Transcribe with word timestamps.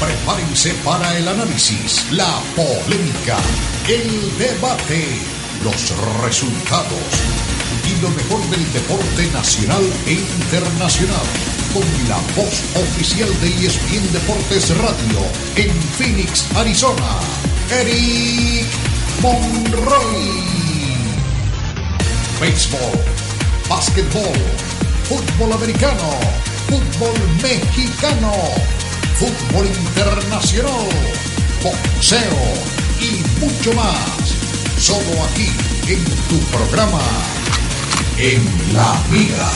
Prepárense 0.00 0.74
para 0.84 1.16
el 1.16 1.26
análisis, 1.26 2.04
la 2.12 2.38
polémica, 2.54 3.38
el 3.88 4.38
debate, 4.38 5.06
los 5.64 5.92
resultados 6.22 7.00
y 7.88 8.02
lo 8.02 8.10
mejor 8.10 8.40
del 8.50 8.72
deporte 8.74 9.26
nacional 9.32 9.82
e 10.06 10.12
internacional. 10.12 11.26
Con 11.72 12.08
la 12.08 12.18
voz 12.36 12.62
oficial 12.74 13.28
de 13.40 13.48
ESPN 13.66 14.12
Deportes 14.12 14.76
Radio 14.76 15.20
en 15.56 15.72
Phoenix, 15.96 16.44
Arizona, 16.56 17.18
Eric 17.70 18.66
Monroy. 19.22 20.44
Béisbol, 22.38 23.00
básquetbol, 23.68 24.36
fútbol 25.08 25.52
americano, 25.54 26.20
fútbol 26.68 27.14
mexicano, 27.42 28.32
fútbol 29.18 29.66
internacional, 29.66 30.88
boxeo 31.62 32.38
y 33.00 33.40
mucho 33.40 33.72
más. 33.72 34.36
Solo 34.78 35.24
aquí 35.30 35.50
en 35.88 36.04
tu 36.28 36.38
programa, 36.50 37.00
En 38.18 38.42
la 38.74 38.98
Mira. 39.10 39.50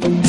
Tengo 0.00 0.25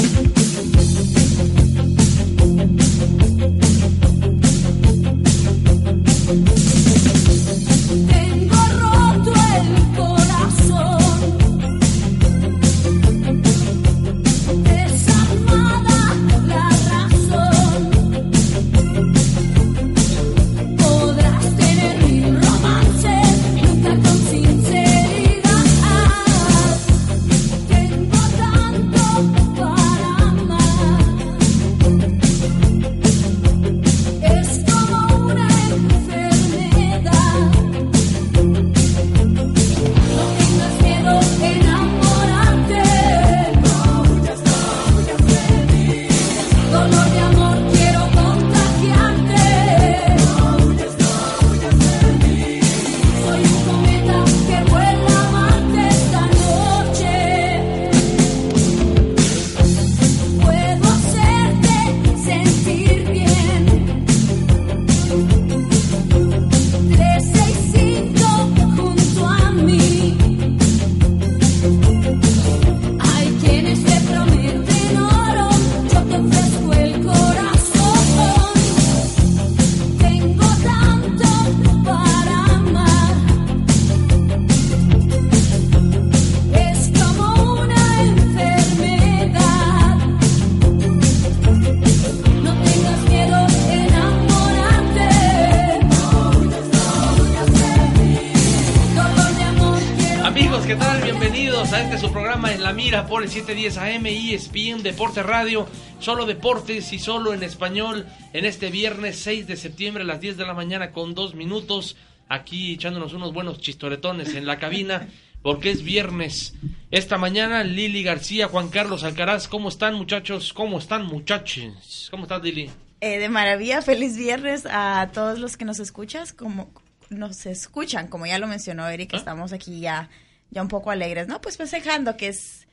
mira 102.88 103.06
por 103.06 103.22
el 103.22 103.30
710 103.30 103.78
AM 103.80 104.06
ESPN 104.06 104.81
Deporte 104.81 105.22
Radio. 105.22 105.68
Solo 106.00 106.25
deportes 106.25 106.94
y 106.94 107.00
solo 107.00 107.34
en 107.34 107.44
español 107.44 108.06
en 108.31 108.46
este 108.46 108.70
viernes 108.72 109.20
6 109.20 109.46
de 109.46 109.58
septiembre 109.58 110.03
a 110.03 110.06
las 110.06 110.22
10 110.22 110.38
de 110.38 110.46
la 110.46 110.53
mañana 110.53 110.94
con 110.94 111.14
dos 111.14 111.36
minutos. 111.36 111.98
Aquí 112.30 112.75
echándonos 112.75 113.12
unos 113.12 113.34
buenos 113.34 113.59
chistoretones 113.59 114.36
en 114.36 114.46
la 114.46 114.58
cabina 114.58 115.09
porque 115.42 115.70
es 115.70 115.84
viernes. 115.84 116.53
Esta 116.90 117.18
mañana 117.18 117.66
Lili 117.66 118.03
García, 118.03 118.48
Juan 118.48 118.70
Carlos 118.70 119.04
Alcaraz, 119.04 119.50
¿cómo 119.50 119.68
están 119.68 119.96
muchachos? 119.96 120.54
¿Cómo 120.54 120.80
están 120.80 121.08
muchachos? 121.08 122.08
¿Cómo 122.09 122.24
estás 122.24 122.42
Lili? 122.42 122.69
Eh, 123.02 123.19
de 123.19 123.28
maravilla, 123.28 123.81
feliz 123.81 124.16
viernes 124.16 124.66
a 124.66 125.09
todos 125.14 125.40
los 125.40 125.58
que 125.58 125.66
nos 125.66 125.81
escuchas, 125.81 126.31
como 126.31 126.69
nos 127.09 127.48
escuchan, 127.48 128.08
como 128.08 128.25
ya 128.28 128.40
lo 128.40 128.48
mencionó 128.48 128.88
Eric, 128.88 129.09
¿Ah? 129.14 129.18
estamos 129.18 129.52
aquí 129.52 129.81
ya, 129.81 130.09
ya 130.52 130.62
un 130.62 130.69
poco 130.69 130.90
alegres, 130.90 131.28
¿no? 131.28 131.42
Pues 131.42 131.58
festejando 131.58 132.16
que 132.16 132.30
es 132.30 132.66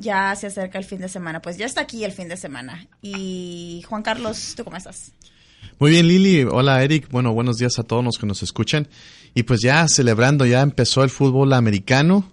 ya 0.00 0.34
se 0.36 0.48
acerca 0.48 0.78
el 0.78 0.84
fin 0.84 1.00
de 1.00 1.08
semana, 1.08 1.40
pues 1.40 1.56
ya 1.56 1.66
está 1.66 1.82
aquí 1.82 2.04
el 2.04 2.12
fin 2.12 2.28
de 2.28 2.36
semana. 2.36 2.86
Y 3.02 3.84
Juan 3.88 4.02
Carlos, 4.02 4.54
¿tú 4.56 4.64
cómo 4.64 4.76
estás? 4.76 5.12
Muy 5.78 5.92
bien, 5.92 6.08
Lili. 6.08 6.42
Hola, 6.42 6.82
Eric. 6.82 7.08
Bueno, 7.10 7.32
buenos 7.32 7.56
días 7.58 7.78
a 7.78 7.84
todos 7.84 8.04
los 8.04 8.18
que 8.18 8.26
nos 8.26 8.42
escuchan. 8.42 8.88
Y 9.34 9.44
pues 9.44 9.60
ya 9.60 9.86
celebrando, 9.88 10.44
ya 10.46 10.62
empezó 10.62 11.04
el 11.04 11.10
fútbol 11.10 11.52
americano. 11.52 12.30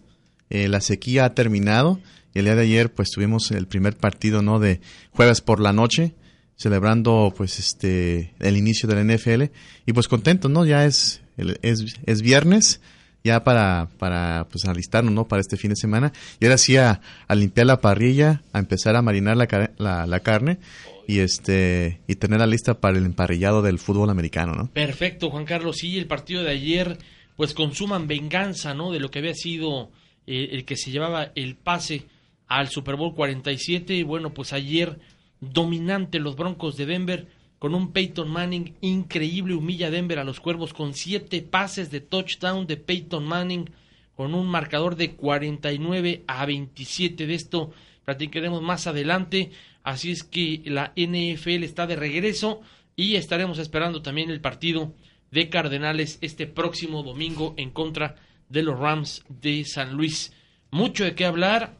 Eh, 0.49 0.67
la 0.67 0.81
sequía 0.81 1.25
ha 1.25 1.33
terminado. 1.33 1.99
Y 2.33 2.39
el 2.39 2.45
día 2.45 2.55
de 2.55 2.63
ayer, 2.63 2.94
pues 2.94 3.11
tuvimos 3.11 3.51
el 3.51 3.67
primer 3.67 3.97
partido, 3.97 4.41
¿no? 4.41 4.59
De 4.59 4.81
jueves 5.11 5.41
por 5.41 5.59
la 5.59 5.73
noche, 5.73 6.15
celebrando, 6.55 7.33
pues, 7.35 7.59
este, 7.59 8.33
el 8.39 8.57
inicio 8.57 8.89
del 8.89 9.05
NFL. 9.07 9.44
Y 9.85 9.94
pues 9.94 10.07
contentos, 10.07 10.51
¿no? 10.51 10.65
Ya 10.65 10.85
es, 10.85 11.21
es, 11.38 11.85
es 12.05 12.21
viernes. 12.21 12.81
Ya 13.25 13.44
para, 13.44 13.90
para, 13.97 14.47
pues, 14.52 14.66
alistarnos, 14.66 15.12
¿no? 15.12 15.28
Para 15.28 15.41
este 15.41 15.58
fin 15.58 15.72
de 15.72 15.75
semana. 15.75 16.13
Y 16.40 16.46
ahora 16.46 16.59
sí 16.59 16.78
a, 16.78 17.02
a 17.28 17.36
limpiar 17.36 17.66
la 17.66 17.81
parrilla, 17.81 18.44
a 18.53 18.59
empezar 18.59 18.96
a 18.96 19.02
marinar 19.02 19.36
la, 19.36 19.72
la, 19.78 20.06
la 20.06 20.19
carne 20.19 20.59
y 21.08 21.19
este 21.19 22.02
y 22.08 22.16
tenerla 22.16 22.46
lista 22.46 22.80
para 22.80 22.97
el 22.97 23.06
emparrillado 23.06 23.63
del 23.63 23.80
fútbol 23.80 24.12
americano, 24.12 24.53
¿no? 24.53 24.72
Perfecto, 24.72 25.31
Juan 25.31 25.46
Carlos. 25.46 25.78
Sí, 25.78 25.97
el 25.97 26.06
partido 26.06 26.44
de 26.44 26.52
ayer, 26.52 27.00
pues 27.36 27.56
consuman 27.56 28.08
venganza, 28.08 28.75
¿no? 28.75 28.92
De 28.92 29.00
lo 29.00 29.10
que 29.10 29.19
había 29.19 29.33
sido 29.33 29.89
eh, 30.28 30.50
el 30.51 30.66
que 30.66 30.78
se 30.78 30.92
llevaba 30.92 31.31
el 31.33 31.56
pase 31.56 32.04
al 32.48 32.69
Super 32.69 32.95
Bowl 32.95 33.16
47. 33.16 33.95
Y 33.95 34.04
bueno, 34.04 34.33
pues 34.33 34.54
ayer 34.54 35.00
dominante 35.42 36.19
los 36.19 36.36
Broncos 36.36 36.78
de 36.78 36.86
Denver 36.86 37.28
con 37.65 37.73
un 37.73 37.94
Peyton 37.94 38.29
Manning 38.29 38.75
increíble, 38.81 39.56
humilla 39.56 39.89
Denver 39.89 40.19
a 40.19 40.23
los 40.23 40.39
Cuervos 40.39 40.71
con 40.71 40.94
siete 40.94 41.41
pases 41.41 41.89
de 41.89 42.00
touchdown 42.00 42.67
de 42.67 42.77
Peyton 42.77 43.25
Manning 43.25 43.71
con 44.15 44.35
un 44.35 44.45
marcador 44.45 44.95
de 44.95 45.15
49 45.15 46.25
a 46.27 46.45
27. 46.45 47.25
De 47.25 47.33
esto 47.33 47.71
platicaremos 48.03 48.62
más 48.62 48.85
adelante. 48.85 49.50
Así 49.81 50.12
es 50.12 50.23
que 50.23 50.62
la 50.65 50.94
NFL 50.95 51.63
está 51.63 51.88
de 51.88 51.95
regreso 51.95 52.62
y 52.95 53.15
estaremos 53.15 53.57
esperando 53.57 54.03
también 54.03 54.29
el 54.29 54.41
partido 54.41 54.94
de 55.31 55.50
Cardenales 55.50 56.19
este 56.21 56.45
próximo 56.45 57.01
domingo 57.01 57.56
en 57.57 57.71
contra 57.71 58.18
de 58.47 58.61
los 58.61 58.77
Rams 58.77 59.25
de 59.27 59.65
San 59.65 59.94
Luis. 59.94 60.33
Mucho 60.69 61.03
de 61.03 61.15
qué 61.15 61.25
hablar. 61.25 61.79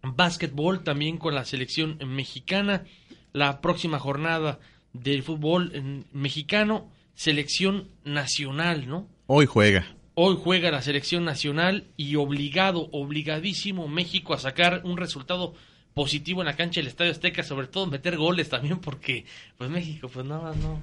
Básquetbol 0.00 0.84
también 0.84 1.18
con 1.18 1.34
la 1.34 1.44
selección 1.44 1.98
mexicana. 2.06 2.84
La 3.32 3.60
próxima 3.60 3.98
jornada 3.98 4.60
del 4.92 5.22
fútbol 5.22 6.04
mexicano, 6.12 6.90
selección 7.14 7.88
nacional, 8.04 8.88
¿no? 8.88 9.08
Hoy 9.26 9.46
juega. 9.46 9.86
Hoy 10.14 10.36
juega 10.42 10.70
la 10.70 10.82
selección 10.82 11.24
nacional 11.24 11.86
y 11.96 12.16
obligado, 12.16 12.88
obligadísimo 12.92 13.86
México 13.86 14.34
a 14.34 14.38
sacar 14.38 14.82
un 14.84 14.96
resultado 14.96 15.54
positivo 15.94 16.42
en 16.42 16.46
la 16.46 16.56
cancha 16.56 16.80
del 16.80 16.88
Estadio 16.88 17.12
Azteca, 17.12 17.42
sobre 17.42 17.66
todo 17.66 17.86
meter 17.86 18.16
goles 18.16 18.48
también 18.48 18.78
porque 18.78 19.24
pues 19.56 19.70
México 19.70 20.08
pues 20.12 20.26
nada 20.26 20.42
más 20.42 20.56
no 20.56 20.80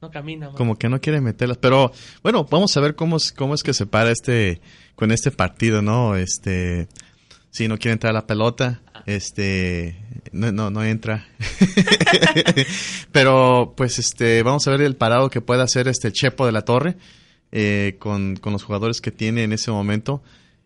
no 0.00 0.10
camina. 0.10 0.46
man. 0.46 0.56
Como 0.56 0.76
que 0.76 0.88
no 0.88 1.00
quiere 1.00 1.20
meterlas. 1.20 1.58
Pero 1.58 1.92
bueno, 2.22 2.44
vamos 2.44 2.76
a 2.76 2.80
ver 2.80 2.94
cómo 2.94 3.16
es, 3.16 3.32
cómo 3.32 3.54
es 3.54 3.62
que 3.62 3.72
se 3.72 3.86
para 3.86 4.10
este, 4.10 4.60
con 4.94 5.10
este 5.10 5.30
partido, 5.30 5.82
¿no? 5.82 6.16
Este, 6.16 6.88
si 7.56 7.68
no 7.68 7.78
quiere 7.78 7.94
entrar 7.94 8.10
a 8.10 8.20
la 8.20 8.26
pelota, 8.26 8.82
este, 9.06 9.96
no, 10.30 10.52
no, 10.52 10.68
no 10.68 10.84
entra. 10.84 11.26
Pero 13.12 13.72
pues 13.74 13.98
este, 13.98 14.42
vamos 14.42 14.68
a 14.68 14.72
ver 14.72 14.82
el 14.82 14.94
parado 14.94 15.30
que 15.30 15.40
puede 15.40 15.62
hacer 15.62 15.88
este 15.88 16.12
Chepo 16.12 16.44
de 16.44 16.52
la 16.52 16.66
Torre 16.66 16.96
eh, 17.52 17.96
con, 17.98 18.36
con 18.36 18.52
los 18.52 18.62
jugadores 18.62 19.00
que 19.00 19.10
tiene 19.10 19.42
en 19.42 19.54
ese 19.54 19.70
momento. 19.70 20.22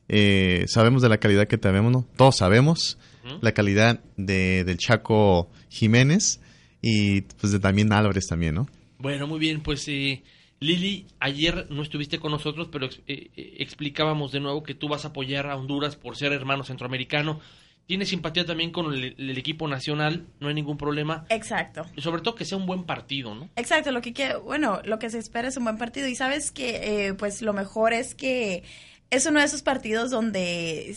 Eh, 0.08 0.64
sabemos 0.66 1.00
de 1.00 1.10
la 1.10 1.18
calidad 1.18 1.46
que 1.46 1.58
tenemos, 1.58 1.92
¿no? 1.92 2.04
Todos 2.16 2.38
sabemos 2.38 2.98
la 3.40 3.52
calidad 3.52 4.00
de, 4.16 4.64
del 4.64 4.76
Chaco 4.76 5.48
Jiménez 5.68 6.40
y 6.82 7.20
pues 7.20 7.52
de 7.52 7.60
también 7.60 7.92
Álvarez 7.92 8.26
también, 8.26 8.56
¿no? 8.56 8.68
Bueno, 8.98 9.28
muy 9.28 9.38
bien, 9.38 9.60
pues 9.60 9.86
eh, 9.86 10.24
Lili, 10.62 11.06
ayer 11.20 11.66
no 11.70 11.80
estuviste 11.80 12.18
con 12.18 12.32
nosotros, 12.32 12.68
pero 12.70 12.84
eh, 12.84 12.92
eh, 13.06 13.54
explicábamos 13.60 14.30
de 14.30 14.40
nuevo 14.40 14.62
que 14.62 14.74
tú 14.74 14.88
vas 14.88 15.06
a 15.06 15.08
apoyar 15.08 15.46
a 15.46 15.56
Honduras 15.56 15.96
por 15.96 16.18
ser 16.18 16.34
hermano 16.34 16.64
centroamericano. 16.64 17.40
Tienes 17.86 18.10
simpatía 18.10 18.44
también 18.44 18.70
con 18.70 18.92
el, 18.92 19.14
el 19.16 19.38
equipo 19.38 19.66
nacional, 19.68 20.26
no 20.38 20.48
hay 20.48 20.54
ningún 20.54 20.76
problema. 20.76 21.24
Exacto. 21.30 21.86
Y 21.96 22.02
sobre 22.02 22.20
todo 22.20 22.34
que 22.34 22.44
sea 22.44 22.58
un 22.58 22.66
buen 22.66 22.84
partido, 22.84 23.34
¿no? 23.34 23.48
Exacto, 23.56 23.90
lo 23.90 24.02
que 24.02 24.36
bueno, 24.36 24.82
lo 24.84 24.98
que 24.98 25.08
se 25.08 25.18
espera 25.18 25.48
es 25.48 25.56
un 25.56 25.64
buen 25.64 25.78
partido 25.78 26.06
y 26.06 26.14
sabes 26.14 26.52
que 26.52 27.06
eh, 27.06 27.14
pues 27.14 27.40
lo 27.40 27.54
mejor 27.54 27.94
es 27.94 28.14
que 28.14 28.62
es 29.08 29.24
uno 29.24 29.40
de 29.40 29.46
esos 29.46 29.62
partidos 29.62 30.10
donde 30.10 30.94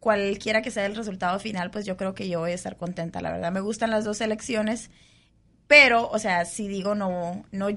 cualquiera 0.00 0.60
que 0.60 0.72
sea 0.72 0.86
el 0.86 0.96
resultado 0.96 1.38
final, 1.38 1.70
pues 1.70 1.86
yo 1.86 1.96
creo 1.96 2.14
que 2.14 2.28
yo 2.28 2.40
voy 2.40 2.50
a 2.50 2.54
estar 2.54 2.76
contenta, 2.76 3.20
la 3.20 3.30
verdad. 3.30 3.52
Me 3.52 3.60
gustan 3.60 3.90
las 3.90 4.04
dos 4.04 4.18
selecciones, 4.18 4.90
pero, 5.68 6.10
o 6.10 6.18
sea, 6.18 6.46
si 6.46 6.66
digo 6.66 6.96
no, 6.96 7.44
no, 7.52 7.68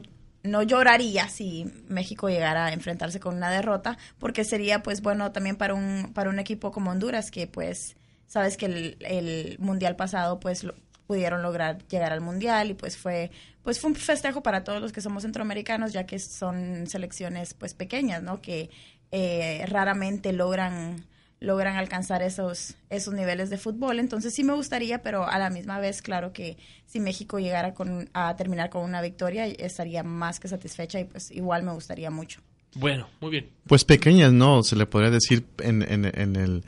no 0.44 0.62
lloraría 0.64 1.30
si 1.30 1.66
México 1.88 2.30
llegara 2.30 2.66
a 2.66 2.74
enfrentarse 2.74 3.20
con 3.20 3.36
una 3.36 3.50
derrota, 3.52 3.98
porque 4.20 4.44
sería 4.44 4.84
pues 4.84 5.02
bueno 5.02 5.32
también 5.32 5.56
para 5.56 5.74
un, 5.74 6.12
para 6.14 6.30
un 6.30 6.40
equipo 6.40 6.72
como 6.72 6.92
Honduras, 6.92 7.32
que 7.32 7.48
pues 7.48 7.96
sabes 8.28 8.58
que 8.58 8.66
el, 8.66 8.98
el 9.02 9.58
mundial 9.60 9.96
pasado 9.96 10.40
pues 10.40 10.64
lo- 10.64 10.76
pudieron 11.08 11.42
lograr 11.42 11.80
llegar 11.88 12.12
al 12.14 12.22
mundial 12.22 12.72
y 12.72 12.74
pues 12.74 12.98
fue 12.98 13.32
pues 13.62 13.80
fue 13.80 13.90
un 13.92 13.96
festejo 13.96 14.42
para 14.44 14.64
todos 14.64 14.82
los 14.82 14.92
que 14.92 15.02
somos 15.02 15.24
centroamericanos 15.24 15.92
ya 15.94 16.06
que 16.06 16.18
son 16.20 16.88
selecciones 16.88 17.54
pues 17.54 17.74
pequeñas 17.74 18.24
no 18.24 18.42
que 18.42 18.70
eh, 19.12 19.66
raramente 19.68 20.34
logran 20.34 21.06
logran 21.44 21.76
alcanzar 21.76 22.22
esos 22.22 22.76
esos 22.90 23.14
niveles 23.14 23.50
de 23.50 23.58
fútbol 23.58 24.00
entonces 24.00 24.34
sí 24.34 24.46
me 24.46 24.54
gustaría 24.54 25.04
pero 25.04 25.28
a 25.28 25.38
la 25.38 25.50
misma 25.50 25.78
vez 25.78 26.02
claro 26.02 26.32
que 26.32 26.58
si 26.86 27.02
México 27.02 27.38
llegara 27.38 27.74
con 27.74 28.10
a 28.14 28.36
terminar 28.38 28.70
con 28.70 28.84
una 28.84 29.02
victoria 29.02 29.46
estaría 29.46 30.04
más 30.04 30.40
que 30.40 30.48
satisfecha 30.48 31.02
y 31.02 31.04
pues 31.04 31.32
igual 31.32 31.64
me 31.64 31.74
gustaría 31.74 32.10
mucho 32.10 32.40
Bueno, 32.76 33.10
muy 33.20 33.30
bien. 33.30 33.50
Pues 33.68 33.84
pequeñas, 33.84 34.32
¿no? 34.32 34.64
Se 34.64 34.78
le 34.78 34.86
podría 34.86 35.12
decir 35.12 35.46
en, 35.60 35.82
en, 35.84 36.06
en 36.06 36.36
el, 36.38 36.64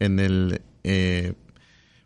en 0.00 0.18
el, 0.18 0.60
eh, 0.82 1.32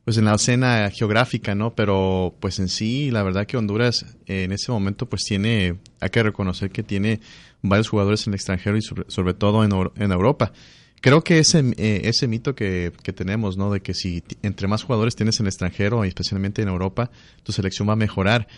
pues 0.04 0.18
en 0.18 0.26
la 0.26 0.34
escena 0.34 0.90
geográfica, 0.90 1.54
¿no? 1.54 1.74
Pero 1.74 2.34
pues 2.38 2.58
en 2.58 2.68
sí, 2.68 3.10
la 3.10 3.22
verdad 3.22 3.46
que 3.46 3.56
Honduras 3.56 4.04
eh, 4.26 4.44
en 4.44 4.52
ese 4.52 4.70
momento 4.70 5.08
pues 5.08 5.24
tiene, 5.24 5.78
hay 6.00 6.10
que 6.10 6.22
reconocer 6.22 6.70
que 6.70 6.82
tiene 6.82 7.20
varios 7.62 7.88
jugadores 7.88 8.26
en 8.26 8.34
el 8.34 8.36
extranjero 8.36 8.76
y 8.76 8.82
sobre, 8.82 9.04
sobre 9.08 9.32
todo 9.34 9.64
en, 9.64 9.72
en 9.96 10.12
Europa. 10.12 10.52
Creo 11.00 11.22
que 11.24 11.38
ese, 11.38 11.60
eh, 11.78 12.02
ese 12.04 12.28
mito 12.28 12.54
que, 12.54 12.92
que 13.02 13.12
tenemos, 13.12 13.56
¿no? 13.56 13.70
De 13.72 13.80
que 13.80 13.94
si 13.94 14.22
entre 14.42 14.68
más 14.68 14.82
jugadores 14.82 15.16
tienes 15.16 15.40
en 15.40 15.46
el 15.46 15.48
extranjero, 15.48 16.04
especialmente 16.04 16.60
en 16.62 16.68
Europa, 16.68 17.10
tu 17.42 17.52
selección 17.52 17.88
va 17.88 17.94
a 17.94 17.96
mejorar. 17.96 18.48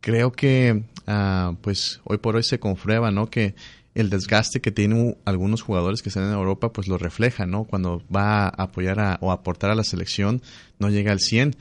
Creo 0.00 0.32
que 0.32 0.84
ah, 1.06 1.54
pues 1.60 2.00
hoy 2.04 2.18
por 2.18 2.36
hoy 2.36 2.42
se 2.44 2.58
comprueba 2.60 3.10
no 3.10 3.30
que 3.30 3.54
el 3.94 4.10
desgaste 4.10 4.60
que 4.60 4.70
tienen 4.72 5.16
algunos 5.24 5.62
jugadores 5.62 6.02
que 6.02 6.08
están 6.08 6.24
en 6.24 6.32
Europa 6.32 6.72
pues 6.72 6.88
lo 6.88 6.96
refleja 6.98 7.44
no 7.46 7.64
cuando 7.64 8.02
va 8.14 8.44
a 8.46 8.48
apoyar 8.48 8.98
a- 9.00 9.18
o 9.20 9.30
aportar 9.30 9.70
a 9.70 9.74
la 9.74 9.84
selección 9.84 10.40
no 10.78 10.88
llega 10.88 11.12
al 11.12 11.20
100 11.20 11.54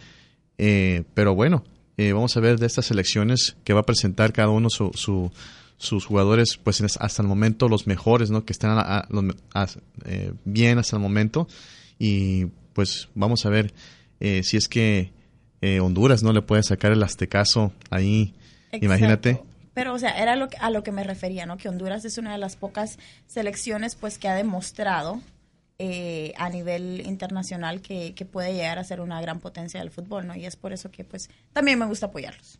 Eh, 0.57 1.03
pero 1.13 1.35
bueno 1.35 1.63
eh, 1.97 2.13
vamos 2.13 2.37
a 2.37 2.39
ver 2.39 2.57
de 2.57 2.67
estas 2.67 2.85
selecciones 2.85 3.57
que 3.65 3.73
va 3.73 3.81
a 3.81 3.85
presentar 3.85 4.31
cada 4.31 4.49
uno 4.49 4.69
su, 4.69 4.91
su- 4.93 5.29
sus 5.81 6.05
jugadores 6.05 6.57
pues 6.63 6.79
hasta 6.81 7.21
el 7.21 7.27
momento 7.27 7.67
los 7.67 7.87
mejores 7.87 8.29
no 8.29 8.45
que 8.45 8.53
están 8.53 8.77
a- 8.77 9.07
eh, 10.05 10.33
bien 10.45 10.77
hasta 10.77 10.95
el 10.95 11.01
momento 11.01 11.47
y 11.97 12.45
pues 12.73 13.09
vamos 13.15 13.45
a 13.45 13.49
ver 13.49 13.73
eh, 14.19 14.43
si 14.43 14.57
es 14.57 14.67
que 14.67 15.11
eh, 15.61 15.79
Honduras 15.79 16.23
no 16.23 16.33
le 16.33 16.41
puede 16.41 16.63
sacar 16.63 16.91
el 16.91 17.03
aztecaso 17.03 17.71
ahí. 17.89 18.33
Imagínate. 18.71 19.41
Pero, 19.73 19.93
o 19.93 19.99
sea, 19.99 20.11
era 20.21 20.35
lo 20.35 20.49
que- 20.49 20.57
a 20.57 20.69
lo 20.71 20.81
que 20.83 20.91
me 20.91 21.03
refería, 21.03 21.45
¿no? 21.45 21.57
Que 21.57 21.69
Honduras 21.69 22.03
es 22.05 22.17
una 22.17 22.31
de 22.31 22.37
las 22.39 22.55
pocas 22.55 22.97
selecciones, 23.27 23.95
pues, 23.95 24.17
que 24.17 24.27
ha 24.27 24.33
demostrado 24.35 25.21
eh, 25.79 26.33
a 26.37 26.49
nivel 26.49 27.01
internacional 27.07 27.81
que, 27.81 28.13
que 28.13 28.25
puede 28.25 28.53
llegar 28.53 28.77
a 28.79 28.83
ser 28.83 29.01
una 29.01 29.19
gran 29.21 29.39
potencia 29.39 29.79
del 29.79 29.89
fútbol, 29.91 30.27
¿no? 30.27 30.35
Y 30.35 30.45
es 30.45 30.55
por 30.55 30.73
eso 30.73 30.91
que, 30.91 31.03
pues, 31.03 31.29
también 31.53 31.79
me 31.79 31.85
gusta 31.85 32.07
apoyarlos. 32.07 32.59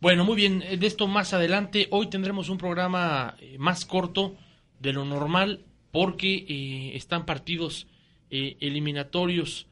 Bueno, 0.00 0.24
muy 0.24 0.36
bien, 0.36 0.62
eh, 0.62 0.76
de 0.76 0.86
esto 0.86 1.06
más 1.06 1.32
adelante. 1.32 1.88
Hoy 1.90 2.08
tendremos 2.08 2.48
un 2.48 2.58
programa 2.58 3.36
eh, 3.40 3.56
más 3.58 3.84
corto 3.84 4.36
de 4.80 4.92
lo 4.92 5.04
normal 5.04 5.64
porque 5.90 6.44
eh, 6.48 6.96
están 6.96 7.24
partidos 7.24 7.86
eliminatorios 8.28 9.68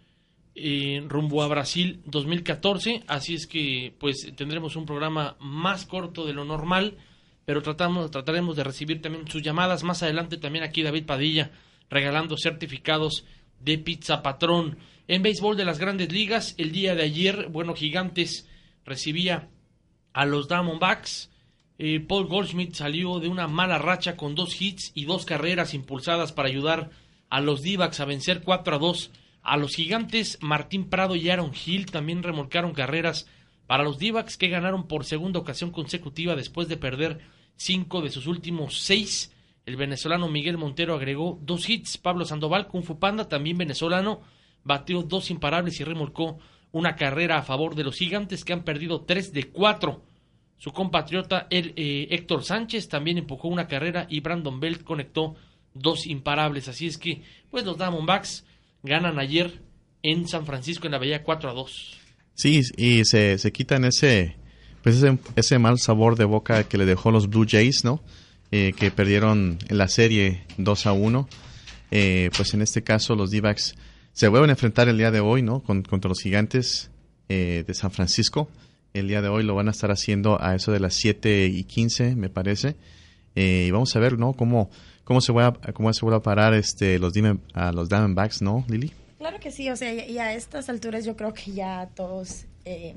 eh, 0.56 1.02
rumbo 1.08 1.42
a 1.42 1.48
Brasil 1.48 2.00
2014, 2.06 3.02
así 3.08 3.34
es 3.34 3.48
que 3.48 3.92
pues 3.98 4.30
tendremos 4.36 4.76
un 4.76 4.86
programa 4.86 5.36
más 5.40 5.84
corto 5.84 6.24
de 6.24 6.32
lo 6.32 6.44
normal, 6.44 6.96
pero 7.44 7.60
tratamos, 7.60 8.12
trataremos 8.12 8.54
de 8.54 8.62
recibir 8.62 9.02
también 9.02 9.26
sus 9.26 9.42
llamadas 9.42 9.82
más 9.82 10.04
adelante 10.04 10.36
también 10.36 10.64
aquí 10.64 10.84
David 10.84 11.06
Padilla 11.06 11.50
regalando 11.90 12.36
certificados 12.36 13.24
de 13.58 13.78
pizza 13.78 14.22
patrón. 14.22 14.78
En 15.08 15.22
béisbol 15.22 15.56
de 15.56 15.64
las 15.64 15.80
grandes 15.80 16.12
ligas, 16.12 16.54
el 16.56 16.70
día 16.70 16.94
de 16.94 17.02
ayer, 17.02 17.48
bueno, 17.50 17.74
Gigantes 17.74 18.48
recibía 18.84 19.48
a 20.14 20.24
los 20.24 20.48
Diamondbacks. 20.48 21.30
Eh, 21.76 22.00
Paul 22.00 22.26
Goldschmidt 22.26 22.74
salió 22.74 23.18
de 23.18 23.28
una 23.28 23.48
mala 23.48 23.78
racha 23.78 24.16
con 24.16 24.34
dos 24.34 24.60
hits 24.60 24.92
y 24.94 25.04
dos 25.04 25.26
carreras 25.26 25.74
impulsadas 25.74 26.32
para 26.32 26.48
ayudar 26.48 26.90
a 27.28 27.40
los 27.40 27.62
d 27.62 27.76
a 27.82 28.04
vencer 28.04 28.42
4 28.42 28.76
a 28.76 28.78
2 28.78 29.10
a 29.42 29.56
los 29.56 29.74
gigantes. 29.74 30.38
Martín 30.40 30.88
Prado 30.88 31.16
y 31.16 31.28
Aaron 31.28 31.52
Hill 31.52 31.86
también 31.86 32.22
remolcaron 32.22 32.72
carreras 32.72 33.26
para 33.66 33.82
los 33.82 33.98
d 33.98 34.14
que 34.38 34.48
ganaron 34.48 34.86
por 34.86 35.04
segunda 35.04 35.40
ocasión 35.40 35.70
consecutiva 35.70 36.36
después 36.36 36.68
de 36.68 36.76
perder 36.76 37.20
cinco 37.56 38.00
de 38.00 38.10
sus 38.10 38.26
últimos 38.26 38.80
seis. 38.80 39.32
El 39.66 39.76
venezolano 39.76 40.28
Miguel 40.28 40.58
Montero 40.58 40.94
agregó 40.94 41.40
dos 41.42 41.68
hits. 41.68 41.98
Pablo 41.98 42.24
Sandoval, 42.24 42.68
Kung 42.68 42.84
Fu 42.84 43.00
Panda, 43.00 43.28
también 43.28 43.58
venezolano, 43.58 44.20
bateó 44.62 45.02
dos 45.02 45.30
imparables 45.30 45.80
y 45.80 45.84
remolcó 45.84 46.38
una 46.74 46.96
carrera 46.96 47.38
a 47.38 47.42
favor 47.42 47.76
de 47.76 47.84
los 47.84 47.94
gigantes 47.94 48.44
que 48.44 48.52
han 48.52 48.64
perdido 48.64 49.02
tres 49.02 49.32
de 49.32 49.44
cuatro. 49.44 50.02
Su 50.58 50.72
compatriota 50.72 51.46
el, 51.48 51.72
eh, 51.76 52.08
Héctor 52.10 52.44
Sánchez 52.44 52.88
también 52.88 53.16
empujó 53.16 53.46
una 53.46 53.68
carrera 53.68 54.08
y 54.10 54.18
Brandon 54.18 54.58
Belt 54.58 54.82
conectó 54.82 55.36
dos 55.72 56.06
imparables. 56.06 56.66
Así 56.66 56.88
es 56.88 56.98
que, 56.98 57.22
pues 57.48 57.64
los 57.64 57.78
Diamondbacks 57.78 58.44
ganan 58.82 59.20
ayer 59.20 59.62
en 60.02 60.26
San 60.26 60.46
Francisco 60.46 60.86
en 60.86 60.92
la 60.92 60.98
Bahía 60.98 61.22
4 61.22 61.50
a 61.50 61.54
2. 61.54 61.96
Sí, 62.34 62.62
y 62.76 63.04
se, 63.04 63.38
se 63.38 63.52
quitan 63.52 63.84
ese, 63.84 64.36
pues 64.82 65.00
ese, 65.36 65.58
mal 65.60 65.78
sabor 65.78 66.16
de 66.16 66.24
boca 66.24 66.64
que 66.64 66.76
le 66.76 66.86
dejó 66.86 67.12
los 67.12 67.28
Blue 67.28 67.46
Jays, 67.48 67.84
¿no? 67.84 68.02
Eh, 68.50 68.72
que 68.76 68.90
perdieron 68.90 69.58
en 69.68 69.78
la 69.78 69.86
serie 69.86 70.44
2 70.58 70.86
a 70.86 70.92
1. 70.92 71.28
Eh, 71.92 72.30
pues 72.36 72.52
en 72.52 72.62
este 72.62 72.82
caso 72.82 73.14
los 73.14 73.30
d 73.30 73.40
se 74.14 74.28
vuelven 74.28 74.48
a 74.48 74.54
enfrentar 74.54 74.88
el 74.88 74.96
día 74.96 75.10
de 75.10 75.20
hoy, 75.20 75.42
¿no? 75.42 75.62
Con- 75.62 75.82
contra 75.82 76.08
los 76.08 76.20
gigantes 76.20 76.90
eh, 77.28 77.64
de 77.66 77.74
San 77.74 77.90
Francisco. 77.90 78.48
El 78.94 79.08
día 79.08 79.20
de 79.20 79.28
hoy 79.28 79.42
lo 79.44 79.54
van 79.54 79.68
a 79.68 79.72
estar 79.72 79.90
haciendo 79.90 80.40
a 80.42 80.54
eso 80.54 80.72
de 80.72 80.80
las 80.80 80.94
7 80.94 81.46
y 81.46 81.64
15, 81.64 82.14
me 82.16 82.28
parece. 82.30 82.76
Eh, 83.34 83.66
y 83.68 83.70
vamos 83.70 83.94
a 83.96 83.98
ver, 83.98 84.18
¿no? 84.18 84.32
Cómo, 84.32 84.70
cómo 85.04 85.20
se 85.20 85.32
va 85.32 85.48
a, 85.48 85.52
cómo 85.72 85.92
se 85.92 86.00
vuelve 86.02 86.18
a 86.18 86.22
parar 86.22 86.54
este, 86.54 86.98
los, 86.98 87.12
a 87.54 87.72
los 87.72 87.88
Diamondbacks, 87.88 88.40
¿no, 88.40 88.64
Lili? 88.68 88.92
Claro 89.18 89.40
que 89.40 89.50
sí, 89.50 89.68
o 89.70 89.76
sea, 89.76 89.92
y 89.92 90.18
a 90.18 90.32
estas 90.34 90.68
alturas 90.68 91.04
yo 91.04 91.16
creo 91.16 91.32
que 91.34 91.50
ya 91.52 91.88
todos 91.96 92.44
eh, 92.64 92.94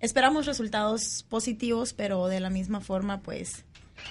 esperamos 0.00 0.46
resultados 0.46 1.26
positivos, 1.28 1.92
pero 1.92 2.26
de 2.28 2.40
la 2.40 2.48
misma 2.48 2.80
forma, 2.80 3.20
pues 3.20 3.64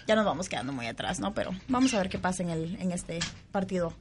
ya 0.08 0.16
nos 0.16 0.26
vamos 0.26 0.50
quedando 0.50 0.72
muy 0.74 0.86
atrás, 0.88 1.20
¿no? 1.20 1.34
Pero 1.34 1.52
vamos 1.68 1.94
a 1.94 1.98
ver 1.98 2.10
qué 2.10 2.20
pasa 2.20 2.44
en, 2.44 2.50
el, 2.50 2.76
en 2.80 2.92
este 2.92 3.18
partido 3.52 3.94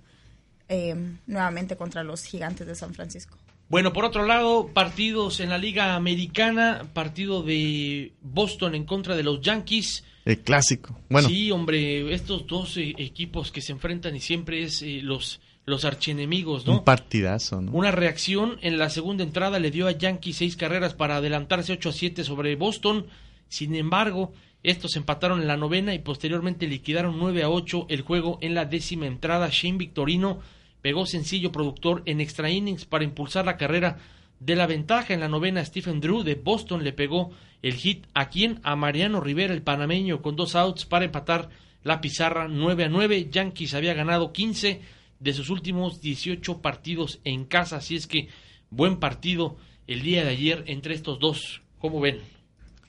eh, 0.73 0.97
nuevamente 1.27 1.77
contra 1.77 2.03
los 2.03 2.25
gigantes 2.25 2.67
de 2.67 2.75
San 2.75 2.95
Francisco. 2.95 3.37
Bueno, 3.69 3.93
por 3.93 4.07
otro 4.07 4.25
lado, 4.25 4.69
partidos 4.69 5.41
en 5.41 5.51
la 5.51 5.59
Liga 5.59 5.95
Americana, 5.95 6.87
partido 6.95 7.43
de 7.43 8.13
Boston 8.23 8.75
en 8.75 8.85
contra 8.85 9.15
de 9.15 9.23
los 9.23 9.43
Yankees. 9.43 10.03
El 10.25 10.39
clásico. 10.39 10.99
Bueno, 11.11 11.29
Sí, 11.29 11.51
hombre, 11.51 12.15
estos 12.15 12.47
dos 12.47 12.79
eh, 12.79 12.95
equipos 12.97 13.53
que 13.53 13.61
se 13.61 13.73
enfrentan 13.73 14.17
y 14.17 14.21
siempre 14.21 14.63
es 14.63 14.81
eh, 14.81 15.01
los, 15.03 15.43
los 15.67 15.85
archienemigos, 15.85 16.67
¿no? 16.67 16.79
un 16.79 16.85
partidazo, 16.85 17.61
¿no? 17.61 17.71
Una 17.73 17.91
reacción 17.91 18.57
en 18.63 18.79
la 18.79 18.89
segunda 18.89 19.25
entrada 19.25 19.59
le 19.59 19.71
dio 19.71 19.89
a 19.89 19.93
Yankees 19.93 20.37
seis 20.39 20.57
carreras 20.57 20.95
para 20.95 21.17
adelantarse 21.17 21.75
8 21.75 21.91
a 21.91 21.93
7 21.93 22.25
sobre 22.25 22.57
Boston. 22.57 23.09
Sin 23.49 23.75
embargo, 23.75 24.33
estos 24.63 24.97
empataron 24.97 25.43
en 25.43 25.49
la 25.49 25.57
novena 25.57 25.93
y 25.93 25.99
posteriormente 25.99 26.67
liquidaron 26.67 27.19
9 27.19 27.43
a 27.43 27.51
8 27.51 27.87
el 27.89 28.01
juego 28.03 28.39
en 28.41 28.55
la 28.55 28.65
décima 28.65 29.07
entrada. 29.07 29.49
Shane 29.51 29.77
Victorino 29.77 30.41
pegó 30.83 31.07
sencillo 31.07 31.53
productor 31.53 32.03
en 32.07 32.21
extra 32.21 32.51
innings 32.51 32.85
para 32.85 33.05
impulsar 33.05 33.47
la 33.47 33.57
carrera 33.57 33.99
de 34.41 34.57
la 34.57 34.67
ventaja 34.67 35.15
en 35.15 35.21
la 35.21 35.29
novena. 35.29 35.65
Stephen 35.65 36.01
Drew 36.01 36.25
de 36.25 36.35
Boston 36.35 36.85
le 36.85 36.93
pegó 36.93 37.31
el 37.63 37.75
hit 37.75 38.07
a 38.13 38.29
quien 38.29 38.61
a 38.65 38.77
Mariano 38.77 39.21
Rivera, 39.21 39.55
el 39.55 39.63
panameño, 39.63 40.21
con 40.21 40.37
dos 40.37 40.57
outs 40.57 40.85
para 40.85 41.05
empatar 41.05 41.49
la 41.85 42.01
pizarra 42.01 42.49
9 42.49 42.85
a 42.85 42.89
9. 42.89 43.29
Yankees 43.31 43.75
había 43.75 43.95
ganado 43.95 44.33
15 44.33 44.81
de 45.21 45.33
sus 45.33 45.51
últimos 45.51 46.01
18 46.01 46.61
partidos 46.61 47.21
en 47.25 47.45
casa, 47.45 47.77
así 47.77 47.95
es 47.95 48.09
que 48.09 48.29
buen 48.71 48.99
partido 48.99 49.57
el 49.87 50.03
día 50.03 50.25
de 50.25 50.31
ayer 50.31 50.65
entre 50.67 50.95
estos 50.95 51.21
dos. 51.21 51.63
¿Cómo 51.79 52.01
ven? 52.01 52.19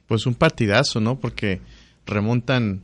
Pues 0.07 0.25
un 0.25 0.35
partidazo, 0.35 0.99
¿no? 0.99 1.19
Porque 1.19 1.61
remontan, 2.05 2.81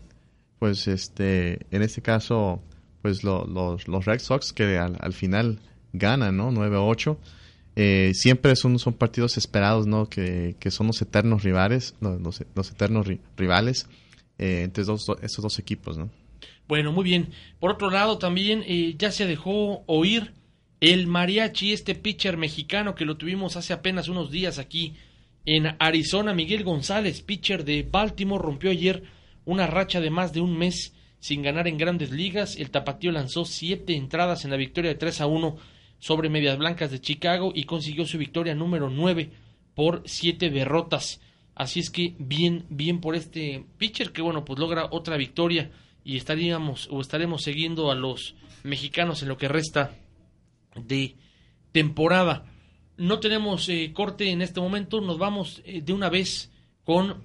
pues, 0.59 0.87
este, 0.87 1.65
en 1.71 1.81
este 1.81 2.01
caso, 2.01 2.61
pues 3.01 3.24
lo- 3.24 3.46
los, 3.46 3.88
los 3.88 4.06
Red 4.06 4.20
Sox 4.20 4.53
que 4.53 4.77
al, 4.77 4.98
al 5.00 5.13
final 5.13 5.60
ganan, 5.94 6.38
¿no? 6.38 6.51
9-8. 6.51 7.18
Eh, 7.75 8.12
siempre 8.13 8.56
son, 8.56 8.77
son 8.79 8.94
partidos 8.94 9.38
esperados, 9.38 9.88
¿no? 9.88 10.10
Que, 10.10 10.56
que 10.60 10.70
son 10.72 10.88
los 10.88 11.01
eternos 11.01 11.44
rivales, 11.44 11.96
los, 12.01 12.20
los- 12.56 12.72
eternos 12.72 13.08
ri- 13.08 13.20
rivales 13.38 13.88
eh, 14.38 14.63
entre 14.63 14.84
dos- 14.84 15.06
estos 15.22 15.44
dos 15.44 15.60
equipos, 15.60 15.98
¿no? 15.98 16.10
Bueno, 16.68 16.91
muy 16.91 17.03
bien. 17.03 17.29
Por 17.60 17.72
otro 17.72 17.89
lado, 17.89 18.18
también 18.18 18.63
eh, 18.68 18.96
ya 18.98 19.12
se 19.12 19.25
dejó 19.25 19.84
oír 19.88 20.34
el 20.82 21.08
mariachi, 21.08 21.74
este 21.74 21.96
pitcher 21.96 22.38
mexicano 22.38 22.96
que 22.96 23.06
lo 23.06 23.18
tuvimos 23.18 23.56
hace 23.58 23.74
apenas 23.74 24.08
unos 24.08 24.29
días 24.32 24.60
aquí 24.60 24.94
en 25.46 25.75
Arizona. 25.79 26.34
Miguel 26.34 26.63
González, 26.63 27.22
pitcher 27.22 27.65
de 27.65 27.88
Baltimore, 27.89 28.44
rompió 28.44 28.72
ayer 28.72 29.03
una 29.46 29.68
racha 29.68 30.00
de 30.00 30.10
más 30.10 30.32
de 30.32 30.41
un 30.41 30.58
mes 30.58 30.94
sin 31.19 31.41
ganar 31.41 31.67
en 31.67 31.77
grandes 31.77 32.11
ligas. 32.11 32.55
El 32.55 32.71
tapatío 32.71 33.11
lanzó 33.11 33.45
siete 33.45 33.95
entradas 33.95 34.45
en 34.45 34.51
la 34.51 34.57
victoria 34.57 34.91
de 34.91 34.97
3 34.97 35.21
a 35.21 35.27
1 35.27 35.57
sobre 35.99 36.29
Medias 36.29 36.57
Blancas 36.57 36.91
de 36.91 37.01
Chicago 37.01 37.51
y 37.53 37.65
consiguió 37.65 38.05
su 38.05 38.17
victoria 38.17 38.55
número 38.55 38.89
9 38.89 39.31
por 39.75 40.03
siete 40.05 40.49
derrotas. 40.49 41.21
Así 41.55 41.81
es 41.81 41.89
que 41.89 42.15
bien, 42.19 42.65
bien 42.69 43.01
por 43.01 43.15
este 43.15 43.65
pitcher 43.77 44.11
que 44.11 44.21
bueno, 44.21 44.45
pues 44.45 44.59
logra 44.59 44.88
otra 44.91 45.17
victoria 45.17 45.71
y 46.03 46.15
estaríamos 46.15 46.88
o 46.89 47.01
estaremos 47.01 47.43
siguiendo 47.43 47.91
a 47.91 47.95
los 47.95 48.35
mexicanos 48.63 49.21
en 49.21 49.27
lo 49.27 49.38
que 49.38 49.49
resta 49.49 49.91
de 50.75 51.15
temporada. 51.71 52.45
No 52.97 53.19
tenemos 53.19 53.67
eh, 53.69 53.91
corte 53.93 54.29
en 54.31 54.41
este 54.41 54.59
momento, 54.59 55.01
nos 55.01 55.17
vamos 55.17 55.61
eh, 55.65 55.81
de 55.81 55.93
una 55.93 56.09
vez 56.09 56.51
con 56.83 57.23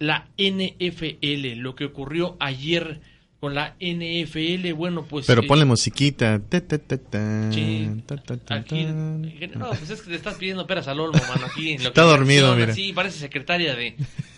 la 0.00 0.26
NFL, 0.36 1.58
lo 1.60 1.76
que 1.76 1.84
ocurrió 1.84 2.36
ayer 2.40 3.00
con 3.38 3.54
la 3.54 3.74
NFL, 3.80 4.72
bueno, 4.74 5.06
pues... 5.06 5.24
Pero 5.26 5.42
eh, 5.42 5.46
ponle 5.46 5.64
musiquita. 5.64 6.38
Ta, 6.46 6.60
ta, 6.60 6.76
ta, 6.76 6.98
tan, 6.98 7.50
Sí, 7.50 7.88
ta, 8.04 8.16
ta, 8.18 8.36
ta, 8.36 8.54
aquí, 8.56 8.84
no, 8.84 9.70
pues 9.70 9.88
es 9.88 10.02
que 10.02 10.10
le 10.10 10.16
estás 10.16 10.34
pidiendo 10.34 10.66
peras 10.66 10.88
al 10.88 11.00
olmo, 11.00 11.18
mano, 11.26 11.46
aquí 11.46 11.72
en 11.72 11.82
lo 11.82 11.88
Está 11.88 12.02
que 12.02 12.08
dormido, 12.08 12.54
mira. 12.54 12.74
Sí, 12.74 12.92
parece 12.92 13.18
secretaria 13.18 13.74
de, 13.74 13.96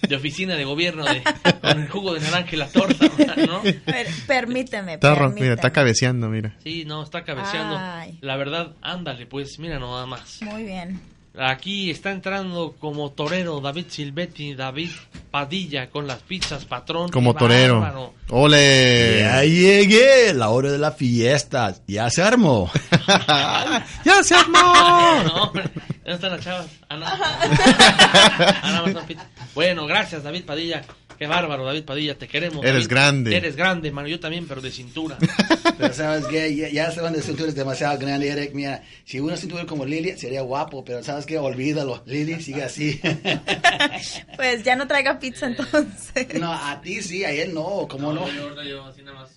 de 0.09 0.15
oficina 0.17 0.55
de 0.55 0.65
gobierno 0.65 1.05
de, 1.05 1.21
con 1.61 1.81
el 1.83 1.89
jugo 1.89 2.15
de 2.15 2.21
naranja 2.21 2.51
y 2.53 2.59
la 2.59 2.69
torta, 2.69 3.09
¿no? 3.45 3.63
Per- 3.63 4.07
permíteme, 4.29 4.95
Está, 4.95 5.15
permíteme. 5.15 5.41
mira, 5.41 5.55
está 5.55 5.73
cabeceando, 5.73 6.29
mira. 6.29 6.55
Sí, 6.63 6.85
no, 6.85 7.03
está 7.03 7.25
cabeceando. 7.25 7.77
Ay. 7.77 8.19
La 8.21 8.37
verdad, 8.37 8.77
ándale, 8.83 9.27
pues, 9.27 9.59
mira 9.59 9.81
nada 9.81 10.07
más. 10.07 10.41
Muy 10.43 10.63
bien. 10.63 11.01
Aquí 11.39 11.91
está 11.91 12.11
entrando 12.11 12.75
como 12.79 13.11
torero 13.13 13.61
David 13.61 13.87
Silvetti, 13.89 14.55
David 14.55 14.91
Padilla 15.31 15.89
con 15.89 16.07
las 16.07 16.19
pizzas, 16.19 16.67
patrón. 16.67 17.11
Como 17.11 17.35
torero. 17.35 17.81
bárbaro. 17.81 18.13
¡Ole! 18.29 19.21
Ya 19.21 19.43
llegué, 19.43 20.35
la 20.35 20.51
hora 20.51 20.71
de 20.71 20.79
la 20.79 20.93
fiesta. 20.93 21.75
Ya 21.87 22.11
se 22.11 22.23
armó. 22.23 22.71
¡Ya 24.05 24.23
se 24.23 24.35
armó! 24.35 24.61
No, 25.25 25.45
hombre, 25.45 25.65
¿dónde 26.05 26.13
están 26.13 26.33
las 26.33 26.41
chavas? 26.41 26.67
Ah, 26.91 26.97
no. 26.97 27.07
Ah, 27.07 28.61
nada 28.65 28.83
más 28.83 28.93
son 28.93 29.07
pizzas. 29.07 29.27
Bueno, 29.55 29.87
gracias, 29.87 30.23
David 30.23 30.45
Padilla. 30.45 30.83
Qué 31.23 31.29
bárbaro, 31.29 31.65
David 31.65 31.85
Padilla, 31.85 32.19
te 32.19 32.27
queremos. 32.27 32.65
Eres 32.65 32.73
David. 32.75 32.89
grande. 32.89 33.37
Eres 33.37 33.55
grande, 33.55 33.93
mano, 33.93 34.09
yo 34.09 34.19
también, 34.19 34.47
pero 34.49 34.61
de 34.61 34.73
cintura. 34.73 35.17
Pero 35.79 35.95
sabes 35.95 36.27
que 36.27 36.55
ya, 36.55 36.69
ya 36.69 36.91
saben 36.91 37.13
de 37.13 37.23
cintura 37.23 37.49
es 37.49 37.55
demasiado 37.55 37.97
grande, 37.99 38.29
Eric. 38.29 38.53
Mira, 38.55 38.83
si 39.05 39.21
una 39.21 39.37
cintura 39.37 39.65
como 39.67 39.85
Lily 39.87 40.17
sería 40.19 40.43
guapo, 40.43 40.85
pero 40.85 41.03
sabes 41.03 41.25
que 41.27 41.39
olvídalo. 41.39 42.03
Lily 42.07 42.41
sigue 42.43 42.63
así. 42.65 43.01
Pues 44.37 44.63
ya 44.65 44.77
no 44.77 44.87
traiga 44.87 45.19
pizza 45.19 45.47
entonces. 45.47 46.27
no, 46.41 46.53
a 46.53 46.81
ti 46.81 47.01
sí, 47.03 47.25
a 47.25 47.31
él 47.33 47.55
no, 47.55 47.87
¿cómo 47.89 48.13
no? 48.13 48.29
yo, 48.33 48.43
ahorita 48.45 48.65
yo, 48.65 48.85
así 48.85 49.03
nada 49.03 49.21
más. 49.21 49.31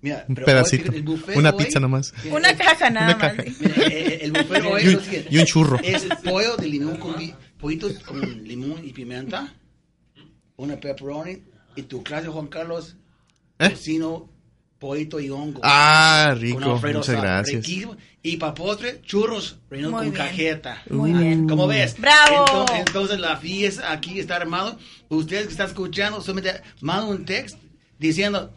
Mira, 0.00 0.24
Un 0.28 0.34
pero 0.36 0.46
pedacito. 0.46 0.92
hoy, 0.92 1.00
buffet 1.02 1.36
Una 1.36 1.50
hoy- 1.50 1.64
pizza 1.64 1.80
nomás. 1.80 2.14
Una 2.30 2.56
caja 2.56 2.88
nada 2.90 3.06
Una 3.16 3.18
más. 3.18 3.32
caja. 3.36 3.42
sí. 3.50 3.56
Mira, 3.60 3.74
eh, 3.86 3.88
eh, 3.88 4.18
el 4.22 4.32
buffet 4.32 4.64
hoy 4.64 4.82
Y 4.82 4.84
es 4.84 4.86
un- 4.86 4.94
lo 4.94 5.00
siguiente. 5.02 5.28
y 5.30 5.38
un 5.38 5.44
churro. 5.44 5.78
Es 5.82 6.04
pollo 6.24 6.56
de 6.56 6.68
limón 6.68 6.96
con 6.98 7.14
pollito 7.58 7.88
con 8.06 8.20
limón 8.44 8.80
y 8.84 8.92
pimienta, 8.92 9.52
una 10.58 10.76
pepperoni 10.78 11.42
y 11.76 11.82
tu 11.82 12.02
clase 12.02 12.28
Juan 12.28 12.48
Carlos, 12.48 12.96
¿Eh? 13.58 13.70
tocino, 13.70 14.28
pollito 14.78 15.18
y 15.20 15.30
hongo. 15.30 15.60
Ah, 15.64 16.28
Con 16.32 16.40
rico. 16.40 16.72
Alfredo 16.72 16.98
Muchas 16.98 17.16
gracias. 17.20 17.56
riquísimo. 17.64 17.96
Y 18.22 18.36
para 18.36 18.52
postre, 18.54 19.00
churros 19.02 19.58
rellenos 19.70 19.92
con 19.92 20.02
bien. 20.02 20.14
cajeta. 20.14 20.82
Muy 20.90 21.12
bien. 21.12 21.48
¿Cómo 21.48 21.66
ves? 21.66 21.96
¡Bravo! 21.98 22.44
Entonces, 22.46 22.78
entonces 22.86 23.20
la 23.20 23.36
fiesta 23.36 23.90
aquí 23.92 24.18
está 24.18 24.36
armado. 24.36 24.76
Ustedes 25.08 25.46
que 25.46 25.52
están 25.52 25.68
escuchando, 25.68 26.20
solamente 26.20 26.60
mandan 26.80 27.08
un 27.08 27.24
text 27.24 27.56
diciendo, 27.98 28.52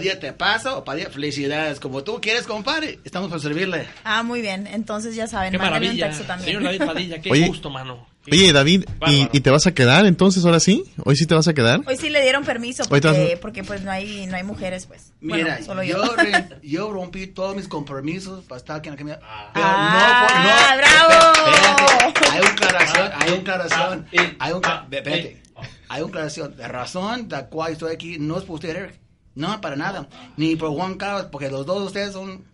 día 0.00 0.20
te 0.20 0.32
pasa 0.32 0.76
o 0.76 0.84
para 0.84 0.98
día 0.98 1.10
felicidades. 1.10 1.78
Como 1.80 2.02
tú 2.04 2.20
quieres, 2.20 2.46
compadre. 2.46 2.98
Estamos 3.04 3.28
para 3.30 3.40
servirle. 3.40 3.86
Ah, 4.02 4.22
muy 4.24 4.40
bien. 4.42 4.66
Entonces 4.66 5.14
ya 5.14 5.26
saben, 5.28 5.52
Qué 5.52 5.58
mándenle 5.58 5.78
un 5.90 5.96
maravilla. 5.96 6.08
texto 6.08 6.24
también. 6.24 6.48
Señor 6.58 6.62
David 6.64 6.84
Padilla, 6.84 7.20
qué 7.20 7.30
Oye. 7.30 7.46
gusto, 7.46 7.70
mano. 7.70 8.06
Oye, 8.32 8.52
David, 8.52 8.84
¿y, 9.06 9.28
y 9.36 9.40
te 9.40 9.50
vas 9.50 9.66
a 9.66 9.72
quedar 9.74 10.06
entonces 10.06 10.44
ahora 10.44 10.58
sí? 10.60 10.84
¿Hoy 11.04 11.14
sí 11.16 11.26
te 11.26 11.34
vas 11.34 11.46
a 11.46 11.52
quedar? 11.54 11.82
Hoy 11.86 11.96
sí 11.98 12.08
le 12.08 12.22
dieron 12.22 12.42
permiso 12.44 12.82
te 12.84 12.88
vas 12.88 13.00
porque, 13.16 13.38
porque 13.40 13.64
pues 13.64 13.82
no 13.82 13.90
hay, 13.90 14.26
no 14.26 14.36
hay 14.36 14.42
mujeres, 14.44 14.86
pues. 14.86 15.12
Mira, 15.20 15.44
bueno, 15.56 15.66
solo 15.66 15.82
yo. 15.82 16.02
yo, 16.02 16.16
re- 16.16 16.48
yo 16.62 16.90
rompí 16.90 17.26
todos 17.26 17.54
mis 17.54 17.68
compromisos 17.68 18.44
para 18.44 18.58
estar 18.58 18.76
aquí 18.78 18.88
en 18.88 18.94
la 18.94 18.98
comida. 18.98 19.20
Pero 19.52 19.66
Ah, 19.68 20.72
no, 20.72 20.72
no. 20.72 20.76
bravo. 20.78 22.08
Espérate, 22.08 22.30
hay 22.30 22.40
un 22.40 22.46
aclaración, 22.48 23.12
hay 23.14 23.30
un 23.32 23.40
aclaración, 23.40 24.06
Ah, 24.06 24.08
eh, 24.12 24.36
hay 24.38 24.52
un, 24.52 24.60
ah, 24.64 24.82
espérate, 24.90 25.20
eh. 25.26 25.42
hay 25.88 26.02
un 26.02 26.08
aclaración. 26.08 26.54
La 26.56 26.68
razón 26.68 27.28
de 27.28 27.36
la 27.36 27.46
cual 27.46 27.72
estoy 27.72 27.92
aquí 27.94 28.18
no 28.18 28.38
es 28.38 28.44
por 28.44 28.54
usted, 28.54 28.70
Eric. 28.70 28.98
No, 29.34 29.60
para 29.60 29.76
nada. 29.76 30.08
Ni 30.36 30.56
por 30.56 30.70
Juan 30.70 30.94
Carlos, 30.94 31.26
porque 31.30 31.50
los 31.50 31.66
dos 31.66 31.80
de 31.80 31.86
ustedes 31.88 32.12
son, 32.12 32.44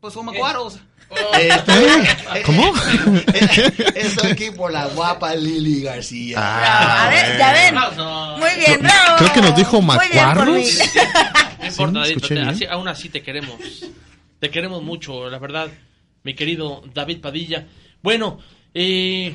pues 0.00 0.14
son 0.14 0.26
macuaros. 0.26 0.78
Estoy- 1.10 2.42
¿Cómo? 2.44 2.72
Estoy 3.94 4.30
aquí 4.32 4.50
por 4.50 4.72
la 4.72 4.86
guapa 4.88 5.34
Lili 5.34 5.82
García. 5.82 6.36
Ah, 6.38 7.06
A 7.06 7.10
ver, 7.10 7.38
ya 7.38 7.52
ven. 7.52 7.74
Muy 8.38 8.50
bien, 8.58 8.80
bravo. 8.82 9.16
Creo 9.18 9.32
que 9.32 9.40
nos 9.40 9.56
dijo 9.56 9.80
macuarros. 9.82 10.78
No 11.60 11.66
importa, 11.66 12.04
Sí, 12.06 12.14
te- 12.14 12.40
así- 12.40 12.64
aún 12.66 12.88
así 12.88 13.08
te 13.08 13.22
queremos. 13.22 13.56
Te 14.38 14.50
queremos 14.50 14.82
mucho, 14.82 15.28
la 15.28 15.38
verdad, 15.38 15.68
mi 16.22 16.34
querido 16.34 16.82
David 16.94 17.20
Padilla. 17.20 17.66
Bueno, 18.02 18.38
eh, 18.72 19.34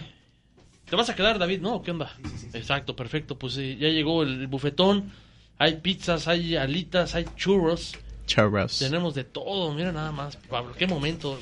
¿te 0.90 0.96
vas 0.96 1.10
a 1.10 1.16
quedar, 1.16 1.38
David? 1.38 1.60
¿No? 1.62 1.82
¿Qué 1.84 1.92
onda? 1.92 2.12
Exacto, 2.54 2.96
perfecto. 2.96 3.38
Pues 3.38 3.58
eh, 3.58 3.76
ya 3.80 3.90
llegó 3.90 4.24
el 4.24 4.48
bufetón. 4.48 5.12
Hay 5.60 5.76
pizzas, 5.78 6.28
hay 6.28 6.56
alitas, 6.56 7.14
hay 7.14 7.26
churros. 7.36 7.94
Churros. 8.26 8.80
Tenemos 8.80 9.14
de 9.14 9.24
todo. 9.24 9.74
Mira 9.74 9.92
nada 9.92 10.12
más, 10.12 10.36
Pablo. 10.36 10.74
Qué 10.78 10.88
momento. 10.88 11.40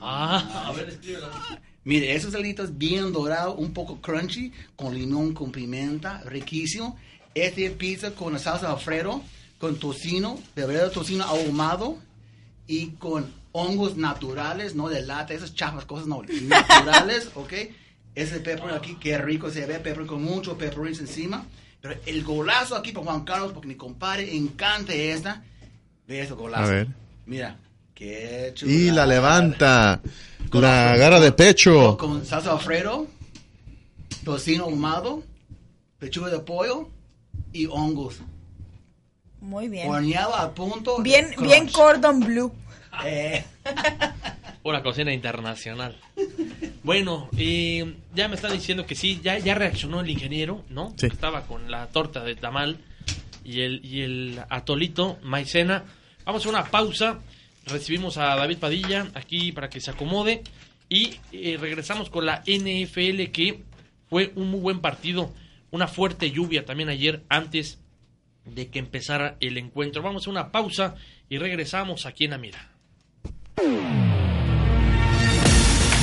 Ah, 0.00 0.66
a 0.66 0.72
ver, 0.72 0.88
escríbelo. 0.88 1.28
Mire, 1.84 2.14
esos 2.14 2.34
alitos 2.34 2.78
bien 2.78 3.12
dorados, 3.12 3.56
un 3.58 3.72
poco 3.72 4.00
crunchy, 4.00 4.52
con 4.76 4.94
limón, 4.94 5.34
con 5.34 5.50
pimienta, 5.50 6.22
riquísimo. 6.24 6.96
Este 7.34 7.70
pizza 7.70 8.12
con 8.12 8.32
la 8.32 8.38
salsa 8.38 8.70
alfredo, 8.70 9.22
con 9.58 9.78
tocino, 9.78 10.38
de 10.54 10.66
verdad 10.66 10.92
tocino 10.92 11.24
ahumado 11.24 11.98
y 12.66 12.90
con 12.90 13.32
hongos 13.52 13.96
naturales, 13.96 14.74
no 14.74 14.88
de 14.88 15.02
lata, 15.02 15.34
esas 15.34 15.54
chapas, 15.54 15.84
cosas 15.84 16.06
no, 16.06 16.22
naturales, 16.22 17.30
¿ok? 17.34 17.52
Ese 18.14 18.40
pepper 18.40 18.70
aquí, 18.74 18.96
qué 19.00 19.18
rico 19.18 19.50
se 19.50 19.66
ve, 19.66 19.78
pepper 19.78 20.06
con 20.06 20.22
mucho 20.22 20.58
pepperins 20.58 21.00
encima. 21.00 21.46
Pero 21.82 21.96
el 22.06 22.22
golazo 22.22 22.76
aquí 22.76 22.92
para 22.92 23.06
Juan 23.06 23.24
Carlos, 23.24 23.52
porque 23.52 23.66
mi 23.68 23.74
compadre 23.74 24.34
encanta 24.34 24.94
esta. 24.94 25.42
Ve 26.06 26.22
ese 26.22 26.32
golazo. 26.32 26.64
A 26.64 26.66
ver. 26.68 26.88
Mira, 27.26 27.58
qué 27.92 28.52
chulo. 28.54 28.72
Y 28.72 28.90
la 28.92 29.04
levanta. 29.04 30.00
La 30.52 30.96
gara 30.96 31.18
de 31.18 31.32
pecho. 31.32 31.96
Con 31.96 32.24
salsa 32.24 32.52
alfredo, 32.52 33.06
tocino 34.24 34.64
ahumado, 34.64 35.22
pechuga 35.98 36.30
de 36.30 36.38
pollo 36.38 36.88
y 37.52 37.66
hongos. 37.66 38.20
Muy 39.40 39.68
bien. 39.68 39.88
Horneado 39.88 40.36
a 40.36 40.54
punto. 40.54 41.02
Bien, 41.02 41.34
bien 41.40 41.66
cordon 41.68 42.20
blue. 42.20 42.52
Eh, 43.04 43.44
Una 44.64 44.82
cocina 44.82 45.12
internacional. 45.12 45.96
Bueno, 46.84 47.28
eh, 47.36 47.96
ya 48.14 48.28
me 48.28 48.36
están 48.36 48.52
diciendo 48.52 48.86
que 48.86 48.94
sí, 48.94 49.20
ya, 49.22 49.38
ya 49.38 49.54
reaccionó 49.54 50.00
el 50.00 50.10
ingeniero, 50.10 50.64
¿no? 50.68 50.94
Sí. 50.96 51.06
Estaba 51.06 51.46
con 51.46 51.70
la 51.70 51.88
torta 51.88 52.22
de 52.22 52.36
tamal 52.36 52.78
y 53.44 53.62
el, 53.62 53.84
y 53.84 54.02
el 54.02 54.40
atolito, 54.48 55.18
maicena. 55.22 55.84
Vamos 56.24 56.46
a 56.46 56.48
una 56.48 56.64
pausa. 56.64 57.18
Recibimos 57.66 58.18
a 58.18 58.36
David 58.36 58.58
Padilla 58.58 59.08
aquí 59.14 59.52
para 59.52 59.68
que 59.68 59.80
se 59.80 59.90
acomode. 59.90 60.42
Y 60.88 61.16
eh, 61.32 61.56
regresamos 61.60 62.10
con 62.10 62.26
la 62.26 62.42
NFL, 62.46 63.30
que 63.32 63.62
fue 64.08 64.32
un 64.36 64.50
muy 64.50 64.60
buen 64.60 64.80
partido. 64.80 65.32
Una 65.70 65.88
fuerte 65.88 66.30
lluvia 66.30 66.64
también 66.64 66.88
ayer 66.88 67.22
antes 67.28 67.80
de 68.44 68.68
que 68.68 68.78
empezara 68.78 69.36
el 69.40 69.58
encuentro. 69.58 70.02
Vamos 70.02 70.26
a 70.26 70.30
una 70.30 70.52
pausa 70.52 70.94
y 71.28 71.38
regresamos 71.38 72.06
aquí 72.06 72.24
en 72.24 72.30
la 72.32 72.38
mira. 72.38 72.71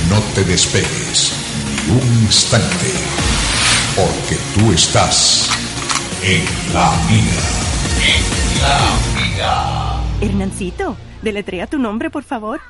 No 0.08 0.20
te 0.34 0.44
despegues 0.44 1.32
ni 1.86 1.92
un 1.92 2.22
instante, 2.24 2.92
porque 3.96 4.36
tú 4.54 4.72
estás 4.72 5.50
en 6.22 6.44
la 6.72 6.92
mira. 7.10 7.42
En 8.06 8.22
la 8.62 8.78
mira. 9.20 10.00
Hernancito, 10.20 10.96
deletrea 11.22 11.66
tu 11.66 11.78
nombre, 11.78 12.10
por 12.10 12.22
favor. 12.24 12.60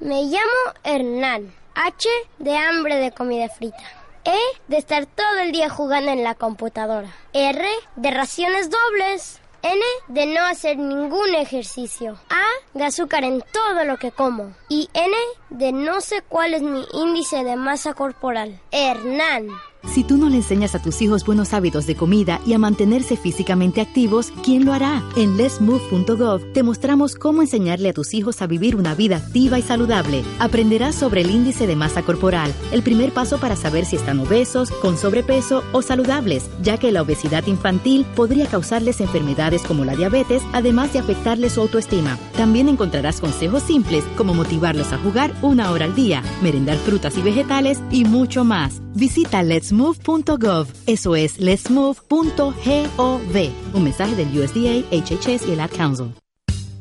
Me 0.00 0.24
llamo 0.24 0.74
Hernán. 0.84 1.52
H 1.74 2.08
de 2.38 2.56
hambre 2.56 2.96
de 2.96 3.12
comida 3.12 3.48
frita. 3.48 3.82
E 4.24 4.38
de 4.68 4.78
estar 4.78 5.06
todo 5.06 5.38
el 5.40 5.52
día 5.52 5.68
jugando 5.68 6.10
en 6.10 6.24
la 6.24 6.34
computadora. 6.34 7.08
R 7.32 7.66
de 7.96 8.10
raciones 8.10 8.70
dobles. 8.70 9.40
N 9.66 9.82
de 10.06 10.26
no 10.26 10.44
hacer 10.46 10.78
ningún 10.78 11.34
ejercicio. 11.34 12.16
A 12.30 12.44
de 12.72 12.84
azúcar 12.84 13.24
en 13.24 13.42
todo 13.52 13.84
lo 13.84 13.96
que 13.96 14.12
como. 14.12 14.54
Y 14.68 14.88
N 14.94 15.16
de 15.50 15.72
no 15.72 16.00
sé 16.00 16.22
cuál 16.22 16.54
es 16.54 16.62
mi 16.62 16.84
índice 16.92 17.42
de 17.42 17.56
masa 17.56 17.92
corporal. 17.94 18.60
Hernán. 18.70 19.48
Si 19.92 20.04
tú 20.04 20.18
no 20.18 20.28
le 20.28 20.36
enseñas 20.36 20.74
a 20.74 20.82
tus 20.82 21.00
hijos 21.00 21.24
buenos 21.24 21.54
hábitos 21.54 21.86
de 21.86 21.94
comida 21.94 22.40
y 22.44 22.52
a 22.52 22.58
mantenerse 22.58 23.16
físicamente 23.16 23.80
activos, 23.80 24.32
¿quién 24.44 24.64
lo 24.64 24.72
hará? 24.72 25.02
En 25.16 25.36
lesmove.gov 25.36 26.52
te 26.52 26.62
mostramos 26.62 27.14
cómo 27.14 27.40
enseñarle 27.40 27.88
a 27.88 27.92
tus 27.92 28.12
hijos 28.12 28.42
a 28.42 28.46
vivir 28.46 28.76
una 28.76 28.94
vida 28.94 29.16
activa 29.16 29.58
y 29.58 29.62
saludable. 29.62 30.22
Aprenderás 30.38 30.96
sobre 30.96 31.22
el 31.22 31.30
índice 31.30 31.66
de 31.66 31.76
masa 31.76 32.02
corporal, 32.02 32.52
el 32.72 32.82
primer 32.82 33.12
paso 33.12 33.38
para 33.38 33.56
saber 33.56 33.86
si 33.86 33.96
están 33.96 34.20
obesos, 34.20 34.70
con 34.70 34.98
sobrepeso 34.98 35.62
o 35.72 35.80
saludables, 35.80 36.50
ya 36.62 36.78
que 36.78 36.92
la 36.92 37.02
obesidad 37.02 37.46
infantil 37.46 38.04
podría 38.14 38.46
causarles 38.46 39.00
enfermedades 39.00 39.62
como 39.62 39.84
la 39.84 39.96
diabetes, 39.96 40.42
además 40.52 40.92
de 40.92 40.98
afectarles 40.98 41.52
su 41.52 41.62
autoestima. 41.62 42.18
También 42.36 42.68
encontrarás 42.68 43.20
consejos 43.20 43.62
simples 43.62 44.04
como 44.16 44.34
motivarlos 44.34 44.92
a 44.92 44.98
jugar 44.98 45.34
una 45.42 45.70
hora 45.70 45.86
al 45.86 45.94
día, 45.94 46.22
merendar 46.42 46.76
frutas 46.76 47.16
y 47.16 47.22
vegetales 47.22 47.80
y 47.90 48.04
mucho 48.04 48.44
más. 48.44 48.82
Visita 48.96 49.42
letsmove.gov. 49.76 50.68
Eso 50.86 51.16
es 51.16 51.38
letsmove.gov. 51.38 52.52
Un 53.74 53.84
mensaje 53.84 54.14
del 54.16 54.28
USDA, 54.28 54.84
HHS 54.90 55.48
y 55.48 55.52
el 55.52 55.60
Ad 55.60 55.70
Council. 55.70 56.14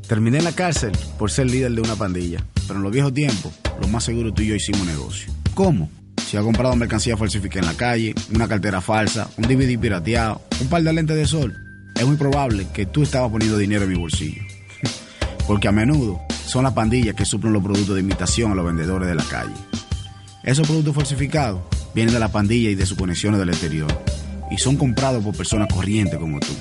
Terminé 0.08 0.38
en 0.38 0.44
la 0.44 0.52
cárcel 0.52 0.92
por 1.18 1.32
ser 1.32 1.50
líder 1.50 1.72
de 1.72 1.82
una 1.82 1.96
pandilla, 1.96 2.46
pero 2.68 2.76
en 2.76 2.84
los 2.84 2.92
viejos 2.92 3.14
tiempos, 3.14 3.52
lo 3.82 3.88
más 3.88 4.04
seguro 4.04 4.32
tú 4.32 4.44
y 4.44 4.48
yo 4.48 4.56
hicimos 4.56 4.86
negocio. 4.86 5.34
¿Cómo? 5.54 5.90
Si 6.26 6.38
ha 6.38 6.42
comprado 6.42 6.76
mercancía 6.76 7.18
falsificada 7.18 7.62
en 7.62 7.74
la 7.74 7.78
calle, 7.78 8.16
una 8.34 8.48
cartera 8.48 8.82
falsa, 8.82 9.28
un 9.38 9.48
DVD 9.48 9.80
pirateado, 9.80 10.42
un 10.62 10.68
par 10.68 10.84
de 10.84 10.94
lentes 10.94 11.16
de 11.16 11.26
sol, 11.26 11.54
es 11.96 12.06
muy 12.06 12.18
probable 12.18 12.68
que 12.74 12.86
tú 12.86 13.04
estabas 13.04 13.32
poniendo 13.32 13.58
dinero 13.58 13.84
en 13.84 13.90
mi 13.90 13.98
bolsillo. 13.98 14.42
Porque 15.48 15.68
a 15.68 15.72
menudo 15.72 16.22
son 16.46 16.64
las 16.64 16.74
pandillas 16.74 17.16
que 17.16 17.26
suplen 17.26 17.54
los 17.54 17.64
productos 17.64 17.96
de 17.96 18.02
imitación 18.02 18.52
a 18.52 18.56
los 18.56 18.66
vendedores 18.66 19.08
de 19.08 19.16
la 19.16 19.24
calle. 19.24 19.54
Esos 20.44 20.68
productos 20.68 20.94
falsificados 20.94 21.62
vienen 21.96 22.14
de 22.14 22.20
la 22.20 22.28
pandilla 22.32 22.70
y 22.70 22.76
de 22.76 22.86
sus 22.86 22.98
conexiones 22.98 23.40
del 23.40 23.50
exterior 23.50 23.88
y 24.52 24.58
son 24.58 24.76
comprados 24.76 25.24
por 25.24 25.36
personas 25.36 25.74
corrientes 25.74 26.20
como 26.20 26.40
tú. 26.40 26.54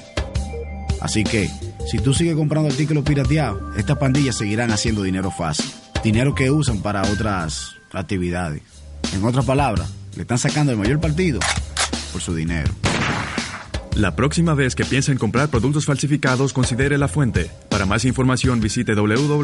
Así 1.01 1.25
que, 1.25 1.51
si 1.90 1.99
tú 1.99 2.14
sigues 2.14 2.35
comprando 2.37 2.70
artículos 2.70 3.05
pirateados, 3.05 3.77
estas 3.77 3.99
pandillas 3.99 4.38
seguirán 4.38 4.70
haciendo 4.70 5.03
dinero 5.03 5.31
fácil. 5.31 5.66
Dinero 6.03 6.35
que 6.35 6.51
usan 6.51 6.81
para 6.81 7.03
otras 7.03 7.73
actividades. 7.92 8.62
En 9.12 9.25
otras 9.25 9.44
palabras, 9.44 9.90
le 10.16 10.23
están 10.23 10.38
sacando 10.38 10.73
el 10.73 10.79
mayor 10.79 11.01
partido 11.01 11.40
por 12.12 12.23
su 12.23 12.35
dinero. 12.35 12.73
La 13.96 14.16
próxima 14.16 14.54
vez 14.54 14.74
que 14.74 14.85
piense 14.85 15.12
en 15.12 15.18
comprar 15.18 15.50
productos 15.50 15.85
falsificados, 15.85 16.52
considere 16.52 16.98
la 16.98 17.07
fuente. 17.07 17.48
Para 17.68 17.87
más 17.87 18.04
información 18.04 18.61
visite 18.61 18.92
www.ncpc.org 18.94 19.37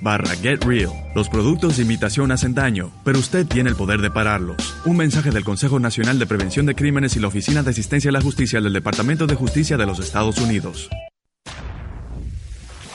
barra 0.00 0.36
getreal. 0.36 0.92
Los 1.16 1.28
productos 1.28 1.76
de 1.76 1.82
imitación 1.82 2.30
hacen 2.30 2.54
daño, 2.54 2.92
pero 3.04 3.18
usted 3.18 3.44
tiene 3.46 3.70
el 3.70 3.76
poder 3.76 4.00
de 4.00 4.12
pararlos. 4.12 4.76
Un 4.84 4.96
mensaje 4.96 5.32
del 5.32 5.42
Consejo 5.42 5.80
Nacional 5.80 6.20
de 6.20 6.26
Prevención 6.26 6.66
de 6.66 6.76
Crímenes 6.76 7.16
y 7.16 7.20
la 7.20 7.26
Oficina 7.26 7.64
de 7.64 7.70
Asistencia 7.70 8.10
a 8.10 8.12
la 8.12 8.20
Justicia 8.20 8.60
del 8.60 8.72
Departamento 8.72 9.26
de 9.26 9.34
Justicia 9.34 9.76
de 9.76 9.86
los 9.86 9.98
Estados 9.98 10.38
Unidos. 10.38 10.88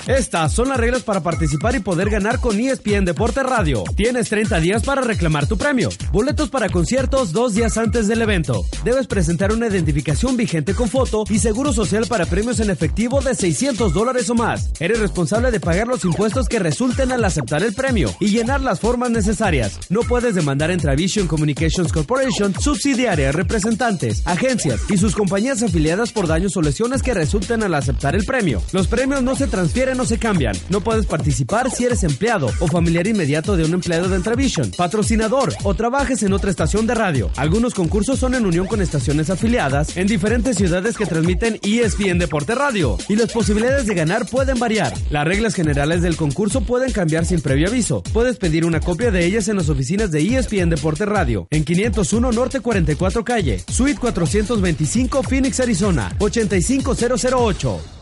Estas 0.09 0.51
son 0.53 0.69
las 0.69 0.77
reglas 0.77 1.03
para 1.03 1.21
participar 1.21 1.75
y 1.75 1.81
poder 1.81 2.09
ganar 2.09 2.39
con 2.39 2.59
ESPN 2.59 3.05
Deporte 3.05 3.43
Radio. 3.43 3.83
Tienes 3.95 4.27
30 4.29 4.59
días 4.59 4.81
para 4.81 5.01
reclamar 5.01 5.45
tu 5.45 5.55
premio. 5.55 5.89
Boletos 6.11 6.49
para 6.49 6.67
conciertos 6.67 7.31
dos 7.31 7.53
días 7.53 7.77
antes 7.77 8.07
del 8.07 8.23
evento. 8.23 8.65
Debes 8.83 9.05
presentar 9.05 9.53
una 9.53 9.67
identificación 9.67 10.35
vigente 10.35 10.73
con 10.73 10.89
foto 10.89 11.25
y 11.29 11.37
seguro 11.37 11.73
social 11.73 12.07
para 12.07 12.25
premios 12.25 12.59
en 12.59 12.71
efectivo 12.71 13.21
de 13.21 13.35
600 13.35 13.93
dólares 13.93 14.27
o 14.31 14.33
más. 14.33 14.71
Eres 14.79 14.99
responsable 14.99 15.51
de 15.51 15.59
pagar 15.59 15.87
los 15.87 16.03
impuestos 16.03 16.47
que 16.47 16.57
resulten 16.57 17.11
al 17.11 17.23
aceptar 17.23 17.61
el 17.61 17.75
premio 17.75 18.11
y 18.19 18.29
llenar 18.29 18.61
las 18.61 18.79
formas 18.79 19.11
necesarias. 19.11 19.77
No 19.89 19.99
puedes 20.01 20.33
demandar 20.33 20.71
entre 20.71 20.95
Vision 20.95 21.27
Communications 21.27 21.93
Corporation, 21.93 22.59
subsidiarias, 22.59 23.35
representantes, 23.35 24.25
agencias 24.25 24.81
y 24.89 24.97
sus 24.97 25.13
compañías 25.13 25.61
afiliadas 25.61 26.11
por 26.11 26.25
daños 26.25 26.57
o 26.57 26.63
lesiones 26.63 27.03
que 27.03 27.13
resulten 27.13 27.61
al 27.61 27.75
aceptar 27.75 28.15
el 28.15 28.25
premio. 28.25 28.59
Los 28.71 28.87
premios 28.87 29.21
no 29.21 29.35
se 29.35 29.45
transfieren 29.45 29.98
no 29.99 30.05
se 30.05 30.17
cambian. 30.17 30.55
No 30.69 30.79
puedes 30.79 31.05
participar 31.05 31.69
si 31.69 31.83
eres 31.83 32.05
empleado 32.05 32.49
o 32.61 32.67
familiar 32.67 33.05
inmediato 33.05 33.57
de 33.57 33.65
un 33.65 33.73
empleado 33.73 34.07
de 34.07 34.15
Entravision, 34.15 34.71
patrocinador 34.71 35.53
o 35.63 35.73
trabajes 35.73 36.23
en 36.23 36.31
otra 36.31 36.49
estación 36.49 36.87
de 36.87 36.95
radio. 36.95 37.29
Algunos 37.35 37.73
concursos 37.73 38.17
son 38.17 38.33
en 38.33 38.45
unión 38.45 38.65
con 38.65 38.81
estaciones 38.81 39.29
afiliadas 39.29 39.97
en 39.97 40.07
diferentes 40.07 40.55
ciudades 40.55 40.95
que 40.95 41.05
transmiten 41.05 41.59
ESPN 41.63 42.17
Deporte 42.17 42.55
Radio 42.55 42.97
y 43.09 43.17
las 43.17 43.33
posibilidades 43.33 43.87
de 43.87 43.93
ganar 43.93 44.25
pueden 44.25 44.57
variar. 44.57 44.93
Las 45.09 45.27
reglas 45.27 45.53
generales 45.53 46.01
del 46.01 46.15
concurso 46.15 46.61
pueden 46.61 46.93
cambiar 46.93 47.25
sin 47.25 47.41
previo 47.41 47.67
aviso. 47.67 48.01
Puedes 48.13 48.37
pedir 48.37 48.63
una 48.63 48.79
copia 48.79 49.11
de 49.11 49.25
ellas 49.25 49.49
en 49.49 49.57
las 49.57 49.67
oficinas 49.67 50.11
de 50.11 50.21
ESPN 50.21 50.69
Deporte 50.69 51.05
Radio 51.05 51.45
en 51.51 51.65
501 51.65 52.31
Norte 52.31 52.61
44 52.61 53.25
Calle, 53.25 53.61
Suite 53.67 53.99
425 53.99 55.23
Phoenix, 55.23 55.59
Arizona 55.59 56.15
85008. 56.19 57.98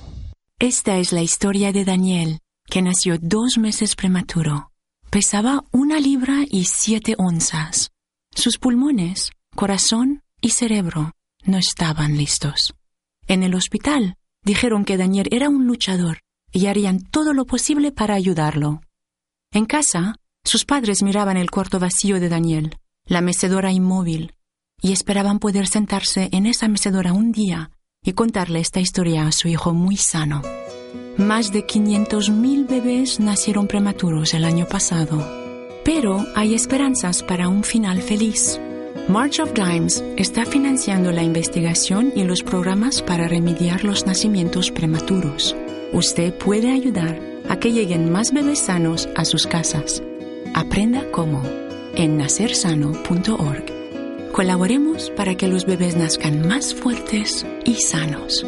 Esta 0.59 0.97
es 0.97 1.11
la 1.11 1.21
historia 1.21 1.71
de 1.71 1.85
Daniel, 1.85 2.39
que 2.65 2.81
nació 2.81 3.19
dos 3.21 3.59
meses 3.59 3.95
prematuro. 3.95 4.71
Pesaba 5.11 5.63
una 5.71 5.99
libra 5.99 6.45
y 6.49 6.65
siete 6.65 7.13
onzas. 7.19 7.91
Sus 8.33 8.57
pulmones, 8.57 9.29
corazón 9.55 10.23
y 10.41 10.49
cerebro 10.49 11.11
no 11.43 11.59
estaban 11.59 12.17
listos. 12.17 12.73
En 13.27 13.43
el 13.43 13.53
hospital 13.53 14.15
dijeron 14.43 14.83
que 14.83 14.97
Daniel 14.97 15.27
era 15.29 15.47
un 15.47 15.67
luchador 15.67 16.21
y 16.51 16.65
harían 16.65 17.03
todo 17.03 17.33
lo 17.33 17.45
posible 17.45 17.91
para 17.91 18.15
ayudarlo. 18.15 18.81
En 19.51 19.67
casa, 19.67 20.15
sus 20.43 20.65
padres 20.65 21.03
miraban 21.03 21.37
el 21.37 21.51
cuarto 21.51 21.77
vacío 21.77 22.19
de 22.19 22.29
Daniel, 22.29 22.79
la 23.05 23.21
mecedora 23.21 23.71
inmóvil, 23.71 24.33
y 24.81 24.91
esperaban 24.91 25.37
poder 25.37 25.67
sentarse 25.67 26.29
en 26.31 26.47
esa 26.47 26.67
mecedora 26.67 27.13
un 27.13 27.31
día 27.31 27.76
y 28.07 28.13
contarle 28.13 28.61
esta 28.61 28.79
historia 28.79 29.27
a 29.27 29.33
su 29.33 29.49
hijo 29.49 29.73
muy 29.73 29.97
sano. 29.97 30.41
Más 31.17 31.51
de 31.51 31.67
500.000 31.67 32.65
bebés 32.65 33.19
nacieron 33.19 33.67
prematuros 33.67 34.33
el 34.33 34.45
año 34.45 34.65
pasado. 34.65 35.27
Pero 35.83 36.25
hay 36.33 36.53
esperanzas 36.53 37.21
para 37.21 37.49
un 37.49 37.65
final 37.65 38.01
feliz. 38.01 38.61
March 39.09 39.39
of 39.41 39.51
Dimes 39.53 40.03
está 40.15 40.45
financiando 40.45 41.11
la 41.11 41.23
investigación 41.23 42.13
y 42.15 42.23
los 42.23 42.43
programas 42.43 43.01
para 43.01 43.27
remediar 43.27 43.83
los 43.83 44.05
nacimientos 44.05 44.71
prematuros. 44.71 45.53
Usted 45.91 46.33
puede 46.37 46.71
ayudar 46.71 47.19
a 47.49 47.59
que 47.59 47.73
lleguen 47.73 48.09
más 48.09 48.31
bebés 48.31 48.59
sanos 48.59 49.09
a 49.17 49.25
sus 49.25 49.47
casas. 49.47 50.01
Aprenda 50.53 51.11
cómo 51.11 51.43
en 51.93 52.17
nacersano.org. 52.17 53.76
Colaboremos 54.37 55.09
para 55.17 55.33
que 55.33 55.47
los 55.47 55.65
bebés 55.65 55.95
nazcan 55.95 56.47
más 56.47 56.75
fuertes 56.75 57.43
y 57.65 57.73
sanos. 57.81 58.45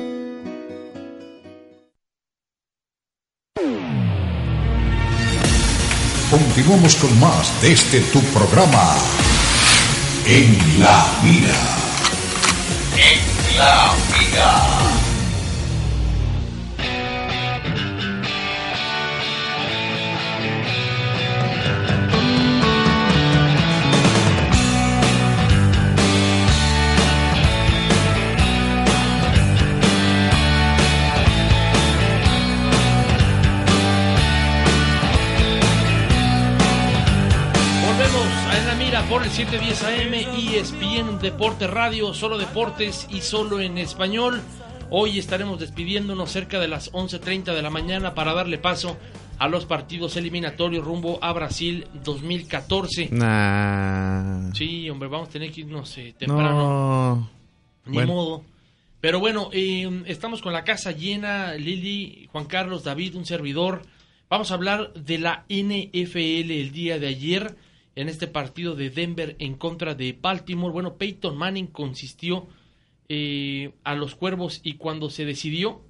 continuamos 6.30 6.96
con 6.98 7.20
más 7.20 7.60
de 7.64 7.72
este 7.72 8.02
tu 8.02 8.22
programa. 8.26 8.98
En 10.28 10.80
la 10.80 11.08
mira. 11.24 11.58
En 12.96 13.58
la 13.58 13.92
mira. 14.14 14.79
Mira 39.38 39.52
por 39.52 39.60
el 39.64 39.74
710 39.76 39.84
AM 39.84 40.40
y 40.40 40.56
ESPN 40.56 41.20
Deporte 41.20 41.68
Radio, 41.68 42.14
solo 42.14 42.38
deportes 42.38 43.08
y 43.12 43.22
solo 43.22 43.60
en 43.60 43.78
español. 43.78 44.42
Hoy 44.90 45.20
estaremos 45.20 45.60
despidiéndonos 45.60 46.32
cerca 46.32 46.60
de 46.60 46.68
las 46.68 46.92
11.30 46.94 47.54
de 47.54 47.62
la 47.62 47.70
mañana 47.70 48.16
para 48.16 48.34
darle 48.34 48.58
paso 48.58 48.98
a 49.38 49.48
los 49.48 49.66
partidos 49.66 50.18
eliminatorios 50.18 50.84
rumbo 50.84 51.20
a 51.22 51.32
Brasil 51.34 51.86
2014. 52.04 53.10
Nah. 53.12 54.52
Sí, 54.54 54.90
hombre, 54.90 55.08
vamos 55.10 55.30
a 55.30 55.32
tener 55.32 55.52
que 55.52 55.62
irnos 55.62 55.98
eh, 55.98 56.14
temprano. 56.18 56.52
No. 56.52 57.30
Ni 57.86 57.94
Bueno. 57.96 58.14
modo. 58.14 58.44
Pero 59.00 59.20
bueno, 59.20 59.50
eh, 59.54 60.04
estamos 60.08 60.42
con 60.42 60.52
la 60.54 60.64
casa 60.64 60.92
llena, 60.92 61.54
Lili, 61.54 62.28
Juan 62.32 62.46
Carlos, 62.46 62.84
David, 62.84 63.16
un 63.16 63.26
servidor. 63.26 63.84
Vamos 64.30 64.52
a 64.52 64.56
hablar 64.56 64.94
de 64.94 65.18
la 65.20 65.46
NFL 65.50 66.52
el 66.52 66.72
día 66.72 67.00
de 67.00 67.08
ayer 67.08 67.56
en 68.00 68.08
este 68.08 68.28
partido 68.28 68.76
de 68.76 68.90
Denver 68.90 69.36
en 69.40 69.56
contra 69.56 69.94
de 69.94 70.18
Baltimore. 70.20 70.72
Bueno, 70.72 70.96
Peyton 70.96 71.38
Manning 71.38 71.68
consistió 71.68 72.48
eh, 73.10 73.74
a 73.84 73.94
los 73.94 74.16
Cuervos 74.16 74.62
y 74.64 74.76
cuando 74.76 75.10
se 75.10 75.26
decidió, 75.26 75.82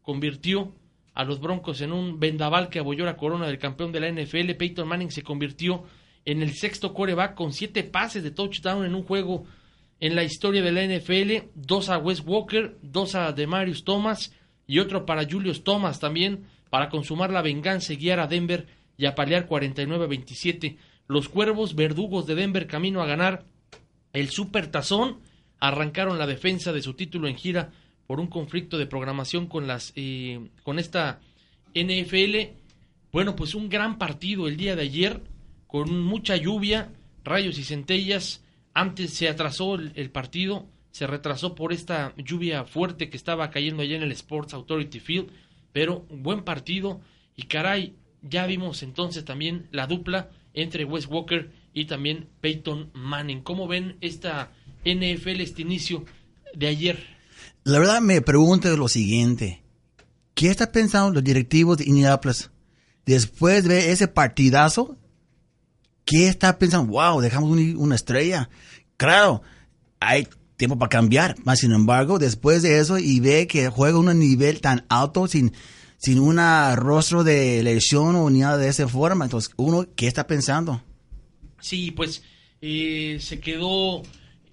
convirtió 0.00 0.72
a 1.12 1.24
los 1.24 1.40
Broncos 1.40 1.82
en 1.82 1.92
un 1.92 2.18
vendaval 2.18 2.70
que 2.70 2.78
abolló 2.78 3.04
la 3.04 3.18
corona 3.18 3.46
del 3.46 3.58
campeón 3.58 3.92
de 3.92 4.00
la 4.00 4.10
NFL. 4.10 4.52
Peyton 4.52 4.88
Manning 4.88 5.10
se 5.10 5.22
convirtió 5.22 5.84
en 6.24 6.40
el 6.40 6.54
sexto 6.54 6.94
coreback 6.94 7.34
con 7.34 7.52
siete 7.52 7.84
pases 7.84 8.22
de 8.22 8.30
touchdown 8.30 8.86
en 8.86 8.94
un 8.94 9.02
juego 9.02 9.44
en 10.00 10.14
la 10.14 10.24
historia 10.24 10.62
de 10.62 10.72
la 10.72 10.86
NFL, 10.86 11.50
dos 11.54 11.90
a 11.90 11.98
Wes 11.98 12.22
Walker, 12.24 12.78
dos 12.80 13.14
a 13.14 13.30
Demarius 13.32 13.84
Thomas 13.84 14.34
y 14.66 14.78
otro 14.78 15.04
para 15.04 15.28
Julius 15.30 15.64
Thomas 15.64 16.00
también 16.00 16.46
para 16.70 16.88
consumar 16.88 17.30
la 17.30 17.42
venganza 17.42 17.92
y 17.92 17.96
guiar 17.96 18.20
a 18.20 18.26
Denver 18.26 18.68
y 18.96 19.04
apalear 19.04 19.46
49-27. 19.46 20.78
Los 21.12 21.28
Cuervos 21.28 21.74
verdugos 21.74 22.26
de 22.26 22.34
Denver 22.34 22.66
camino 22.66 23.02
a 23.02 23.06
ganar 23.06 23.44
el 24.14 24.30
Super 24.30 24.68
Tazón 24.68 25.18
arrancaron 25.60 26.18
la 26.18 26.26
defensa 26.26 26.72
de 26.72 26.80
su 26.80 26.94
título 26.94 27.28
en 27.28 27.36
gira 27.36 27.70
por 28.06 28.18
un 28.18 28.28
conflicto 28.28 28.78
de 28.78 28.86
programación 28.86 29.46
con 29.46 29.66
las 29.66 29.92
eh, 29.94 30.48
con 30.62 30.78
esta 30.78 31.20
NFL. 31.74 32.54
Bueno, 33.12 33.36
pues 33.36 33.54
un 33.54 33.68
gran 33.68 33.98
partido 33.98 34.48
el 34.48 34.56
día 34.56 34.74
de 34.74 34.84
ayer 34.84 35.20
con 35.66 36.02
mucha 36.02 36.36
lluvia, 36.36 36.90
rayos 37.24 37.58
y 37.58 37.64
centellas. 37.64 38.42
Antes 38.72 39.12
se 39.12 39.28
atrasó 39.28 39.74
el, 39.74 39.92
el 39.96 40.10
partido, 40.10 40.66
se 40.92 41.06
retrasó 41.06 41.54
por 41.54 41.74
esta 41.74 42.14
lluvia 42.16 42.64
fuerte 42.64 43.10
que 43.10 43.18
estaba 43.18 43.50
cayendo 43.50 43.82
allá 43.82 43.96
en 43.96 44.02
el 44.02 44.12
Sports 44.12 44.54
Authority 44.54 44.98
Field, 44.98 45.28
pero 45.74 46.06
un 46.08 46.22
buen 46.22 46.42
partido 46.42 47.02
y 47.36 47.42
caray, 47.42 47.96
ya 48.22 48.46
vimos 48.46 48.82
entonces 48.82 49.26
también 49.26 49.68
la 49.72 49.86
dupla 49.86 50.30
entre 50.54 50.84
Wes 50.84 51.06
Walker 51.06 51.50
y 51.74 51.86
también 51.86 52.28
Peyton 52.40 52.90
Manning. 52.94 53.42
¿Cómo 53.42 53.66
ven 53.66 53.96
esta 54.00 54.50
NFL 54.84 55.40
este 55.40 55.62
inicio 55.62 56.04
de 56.54 56.66
ayer? 56.68 57.06
La 57.64 57.78
verdad 57.78 58.00
me 58.00 58.20
pregunto 58.20 58.74
lo 58.76 58.88
siguiente. 58.88 59.62
¿Qué 60.34 60.48
están 60.48 60.70
pensando 60.72 61.12
los 61.12 61.24
directivos 61.24 61.78
de 61.78 61.84
Indianapolis 61.84 62.50
después 63.06 63.64
de 63.64 63.92
ese 63.92 64.08
partidazo? 64.08 64.96
¿Qué 66.04 66.28
está 66.28 66.58
pensando? 66.58 66.92
Wow, 66.92 67.20
dejamos 67.20 67.50
un- 67.50 67.76
una 67.76 67.94
estrella. 67.94 68.48
Claro, 68.96 69.42
hay 70.00 70.26
tiempo 70.56 70.78
para 70.78 70.88
cambiar. 70.88 71.36
Más 71.44 71.60
sin 71.60 71.72
embargo, 71.72 72.18
después 72.18 72.62
de 72.62 72.78
eso 72.80 72.98
y 72.98 73.20
ve 73.20 73.46
que 73.46 73.68
juega 73.68 73.96
a 73.96 74.00
un 74.00 74.18
nivel 74.18 74.60
tan 74.60 74.84
alto 74.88 75.26
sin, 75.28 75.52
sin 76.02 76.18
un 76.18 76.38
rostro 76.74 77.22
de 77.22 77.62
lesión 77.62 78.16
o 78.16 78.28
nada 78.28 78.58
de 78.58 78.68
esa 78.68 78.88
forma. 78.88 79.24
Entonces, 79.24 79.52
uno, 79.56 79.86
¿qué 79.94 80.08
está 80.08 80.26
pensando? 80.26 80.82
Sí, 81.60 81.92
pues 81.92 82.24
eh, 82.60 83.18
se 83.20 83.38
quedó 83.38 84.02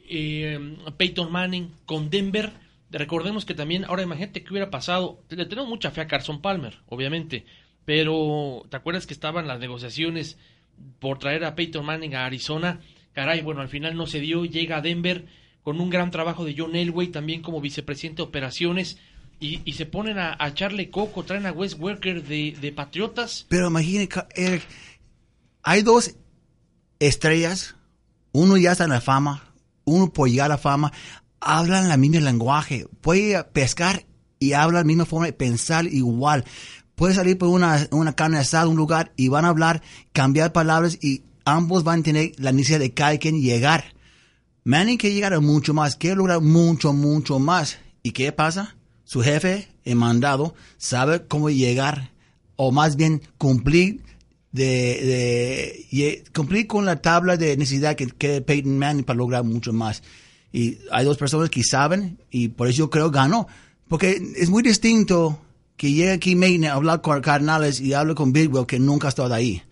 eh, 0.08 0.60
Peyton 0.96 1.32
Manning 1.32 1.72
con 1.88 2.12
Denver. 2.12 2.54
Recordemos 2.92 3.46
que 3.46 3.56
también, 3.56 3.84
ahora 3.86 4.04
imagínate 4.04 4.44
qué 4.44 4.52
hubiera 4.52 4.70
pasado. 4.70 5.24
Le 5.30 5.46
tenemos 5.48 5.68
mucha 5.68 5.90
fe 5.90 6.02
a 6.02 6.08
Carson 6.08 6.40
Palmer, 6.40 6.78
obviamente. 6.88 7.46
Pero, 7.84 8.64
¿te 8.70 8.78
acuerdas 8.78 9.08
que 9.08 9.16
estaban 9.16 9.48
las 9.48 9.60
negociaciones 9.60 10.38
por 11.00 11.18
traer 11.18 11.46
a 11.46 11.56
Peyton 11.56 11.84
Manning 11.84 12.14
a 12.14 12.28
Arizona? 12.28 12.80
Caray, 13.14 13.42
bueno, 13.42 13.62
al 13.62 13.70
final 13.70 13.96
no 13.96 14.06
se 14.06 14.20
dio. 14.20 14.46
Llega 14.46 14.78
a 14.78 14.82
Denver 14.82 15.26
con 15.64 15.82
un 15.82 15.90
gran 15.90 16.12
trabajo 16.12 16.46
de 16.46 16.54
John 16.56 16.76
Elway, 16.76 17.08
también 17.08 17.42
como 17.42 17.60
vicepresidente 17.60 18.18
de 18.18 18.28
operaciones. 18.28 19.00
Y, 19.42 19.72
se 19.74 19.86
ponen 19.86 20.20
a, 20.20 20.36
a 20.38 20.50
echarle 20.50 20.90
coco, 20.90 21.24
traen 21.24 21.46
a 21.46 21.54
Wes 21.54 21.76
Worker 21.80 22.24
de, 22.24 22.58
de 22.60 22.72
Patriotas. 22.74 23.46
Pero 23.48 23.68
imagínate, 23.68 24.26
Eric, 24.36 24.64
hay 25.64 25.82
dos 25.82 26.16
estrellas, 27.00 27.76
uno 28.34 28.58
ya 28.58 28.74
está 28.74 28.84
en 28.84 28.90
la 28.90 29.02
fama, 29.02 29.54
uno 29.86 30.12
por 30.12 30.30
llegar 30.30 30.48
a 30.48 30.56
la 30.56 30.58
fama, 30.58 30.92
hablan 31.40 31.88
la 31.88 31.98
misma 31.98 32.20
lenguaje, 32.20 32.88
puede 33.02 33.42
pescar 33.46 34.06
y 34.40 34.54
hablan 34.54 34.82
la 34.82 34.88
misma 34.88 35.06
forma 35.06 35.26
de 35.26 35.34
pensar 35.34 35.86
igual. 35.88 36.46
Puede 36.96 37.14
salir 37.14 37.38
por 37.38 37.50
una, 37.50 37.88
una 37.92 38.14
carne 38.14 38.40
asada 38.40 38.68
un 38.68 38.76
lugar 38.76 39.14
y 39.16 39.30
van 39.30 39.46
a 39.46 39.50
hablar, 39.50 39.82
cambiar 40.12 40.52
palabras 40.52 40.98
y 41.02 41.24
ambos 41.46 41.84
van 41.84 42.02
a 42.02 42.04
tener 42.04 42.32
la 42.38 42.52
necesidad 42.52 42.80
de 42.80 42.94
cada 42.94 43.18
quien 43.18 43.42
llegar. 43.42 43.96
Manning 44.66 44.98
quiere 44.98 45.16
llegar 45.16 45.34
a 45.34 45.40
mucho 45.40 45.74
más, 45.74 45.96
quiere 45.96 46.18
lograr 46.18 46.42
mucho, 46.42 46.94
mucho 46.94 47.40
más. 47.40 47.80
¿Y 48.04 48.12
qué 48.12 48.32
pasa? 48.32 48.76
Su 49.10 49.24
jefe, 49.24 49.68
el 49.86 49.96
mandado, 49.96 50.54
sabe 50.78 51.26
cómo 51.26 51.50
llegar, 51.50 52.12
o 52.58 52.72
más 52.72 52.96
bien 52.96 53.24
cumplir 53.40 54.04
de, 54.52 56.28
cumplir 56.32 56.68
con 56.68 56.86
la 56.86 57.02
tabla 57.02 57.36
de 57.36 57.58
necesidad 57.58 57.96
que 57.96 58.06
quiere 58.06 58.42
Peyton 58.42 58.78
Manning 58.78 59.04
para 59.04 59.18
lograr 59.18 59.44
mucho 59.44 59.74
más. 59.74 60.04
Y 60.54 60.78
hay 60.92 61.06
dos 61.06 61.18
personas 61.18 61.50
que 61.50 61.64
saben, 61.64 62.20
y 62.30 62.50
por 62.50 62.68
eso 62.68 62.78
yo 62.78 62.90
creo 62.92 63.10
ganó. 63.10 63.48
Porque 63.88 64.22
es 64.36 64.52
muy 64.52 64.62
distinto 64.62 65.42
que 65.76 65.92
llegue 65.92 66.12
aquí 66.12 66.36
Manning 66.36 66.66
a 66.66 66.74
hablar 66.74 67.02
con 67.02 67.20
Cardenales 67.20 67.82
y 67.82 67.94
hable 67.94 68.14
con 68.14 68.32
Bidwell, 68.32 68.68
que 68.68 68.78
nunca 68.78 69.08
ha 69.08 69.10
estado 69.10 69.34
ahí. 69.34 69.64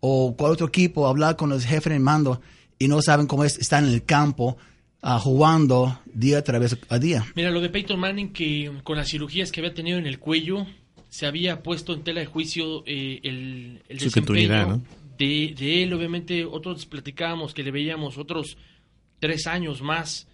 O 0.00 0.36
cuál 0.36 0.52
otro 0.52 0.66
equipo 0.66 1.06
hablar 1.06 1.36
con 1.36 1.48
los 1.48 1.64
jefes 1.64 1.94
de 1.94 1.98
mando 1.98 2.42
y 2.78 2.88
no 2.88 3.00
saben 3.00 3.26
cómo 3.26 3.44
es, 3.44 3.56
están 3.56 3.86
en 3.86 3.94
el 3.94 4.04
campo 4.04 4.58
ah, 5.02 5.18
jugando 5.18 6.00
día 6.06 6.42
tras 6.42 6.60
vez 6.60 6.78
a 6.88 6.98
día. 6.98 7.26
Mira, 7.34 7.50
lo 7.50 7.60
de 7.60 7.68
Peyton 7.68 8.00
Manning, 8.00 8.32
que 8.32 8.72
con 8.82 8.96
las 8.96 9.08
cirugías 9.08 9.52
que 9.52 9.60
había 9.60 9.74
tenido 9.74 9.98
en 9.98 10.06
el 10.06 10.18
cuello, 10.18 10.66
se 11.10 11.26
había 11.26 11.62
puesto 11.62 11.92
en 11.92 12.02
tela 12.02 12.20
de 12.20 12.26
juicio 12.26 12.82
eh, 12.86 13.20
el, 13.22 13.82
el 13.88 13.98
desempeño 13.98 14.26
continuidad, 14.26 14.66
¿no? 14.68 14.82
de, 15.18 15.54
de 15.58 15.82
él. 15.82 15.92
Obviamente, 15.92 16.44
otros 16.44 16.86
platicábamos 16.86 17.52
que 17.52 17.62
le 17.62 17.70
veíamos 17.70 18.16
otros 18.16 18.56
tres 19.18 19.46
años 19.46 19.82
más 19.82 20.26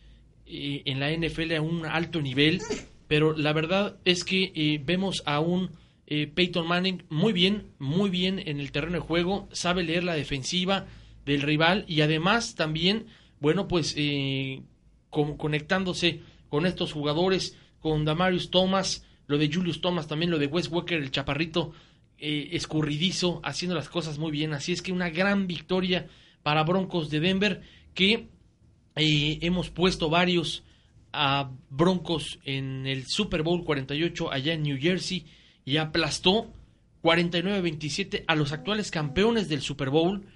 eh, 0.50 0.82
en 0.86 0.98
la 0.98 1.12
NFL 1.12 1.56
a 1.56 1.60
un 1.60 1.84
alto 1.84 2.22
nivel, 2.22 2.62
pero 3.06 3.36
la 3.36 3.52
verdad 3.52 3.98
es 4.06 4.24
que 4.24 4.50
eh, 4.54 4.80
vemos 4.82 5.22
a 5.26 5.40
un 5.40 5.72
eh, 6.06 6.26
Peyton 6.26 6.66
Manning 6.66 7.02
muy 7.10 7.34
bien, 7.34 7.66
muy 7.78 8.08
bien 8.08 8.38
en 8.38 8.58
el 8.58 8.72
terreno 8.72 8.94
de 8.94 9.00
juego, 9.00 9.46
sabe 9.52 9.82
leer 9.82 10.04
la 10.04 10.14
defensiva 10.14 10.86
del 11.26 11.42
rival 11.42 11.84
y 11.86 12.00
además 12.00 12.54
también, 12.54 13.08
bueno, 13.40 13.68
pues 13.68 13.94
eh, 13.96 14.62
con- 15.10 15.36
conectándose 15.36 16.20
con 16.48 16.66
estos 16.66 16.92
jugadores, 16.92 17.56
con 17.80 18.04
Damarius 18.04 18.50
Thomas, 18.50 19.04
lo 19.26 19.38
de 19.38 19.52
Julius 19.52 19.80
Thomas, 19.80 20.06
también 20.08 20.30
lo 20.30 20.38
de 20.38 20.46
Wes 20.46 20.68
Walker, 20.68 20.98
el 20.98 21.10
chaparrito 21.10 21.72
eh, 22.18 22.48
escurridizo, 22.52 23.40
haciendo 23.44 23.74
las 23.74 23.88
cosas 23.88 24.18
muy 24.18 24.30
bien. 24.32 24.52
Así 24.54 24.72
es 24.72 24.82
que 24.82 24.92
una 24.92 25.10
gran 25.10 25.46
victoria 25.46 26.06
para 26.42 26.64
Broncos 26.64 27.10
de 27.10 27.20
Denver, 27.20 27.62
que 27.94 28.28
eh, 28.96 29.38
hemos 29.42 29.70
puesto 29.70 30.08
varios 30.08 30.64
a 31.12 31.50
Broncos 31.70 32.38
en 32.44 32.86
el 32.86 33.06
Super 33.06 33.42
Bowl 33.42 33.64
48 33.64 34.30
allá 34.32 34.52
en 34.54 34.62
New 34.62 34.78
Jersey 34.80 35.24
y 35.64 35.76
aplastó 35.76 36.50
49-27 37.02 38.24
a 38.26 38.34
los 38.34 38.52
actuales 38.52 38.90
campeones 38.90 39.48
del 39.48 39.60
Super 39.62 39.90
Bowl, 39.90 40.26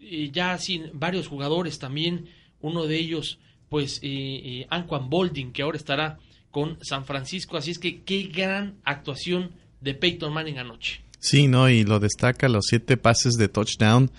eh, 0.00 0.30
ya 0.32 0.56
sin 0.58 0.90
varios 0.94 1.28
jugadores 1.28 1.78
también, 1.78 2.26
uno 2.60 2.86
de 2.86 2.96
ellos 2.96 3.38
pues 3.68 4.00
Anquan 4.68 5.08
Bolding 5.08 5.52
que 5.52 5.62
ahora 5.62 5.76
estará 5.76 6.18
con 6.50 6.78
San 6.82 7.04
Francisco, 7.04 7.56
así 7.56 7.70
es 7.70 7.78
que 7.78 8.02
qué 8.02 8.24
gran 8.24 8.74
actuación 8.84 9.52
de 9.80 9.94
Peyton 9.94 10.32
Manning 10.32 10.58
anoche. 10.58 11.02
Sí, 11.20 11.48
no, 11.48 11.68
y 11.68 11.84
lo 11.84 12.00
destaca 12.00 12.48
los 12.48 12.66
siete 12.66 12.96
pases 12.96 13.34
de 13.34 13.48
touchdown 13.48 14.10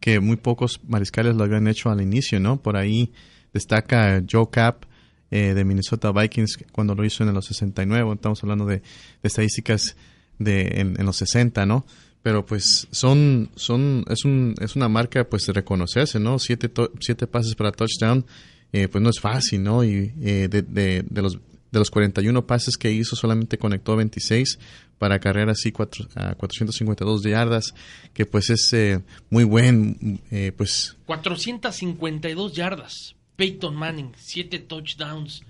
que 0.00 0.20
muy 0.20 0.36
pocos 0.36 0.80
mariscales 0.86 1.36
lo 1.36 1.44
habían 1.44 1.68
hecho 1.68 1.90
al 1.90 2.00
inicio, 2.00 2.40
¿no? 2.40 2.60
Por 2.60 2.76
ahí 2.76 3.12
destaca 3.52 4.22
Joe 4.30 4.48
Cap 4.50 4.84
eh, 5.30 5.54
de 5.54 5.64
Minnesota 5.64 6.12
Vikings 6.12 6.58
cuando 6.72 6.94
lo 6.94 7.04
hizo 7.04 7.24
en 7.24 7.32
los 7.34 7.46
69. 7.46 8.12
Estamos 8.14 8.42
hablando 8.42 8.66
de, 8.66 8.78
de 8.78 8.84
estadísticas 9.22 9.96
de 10.38 10.80
en, 10.80 11.00
en, 11.00 11.06
los 11.06 11.16
60, 11.16 11.66
¿no? 11.66 11.86
Pero 12.26 12.44
pues 12.44 12.88
son, 12.90 13.50
son, 13.54 14.04
es, 14.10 14.24
un, 14.24 14.56
es 14.60 14.74
una 14.74 14.88
marca 14.88 15.22
pues 15.28 15.46
de 15.46 15.52
reconocerse, 15.52 16.18
¿no? 16.18 16.40
Siete, 16.40 16.68
siete 16.98 17.28
pases 17.28 17.54
para 17.54 17.70
touchdown, 17.70 18.26
eh, 18.72 18.88
pues 18.88 19.00
no 19.00 19.10
es 19.10 19.20
fácil, 19.20 19.62
¿no? 19.62 19.84
Y 19.84 20.12
eh, 20.20 20.48
de, 20.50 20.62
de, 20.62 21.04
de, 21.08 21.22
los 21.22 21.38
de 21.70 21.78
los 21.78 21.88
41 21.88 22.44
pases 22.44 22.76
que 22.76 22.90
hizo, 22.90 23.14
solamente 23.14 23.58
conectó 23.58 23.94
26 23.94 24.58
para 24.98 25.20
carrera 25.20 25.52
así 25.52 25.70
cuatro, 25.70 26.08
a 26.16 26.34
452 26.34 27.22
yardas, 27.22 27.72
que 28.12 28.26
pues 28.26 28.50
es 28.50 28.72
eh, 28.72 29.04
muy 29.30 29.44
buen, 29.44 30.20
eh, 30.32 30.50
pues... 30.50 30.96
452 31.06 32.54
yardas. 32.54 33.14
Peyton 33.36 33.76
Manning, 33.76 34.10
7 34.16 34.58
touchdowns. 34.58 35.44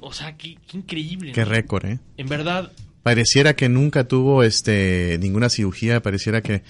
O 0.00 0.12
sea, 0.12 0.36
qué, 0.36 0.58
qué 0.66 0.76
increíble. 0.76 1.30
Qué 1.30 1.44
¿no? 1.44 1.50
récord, 1.50 1.84
¿eh? 1.84 2.00
En 2.16 2.28
verdad. 2.28 2.72
Pareciera 3.02 3.54
que 3.54 3.68
nunca 3.68 4.04
tuvo 4.04 4.42
este 4.42 5.18
ninguna 5.20 5.48
cirugía, 5.48 6.02
pareciera 6.02 6.42
que 6.42 6.62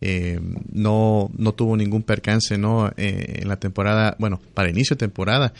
eh, 0.00 0.40
no, 0.72 1.30
no 1.36 1.52
tuvo 1.52 1.76
ningún 1.76 2.02
percance, 2.02 2.58
¿no? 2.58 2.88
Eh, 2.96 3.40
en 3.42 3.48
la 3.48 3.58
temporada, 3.58 4.16
bueno, 4.18 4.40
para 4.54 4.70
inicio 4.70 4.96
de 4.96 5.00
temporada 5.00 5.52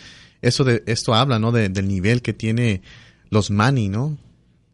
eso 0.45 0.63
de 0.65 0.83
esto 0.87 1.15
habla, 1.15 1.39
¿no? 1.39 1.53
De, 1.53 1.69
del 1.69 1.89
nivel 1.89 2.23
que 2.23 2.33
tiene 2.33 2.83
los 3.31 3.51
Manny, 3.51 3.89
¿no? 3.89 4.17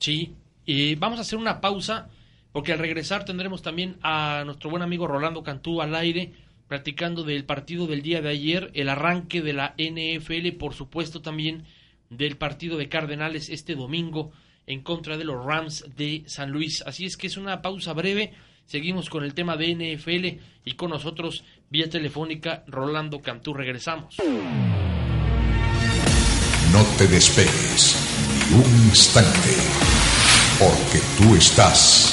Sí. 0.01 0.35
Y 0.67 0.97
vamos 0.97 1.19
a 1.19 1.23
hacer 1.23 1.39
una 1.39 1.61
pausa 1.61 2.09
porque 2.53 2.73
al 2.73 2.81
regresar 2.81 3.25
tendremos 3.25 3.63
también 3.63 3.97
a 4.03 4.43
nuestro 4.45 4.71
buen 4.71 4.83
amigo 4.83 5.07
Rolando 5.07 5.43
Cantú 5.43 5.81
al 5.81 5.95
aire 5.95 6.33
platicando 6.67 7.25
del 7.25 7.45
partido 7.45 7.87
del 7.87 8.03
día 8.03 8.21
de 8.21 8.29
ayer, 8.29 8.71
el 8.75 8.89
arranque 8.89 9.43
de 9.43 9.53
la 9.53 9.75
NFL, 9.77 10.57
por 10.59 10.75
supuesto 10.75 11.21
también 11.21 11.65
del 12.11 12.37
partido 12.37 12.77
de 12.77 12.89
Cardenales 12.89 13.49
este 13.49 13.75
domingo 13.75 14.33
en 14.71 14.83
contra 14.83 15.17
de 15.17 15.25
los 15.25 15.45
Rams 15.45 15.85
de 15.97 16.23
San 16.27 16.51
Luis. 16.51 16.83
Así 16.87 17.05
es 17.05 17.17
que 17.17 17.27
es 17.27 17.37
una 17.37 17.61
pausa 17.61 17.93
breve. 17.93 18.33
Seguimos 18.67 19.11
con 19.11 19.25
el 19.25 19.35
tema 19.35 19.57
de 19.57 19.75
NFL 19.75 20.41
y 20.65 20.75
con 20.75 20.91
nosotros 20.91 21.43
vía 21.69 21.91
telefónica 21.91 22.63
Rolando 22.69 23.21
Cantú. 23.21 23.53
Regresamos. 23.53 24.17
No 26.73 26.85
te 26.97 27.09
despegues 27.09 27.97
ni 28.29 28.55
un 28.55 28.87
instante, 28.87 29.57
porque 30.61 31.01
tú 31.19 31.35
estás 31.35 32.13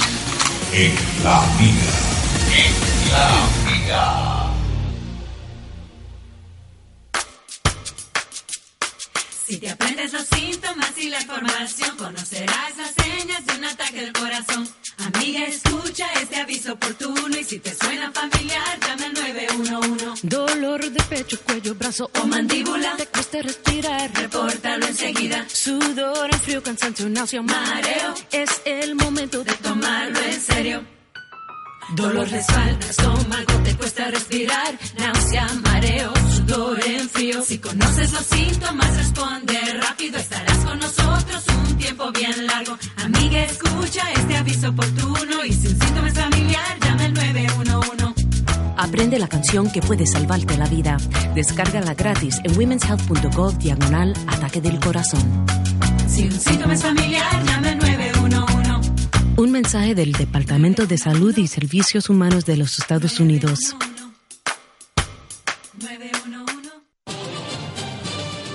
en 0.74 0.96
la 1.24 1.46
vida. 1.60 1.94
En 2.56 3.12
la 3.12 3.86
vida. 3.86 4.37
Si 9.48 9.58
te 9.60 9.70
aprendes 9.70 10.12
los 10.12 10.28
síntomas 10.28 10.92
y 10.98 11.08
la 11.10 11.22
información, 11.22 11.96
conocerás 11.96 12.78
las 12.78 12.94
señas 12.94 13.46
de 13.46 13.56
un 13.56 13.64
ataque 13.64 14.02
del 14.02 14.12
corazón. 14.12 14.68
Amiga, 14.98 15.46
escucha 15.46 16.06
este 16.22 16.36
aviso 16.36 16.74
oportuno 16.74 17.30
y 17.30 17.46
si 17.46 17.58
te 17.60 17.74
suena 17.74 18.12
familiar, 18.12 18.78
llama 18.86 19.06
al 19.06 19.14
911. 19.14 20.28
Dolor 20.28 20.92
de 20.92 21.02
pecho, 21.04 21.40
cuello, 21.46 21.76
brazo 21.76 22.12
o 22.22 22.28
mandíbula. 22.28 22.98
Te 22.98 23.06
cuesta 23.06 23.42
respirar. 23.42 24.12
Repórtalo 24.14 24.86
enseguida. 24.86 25.46
Sudor 25.48 26.36
frío, 26.40 26.62
cansancio, 26.62 27.08
náusea, 27.08 27.42
mareo. 27.42 28.16
Es 28.34 28.50
el 28.66 28.96
momento 28.96 29.46
de 29.46 29.54
tomarlo 29.54 30.20
en 30.20 30.42
serio. 30.42 30.84
Dolor 31.96 32.30
de 32.30 32.40
espalda, 32.40 32.86
estómago, 32.90 33.64
te 33.64 33.78
cuesta 33.78 34.12
respirar, 34.12 34.78
náusea, 34.98 35.48
mareo, 35.64 36.12
sudor 36.48 36.80
en 36.86 37.10
frío. 37.10 37.42
Si 37.42 37.58
conoces 37.58 38.12
los 38.12 38.26
síntomas, 38.26 38.98
responde 38.98 39.58
rápido, 39.82 40.18
estarás 40.18 40.58
con 40.60 40.80
nosotros 40.80 41.44
un 41.68 41.78
tiempo 41.78 42.12
bien 42.12 42.48
largo. 42.48 42.78
Amiga, 42.98 43.44
escucha 43.44 44.12
este 44.14 44.38
aviso 44.38 44.70
oportuno 44.70 45.46
y 45.46 45.54
si 45.54 45.68
un 45.68 45.80
síntoma 45.80 46.08
es 46.08 46.14
familiar, 46.14 46.80
llama 46.84 47.06
al 47.06 47.14
911. 47.14 48.28
Aprende 48.78 49.20
la 49.20 49.28
canción 49.28 49.72
que 49.72 49.82
puede 49.82 50.06
salvarte 50.06 50.58
la 50.58 50.68
vida. 50.68 50.98
Descárgala 51.36 51.94
gratis 51.94 52.40
en 52.44 52.58
womenshealth.gov 52.58 53.58
diagonal 53.58 54.14
ataque 54.28 54.62
del 54.62 54.80
corazón. 54.80 55.46
Si 56.08 56.24
un 56.24 56.40
síntoma 56.40 56.74
es 56.74 56.82
familiar, 56.82 57.44
llama 57.46 57.70
al 57.70 57.78
911. 57.80 58.58
Un 59.38 59.52
mensaje 59.52 59.94
del 59.94 60.14
Departamento 60.14 60.88
de 60.88 60.98
Salud 60.98 61.38
y 61.38 61.48
Servicios 61.48 62.10
Humanos 62.10 62.46
de 62.46 62.58
los 62.58 62.80
Estados 62.80 63.20
Unidos. 63.20 63.76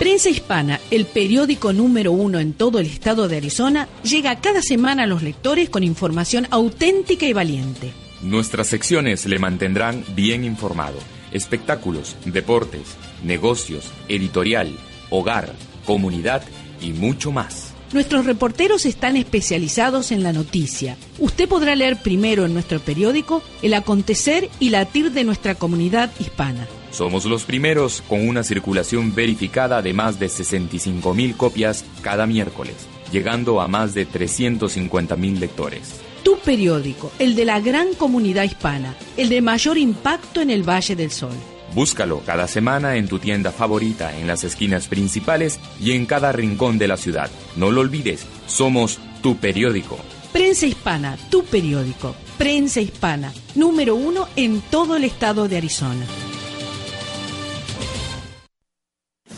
Prensa 0.02 0.30
Hispana, 0.30 0.80
el 0.90 1.06
periódico 1.06 1.72
número 1.72 2.10
uno 2.10 2.40
en 2.40 2.54
todo 2.54 2.80
el 2.80 2.86
estado 2.86 3.28
de 3.28 3.36
Arizona, 3.36 3.86
llega 4.02 4.40
cada 4.40 4.60
semana 4.60 5.04
a 5.04 5.06
los 5.06 5.22
lectores 5.22 5.70
con 5.70 5.84
información 5.84 6.48
auténtica 6.50 7.24
y 7.24 7.32
valiente. 7.32 7.92
Nuestras 8.20 8.66
secciones 8.66 9.26
le 9.26 9.38
mantendrán 9.38 10.04
bien 10.16 10.42
informado. 10.42 10.98
Espectáculos, 11.30 12.16
deportes, 12.24 12.96
negocios, 13.22 13.92
editorial, 14.08 14.76
hogar, 15.08 15.52
comunidad 15.84 16.42
y 16.80 16.90
mucho 16.90 17.30
más. 17.30 17.72
Nuestros 17.92 18.26
reporteros 18.26 18.86
están 18.86 19.16
especializados 19.16 20.10
en 20.10 20.24
la 20.24 20.32
noticia. 20.32 20.96
Usted 21.20 21.48
podrá 21.48 21.76
leer 21.76 22.02
primero 22.02 22.44
en 22.44 22.54
nuestro 22.54 22.80
periódico 22.80 23.40
el 23.62 23.72
acontecer 23.74 24.50
y 24.58 24.70
latir 24.70 25.12
de 25.12 25.22
nuestra 25.22 25.54
comunidad 25.54 26.10
hispana. 26.18 26.66
Somos 26.92 27.24
los 27.24 27.44
primeros 27.44 28.02
con 28.06 28.28
una 28.28 28.42
circulación 28.42 29.14
verificada 29.14 29.80
de 29.80 29.94
más 29.94 30.20
de 30.20 30.28
65 30.28 31.14
mil 31.14 31.34
copias 31.34 31.86
cada 32.02 32.26
miércoles, 32.26 32.74
llegando 33.10 33.62
a 33.62 33.66
más 33.66 33.94
de 33.94 34.04
350 34.04 35.16
mil 35.16 35.40
lectores. 35.40 36.00
Tu 36.22 36.38
periódico, 36.38 37.10
el 37.18 37.34
de 37.34 37.46
la 37.46 37.60
gran 37.60 37.94
comunidad 37.94 38.44
hispana, 38.44 38.94
el 39.16 39.30
de 39.30 39.40
mayor 39.40 39.78
impacto 39.78 40.42
en 40.42 40.50
el 40.50 40.68
Valle 40.68 40.94
del 40.94 41.10
Sol. 41.10 41.34
Búscalo 41.74 42.20
cada 42.26 42.46
semana 42.46 42.96
en 42.96 43.08
tu 43.08 43.18
tienda 43.18 43.50
favorita, 43.50 44.16
en 44.18 44.26
las 44.26 44.44
esquinas 44.44 44.86
principales 44.86 45.58
y 45.80 45.92
en 45.92 46.04
cada 46.04 46.30
rincón 46.30 46.76
de 46.76 46.88
la 46.88 46.98
ciudad. 46.98 47.30
No 47.56 47.70
lo 47.70 47.80
olvides, 47.80 48.26
somos 48.46 49.00
tu 49.22 49.38
periódico. 49.38 49.98
Prensa 50.30 50.66
Hispana, 50.66 51.16
tu 51.30 51.44
periódico. 51.44 52.14
Prensa 52.36 52.82
Hispana, 52.82 53.32
número 53.54 53.94
uno 53.94 54.28
en 54.36 54.60
todo 54.60 54.96
el 54.96 55.04
estado 55.04 55.48
de 55.48 55.56
Arizona. 55.56 56.04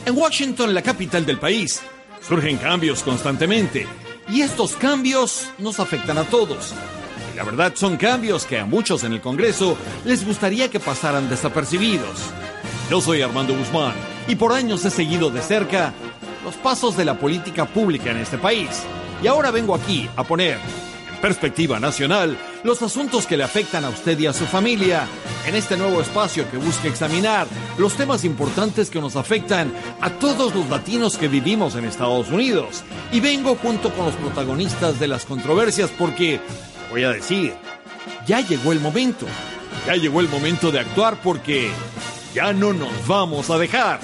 En 0.07 0.19
Washington, 0.19 0.75
la 0.75 0.83
capital 0.83 1.25
del 1.25 1.39
país, 1.39 1.81
surgen 2.21 2.59
cambios 2.59 3.03
constantemente 3.03 3.87
y 4.29 4.43
estos 4.43 4.77
cambios 4.77 5.49
nos 5.59 5.81
afectan 5.81 6.19
a 6.19 6.25
todos. 6.25 6.75
Y 7.33 7.37
la 7.39 7.45
verdad 7.45 7.73
son 7.75 7.97
cambios 7.97 8.45
que 8.45 8.59
a 8.59 8.67
muchos 8.67 9.03
en 9.05 9.15
el 9.15 9.23
Congreso 9.23 9.79
les 10.05 10.27
gustaría 10.27 10.69
que 10.69 10.79
pasaran 10.79 11.31
desapercibidos. 11.31 12.21
Yo 12.91 13.01
soy 13.01 13.23
Armando 13.23 13.57
Guzmán 13.57 13.95
y 14.29 14.37
por 14.37 14.53
años 14.53 14.85
he 14.85 14.91
seguido 14.91 15.31
de 15.31 15.41
cerca 15.41 15.95
los 16.45 16.55
pasos 16.57 16.99
de 16.99 17.07
la 17.07 17.19
política 17.19 17.65
pública 17.65 18.11
en 18.11 18.19
este 18.19 18.37
país. 18.37 18.69
Y 19.23 19.27
ahora 19.27 19.51
vengo 19.51 19.75
aquí 19.75 20.07
a 20.17 20.25
poner 20.25 20.59
en 21.15 21.21
perspectiva 21.23 21.81
nacional 21.81 22.37
los 22.65 22.83
asuntos 22.83 23.27
que 23.27 23.37
le 23.37 23.45
afectan 23.45 23.85
a 23.85 23.91
usted 23.91 24.19
y 24.19 24.27
a 24.27 24.33
su 24.33 24.47
familia 24.47 25.07
en 25.47 25.55
este 25.55 25.77
nuevo 25.77 26.01
espacio 26.01 26.51
que 26.51 26.57
busca 26.57 26.89
examinar 26.89 27.47
los 27.79 27.95
temas 27.95 28.25
importantes 28.25 28.89
que 28.89 29.01
nos 29.01 29.17
afectan 29.17 29.73
a 30.01 30.11
todos 30.11 30.55
los 30.55 30.69
latinos 30.71 31.19
que 31.19 31.29
vivimos 31.29 31.77
en 31.77 31.85
Estados 31.85 32.31
Unidos. 32.31 32.83
Y 33.13 33.21
vengo 33.21 33.55
junto 33.57 33.93
con 33.93 34.07
los 34.07 34.15
protagonistas 34.17 34.99
de 34.99 35.09
las 35.09 35.27
controversias 35.27 35.91
porque, 35.91 36.41
voy 36.91 37.05
a 37.05 37.11
decir, 37.11 37.55
ya 38.27 38.41
llegó 38.41 38.73
el 38.73 38.81
momento. 38.81 39.27
Ya 39.87 39.97
llegó 39.97 40.21
el 40.21 40.31
momento 40.31 40.73
de 40.73 40.81
actuar 40.81 41.21
porque 41.23 41.71
ya 42.35 42.55
no 42.55 42.73
nos 42.73 43.07
vamos 43.07 43.51
a 43.51 43.59
dejar. 43.59 44.01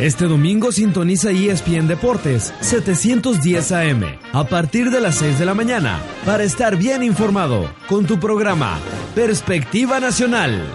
Este 0.00 0.26
domingo 0.26 0.72
sintoniza 0.72 1.30
ESPN 1.30 1.86
Deportes 1.86 2.52
710 2.60 3.70
AM 3.70 4.02
a 4.32 4.44
partir 4.44 4.90
de 4.90 5.00
las 5.00 5.14
6 5.16 5.38
de 5.38 5.44
la 5.44 5.54
mañana 5.54 6.00
para 6.26 6.42
estar 6.42 6.76
bien 6.76 7.04
informado 7.04 7.72
con 7.86 8.04
tu 8.04 8.18
programa 8.18 8.80
Perspectiva 9.14 10.00
Nacional. 10.00 10.66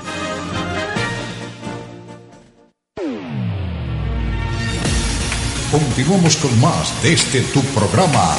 Continuamos 5.70 6.38
con 6.38 6.62
más 6.62 7.04
de 7.04 7.14
este 7.14 7.42
tu 7.42 7.62
programa 7.62 8.36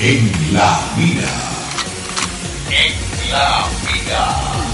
En 0.00 0.32
la 0.54 0.80
vida. 0.96 1.30
En 2.70 3.30
la 3.30 3.66
vida. 3.86 4.71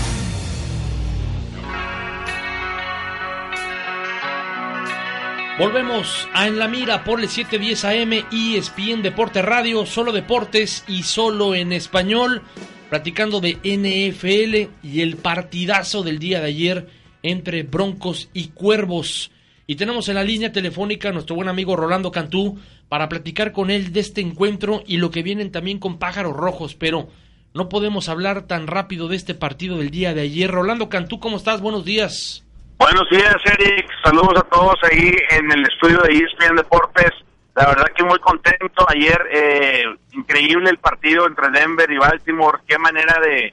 Volvemos 5.59 6.29
a 6.35 6.47
En 6.47 6.57
la 6.61 6.69
Mira 6.69 7.03
por 7.03 7.21
el 7.21 7.29
710 7.29 7.85
AM 7.85 8.13
y 8.31 8.55
ESPN 8.55 9.03
Deporte 9.03 9.43
Radio, 9.43 9.87
solo 9.87 10.13
deportes 10.13 10.85
y 10.87 11.03
solo 11.03 11.57
en 11.57 11.73
español, 11.73 12.43
platicando 12.89 13.41
de 13.41 13.55
NFL 13.65 14.87
y 14.87 15.01
el 15.01 15.17
partidazo 15.17 16.05
del 16.05 16.21
día 16.21 16.41
de 16.41 16.47
ayer 16.47 16.89
entre 17.25 17.65
Broncos 17.65 18.31
y 18.33 18.51
Cuervos. 18.51 19.33
Y 19.67 19.75
tenemos 19.75 20.09
en 20.09 20.15
la 20.15 20.23
línea 20.23 20.53
telefónica 20.53 21.09
a 21.09 21.13
nuestro 21.13 21.35
buen 21.35 21.49
amigo 21.49 21.75
Rolando 21.75 22.13
Cantú 22.13 22.61
para 22.89 23.09
platicar 23.09 23.51
con 23.51 23.73
él 23.73 23.93
de 23.93 23.99
este 23.99 24.21
encuentro 24.21 24.85
y 24.87 24.99
lo 24.99 25.11
que 25.11 25.25
vienen 25.25 25.51
también 25.51 25.81
con 25.81 25.99
pájaros 25.99 26.37
rojos, 26.37 26.77
pero 26.77 27.09
no 27.53 27.69
podemos 27.69 28.09
hablar 28.09 28.47
tan 28.47 28.69
rápido 28.69 29.09
de 29.09 29.17
este 29.17 29.35
partido 29.35 29.79
del 29.79 29.91
día 29.91 30.15
de 30.15 30.21
ayer. 30.21 30.53
Rolando 30.53 30.89
Cantú, 30.89 31.19
¿cómo 31.19 31.37
estás? 31.37 31.61
Buenos 31.61 31.85
días. 31.85 32.45
Buenos 32.79 33.11
días, 33.11 33.37
Eric. 33.45 33.91
Saludos 34.05 34.39
a 34.39 34.43
todos 34.45 34.77
ahí 34.85 35.13
en 35.31 35.51
el 35.51 35.65
estudio 35.67 35.99
de 36.03 36.13
ESPN 36.13 36.55
Deportes. 36.55 37.11
La 37.57 37.67
verdad 37.67 37.87
que 37.93 38.05
muy 38.05 38.21
contento. 38.21 38.87
Ayer, 38.89 39.21
eh, 39.33 39.85
increíble 40.13 40.71
el 40.71 40.79
partido 40.79 41.27
entre 41.27 41.51
Denver 41.51 41.91
y 41.91 41.99
Baltimore. 41.99 42.61
Qué 42.69 42.79
manera 42.79 43.19
de, 43.21 43.53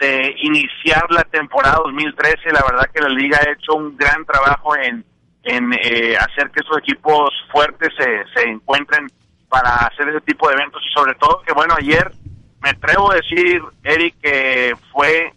de 0.00 0.34
iniciar 0.42 1.06
la 1.10 1.22
temporada 1.22 1.78
2013. 1.84 2.50
La 2.50 2.64
verdad 2.68 2.90
que 2.92 3.00
la 3.00 3.08
liga 3.08 3.38
ha 3.38 3.52
hecho 3.52 3.74
un 3.74 3.96
gran 3.96 4.24
trabajo 4.24 4.76
en, 4.76 5.04
en 5.44 5.72
eh, 5.72 6.16
hacer 6.16 6.50
que 6.50 6.58
esos 6.64 6.78
equipos 6.78 7.30
fuertes 7.52 7.90
se, 7.96 8.24
se 8.34 8.48
encuentren 8.48 9.06
para 9.48 9.76
hacer 9.76 10.08
ese 10.08 10.22
tipo 10.22 10.48
de 10.48 10.54
eventos 10.54 10.82
y 10.84 10.92
sobre 10.92 11.14
todo 11.14 11.40
que, 11.46 11.52
bueno, 11.52 11.74
ayer 11.78 12.10
me 12.60 12.70
atrevo 12.70 13.12
a 13.12 13.14
decir, 13.14 13.62
Eric, 13.84 14.16
que 14.20 14.74
fue 14.90 15.32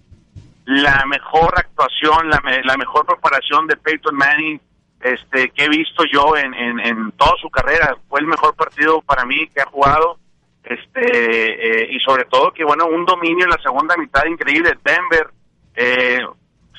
la 0.66 1.06
mejor 1.06 1.54
actuación, 1.58 2.30
la, 2.30 2.42
la 2.64 2.78
mejor 2.78 3.06
preparación 3.06 3.68
de 3.68 3.78
Peyton 3.78 4.16
Manning 4.16 4.60
este, 5.04 5.50
que 5.50 5.66
he 5.66 5.70
visto 5.70 6.06
yo 6.12 6.36
en, 6.38 7.12
toda 7.18 7.34
su 7.42 7.50
carrera. 7.50 7.96
Fue 8.08 8.22
el 8.22 8.26
mejor 8.26 8.56
partido 8.56 9.02
para 9.02 9.26
mí 9.26 9.48
que 9.48 9.62
ha 9.62 9.66
jugado. 9.66 10.18
Este, 10.64 11.02
eh, 11.02 11.92
y 11.92 12.00
sobre 12.00 12.24
todo 12.26 12.54
que, 12.54 12.64
bueno, 12.64 12.86
un 12.86 13.06
dominio 13.06 13.44
en 13.44 13.52
la 13.52 13.62
segunda 13.62 13.98
mitad 13.98 14.26
increíble. 14.26 14.78
Denver, 14.84 15.30
eh, 15.76 16.22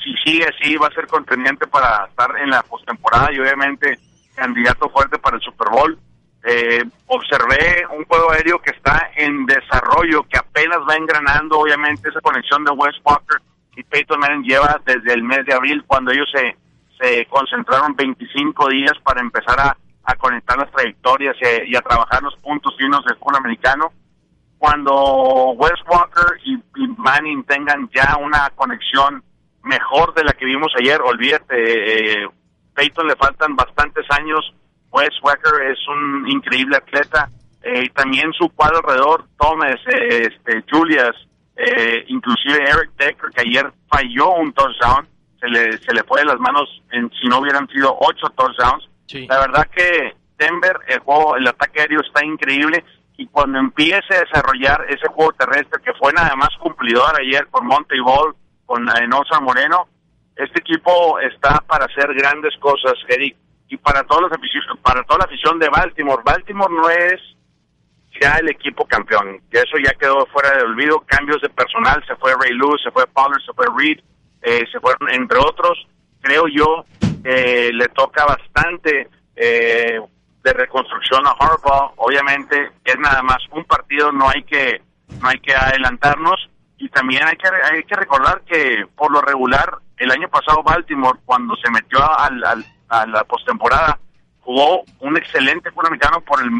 si 0.03 0.15
sigue 0.25 0.47
así, 0.47 0.77
va 0.77 0.89
a 0.89 0.95
ser 0.95 1.07
contendiente 1.07 1.67
para 1.67 2.07
estar 2.07 2.35
en 2.39 2.49
la 2.49 2.63
postemporada 2.63 3.31
y 3.31 3.41
obviamente 3.41 3.99
candidato 4.35 4.89
fuerte 4.89 5.19
para 5.19 5.37
el 5.37 5.43
Super 5.43 5.69
Bowl. 5.69 5.99
Eh, 6.47 6.83
observé 7.07 7.87
un 7.91 8.05
juego 8.07 8.33
aéreo 8.33 8.59
que 8.59 8.71
está 8.71 9.11
en 9.17 9.45
desarrollo, 9.45 10.23
que 10.25 10.39
apenas 10.39 10.79
va 10.89 10.97
engranando, 10.97 11.59
obviamente, 11.59 12.09
esa 12.09 12.21
conexión 12.23 12.65
de 12.65 12.73
West 12.73 12.99
Walker 13.05 13.41
y 13.77 13.83
Peyton 13.83 14.21
Manning 14.21 14.45
lleva 14.45 14.81
desde 14.85 15.13
el 15.13 15.23
mes 15.23 15.45
de 15.47 15.55
abril 15.55 15.85
cuando 15.87 16.13
ellos 16.13 16.29
se, 16.33 16.57
se 17.01 17.27
concentraron 17.27 17.95
25 17.97 18.69
días 18.69 18.93
para 19.03 19.21
empezar 19.21 19.59
a, 19.59 19.77
a 20.05 20.15
conectar 20.17 20.57
las 20.59 20.71
trayectorias 20.71 21.37
y, 21.67 21.75
a 21.75 21.81
trabajar 21.81 22.23
los 22.23 22.37
puntos 22.37 22.75
finos 22.77 23.05
del 23.05 23.17
fútbol 23.17 23.37
americano. 23.37 23.93
Cuando 24.59 25.53
Wes 25.53 25.81
Walker 25.87 26.39
y, 26.45 26.59
Manning 26.97 27.45
tengan 27.45 27.89
ya 27.95 28.17
una 28.19 28.51
conexión 28.55 29.23
mejor 29.63 30.15
de 30.15 30.25
la 30.25 30.33
que 30.33 30.45
vimos 30.45 30.73
ayer, 30.79 31.01
olvídate, 31.01 32.23
eh, 32.23 32.29
Peyton 32.75 33.07
le 33.07 33.17
faltan 33.17 33.57
bastantes 33.57 34.05
años, 34.11 34.55
Wes 34.91 35.11
Walker 35.23 35.63
es 35.71 35.79
un 35.89 36.29
increíble 36.29 36.77
atleta, 36.77 37.31
eh, 37.63 37.85
y 37.85 37.89
también 37.91 38.33
su 38.33 38.49
cuadro 38.51 38.79
alrededor, 38.79 39.25
Thomas, 39.39 39.77
eh, 39.87 40.29
este, 40.31 40.65
Julius, 40.71 41.29
eh, 41.57 42.05
inclusive 42.09 42.59
Eric 42.63 42.91
Decker, 42.97 43.31
que 43.31 43.43
ayer 43.43 43.73
falló 43.89 44.35
un 44.35 44.53
touchdown, 44.53 45.07
se 45.41 45.49
le, 45.49 45.79
se 45.79 45.93
le 45.93 46.03
fue 46.05 46.21
de 46.21 46.27
las 46.27 46.41
manos 46.41 46.83
en, 46.91 47.11
si 47.21 47.29
no 47.29 47.39
hubieran 47.39 47.69
sido 47.69 47.97
ocho 48.01 48.29
touchdowns. 48.37 48.89
La 49.29 49.39
verdad 49.41 49.69
que 49.75 50.15
Denver, 50.39 50.77
el 50.89 50.99
juego, 51.01 51.37
el 51.37 51.47
ataque 51.47 51.83
aéreo 51.83 52.01
está 52.01 52.25
increíble 52.25 52.85
y 53.17 53.27
cuando 53.27 53.59
empiece 53.59 54.15
a 54.15 54.21
desarrollar 54.21 54.87
ese 54.89 55.07
juego 55.09 55.33
terrestre 55.33 55.81
que 55.85 55.93
fue 55.95 56.13
nada 56.13 56.35
más 56.37 56.51
cumplidor 56.59 57.15
ayer 57.21 57.47
con 57.49 57.67
Monte 57.67 58.01
Ball, 58.01 58.35
con 58.67 58.89
Enosa 58.97 59.39
Moreno, 59.41 59.87
este 60.37 60.61
equipo 60.61 61.21
está 61.21 61.61
para 61.61 61.85
hacer 61.85 62.13
grandes 62.15 62.57
cosas, 62.59 62.95
Eric, 63.09 63.37
y 63.69 63.77
para 63.77 64.03
todos 64.05 64.23
los 64.23 64.31
para 64.83 65.05
toda 65.05 65.21
la 65.21 65.25
afición 65.27 65.59
de 65.59 65.69
Baltimore. 65.69 66.23
Baltimore 66.25 66.73
no 66.73 66.91
es 66.91 67.21
ya 68.21 68.37
el 68.37 68.51
equipo 68.51 68.87
campeón. 68.87 69.41
Que 69.51 69.59
eso 69.59 69.77
ya 69.83 69.93
quedó 69.93 70.27
fuera 70.27 70.57
de 70.57 70.65
olvido. 70.65 71.01
Cambios 71.07 71.41
de 71.43 71.49
personal, 71.51 72.03
se 72.07 72.17
fue 72.17 72.35
Ray 72.35 72.53
Lewis, 72.53 72.83
se 72.83 72.91
fue 72.91 73.07
Pollard, 73.07 73.41
se 73.45 73.53
fue 73.53 73.67
Reed, 73.77 74.01
eh, 74.43 74.65
se 74.71 74.81
fueron 74.81 75.11
entre 75.11 75.39
otros. 75.39 75.87
Creo 76.21 76.47
yo 76.49 76.85
que 77.23 77.71
le 77.73 77.89
toca 77.89 78.25
bastante 78.25 79.09
eh, 79.37 80.01
de 80.43 80.53
reconstrucción 80.53 81.27
a 81.27 81.31
Harbaugh. 81.31 81.93
Obviamente 81.97 82.71
es 82.85 82.99
nada 82.99 83.23
más 83.23 83.39
un 83.51 83.65
partido, 83.65 84.13
no 84.13 84.29
hay 84.29 84.43
que 84.45 84.83
no 85.21 85.29
hay 85.29 85.39
que 85.39 85.55
adelantarnos 85.55 86.49
y 86.79 86.89
también 86.89 87.25
hay 87.25 87.37
que 87.37 87.49
hay 87.49 87.85
que 87.85 87.95
recordar 87.95 88.43
que 88.43 88.85
por 88.97 89.13
lo 89.13 89.21
regular 89.21 89.79
el 89.97 90.11
año 90.11 90.29
pasado 90.29 90.63
Baltimore 90.63 91.19
cuando 91.25 91.55
se 91.57 91.71
metió 91.71 91.99
al, 92.19 92.43
al 92.45 92.65
a 92.89 93.07
la 93.07 93.25
postemporada 93.25 93.99
jugó 94.45 94.85
un 95.01 95.17
excelente 95.17 95.71
fútbol 95.71 95.87
americano 95.87 96.21
por 96.21 96.41
el, 96.43 96.51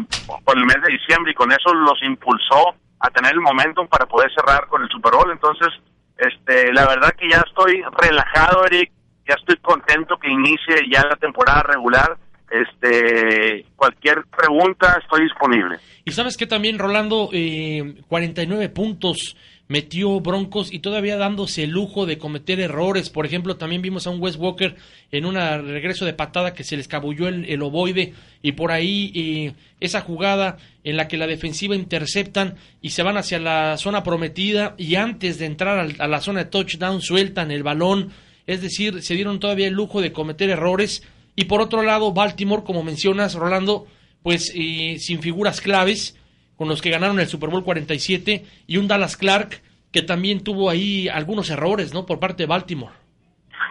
por 0.43 0.57
el 0.57 0.65
mes 0.65 0.77
de 0.85 0.93
diciembre 0.93 1.31
y 1.31 1.35
con 1.35 1.51
eso 1.51 1.73
los 1.73 2.01
impulsó 2.03 2.75
a 2.99 3.09
tener 3.11 3.33
el 3.33 3.41
momentum 3.41 3.87
para 3.87 4.05
poder 4.05 4.31
cerrar 4.33 4.67
con 4.67 4.81
el 4.81 4.89
Super 4.89 5.13
Bowl. 5.13 5.31
Entonces, 5.31 5.69
este, 6.17 6.73
la 6.73 6.87
verdad 6.87 7.13
que 7.17 7.29
ya 7.29 7.43
estoy 7.45 7.83
relajado, 7.97 8.65
Eric, 8.65 8.91
ya 9.27 9.35
estoy 9.35 9.57
contento 9.57 10.17
que 10.17 10.29
inicie 10.29 10.89
ya 10.91 11.03
la 11.07 11.15
temporada 11.15 11.63
regular. 11.63 12.17
Este, 12.49 13.65
cualquier 13.75 14.23
pregunta 14.25 14.99
estoy 15.01 15.23
disponible. 15.23 15.77
Y 16.05 16.11
sabes 16.11 16.37
que 16.37 16.45
también, 16.45 16.77
Rolando, 16.79 17.29
eh, 17.33 18.01
49 18.07 18.69
puntos 18.69 19.35
metió 19.67 20.19
Broncos 20.19 20.71
y 20.71 20.79
todavía 20.79 21.17
dándose 21.17 21.63
el 21.63 21.71
lujo 21.71 22.05
de 22.05 22.17
cometer 22.17 22.59
errores. 22.59 23.09
Por 23.09 23.25
ejemplo, 23.25 23.57
también 23.57 23.81
vimos 23.81 24.05
a 24.05 24.11
un 24.11 24.21
West 24.21 24.37
Walker 24.39 24.75
en 25.11 25.25
un 25.25 25.35
regreso 25.35 26.05
de 26.05 26.13
patada 26.13 26.53
que 26.53 26.63
se 26.63 26.75
le 26.75 26.81
escabulló 26.81 27.27
el, 27.27 27.61
ovoide 27.61 28.13
y 28.41 28.51
por 28.51 28.71
ahí 28.71 29.11
eh, 29.15 29.53
esa 29.79 30.01
jugada 30.01 30.57
en 30.83 30.97
la 30.97 31.07
que 31.07 31.17
la 31.17 31.27
defensiva 31.27 31.75
interceptan 31.75 32.55
y 32.81 32.91
se 32.91 33.03
van 33.03 33.17
hacia 33.17 33.39
la 33.39 33.77
zona 33.77 34.03
prometida 34.03 34.75
y 34.77 34.95
antes 34.95 35.39
de 35.39 35.45
entrar 35.45 35.93
a 35.97 36.07
la 36.07 36.21
zona 36.21 36.43
de 36.43 36.49
touchdown 36.49 37.01
sueltan 37.01 37.51
el 37.51 37.63
balón. 37.63 38.11
Es 38.45 38.61
decir, 38.61 39.01
se 39.01 39.15
dieron 39.15 39.39
todavía 39.39 39.67
el 39.67 39.73
lujo 39.73 40.01
de 40.01 40.11
cometer 40.11 40.49
errores. 40.49 41.01
Y 41.35 41.45
por 41.45 41.61
otro 41.61 41.81
lado, 41.81 42.13
Baltimore, 42.13 42.63
como 42.63 42.83
mencionas, 42.83 43.33
Rolando, 43.33 43.87
pues 44.21 44.51
eh, 44.55 44.97
sin 44.99 45.21
figuras 45.21 45.59
claves 45.59 46.15
con 46.57 46.67
los 46.67 46.81
que 46.81 46.89
ganaron 46.89 47.19
el 47.19 47.27
Super 47.27 47.49
Bowl 47.49 47.63
47 47.63 48.45
y 48.67 48.77
un 48.77 48.87
Dallas 48.87 49.17
Clark 49.17 49.61
que 49.91 50.01
también 50.01 50.43
tuvo 50.43 50.69
ahí 50.69 51.07
algunos 51.07 51.49
errores, 51.49 51.93
¿no? 51.93 52.05
Por 52.05 52.19
parte 52.19 52.43
de 52.43 52.47
Baltimore. 52.47 52.93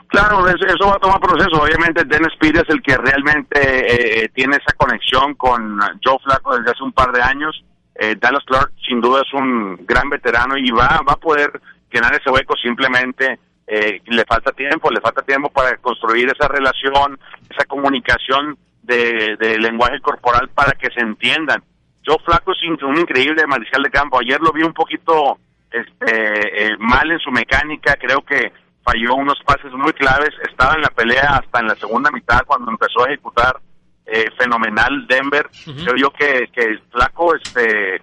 Claro, 0.08 0.48
eso, 0.48 0.88
va 0.88 0.96
a 0.96 0.98
tomar 0.98 1.20
proceso. 1.20 1.62
Obviamente 1.62 2.04
Dennis 2.04 2.32
Speed 2.34 2.56
es 2.56 2.68
el 2.68 2.80
que 2.82 2.96
realmente 2.96 4.22
eh, 4.22 4.28
tiene 4.34 4.56
esa 4.56 4.74
conexión 4.76 5.34
con 5.34 5.78
Joe 6.02 6.18
Flacco 6.24 6.56
desde 6.56 6.70
hace 6.70 6.82
un 6.82 6.92
par 6.92 7.12
de 7.12 7.20
años. 7.20 7.64
Eh, 7.94 8.16
Dallas 8.18 8.42
Clark 8.46 8.72
sin 8.88 9.00
duda 9.00 9.20
es 9.20 9.32
un 9.34 9.84
gran 9.86 10.08
veterano 10.08 10.56
y 10.56 10.70
va, 10.70 11.00
va 11.06 11.12
a 11.12 11.20
poder 11.20 11.60
llenar 11.92 12.14
ese 12.14 12.30
hueco 12.30 12.56
simplemente 12.56 13.38
eh, 13.66 14.00
le 14.06 14.24
falta 14.24 14.50
tiempo, 14.52 14.90
le 14.90 15.00
falta 15.00 15.22
tiempo 15.22 15.50
para 15.50 15.76
construir 15.76 16.28
esa 16.28 16.48
relación, 16.48 17.18
esa 17.50 17.64
comunicación 17.66 18.56
de 18.82 19.58
lenguaje 19.60 20.00
corporal 20.00 20.50
para 20.54 20.72
que 20.72 20.90
se 20.90 21.00
entiendan 21.00 21.62
Joe 22.06 22.18
Flaco 22.24 22.52
es 22.52 22.82
un 22.82 22.98
increíble 22.98 23.46
mariscal 23.46 23.82
de 23.82 23.90
campo. 23.90 24.18
Ayer 24.20 24.40
lo 24.40 24.52
vi 24.52 24.62
un 24.62 24.74
poquito 24.74 25.38
este, 25.70 26.66
eh, 26.66 26.76
mal 26.78 27.10
en 27.10 27.18
su 27.18 27.30
mecánica. 27.30 27.96
Creo 27.96 28.20
que 28.20 28.52
falló 28.82 29.14
unos 29.14 29.38
pases 29.44 29.72
muy 29.72 29.92
claves. 29.94 30.30
Estaba 30.42 30.74
en 30.74 30.82
la 30.82 30.90
pelea 30.90 31.40
hasta 31.40 31.60
en 31.60 31.68
la 31.68 31.76
segunda 31.76 32.10
mitad 32.10 32.42
cuando 32.46 32.70
empezó 32.70 33.04
a 33.04 33.08
ejecutar 33.08 33.58
eh, 34.06 34.26
fenomenal 34.38 35.06
Denver. 35.08 35.48
Creo 35.64 35.96
yo 35.96 36.10
que, 36.10 36.48
que 36.52 36.78
Flaco 36.92 37.34
este, 37.36 37.96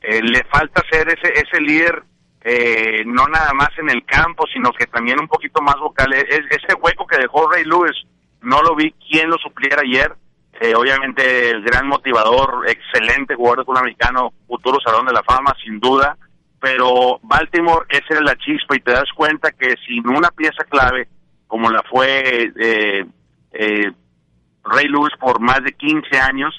eh, 0.00 0.22
le 0.22 0.44
falta 0.44 0.82
ser 0.90 1.08
ese, 1.08 1.32
ese 1.34 1.60
líder. 1.60 2.02
no 3.04 3.26
nada 3.28 3.52
más 3.52 3.70
en 3.78 3.90
el 3.90 4.04
campo, 4.06 4.46
sino 4.52 4.72
que 4.72 4.86
también 4.86 5.20
un 5.20 5.28
poquito 5.28 5.60
más 5.60 5.76
vocal. 5.76 6.10
E, 6.14 6.22
ese 6.22 6.74
hueco 6.80 7.06
que 7.06 7.18
dejó 7.18 7.50
Ray 7.50 7.64
Lewis, 7.64 8.02
no 8.40 8.62
lo 8.62 8.74
vi 8.74 8.92
quién 8.92 9.28
lo 9.28 9.36
supliera 9.36 9.82
ayer 9.82 10.16
eh, 10.60 10.74
obviamente 10.74 11.50
el 11.50 11.62
gran 11.62 11.88
motivador, 11.88 12.64
excelente 12.68 13.34
jugador 13.34 13.58
de 13.58 13.64
fútbol 13.64 13.78
americano, 13.78 14.32
futuro 14.46 14.78
salón 14.84 15.06
de 15.06 15.12
la 15.12 15.22
fama, 15.22 15.54
sin 15.64 15.80
duda, 15.80 16.16
pero 16.60 17.18
Baltimore 17.22 17.86
esa 17.88 18.14
es 18.14 18.20
la 18.20 18.36
chispa 18.36 18.76
y 18.76 18.80
te 18.80 18.92
das 18.92 19.10
cuenta 19.16 19.50
que 19.52 19.74
sin 19.86 20.06
una 20.08 20.30
pieza 20.30 20.64
clave, 20.68 21.08
como 21.46 21.70
la 21.70 21.82
fue 21.90 22.52
eh, 22.56 23.04
eh, 23.52 23.92
Ray 24.64 24.86
Lewis 24.88 25.12
por 25.18 25.40
más 25.40 25.62
de 25.64 25.72
15 25.72 26.18
años, 26.18 26.54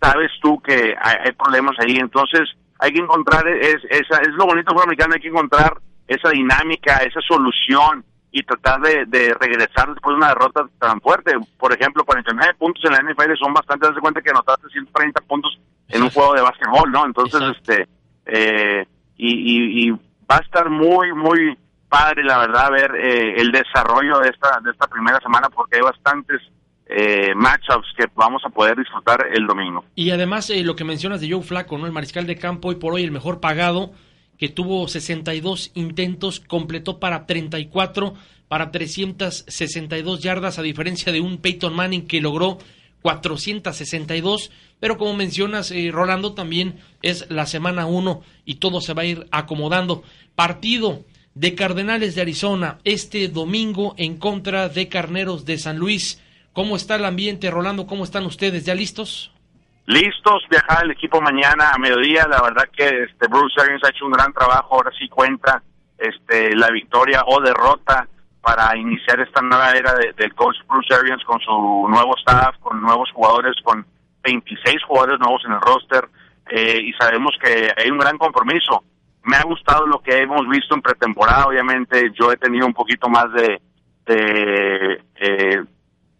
sabes 0.00 0.30
tú 0.40 0.60
que 0.60 0.94
hay, 0.98 1.32
problemas 1.32 1.76
ahí, 1.80 1.96
entonces 1.96 2.48
hay 2.78 2.92
que 2.92 3.00
encontrar, 3.00 3.46
es, 3.48 3.76
es 3.90 4.06
lo 4.36 4.46
bonito 4.46 4.54
del 4.54 4.64
fútbol 4.74 4.84
americano, 4.84 5.14
hay 5.14 5.20
que 5.20 5.28
encontrar 5.28 5.74
esa 6.06 6.30
dinámica, 6.30 6.96
esa 6.98 7.20
solución 7.20 8.04
y 8.30 8.42
tratar 8.42 8.80
de, 8.80 9.06
de 9.06 9.34
regresar 9.34 9.92
después 9.92 10.14
de 10.14 10.18
una 10.18 10.28
derrota 10.28 10.66
tan 10.78 11.00
fuerte. 11.00 11.32
Por 11.58 11.72
ejemplo, 11.72 12.04
49 12.04 12.54
puntos 12.58 12.84
en 12.84 12.92
la 12.92 13.02
NFL 13.02 13.34
son 13.38 13.54
bastante, 13.54 13.86
das 13.86 13.98
cuenta 14.00 14.20
que 14.20 14.30
anotaste 14.30 14.68
130 14.68 15.20
puntos 15.22 15.58
en 15.88 16.02
un 16.02 16.10
juego 16.10 16.34
de 16.34 16.42
básquetbol, 16.42 16.90
¿no? 16.90 17.06
Entonces, 17.06 17.40
este, 17.56 17.88
eh, 18.26 18.86
y, 19.16 19.28
y, 19.28 19.88
y, 19.88 19.90
va 19.90 20.36
a 20.36 20.40
estar 20.40 20.68
muy, 20.68 21.12
muy 21.14 21.56
padre, 21.88 22.22
la 22.22 22.38
verdad, 22.38 22.70
ver 22.70 22.94
eh, 22.96 23.40
el 23.40 23.50
desarrollo 23.50 24.18
de 24.18 24.28
esta, 24.28 24.60
de 24.62 24.70
esta 24.70 24.86
primera 24.86 25.18
semana 25.20 25.48
porque 25.48 25.76
hay 25.76 25.82
bastantes 25.82 26.42
eh, 26.86 27.34
matchups 27.34 27.88
que 27.96 28.06
vamos 28.14 28.42
a 28.44 28.50
poder 28.50 28.76
disfrutar 28.76 29.26
el 29.32 29.46
domingo. 29.46 29.84
Y 29.94 30.10
además, 30.10 30.50
eh, 30.50 30.62
lo 30.62 30.76
que 30.76 30.84
mencionas 30.84 31.20
de 31.20 31.30
Joe 31.30 31.42
Flaco, 31.42 31.78
¿no? 31.78 31.86
El 31.86 31.92
mariscal 31.92 32.26
de 32.26 32.36
campo, 32.36 32.68
hoy 32.68 32.76
por 32.76 32.94
hoy 32.94 33.04
el 33.04 33.10
mejor 33.10 33.40
pagado, 33.40 33.92
que 34.38 34.48
tuvo 34.48 34.88
62 34.88 35.72
intentos, 35.74 36.40
completó 36.40 36.98
para 36.98 37.26
34, 37.26 38.14
para 38.48 38.70
362 38.70 40.20
yardas, 40.22 40.58
a 40.58 40.62
diferencia 40.62 41.12
de 41.12 41.20
un 41.20 41.38
Peyton 41.38 41.74
Manning 41.74 42.06
que 42.06 42.20
logró 42.20 42.58
462. 43.02 44.50
Pero 44.80 44.96
como 44.96 45.14
mencionas, 45.14 45.70
eh, 45.70 45.90
Rolando, 45.92 46.34
también 46.34 46.76
es 47.02 47.26
la 47.30 47.46
semana 47.46 47.86
1 47.86 48.22
y 48.44 48.56
todo 48.56 48.80
se 48.80 48.94
va 48.94 49.02
a 49.02 49.06
ir 49.06 49.26
acomodando. 49.30 50.02
Partido 50.34 51.04
de 51.34 51.54
Cardenales 51.54 52.14
de 52.14 52.20
Arizona 52.20 52.78
este 52.84 53.28
domingo 53.28 53.94
en 53.96 54.16
contra 54.16 54.68
de 54.68 54.88
Carneros 54.88 55.44
de 55.44 55.58
San 55.58 55.78
Luis. 55.78 56.20
¿Cómo 56.52 56.76
está 56.76 56.96
el 56.96 57.04
ambiente, 57.04 57.50
Rolando? 57.50 57.86
¿Cómo 57.86 58.04
están 58.04 58.26
ustedes? 58.26 58.64
¿Ya 58.64 58.74
listos? 58.74 59.32
Listos, 59.88 60.44
viajar 60.50 60.84
el 60.84 60.90
equipo 60.90 61.18
mañana 61.18 61.70
a 61.72 61.78
mediodía. 61.78 62.26
La 62.28 62.42
verdad 62.42 62.68
que 62.76 63.04
este 63.04 63.26
Bruce 63.26 63.58
Arians 63.58 63.82
ha 63.84 63.88
hecho 63.88 64.04
un 64.04 64.12
gran 64.12 64.34
trabajo. 64.34 64.74
Ahora 64.74 64.90
sí 64.98 65.08
cuenta 65.08 65.62
este 65.96 66.54
la 66.54 66.68
victoria 66.68 67.22
o 67.26 67.40
derrota 67.40 68.06
para 68.42 68.76
iniciar 68.76 69.18
esta 69.20 69.40
nueva 69.40 69.70
era 69.70 69.94
de, 69.94 70.12
del 70.12 70.34
coach 70.34 70.58
Bruce 70.68 70.94
Arians 70.94 71.24
con 71.24 71.40
su 71.40 71.86
nuevo 71.88 72.14
staff, 72.18 72.58
con 72.60 72.82
nuevos 72.82 73.10
jugadores, 73.12 73.54
con 73.64 73.86
26 74.24 74.76
jugadores 74.86 75.18
nuevos 75.20 75.42
en 75.46 75.52
el 75.52 75.60
roster 75.62 76.06
eh, 76.50 76.82
y 76.84 76.92
sabemos 76.92 77.34
que 77.42 77.72
hay 77.74 77.90
un 77.90 77.96
gran 77.96 78.18
compromiso. 78.18 78.84
Me 79.22 79.38
ha 79.38 79.42
gustado 79.44 79.86
lo 79.86 80.00
que 80.00 80.20
hemos 80.20 80.46
visto 80.50 80.74
en 80.74 80.82
pretemporada, 80.82 81.46
obviamente 81.46 82.12
yo 82.12 82.30
he 82.30 82.36
tenido 82.36 82.66
un 82.66 82.74
poquito 82.74 83.08
más 83.08 83.32
de, 83.32 83.58
de, 84.04 85.02
eh, 85.16 85.64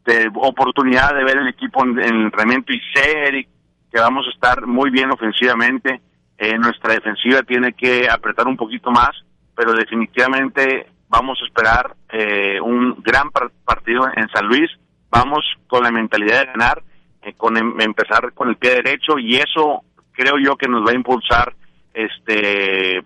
de 0.07 0.31
oportunidad 0.37 1.15
de 1.15 1.25
ver 1.25 1.37
el 1.37 1.49
equipo 1.49 1.85
en, 1.85 1.99
en 1.99 2.23
entrenamiento 2.23 2.73
y 2.73 2.81
sé, 2.95 3.27
Eric, 3.27 3.49
que 3.91 4.01
vamos 4.01 4.27
a 4.27 4.31
estar 4.31 4.67
muy 4.67 4.91
bien 4.91 5.11
ofensivamente. 5.11 6.01
Eh, 6.37 6.57
nuestra 6.59 6.95
defensiva 6.95 7.43
tiene 7.43 7.73
que 7.73 8.09
apretar 8.09 8.47
un 8.47 8.57
poquito 8.57 8.91
más, 8.91 9.11
pero 9.57 9.73
definitivamente 9.73 10.87
vamos 11.09 11.39
a 11.43 11.47
esperar 11.47 11.97
eh, 12.11 12.61
un 12.61 12.97
gran 13.03 13.31
partido 13.31 14.09
en 14.15 14.29
San 14.29 14.47
Luis. 14.47 14.71
Vamos 15.11 15.45
con 15.67 15.83
la 15.83 15.91
mentalidad 15.91 16.41
de 16.41 16.47
ganar, 16.47 16.83
eh, 17.23 17.33
con 17.37 17.57
em 17.57 17.81
empezar 17.81 18.33
con 18.35 18.49
el 18.49 18.57
pie 18.57 18.75
derecho 18.83 19.19
y 19.19 19.37
eso 19.37 19.83
creo 20.13 20.39
yo 20.39 20.57
que 20.57 20.69
nos 20.69 20.87
va 20.87 20.93
a 20.93 20.97
impulsar 20.97 21.55
este 21.95 23.03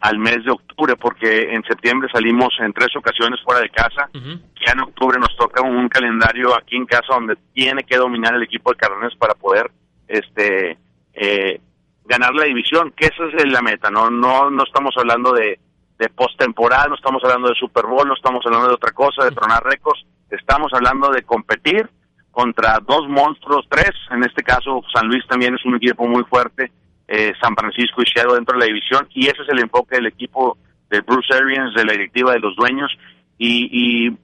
al 0.00 0.18
mes 0.18 0.44
de 0.44 0.50
octubre 0.50 0.96
porque 0.96 1.54
en 1.54 1.62
septiembre 1.62 2.08
salimos 2.12 2.48
en 2.58 2.72
tres 2.72 2.88
ocasiones 2.96 3.40
fuera 3.44 3.60
de 3.60 3.70
casa. 3.70 4.08
Uh 4.12 4.18
-huh. 4.18 4.40
Ya 4.66 4.72
en 4.72 4.80
octubre 4.80 5.16
nos 5.20 5.36
toca 5.36 5.62
un 5.62 5.88
calendario 5.88 6.56
aquí 6.56 6.74
en 6.76 6.86
casa 6.86 7.14
donde 7.14 7.36
tiene 7.52 7.84
que 7.84 7.96
dominar 7.96 8.34
el 8.34 8.42
equipo 8.42 8.72
de 8.72 8.78
Cardenes 8.78 9.14
para 9.16 9.34
poder 9.34 9.70
este 10.12 10.78
eh, 11.14 11.60
ganar 12.04 12.34
la 12.34 12.44
división, 12.44 12.92
que 12.96 13.06
esa 13.06 13.24
es 13.36 13.52
la 13.52 13.62
meta, 13.62 13.90
no 13.90 14.10
no 14.10 14.50
no 14.50 14.64
estamos 14.64 14.94
hablando 14.96 15.32
de 15.32 15.58
de 15.98 16.08
postemporada, 16.08 16.88
no 16.88 16.96
estamos 16.96 17.22
hablando 17.22 17.48
de 17.48 17.54
Super 17.54 17.86
Bowl, 17.86 18.08
no 18.08 18.14
estamos 18.14 18.44
hablando 18.44 18.68
de 18.68 18.74
otra 18.74 18.90
cosa, 18.92 19.24
de 19.24 19.30
tronar 19.30 19.62
récords, 19.62 20.04
estamos 20.30 20.72
hablando 20.74 21.10
de 21.10 21.22
competir 21.22 21.88
contra 22.32 22.80
dos 22.80 23.08
monstruos, 23.08 23.66
tres, 23.68 23.92
en 24.10 24.24
este 24.24 24.42
caso 24.42 24.82
San 24.92 25.06
Luis 25.06 25.24
también 25.28 25.54
es 25.54 25.64
un 25.64 25.76
equipo 25.76 26.06
muy 26.06 26.24
fuerte, 26.24 26.72
eh, 27.06 27.32
San 27.40 27.54
Francisco 27.54 28.02
y 28.02 28.06
Seattle 28.06 28.34
dentro 28.34 28.54
de 28.54 28.60
la 28.60 28.66
división, 28.66 29.06
y 29.14 29.26
ese 29.26 29.42
es 29.42 29.48
el 29.50 29.60
enfoque 29.60 29.96
del 29.96 30.06
equipo 30.06 30.56
de 30.90 31.00
Bruce 31.02 31.32
Arians, 31.34 31.74
de 31.74 31.84
la 31.84 31.92
directiva 31.92 32.32
de 32.32 32.40
los 32.40 32.56
dueños, 32.56 32.90
y, 33.38 33.68
y 33.70 34.18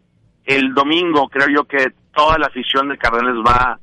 el 0.47 0.75
domingo 0.75 1.29
creo 1.29 1.49
yo 1.49 1.65
que 1.65 1.93
toda 2.15 2.39
la 2.39 2.47
afición 2.47 2.89
de 2.89 2.99
Cardenales 2.99 3.45
va, 3.47 3.79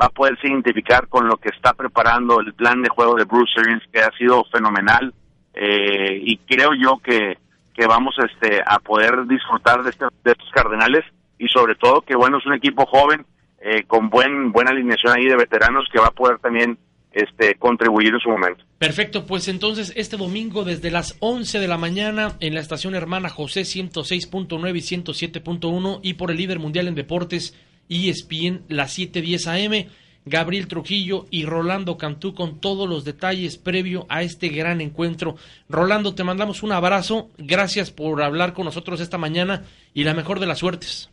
va 0.00 0.06
a 0.06 0.10
poderse 0.10 0.48
identificar 0.48 1.08
con 1.08 1.26
lo 1.26 1.36
que 1.36 1.48
está 1.48 1.72
preparando 1.72 2.40
el 2.40 2.52
plan 2.54 2.82
de 2.82 2.88
juego 2.88 3.14
de 3.14 3.24
Bruce 3.24 3.58
Arians, 3.58 3.82
que 3.92 4.00
ha 4.00 4.10
sido 4.12 4.44
fenomenal, 4.52 5.12
eh, 5.54 6.20
y 6.22 6.36
creo 6.38 6.70
yo 6.74 6.98
que, 6.98 7.38
que 7.74 7.86
vamos 7.86 8.14
este, 8.18 8.60
a 8.64 8.78
poder 8.78 9.26
disfrutar 9.26 9.82
de, 9.82 9.90
este, 9.90 10.04
de 10.22 10.32
estos 10.32 10.50
Cardenales 10.50 11.04
y 11.38 11.48
sobre 11.48 11.74
todo 11.74 12.02
que 12.02 12.16
bueno 12.16 12.38
es 12.38 12.46
un 12.46 12.54
equipo 12.54 12.86
joven 12.86 13.24
eh, 13.60 13.84
con 13.84 14.08
buen 14.10 14.52
buena 14.52 14.70
alineación 14.70 15.14
ahí 15.16 15.24
de 15.24 15.36
veteranos 15.36 15.88
que 15.92 15.98
va 15.98 16.08
a 16.08 16.12
poder 16.12 16.38
también 16.38 16.78
este 17.12 17.54
contribuir 17.54 18.12
en 18.12 18.20
su 18.20 18.28
momento. 18.28 18.62
Perfecto, 18.78 19.24
pues 19.24 19.48
entonces 19.48 19.92
este 19.96 20.18
domingo 20.18 20.64
desde 20.64 20.90
las 20.90 21.16
11 21.20 21.58
de 21.58 21.68
la 21.68 21.78
mañana 21.78 22.36
en 22.40 22.54
la 22.54 22.60
estación 22.60 22.94
hermana 22.94 23.30
José 23.30 23.62
106.9 23.62 24.76
y 24.76 25.02
107.1 25.02 26.00
y 26.02 26.14
por 26.14 26.30
el 26.30 26.36
líder 26.36 26.58
mundial 26.58 26.88
en 26.88 26.94
deportes 26.94 27.58
ESPN 27.88 28.62
las 28.68 28.98
7:10 28.98 29.46
AM 29.46 29.86
Gabriel 30.26 30.66
Trujillo 30.66 31.26
y 31.30 31.46
Rolando 31.46 31.96
Cantú 31.96 32.34
con 32.34 32.60
todos 32.60 32.88
los 32.88 33.04
detalles 33.04 33.56
previo 33.56 34.06
a 34.08 34.22
este 34.22 34.48
gran 34.48 34.80
encuentro. 34.80 35.36
Rolando, 35.68 36.16
te 36.16 36.24
mandamos 36.24 36.64
un 36.64 36.72
abrazo, 36.72 37.30
gracias 37.38 37.92
por 37.92 38.20
hablar 38.20 38.52
con 38.52 38.64
nosotros 38.64 39.00
esta 39.00 39.18
mañana 39.18 39.62
y 39.94 40.02
la 40.02 40.14
mejor 40.14 40.40
de 40.40 40.46
las 40.46 40.58
suertes. 40.58 41.10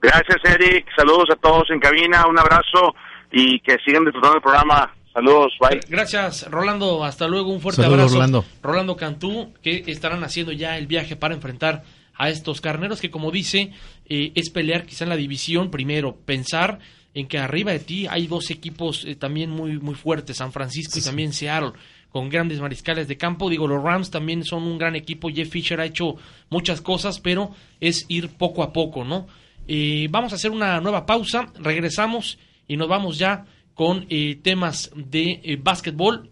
Gracias, 0.00 0.36
Eric, 0.44 0.86
saludos 0.94 1.30
a 1.32 1.36
todos 1.36 1.70
en 1.70 1.80
cabina, 1.80 2.26
un 2.28 2.38
abrazo 2.38 2.94
y 3.32 3.58
que 3.60 3.78
sigan 3.84 4.04
disfrutando 4.04 4.34
del 4.34 4.42
programa. 4.42 4.94
Saludos, 5.14 5.54
bye. 5.58 5.80
Gracias, 5.88 6.50
Rolando. 6.50 7.02
Hasta 7.02 7.26
luego, 7.26 7.50
un 7.50 7.60
fuerte 7.60 7.80
Saludos, 7.80 8.00
abrazo. 8.00 8.14
Rolando. 8.16 8.44
Rolando 8.62 8.96
Cantú, 8.96 9.54
que 9.62 9.84
estarán 9.86 10.22
haciendo 10.22 10.52
ya 10.52 10.76
el 10.76 10.86
viaje 10.86 11.16
para 11.16 11.34
enfrentar 11.34 11.84
a 12.16 12.28
estos 12.28 12.60
carneros, 12.60 13.00
que 13.00 13.10
como 13.10 13.30
dice, 13.30 13.72
eh, 14.06 14.32
es 14.34 14.50
pelear 14.50 14.86
quizá 14.86 15.04
en 15.04 15.10
la 15.10 15.16
división, 15.16 15.70
primero, 15.70 16.16
pensar 16.16 16.78
en 17.14 17.28
que 17.28 17.38
arriba 17.38 17.72
de 17.72 17.78
ti 17.78 18.06
hay 18.08 18.26
dos 18.26 18.50
equipos 18.50 19.04
eh, 19.04 19.14
también 19.14 19.50
muy, 19.50 19.78
muy 19.78 19.94
fuertes, 19.94 20.38
San 20.38 20.52
Francisco 20.52 20.98
y 20.98 21.02
también 21.02 21.32
Seattle, 21.32 21.72
con 22.10 22.28
grandes 22.28 22.60
mariscales 22.60 23.08
de 23.08 23.16
campo. 23.16 23.50
Digo, 23.50 23.66
los 23.66 23.82
Rams 23.82 24.10
también 24.10 24.44
son 24.44 24.64
un 24.64 24.78
gran 24.78 24.96
equipo, 24.96 25.30
Jeff 25.30 25.48
Fisher 25.48 25.80
ha 25.80 25.86
hecho 25.86 26.16
muchas 26.50 26.80
cosas, 26.80 27.20
pero 27.20 27.52
es 27.80 28.06
ir 28.08 28.30
poco 28.30 28.62
a 28.62 28.72
poco, 28.72 29.04
¿no? 29.04 29.26
Eh, 29.66 30.08
vamos 30.10 30.32
a 30.32 30.36
hacer 30.36 30.50
una 30.50 30.80
nueva 30.80 31.06
pausa, 31.06 31.52
regresamos 31.58 32.38
y 32.68 32.76
nos 32.76 32.88
vamos 32.88 33.18
ya 33.18 33.46
con 33.74 34.06
eh, 34.08 34.38
temas 34.42 34.90
de 34.94 35.40
eh, 35.42 35.58
básquetbol, 35.60 36.30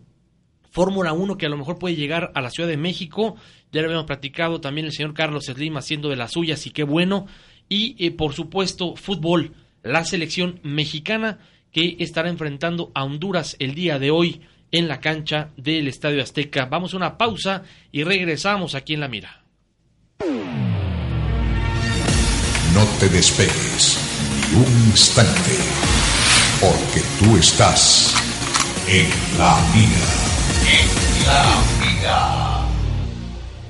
Fórmula 0.71 1.13
1 1.13 1.37
que 1.37 1.47
a 1.47 1.49
lo 1.49 1.57
mejor 1.57 1.79
puede 1.79 1.97
llegar 1.97 2.31
a 2.35 2.41
la 2.41 2.51
Ciudad 2.51 2.69
de 2.69 2.77
México, 2.77 3.37
ya 3.73 3.81
lo 3.81 3.89
habíamos 3.89 4.07
platicado 4.07 4.61
también 4.61 4.87
el 4.87 4.93
señor 4.93 5.15
Carlos 5.15 5.47
Slim 5.47 5.77
haciendo 5.77 6.09
de 6.09 6.17
las 6.17 6.33
suyas 6.33 6.67
y 6.67 6.71
qué 6.71 6.85
bueno, 6.85 7.27
y 7.73 8.11
por 8.11 8.35
supuesto 8.35 8.97
fútbol, 8.97 9.53
la 9.83 10.05
selección 10.05 10.61
mexicana 10.63 11.39
que 11.73 11.97
estará 12.01 12.29
enfrentando 12.29 12.93
a 12.95 13.05
Honduras 13.05 13.57
el 13.59 13.75
día 13.75 13.99
de 13.99 14.11
hoy 14.11 14.43
en 14.71 14.89
la 14.89 15.01
cancha 15.01 15.51
del 15.57 15.89
Estadio 15.89 16.23
Azteca. 16.23 16.67
Vamos 16.67 16.95
a 16.95 16.97
una 16.97 17.17
pausa 17.19 17.63
y 17.91 18.05
regresamos 18.05 18.75
aquí 18.75 18.95
en 18.95 19.01
La 19.01 19.09
Mira. 19.09 19.43
No 22.75 22.85
te 23.01 23.09
despegues 23.09 23.99
ni 24.51 24.57
un 24.57 24.89
instante, 24.89 25.57
porque 26.61 27.03
tú 27.19 27.37
estás 27.37 28.15
en 28.89 29.09
La 29.39 29.59
Mira. 29.75 30.09
En 30.69 31.27
La 31.27 31.63
Mira. 31.81 32.63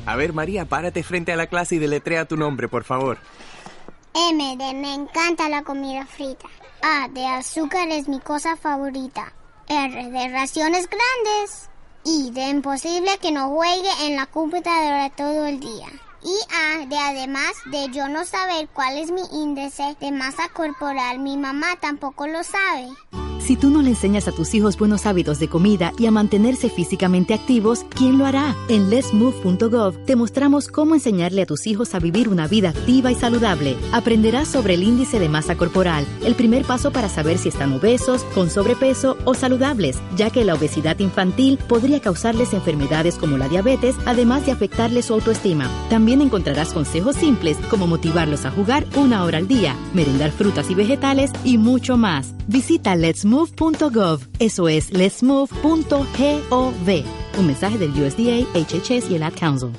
A 0.06 0.16
ver, 0.16 0.32
María, 0.32 0.64
párate 0.64 1.02
frente 1.02 1.32
a 1.32 1.36
la 1.36 1.46
clase 1.46 1.76
y 1.76 1.78
deletrea 1.78 2.26
tu 2.26 2.36
nombre, 2.36 2.68
por 2.68 2.84
favor. 2.84 3.18
M 4.14 4.56
de 4.58 4.74
me 4.74 4.92
encanta 4.92 5.48
la 5.48 5.62
comida 5.62 6.04
frita. 6.04 6.46
A 6.82 7.08
de 7.08 7.26
azúcar 7.26 7.88
es 7.88 8.08
mi 8.08 8.20
cosa 8.20 8.56
favorita. 8.56 9.32
R 9.68 10.10
de 10.10 10.28
raciones 10.28 10.86
grandes. 10.88 11.70
I 12.04 12.30
de 12.30 12.48
imposible 12.48 13.16
que 13.22 13.32
no 13.32 13.48
juegue 13.48 14.06
en 14.06 14.16
la 14.16 14.26
computadora 14.26 15.08
todo 15.10 15.46
el 15.46 15.60
día. 15.60 15.88
Y 16.22 16.36
A 16.54 16.86
de 16.86 16.98
además 16.98 17.52
de 17.66 17.88
yo 17.90 18.08
no 18.08 18.24
saber 18.24 18.68
cuál 18.74 18.98
es 18.98 19.10
mi 19.10 19.22
índice 19.32 19.96
de 19.98 20.12
masa 20.12 20.48
corporal, 20.50 21.18
mi 21.18 21.38
mamá 21.38 21.76
tampoco 21.80 22.26
lo 22.26 22.44
sabe. 22.44 22.88
Si 23.44 23.56
tú 23.56 23.70
no 23.70 23.82
le 23.82 23.90
enseñas 23.90 24.28
a 24.28 24.32
tus 24.32 24.54
hijos 24.54 24.78
buenos 24.78 25.04
hábitos 25.04 25.40
de 25.40 25.48
comida 25.48 25.92
y 25.98 26.06
a 26.06 26.12
mantenerse 26.12 26.70
físicamente 26.70 27.34
activos, 27.34 27.84
¿quién 27.90 28.16
lo 28.16 28.24
hará? 28.24 28.54
En 28.68 28.88
lesmove.gov 28.88 29.96
te 30.04 30.14
mostramos 30.14 30.68
cómo 30.68 30.94
enseñarle 30.94 31.42
a 31.42 31.46
tus 31.46 31.66
hijos 31.66 31.92
a 31.96 31.98
vivir 31.98 32.28
una 32.28 32.46
vida 32.46 32.68
activa 32.68 33.10
y 33.10 33.16
saludable. 33.16 33.76
Aprenderás 33.92 34.46
sobre 34.46 34.74
el 34.74 34.84
índice 34.84 35.18
de 35.18 35.28
masa 35.28 35.56
corporal, 35.56 36.06
el 36.24 36.36
primer 36.36 36.64
paso 36.64 36.92
para 36.92 37.08
saber 37.08 37.36
si 37.36 37.48
están 37.48 37.72
obesos, 37.72 38.22
con 38.32 38.48
sobrepeso 38.48 39.16
o 39.24 39.34
saludables, 39.34 39.98
ya 40.16 40.30
que 40.30 40.44
la 40.44 40.54
obesidad 40.54 41.00
infantil 41.00 41.58
podría 41.68 42.00
causarles 42.00 42.52
enfermedades 42.52 43.16
como 43.16 43.38
la 43.38 43.48
diabetes, 43.48 43.96
además 44.06 44.46
de 44.46 44.52
afectarles 44.52 45.06
su 45.06 45.14
autoestima. 45.14 45.68
También 45.90 46.20
encontrarás 46.20 46.72
consejos 46.72 47.16
simples 47.16 47.58
como 47.68 47.88
motivarlos 47.88 48.44
a 48.44 48.52
jugar 48.52 48.86
una 48.94 49.24
hora 49.24 49.38
al 49.38 49.48
día, 49.48 49.74
merendar 49.94 50.30
frutas 50.30 50.70
y 50.70 50.76
vegetales 50.76 51.32
y 51.42 51.58
mucho 51.58 51.96
más. 51.96 52.34
Visita 52.46 52.94
letsmove.gov. 53.32 54.28
Eso 54.38 54.68
es 54.68 54.92
letsmove.gov. 54.92 57.04
Un 57.38 57.46
mensaje 57.46 57.78
del 57.78 57.90
USDA, 57.90 58.46
HHS 58.54 59.10
y 59.10 59.16
el 59.16 59.22
Ad 59.22 59.34
Council. 59.38 59.72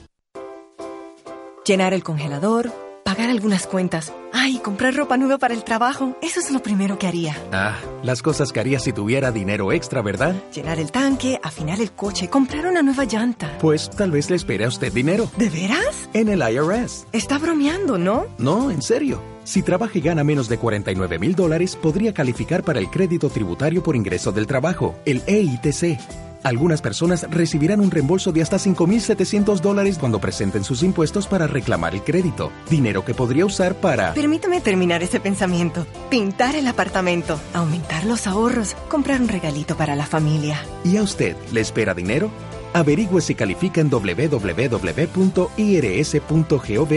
Llenar 1.66 1.94
el 1.94 2.04
congelador, 2.04 2.72
pagar 3.04 3.30
algunas 3.30 3.68
cuentas. 3.68 4.14
Ay, 4.32 4.60
comprar 4.60 4.96
ropa 4.96 5.18
nueva 5.18 5.38
para 5.38 5.54
el 5.54 5.64
trabajo. 5.64 6.18
Eso 6.22 6.40
es 6.40 6.52
lo 6.52 6.62
primero 6.62 6.98
que 6.98 7.08
haría. 7.08 7.36
Ah, 7.52 7.78
las 8.04 8.22
cosas 8.22 8.52
que 8.52 8.60
haría 8.60 8.80
si 8.80 8.94
tuviera 8.94 9.32
dinero 9.32 9.72
extra, 9.72 10.02
¿verdad? 10.02 10.36
Llenar 10.54 10.80
el 10.80 10.92
tanque, 10.92 11.40
afinar 11.44 11.80
el 11.80 11.92
coche, 11.92 12.30
comprar 12.30 12.66
una 12.66 12.82
nueva 12.82 13.06
llanta. 13.06 13.58
Pues 13.60 13.90
tal 13.90 14.12
vez 14.12 14.30
le 14.30 14.36
espere 14.36 14.66
a 14.66 14.70
usted 14.70 14.92
dinero. 14.92 15.30
¿De 15.38 15.50
veras? 15.50 16.10
En 16.14 16.30
el 16.30 16.42
IRS. 16.42 17.06
Está 17.12 17.38
bromeando, 17.38 17.98
¿no? 17.98 18.26
No, 18.38 18.72
en 18.72 18.82
serio. 18.82 19.22
Si 19.44 19.62
trabaja 19.62 19.98
y 19.98 20.02
gana 20.02 20.24
menos 20.24 20.48
de 20.48 20.58
49 20.58 21.20
mil 21.20 21.36
dólares, 21.36 21.76
podría 21.76 22.14
calificar 22.14 22.64
para 22.64 22.80
el 22.80 22.90
crédito 22.90 23.30
tributario 23.30 23.84
por 23.84 23.96
ingreso 23.96 24.32
del 24.32 24.48
trabajo, 24.48 24.96
el 25.06 25.22
EITC. 25.28 26.00
Algunas 26.44 26.82
personas 26.82 27.26
recibirán 27.30 27.80
un 27.80 27.90
reembolso 27.90 28.32
de 28.32 28.42
hasta 28.42 28.58
5.700 28.58 29.62
dólares 29.62 29.98
cuando 29.98 30.20
presenten 30.20 30.64
sus 30.64 30.84
impuestos 30.84 31.28
para 31.28 31.48
reclamar 31.48 31.96
el 31.96 32.04
crédito, 32.04 32.52
dinero 32.70 33.06
que 33.06 33.14
podría 33.14 33.46
usar 33.46 33.76
para... 33.76 34.14
Permítame 34.14 34.60
terminar 34.60 35.04
ese 35.04 35.20
pensamiento. 35.20 35.88
Pintar 36.10 36.56
el 36.56 36.68
apartamento, 36.68 37.40
aumentar 37.54 38.04
los 38.06 38.28
ahorros, 38.28 38.76
comprar 38.90 39.22
un 39.22 39.30
regalito 39.30 39.78
para 39.78 39.96
la 39.96 40.06
familia. 40.06 40.62
¿Y 40.84 40.98
a 40.98 41.04
usted 41.04 41.36
le 41.52 41.62
espera 41.62 41.94
dinero? 41.94 42.30
Averigüe 42.74 43.22
si 43.22 43.36
califica 43.36 43.82
en 43.82 43.90
www.irs.gov 43.90 44.36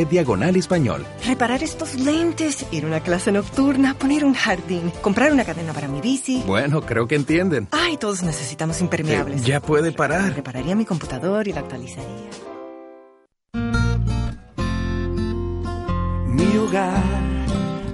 diagonal 0.08 0.56
español. 0.56 1.04
Reparar 1.24 1.62
estos 1.62 1.94
lentes, 1.94 2.64
ir 2.70 2.84
a 2.84 2.86
una 2.86 3.00
clase 3.00 3.30
nocturna, 3.30 3.92
poner 3.94 4.24
un 4.24 4.32
jardín, 4.34 4.90
comprar 5.02 5.32
una 5.32 5.44
cadena 5.44 5.72
para 5.72 5.88
mi 5.88 6.00
bici. 6.00 6.42
Bueno, 6.46 6.80
creo 6.80 7.06
que 7.06 7.16
entienden. 7.16 7.68
Ay, 7.72 7.98
todos 7.98 8.22
necesitamos 8.22 8.80
impermeables. 8.80 9.42
Eh, 9.42 9.46
ya 9.46 9.60
puede 9.60 9.92
parar. 9.92 10.34
Repararía 10.34 10.74
mi 10.74 10.86
computador 10.86 11.46
y 11.46 11.52
la 11.52 11.60
actualizaría. 11.60 12.30
Mi 16.26 16.56
hogar, 16.56 17.02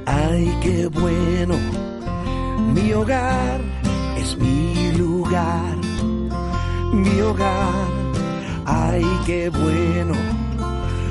ay, 0.06 0.58
qué 0.62 0.86
bueno. 0.86 1.56
Mi 2.74 2.92
hogar 2.92 3.60
es 4.16 4.36
mi 4.38 4.92
lugar 4.96 5.81
mi 6.92 7.20
hogar. 7.20 7.88
Ay, 8.64 9.04
qué 9.26 9.48
bueno, 9.48 10.14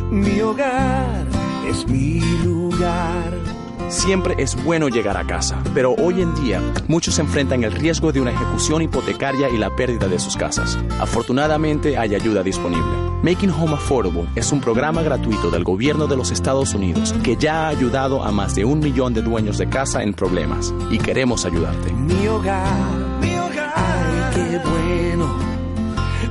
mi 0.09 0.39
hogar 0.41 1.25
es 1.67 1.87
mi 1.87 2.19
lugar. 2.43 3.33
Siempre 3.89 4.35
es 4.37 4.55
bueno 4.63 4.87
llegar 4.87 5.17
a 5.17 5.27
casa, 5.27 5.61
pero 5.73 5.93
hoy 5.95 6.21
en 6.21 6.33
día 6.35 6.61
muchos 6.87 7.19
enfrentan 7.19 7.65
el 7.65 7.73
riesgo 7.73 8.13
de 8.13 8.21
una 8.21 8.31
ejecución 8.31 8.81
hipotecaria 8.81 9.49
y 9.49 9.57
la 9.57 9.75
pérdida 9.75 10.07
de 10.07 10.17
sus 10.17 10.37
casas. 10.37 10.79
Afortunadamente 11.01 11.97
hay 11.97 12.15
ayuda 12.15 12.41
disponible. 12.41 13.11
Making 13.21 13.51
Home 13.51 13.73
Affordable 13.73 14.27
es 14.35 14.51
un 14.53 14.61
programa 14.61 15.03
gratuito 15.03 15.51
del 15.51 15.65
gobierno 15.65 16.07
de 16.07 16.15
los 16.15 16.31
Estados 16.31 16.73
Unidos 16.73 17.13
que 17.21 17.35
ya 17.35 17.65
ha 17.65 17.67
ayudado 17.67 18.23
a 18.23 18.31
más 18.31 18.55
de 18.55 18.63
un 18.63 18.79
millón 18.79 19.13
de 19.13 19.21
dueños 19.21 19.57
de 19.57 19.67
casa 19.67 20.01
en 20.03 20.13
problemas 20.13 20.73
y 20.89 20.97
queremos 20.97 21.45
ayudarte. 21.45 21.91
Mi 21.91 22.27
hogar, 22.27 23.19
mi 23.19 23.35
hogar, 23.35 23.73
ay, 23.75 24.35
qué 24.35 24.69
bueno. 24.69 25.60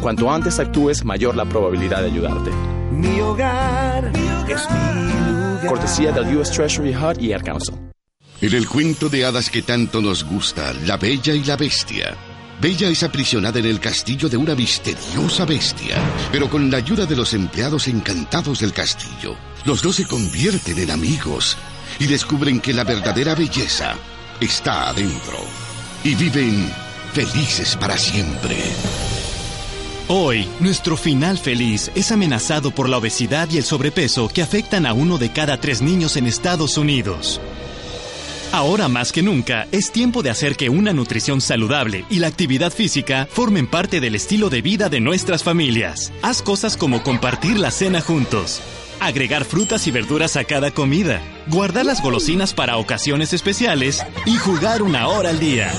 Cuanto 0.02 0.32
antes 0.32 0.60
actúes, 0.60 1.06
mayor 1.06 1.36
la 1.36 1.46
probabilidad 1.46 2.02
de 2.02 2.08
ayudarte. 2.08 2.52
Mi 2.92 3.20
hogar 3.22 4.12
es 4.48 4.68
mi 4.70 5.32
lugar. 5.32 5.68
Cortesía 5.68 6.12
del 6.12 6.38
U.S. 6.38 6.52
Treasury 6.54 6.94
HUD 6.94 7.20
y 7.20 7.34
Ad 7.34 7.42
Council. 7.44 7.76
En 8.42 8.54
el 8.54 8.68
cuento 8.68 9.10
de 9.10 9.26
hadas 9.26 9.50
que 9.50 9.62
tanto 9.62 10.02
nos 10.02 10.24
gusta, 10.24 10.74
La 10.86 10.98
Bella 10.98 11.34
y 11.34 11.44
la 11.44 11.56
Bestia. 11.56 12.16
Bella 12.62 12.88
es 12.88 13.04
aprisionada 13.04 13.60
en 13.60 13.66
el 13.66 13.80
castillo 13.80 14.30
de 14.30 14.38
una 14.38 14.56
misteriosa 14.56 15.46
bestia, 15.46 15.98
pero 16.32 16.50
con 16.50 16.72
la 16.72 16.78
ayuda 16.78 17.06
de 17.06 17.16
los 17.16 17.34
empleados 17.34 17.88
encantados 17.88 18.60
del 18.62 18.72
castillo, 18.72 19.36
los 19.66 19.82
dos 19.82 19.98
se 19.98 20.06
convierten 20.06 20.80
en 20.80 20.92
amigos 20.92 21.58
y 22.00 22.08
descubren 22.08 22.62
que 22.62 22.74
la 22.74 22.84
verdadera 22.84 23.36
belleza 23.36 23.96
está 24.40 24.90
adentro 24.90 25.38
y 26.04 26.16
viven 26.16 26.72
felices 27.14 27.76
para 27.76 27.98
siempre. 27.98 28.58
Hoy, 30.08 30.48
nuestro 30.60 30.98
final 30.98 31.38
feliz 31.38 31.92
es 31.96 32.12
amenazado 32.12 32.70
por 32.72 32.88
la 32.90 32.98
obesidad 32.98 33.50
y 33.50 33.58
el 33.58 33.64
sobrepeso 33.64 34.30
que 34.30 34.44
afectan 34.44 34.86
a 34.86 34.94
uno 34.94 35.18
de 35.18 35.32
cada 35.32 35.60
tres 35.60 35.82
niños 35.82 36.16
en 36.16 36.28
Estados 36.28 36.78
Unidos. 36.78 37.42
Ahora 38.56 38.88
más 38.88 39.12
que 39.12 39.22
nunca, 39.22 39.68
es 39.74 39.92
tiempo 39.92 40.24
de 40.24 40.30
hacer 40.30 40.56
que 40.56 40.70
una 40.70 40.94
nutrición 40.94 41.42
saludable 41.42 42.06
y 42.10 42.20
la 42.20 42.28
actividad 42.28 42.72
física 42.72 43.28
formen 43.30 43.68
parte 43.68 44.00
del 44.00 44.16
estilo 44.16 44.50
de 44.50 44.62
vida 44.62 44.88
de 44.88 45.02
nuestras 45.02 45.44
familias. 45.44 46.14
Haz 46.22 46.42
cosas 46.42 46.78
como 46.78 47.04
compartir 47.04 47.60
la 47.60 47.70
cena 47.70 48.00
juntos, 48.00 48.62
agregar 49.02 49.44
frutas 49.44 49.88
y 49.88 49.92
verduras 49.92 50.38
a 50.38 50.46
cada 50.46 50.72
comida, 50.72 51.22
guardar 51.48 51.86
las 51.86 52.02
golosinas 52.02 52.54
para 52.54 52.78
ocasiones 52.78 53.34
especiales 53.34 54.06
y 54.26 54.38
jugar 54.38 54.84
una 54.84 55.10
hora 55.10 55.32
al 55.32 55.40
día. 55.42 55.70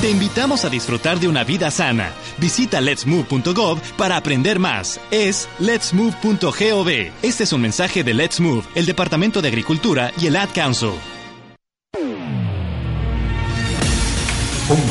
Te 0.00 0.10
invitamos 0.10 0.64
a 0.64 0.68
disfrutar 0.68 1.20
de 1.20 1.28
una 1.28 1.44
vida 1.44 1.70
sana. 1.70 2.10
Visita 2.38 2.80
letsmove.gov 2.80 3.78
para 3.96 4.16
aprender 4.16 4.58
más. 4.58 5.00
Es 5.12 5.48
letsmove.gov. 5.60 6.88
Este 7.22 7.44
es 7.44 7.52
un 7.52 7.60
mensaje 7.60 8.02
de 8.02 8.14
Let's 8.14 8.40
Move, 8.40 8.64
el 8.74 8.86
Departamento 8.86 9.40
de 9.40 9.46
Agricultura 9.46 10.10
y 10.20 10.26
el 10.26 10.34
Ad 10.34 10.48
Council. 10.52 10.94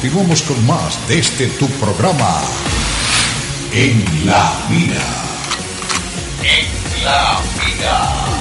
Continuamos 0.02 0.44
con 0.44 0.66
más 0.66 1.10
de 1.10 1.20
este 1.20 1.48
tu 1.48 1.68
programa. 1.72 2.42
En 3.74 4.02
la 4.26 4.50
vida. 4.70 5.04
En 6.42 7.04
la 7.04 7.42
vida. 7.60 8.39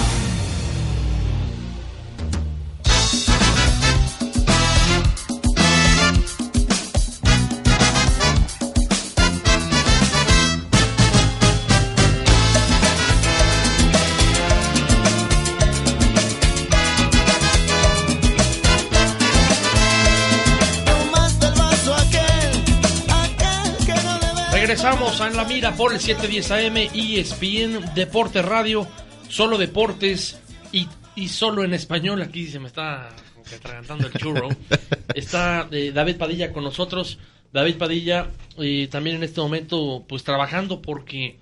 Regresamos 24.68 25.18
a 25.22 25.30
la 25.30 25.46
Mira 25.46 25.74
por 25.74 25.94
el 25.94 25.98
710 25.98 26.50
AM 26.50 26.76
y 26.94 27.16
ESPN 27.18 27.94
Deporte 27.94 28.42
Radio, 28.42 28.86
solo 29.26 29.56
deportes 29.56 30.38
y, 30.72 30.86
y 31.16 31.28
solo 31.28 31.64
en 31.64 31.72
español. 31.72 32.20
Aquí 32.20 32.46
se 32.48 32.60
me 32.60 32.66
está 32.66 33.08
atragantando 33.56 34.08
el 34.08 34.12
churro. 34.12 34.50
Está 35.14 35.68
eh, 35.70 35.90
David 35.90 36.16
Padilla 36.18 36.52
con 36.52 36.64
nosotros. 36.64 37.18
David 37.50 37.76
Padilla 37.78 38.28
eh, 38.58 38.88
también 38.90 39.16
en 39.16 39.22
este 39.22 39.40
momento 39.40 40.04
pues 40.06 40.22
trabajando 40.22 40.82
porque 40.82 41.38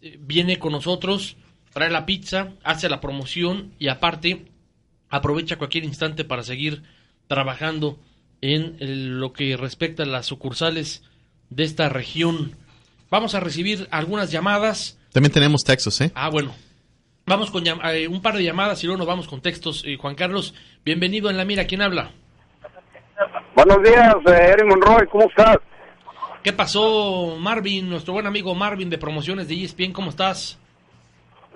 eh, 0.00 0.16
viene 0.20 0.60
con 0.60 0.70
nosotros, 0.70 1.38
trae 1.74 1.90
la 1.90 2.06
pizza, 2.06 2.52
hace 2.62 2.88
la 2.88 3.00
promoción 3.00 3.74
y 3.80 3.88
aparte 3.88 4.44
aprovecha 5.08 5.58
cualquier 5.58 5.82
instante 5.82 6.24
para 6.24 6.44
seguir 6.44 6.84
trabajando 7.26 7.98
en 8.42 8.76
el- 8.78 9.18
lo 9.18 9.32
que 9.32 9.56
respecta 9.56 10.04
a 10.04 10.06
las 10.06 10.26
sucursales 10.26 11.02
de 11.50 11.64
esta 11.64 11.88
región. 11.88 12.56
Vamos 13.10 13.34
a 13.34 13.40
recibir 13.40 13.88
algunas 13.90 14.30
llamadas. 14.30 14.98
También 15.12 15.32
tenemos 15.32 15.64
textos, 15.64 16.00
¿eh? 16.00 16.12
Ah, 16.14 16.30
bueno. 16.30 16.54
Vamos 17.26 17.50
con 17.50 17.64
eh, 17.66 18.08
un 18.08 18.22
par 18.22 18.36
de 18.36 18.42
llamadas 18.42 18.82
y 18.82 18.86
luego 18.86 18.98
nos 18.98 19.06
vamos 19.06 19.28
con 19.28 19.40
textos. 19.40 19.84
Eh, 19.86 19.96
Juan 19.96 20.14
Carlos, 20.14 20.54
bienvenido 20.84 21.30
en 21.30 21.36
la 21.36 21.44
mira. 21.44 21.66
¿Quién 21.66 21.82
habla? 21.82 22.10
Buenos 23.54 23.82
días, 23.82 24.14
eh, 24.26 24.52
Eric 24.52 24.66
Monroy, 24.66 25.06
¿cómo 25.06 25.28
estás? 25.28 25.58
¿Qué 26.42 26.52
pasó, 26.52 27.36
Marvin? 27.38 27.88
Nuestro 27.90 28.14
buen 28.14 28.26
amigo 28.26 28.54
Marvin 28.54 28.88
de 28.88 28.96
promociones 28.96 29.46
de 29.48 29.62
ESPN, 29.62 29.92
¿cómo 29.92 30.10
estás? 30.10 30.58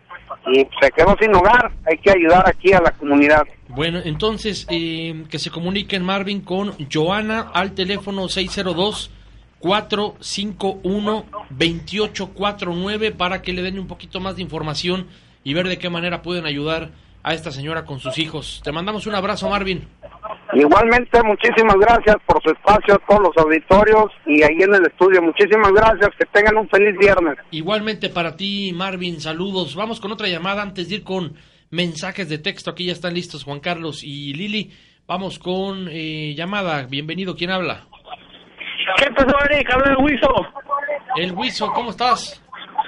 y 0.46 0.66
se 0.80 0.90
quedó 0.92 1.14
sin 1.20 1.34
hogar. 1.34 1.70
Hay 1.86 1.98
que 1.98 2.10
ayudar 2.10 2.48
aquí 2.48 2.72
a 2.72 2.80
la 2.80 2.92
comunidad. 2.92 3.42
Bueno, 3.68 4.00
entonces 4.04 4.66
eh, 4.70 5.24
que 5.30 5.38
se 5.38 5.50
comuniquen 5.50 6.02
Marvin 6.02 6.40
con 6.40 6.72
Joana 6.90 7.50
al 7.52 7.74
teléfono 7.74 8.28
602 8.28 9.10
451 9.60 11.24
2849 11.50 13.12
para 13.12 13.42
que 13.42 13.52
le 13.52 13.62
den 13.62 13.78
un 13.78 13.86
poquito 13.86 14.18
más 14.20 14.36
de 14.36 14.42
información 14.42 15.06
y 15.44 15.54
ver 15.54 15.68
de 15.68 15.78
qué 15.78 15.88
manera 15.88 16.22
pueden 16.22 16.46
ayudar 16.46 16.90
a 17.22 17.34
esta 17.34 17.50
señora 17.50 17.84
con 17.84 18.00
sus 18.00 18.18
hijos. 18.18 18.60
Te 18.64 18.72
mandamos 18.72 19.06
un 19.06 19.14
abrazo, 19.14 19.48
Marvin. 19.48 19.86
Igualmente, 20.52 21.22
muchísimas 21.22 21.76
gracias 21.76 22.16
por 22.26 22.42
su 22.42 22.50
espacio 22.50 22.94
a 22.94 22.98
todos 23.06 23.20
los 23.22 23.36
auditorios 23.36 24.06
y 24.26 24.42
ahí 24.42 24.56
en 24.60 24.74
el 24.74 24.86
estudio. 24.86 25.22
Muchísimas 25.22 25.72
gracias, 25.72 26.10
que 26.18 26.26
tengan 26.26 26.56
un 26.56 26.68
feliz 26.68 26.96
viernes. 26.98 27.36
Igualmente 27.50 28.08
para 28.08 28.36
ti, 28.36 28.72
Marvin, 28.74 29.20
saludos. 29.20 29.76
Vamos 29.76 30.00
con 30.00 30.12
otra 30.12 30.28
llamada 30.28 30.62
antes 30.62 30.88
de 30.88 30.96
ir 30.96 31.04
con 31.04 31.34
mensajes 31.70 32.28
de 32.28 32.38
texto. 32.38 32.70
Aquí 32.70 32.86
ya 32.86 32.92
están 32.92 33.14
listos 33.14 33.44
Juan 33.44 33.60
Carlos 33.60 34.02
y 34.02 34.32
Lili. 34.34 34.72
Vamos 35.06 35.38
con 35.38 35.88
eh, 35.90 36.34
llamada. 36.36 36.86
Bienvenido, 36.88 37.36
¿quién 37.36 37.50
habla? 37.50 37.86
¿Qué 38.98 39.10
pasó, 39.12 39.36
Eric? 39.50 39.70
Habla 39.72 39.92
el 39.92 40.04
Huizo. 40.04 40.46
El 41.16 41.32
Huizo, 41.32 41.72
¿cómo 41.72 41.90
estás? 41.90 42.42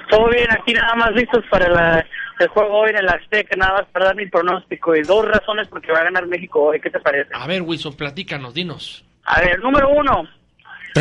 Todo 0.09 0.29
bien, 0.29 0.47
aquí 0.51 0.73
nada 0.73 0.95
más 0.95 1.11
listos 1.13 1.43
para 1.49 1.67
la- 1.69 2.05
el 2.39 2.47
juego 2.49 2.79
hoy 2.79 2.89
en 2.89 2.97
el 2.97 3.09
Azteca, 3.09 3.55
nada 3.55 3.73
más 3.79 3.85
para 3.91 4.05
dar 4.07 4.15
mi 4.15 4.27
pronóstico. 4.27 4.95
Y 4.95 5.01
dos 5.03 5.25
razones 5.25 5.67
porque 5.67 5.91
va 5.91 5.99
a 5.99 6.03
ganar 6.05 6.25
México 6.27 6.61
hoy. 6.63 6.79
¿Qué 6.79 6.89
te 6.89 6.99
parece? 6.99 7.29
A 7.33 7.47
ver, 7.47 7.61
Huizo, 7.61 7.95
platícanos, 7.95 8.53
dinos. 8.53 9.05
A 9.25 9.41
ver, 9.41 9.59
número 9.59 9.89
uno. 9.89 10.27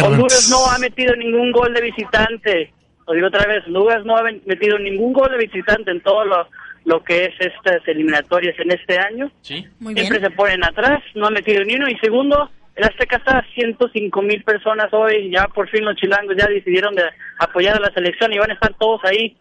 Honduras 0.02 0.48
no 0.50 0.70
ha 0.70 0.78
metido 0.78 1.14
ningún 1.16 1.52
gol 1.52 1.72
de 1.74 1.80
visitante. 1.82 2.72
Lo 3.06 3.14
digo 3.14 3.26
otra 3.26 3.46
vez, 3.46 3.64
Honduras 3.66 4.04
no 4.04 4.16
ha 4.16 4.22
metido 4.46 4.78
ningún 4.78 5.12
gol 5.12 5.30
de 5.30 5.38
visitante 5.38 5.90
en 5.90 6.00
todo 6.02 6.24
lo, 6.24 6.48
lo 6.84 7.02
que 7.02 7.24
es 7.26 7.34
estas 7.40 7.86
eliminatorias 7.88 8.54
en 8.58 8.70
este 8.70 8.98
año. 8.98 9.30
Sí. 9.42 9.66
Muy 9.80 9.94
Siempre 9.94 10.20
se 10.20 10.30
ponen 10.30 10.64
atrás, 10.64 11.00
no 11.14 11.26
ha 11.26 11.30
metido 11.30 11.62
ni 11.64 11.74
uno. 11.74 11.88
Y 11.88 11.98
segundo, 11.98 12.50
el 12.74 12.84
Azteca 12.84 13.16
está 13.16 13.38
a 13.38 13.46
105 13.54 14.22
mil 14.22 14.42
personas 14.44 14.92
hoy. 14.92 15.30
Ya 15.30 15.46
por 15.48 15.68
fin 15.68 15.84
los 15.84 15.96
chilangos 15.96 16.36
ya 16.36 16.46
decidieron 16.46 16.94
de 16.94 17.04
apoyar 17.38 17.76
a 17.76 17.80
la 17.80 17.92
selección 17.92 18.32
y 18.32 18.38
van 18.38 18.50
a 18.50 18.54
estar 18.54 18.72
todos 18.74 19.00
ahí. 19.04 19.36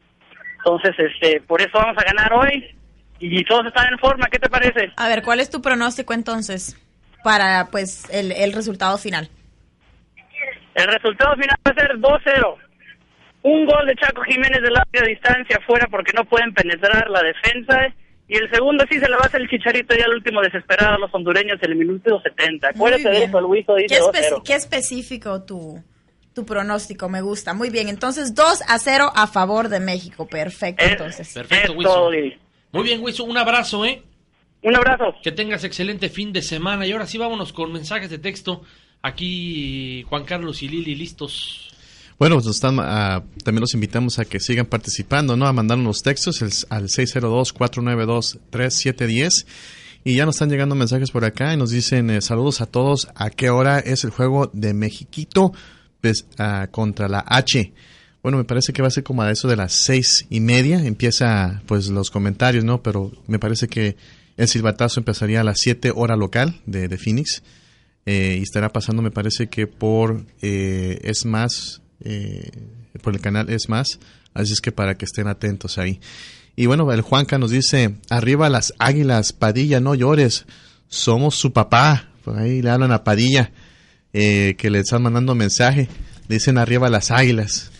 Entonces, 0.57 0.93
este, 0.97 1.41
por 1.41 1.61
eso 1.61 1.71
vamos 1.73 1.97
a 1.97 2.03
ganar 2.03 2.33
hoy. 2.33 2.75
Y 3.19 3.43
todos 3.45 3.67
están 3.67 3.91
en 3.91 3.99
forma, 3.99 4.27
¿qué 4.31 4.39
te 4.39 4.49
parece? 4.49 4.91
A 4.97 5.07
ver, 5.07 5.21
¿cuál 5.21 5.39
es 5.39 5.49
tu 5.49 5.61
pronóstico 5.61 6.13
entonces 6.13 6.75
para 7.23 7.67
pues 7.71 8.09
el, 8.09 8.31
el 8.31 8.51
resultado 8.51 8.97
final? 8.97 9.29
El 10.73 10.87
resultado 10.87 11.35
final 11.35 11.55
va 11.67 11.71
a 11.71 11.79
ser 11.79 11.97
2-0. 11.97 12.55
Un 13.43 13.65
gol 13.65 13.87
de 13.87 13.95
Chaco 13.95 14.23
Jiménez 14.23 14.61
de 14.61 14.71
larga 14.71 15.07
distancia 15.07 15.59
fuera 15.65 15.87
porque 15.87 16.13
no 16.13 16.25
pueden 16.25 16.53
penetrar 16.53 17.09
la 17.09 17.21
defensa. 17.21 17.93
Y 18.33 18.37
el 18.37 18.49
segundo 18.49 18.85
sí 18.89 18.97
se 18.97 19.09
le 19.09 19.15
va 19.17 19.23
a 19.23 19.27
hacer 19.27 19.41
el 19.41 19.49
chicharito 19.49 19.93
ya 19.93 20.05
al 20.05 20.13
último 20.13 20.39
desesperado 20.41 20.95
a 20.95 20.99
los 20.99 21.13
hondureños 21.13 21.59
en 21.61 21.71
el 21.71 21.77
minuto 21.77 22.21
70. 22.21 22.69
Acuérdate 22.69 23.03
Muy 23.03 23.11
de 23.11 23.17
bien. 23.27 23.29
eso, 23.59 23.75
dice 23.75 23.87
¿Qué, 23.89 23.99
espe- 23.99 24.29
2-0. 24.31 24.43
qué 24.45 24.53
específico 24.53 25.43
tu, 25.43 25.83
tu 26.33 26.45
pronóstico? 26.45 27.09
Me 27.09 27.21
gusta. 27.21 27.53
Muy 27.53 27.69
bien, 27.69 27.89
entonces 27.89 28.33
2 28.33 28.61
a 28.69 28.79
0 28.79 29.11
a 29.13 29.27
favor 29.27 29.67
de 29.67 29.81
México. 29.81 30.27
Perfecto, 30.29 30.85
entonces. 30.85 31.33
Perfecto. 31.33 31.73
Muy 31.75 32.83
bien, 32.83 33.03
Huizo, 33.03 33.25
un 33.25 33.37
abrazo, 33.37 33.83
¿eh? 33.85 34.01
Un 34.63 34.77
abrazo. 34.77 35.13
Que 35.21 35.33
tengas 35.33 35.65
excelente 35.65 36.07
fin 36.07 36.31
de 36.31 36.41
semana. 36.41 36.87
Y 36.87 36.93
ahora 36.93 37.07
sí, 37.07 37.17
vámonos 37.17 37.51
con 37.51 37.73
mensajes 37.73 38.09
de 38.09 38.17
texto. 38.17 38.61
Aquí 39.01 40.03
Juan 40.07 40.23
Carlos 40.23 40.63
y 40.63 40.69
Lili 40.69 40.95
listos. 40.95 41.70
Bueno, 42.21 42.35
pues 42.35 42.45
están, 42.55 42.77
ah, 42.79 43.23
también 43.43 43.61
los 43.61 43.73
invitamos 43.73 44.19
a 44.19 44.25
que 44.25 44.39
sigan 44.39 44.67
participando, 44.67 45.35
¿no? 45.35 45.47
A 45.47 45.53
mandarnos 45.53 45.87
los 45.87 46.03
textos 46.03 46.43
el- 46.43 46.51
al 46.69 46.87
602-492-3710. 46.87 49.47
Y 50.03 50.17
ya 50.17 50.27
nos 50.27 50.35
están 50.35 50.51
llegando 50.51 50.75
mensajes 50.75 51.09
por 51.09 51.25
acá 51.25 51.51
y 51.51 51.57
nos 51.57 51.71
dicen 51.71 52.11
eh, 52.11 52.21
saludos 52.21 52.61
a 52.61 52.67
todos. 52.67 53.07
¿A 53.15 53.31
qué 53.31 53.49
hora 53.49 53.79
es 53.79 54.03
el 54.03 54.11
juego 54.11 54.51
de 54.53 54.75
Mexiquito 54.75 55.51
pues, 55.99 56.27
ah, 56.37 56.67
contra 56.69 57.09
la 57.09 57.23
H? 57.25 57.73
Bueno, 58.21 58.37
me 58.37 58.43
parece 58.43 58.71
que 58.71 58.83
va 58.83 58.89
a 58.89 58.91
ser 58.91 59.03
como 59.03 59.23
a 59.23 59.31
eso 59.31 59.47
de 59.47 59.55
las 59.55 59.73
seis 59.73 60.27
y 60.29 60.41
media. 60.41 60.85
Empieza 60.85 61.63
pues 61.65 61.89
los 61.89 62.11
comentarios, 62.11 62.63
¿no? 62.63 62.83
Pero 62.83 63.11
me 63.25 63.39
parece 63.39 63.67
que 63.67 63.97
el 64.37 64.47
silbatazo 64.47 64.99
empezaría 64.99 65.41
a 65.41 65.43
las 65.43 65.57
7 65.59 65.91
hora 65.95 66.15
local 66.15 66.61
de, 66.67 66.87
de 66.87 66.97
Phoenix. 66.99 67.41
Eh, 68.05 68.35
y 68.39 68.43
estará 68.43 68.71
pasando, 68.71 69.01
me 69.01 69.09
parece 69.09 69.47
que 69.47 69.65
por 69.65 70.23
eh, 70.43 70.99
Es 71.01 71.25
Más, 71.25 71.81
eh, 72.03 72.51
por 73.01 73.13
el 73.13 73.21
canal 73.21 73.49
Es 73.49 73.69
Más. 73.69 73.99
Así 74.33 74.53
es 74.53 74.61
que 74.61 74.71
para 74.71 74.97
que 74.97 75.05
estén 75.05 75.27
atentos 75.27 75.77
ahí. 75.77 75.99
Y 76.55 76.65
bueno, 76.65 76.91
el 76.91 77.01
Juanca 77.01 77.37
nos 77.37 77.51
dice, 77.51 77.95
arriba 78.09 78.49
las 78.49 78.73
águilas, 78.77 79.33
Padilla, 79.33 79.79
no 79.79 79.95
llores, 79.95 80.45
somos 80.87 81.35
su 81.35 81.53
papá. 81.53 82.09
Por 82.23 82.37
ahí 82.37 82.61
le 82.61 82.69
hablan 82.69 82.91
a 82.91 83.03
Padilla, 83.03 83.51
eh, 84.13 84.55
que 84.57 84.69
le 84.69 84.79
están 84.79 85.01
mandando 85.01 85.33
mensaje. 85.35 85.89
Le 86.27 86.35
dicen 86.35 86.57
arriba 86.57 86.89
las 86.89 87.11
águilas. 87.11 87.71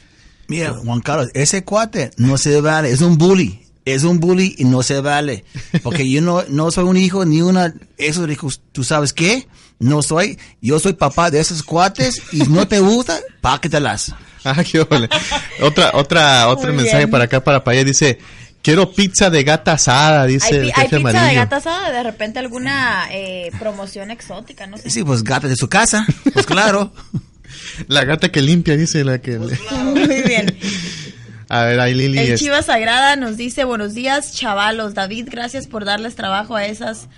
Mira, 0.47 0.74
Juan 0.74 1.01
Carlos, 1.01 1.30
ese 1.34 1.63
cuate 1.63 2.11
no 2.17 2.38
se 2.38 2.59
vale, 2.59 2.91
es 2.91 3.01
un 3.01 3.17
bully. 3.17 3.61
Es 3.84 4.03
un 4.03 4.19
bully 4.19 4.55
y 4.57 4.65
no 4.65 4.84
se 4.84 5.01
vale. 5.01 5.43
Porque 5.82 6.09
yo 6.09 6.22
no, 6.22 6.43
no 6.49 6.69
soy 6.69 6.84
un 6.84 6.97
hijo 6.97 7.26
ni 7.26 7.41
una. 7.41 7.74
Hijos, 7.97 8.61
¿tú 8.72 8.84
sabes 8.84 9.11
qué? 9.11 9.47
No 9.82 10.01
soy. 10.01 10.38
Yo 10.61 10.79
soy 10.79 10.93
papá 10.93 11.29
de 11.32 11.39
esos 11.41 11.63
cuates 11.63 12.21
y 12.32 12.39
no 12.43 12.67
te 12.67 12.79
gusta, 12.79 13.19
páquetelas. 13.41 14.13
Ah, 14.43 14.63
qué 14.63 14.79
ole. 14.79 15.07
Otra, 15.61 15.91
otra, 15.93 16.47
otro 16.47 16.69
Muy 16.69 16.77
mensaje 16.77 16.97
bien. 16.99 17.11
para 17.11 17.25
acá, 17.25 17.43
para 17.43 17.63
Padilla. 17.63 17.84
Dice, 17.84 18.17
quiero 18.63 18.91
pizza 18.91 19.29
de 19.29 19.43
gata 19.43 19.73
asada, 19.73 20.25
dice 20.25 20.47
¿Hay, 20.47 20.55
el 20.55 20.61
pi- 20.61 20.71
hay 20.75 20.88
jefe 20.88 20.97
pizza 20.97 21.23
de 21.25 21.36
gata 21.36 21.55
asada? 21.57 21.91
De 21.91 22.01
repente 22.01 22.39
alguna 22.39 23.05
eh, 23.11 23.51
promoción 23.59 24.09
exótica, 24.09 24.65
no 24.65 24.79
sé. 24.79 24.89
Sí, 24.89 25.03
pues 25.03 25.23
gata 25.23 25.47
de 25.47 25.55
su 25.55 25.67
casa. 25.69 26.07
Pues 26.34 26.47
claro. 26.47 26.91
La 27.88 28.03
gata 28.03 28.32
que 28.32 28.41
limpia, 28.41 28.75
dice 28.77 29.03
la 29.03 29.19
que... 29.19 29.38
le- 29.38 29.59
Muy 29.84 30.21
bien. 30.23 30.57
A 31.49 31.65
ver, 31.65 31.79
ahí 31.79 31.93
Lili. 31.93 32.17
El 32.17 32.32
es- 32.32 32.39
Chiva 32.39 32.63
Sagrada 32.63 33.15
nos 33.17 33.38
dice, 33.38 33.63
buenos 33.63 33.93
días, 33.93 34.34
chavalos. 34.34 34.95
David, 34.95 35.27
gracias 35.29 35.67
por 35.67 35.86
darles 35.86 36.15
trabajo 36.15 36.55
a 36.55 36.65
esas, 36.65 37.09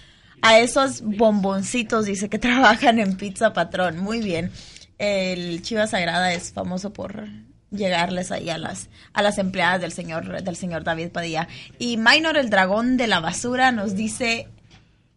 a 0.44 0.60
esos 0.60 1.02
bomboncitos, 1.02 2.06
dice, 2.06 2.30
que 2.30 2.38
trabajan 2.48 3.00
en 3.00 3.16
Pizza 3.16 3.54
Patrón. 3.54 3.98
Muy 3.98 4.20
bien. 4.20 4.52
El 5.00 5.62
Chiva 5.64 5.88
Sagrada 5.88 6.34
es 6.34 6.52
famoso 6.52 6.92
por 6.94 7.28
llegarles 7.72 8.32
ahí 8.32 8.50
a 8.50 8.58
las, 8.58 8.90
a 9.14 9.22
las 9.24 9.38
empleadas 9.38 9.82
del 9.82 9.94
señor, 9.94 10.44
del 10.44 10.56
señor 10.58 10.84
David 10.84 11.12
Padilla. 11.12 11.48
Y 11.80 11.98
Minor, 11.98 12.38
el 12.38 12.50
dragón 12.50 12.98
de 12.98 13.08
la 13.08 13.22
basura, 13.22 13.72
nos 13.72 13.96
dice, 13.96 14.50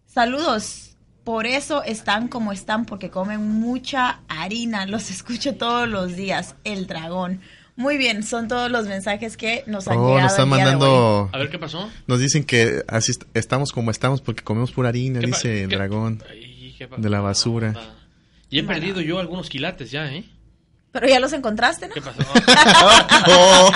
saludos. 0.06 0.96
Por 1.24 1.44
eso 1.46 1.82
están 1.82 2.28
como 2.28 2.52
están, 2.52 2.84
porque 2.84 3.10
comen 3.10 3.42
mucha 3.60 4.20
harina. 4.28 4.86
Los 4.86 5.10
escucho 5.10 5.56
todos 5.56 5.88
los 5.88 6.14
días. 6.14 6.54
El 6.62 6.86
dragón. 6.86 7.40
Muy 7.76 7.98
bien, 7.98 8.22
son 8.22 8.48
todos 8.48 8.70
los 8.70 8.86
mensajes 8.86 9.36
que 9.36 9.62
nos 9.66 9.86
han 9.88 9.98
Oh, 9.98 10.08
llegado. 10.08 10.22
nos 10.22 10.32
están 10.32 10.48
el 10.48 10.54
día 10.54 10.64
de 10.64 10.70
hoy. 10.70 10.76
mandando... 10.78 11.30
A 11.32 11.38
ver, 11.38 11.50
¿qué 11.50 11.58
pasó? 11.58 11.90
Nos 12.06 12.20
dicen 12.20 12.44
que 12.44 12.82
así 12.88 13.10
est- 13.12 13.24
estamos 13.34 13.70
como 13.72 13.90
estamos 13.90 14.22
porque 14.22 14.42
comemos 14.42 14.72
pura 14.72 14.88
harina, 14.88 15.20
¿Qué 15.20 15.28
pa- 15.28 15.36
dice 15.36 15.62
el 15.64 15.68
dragón. 15.70 16.22
de 16.96 17.10
la 17.10 17.20
basura. 17.20 17.74
Y 18.48 18.60
he 18.60 18.62
perdido 18.62 19.00
yo 19.00 19.18
algunos 19.18 19.48
quilates 19.50 19.90
ya, 19.90 20.10
¿eh? 20.12 20.24
Pero 20.96 21.08
ya 21.08 21.20
los 21.20 21.32
encontraste, 21.34 21.88
¿no? 21.88 21.94
¿Qué 21.94 22.00
pasó? 22.00 22.22
Oh. 23.28 23.70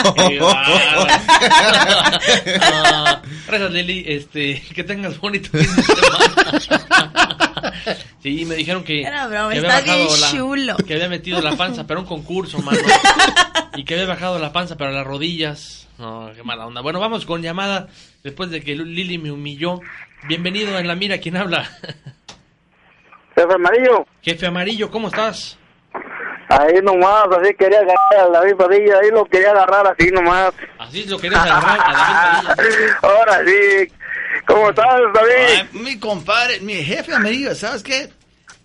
Ah, 2.61 3.21
Gracias, 3.47 3.71
Lili. 3.73 4.05
Este, 4.07 4.63
que 4.75 4.85
tengas 4.85 5.19
bonito 5.21 5.51
fin 5.51 5.61
de 5.77 5.83
semana. 5.83 6.61
Sí, 8.23 8.45
me 8.45 8.55
dijeron 8.55 8.85
que, 8.85 9.01
Era 9.03 9.27
broma, 9.27 9.51
que 9.53 9.59
había 9.59 9.81
bien 9.81 10.07
bajado 10.07 10.17
la- 10.19 10.31
chulo. 10.31 10.77
que 10.77 10.95
había 10.95 11.09
metido 11.09 11.41
la 11.41 11.57
panza 11.57 11.87
para 11.87 12.01
un 12.01 12.07
concurso, 12.07 12.59
mano. 12.59 12.79
Y 13.77 13.85
que 13.85 13.95
había 13.95 14.07
bajado 14.07 14.39
la 14.39 14.53
panza 14.53 14.77
para 14.77 14.91
las 14.93 15.07
rodillas. 15.07 15.89
No, 15.99 16.31
qué 16.35 16.43
mala 16.43 16.67
onda. 16.67 16.81
Bueno, 16.83 17.01
vamos 17.01 17.25
con 17.25 17.41
llamada 17.43 17.89
después 18.23 18.51
de 18.51 18.63
que 18.63 18.75
Lili 18.75 19.17
me 19.19 19.31
humilló. 19.31 19.81
Bienvenido 20.29 20.79
en 20.79 20.87
la 20.89 20.95
mira, 20.97 21.19
¿quién 21.19 21.37
habla? 21.37 21.71
Jefe 23.35 23.55
Amarillo, 23.55 24.07
Jefe 24.23 24.47
Amarillo, 24.47 24.91
¿cómo 24.91 25.09
estás? 25.09 25.57
Ahí 26.51 26.83
nomás, 26.83 27.27
así 27.39 27.55
quería 27.55 27.79
agarrar 27.79 28.29
a 28.29 28.29
David 28.29 28.57
Padilla, 28.57 28.99
ahí 29.03 29.11
lo 29.11 29.25
quería 29.25 29.51
agarrar 29.53 29.87
así 29.87 30.11
nomás. 30.11 30.53
Así 30.79 31.05
lo 31.07 31.19
querés 31.19 31.39
agarrar 31.39 31.79
a 31.81 31.93
David 31.93 32.49
Padilla. 32.57 32.99
Ahora 33.03 33.41
sí, 33.45 33.93
¿cómo 34.47 34.71
estás, 34.71 35.01
David? 35.15 35.33
Ay, 35.49 35.69
mi 35.73 35.99
compadre, 35.99 36.61
mi 36.61 36.75
jefe 36.75 37.15
amarillo, 37.15 37.55
¿sabes 37.55 37.83
qué? 37.83 38.11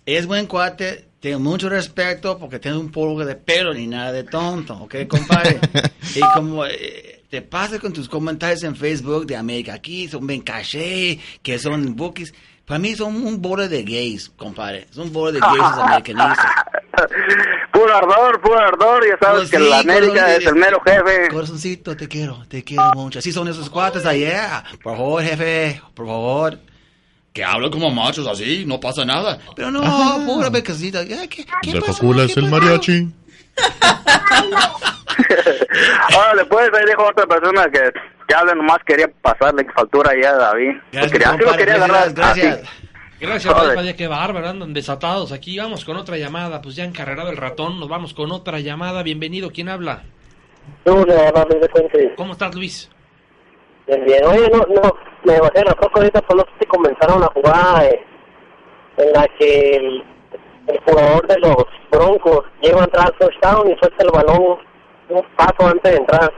Es 0.04 0.26
buen 0.26 0.46
cuate, 0.46 1.06
tengo 1.20 1.38
mucho 1.38 1.68
respeto 1.68 2.38
porque 2.38 2.58
tiene 2.58 2.76
un 2.76 2.90
poco 2.90 3.24
de 3.24 3.36
pelo 3.36 3.72
ni 3.72 3.86
nada 3.86 4.12
de 4.12 4.24
tonto, 4.24 4.74
¿ok, 4.74 4.94
compadre? 5.08 5.60
y 6.14 6.20
como 6.34 6.66
eh, 6.66 7.22
te 7.28 7.42
pasa 7.42 7.78
con 7.78 7.92
tus 7.92 8.08
comentarios 8.08 8.62
en 8.62 8.76
Facebook 8.76 9.26
de 9.26 9.36
América, 9.36 9.74
aquí 9.74 10.08
son 10.08 10.26
bien 10.26 10.42
caché, 10.42 11.18
que 11.42 11.58
son 11.58 11.96
bookies. 11.96 12.32
Para 12.64 12.80
mí 12.80 12.96
son 12.96 13.14
un 13.24 13.40
borde 13.40 13.68
de 13.68 13.84
gays, 13.84 14.28
compadre. 14.30 14.88
Es 14.90 14.96
un 14.96 15.12
borde 15.12 15.34
de 15.34 15.40
gays 15.40 15.60
americanistas. 15.78 16.46
Puro 17.72 17.94
ardor, 17.96 18.40
puro 18.40 18.58
ardor, 18.58 19.04
ya 19.06 19.18
sabes 19.20 19.40
Pues 19.40 19.50
que 19.50 19.58
sí, 19.58 19.68
la 19.68 19.80
América 19.80 20.34
es 20.36 20.46
el 20.46 20.54
mero 20.56 20.80
jefe. 20.84 21.28
Corazoncito, 21.30 21.96
te 21.96 22.08
quiero, 22.08 22.44
te 22.48 22.64
quiero 22.64 22.90
mucho. 22.94 23.18
Así 23.18 23.32
son 23.32 23.48
esos 23.48 23.68
cuates 23.68 24.06
allá. 24.06 24.64
Por 24.82 24.96
favor, 24.96 25.22
jefe, 25.22 25.82
por 25.94 26.06
favor. 26.06 26.58
Que 27.34 27.44
hablo 27.44 27.70
como 27.70 27.90
machos 27.90 28.26
así, 28.26 28.64
no 28.66 28.80
pasa 28.80 29.04
nada. 29.04 29.38
Pero 29.54 29.70
no, 29.70 29.82
pura 30.24 30.48
becasita. 30.48 31.02
Ya, 31.02 31.26
¿qué, 31.28 31.44
qué 31.62 31.80
pasó? 31.80 32.22
Es 32.22 32.32
¿Qué 32.34 32.40
el 32.40 32.48
mariachi. 32.50 33.08
Ahora 36.14 36.34
después 36.36 36.68
ahí 36.72 36.84
dijo 36.86 37.04
otra 37.06 37.26
persona 37.26 37.64
que, 37.70 37.92
que 38.26 38.34
hable 38.34 38.54
nomás 38.54 38.78
quería 38.86 39.08
pasarle 39.22 39.66
factura 39.74 40.10
ahí 40.12 40.22
a 40.22 40.32
David. 40.32 40.72
Gracias, 40.92 41.12
Quería- 41.12 41.28
así 41.28 41.38
lo 41.38 41.44
compadre, 41.46 41.64
quería 41.64 41.84
agarrar. 41.84 42.12
gracias, 42.12 42.54
así. 42.62 42.85
Gracias, 43.18 43.54
Padilla, 43.54 43.96
qué 43.96 44.08
bárbaro, 44.08 44.48
andan 44.48 44.74
desatados 44.74 45.32
aquí. 45.32 45.58
Vamos 45.58 45.84
con 45.84 45.96
otra 45.96 46.18
llamada, 46.18 46.60
pues 46.60 46.76
ya 46.76 46.84
encarrerado 46.84 47.30
el 47.30 47.38
ratón, 47.38 47.80
nos 47.80 47.88
vamos 47.88 48.12
con 48.12 48.30
otra 48.30 48.60
llamada. 48.60 49.02
Bienvenido, 49.02 49.50
¿quién 49.50 49.70
habla? 49.70 50.02
¿Cómo 52.16 52.32
estás, 52.32 52.54
Luis? 52.54 52.90
Bien, 53.86 54.04
bien. 54.04 54.24
Oye, 54.24 54.50
no, 54.50 54.58
no, 54.58 54.96
me 55.24 55.40
bajé 55.40 55.64
la 55.64 55.74
poco 55.74 56.00
ahorita, 56.00 56.20
pues 56.22 56.36
no 56.36 56.42
sé 56.42 56.50
si 56.60 56.66
comenzaron 56.66 57.20
la 57.20 57.28
jugada 57.28 57.86
eh, 57.86 58.04
en 58.98 59.12
la 59.12 59.26
que 59.38 59.76
el, 59.76 60.04
el 60.66 60.80
jugador 60.80 61.26
de 61.26 61.38
los 61.38 61.64
Broncos 61.90 62.44
lleva 62.60 62.82
a 62.82 62.84
entrar 62.84 63.06
al 63.06 63.18
touchdown 63.18 63.70
y 63.70 63.78
suelta 63.78 64.04
el 64.04 64.10
balón 64.10 64.58
un 65.08 65.22
paso 65.36 65.68
antes 65.68 65.90
de 65.90 65.98
entrar. 65.98 66.32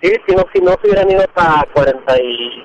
Sí, 0.00 0.12
si 0.26 0.34
no, 0.34 0.44
si 0.54 0.60
no 0.60 0.70
se 0.80 0.88
hubieran 0.88 1.10
ido 1.10 1.20
hasta 1.20 1.66
40 1.74 2.22
y 2.22 2.64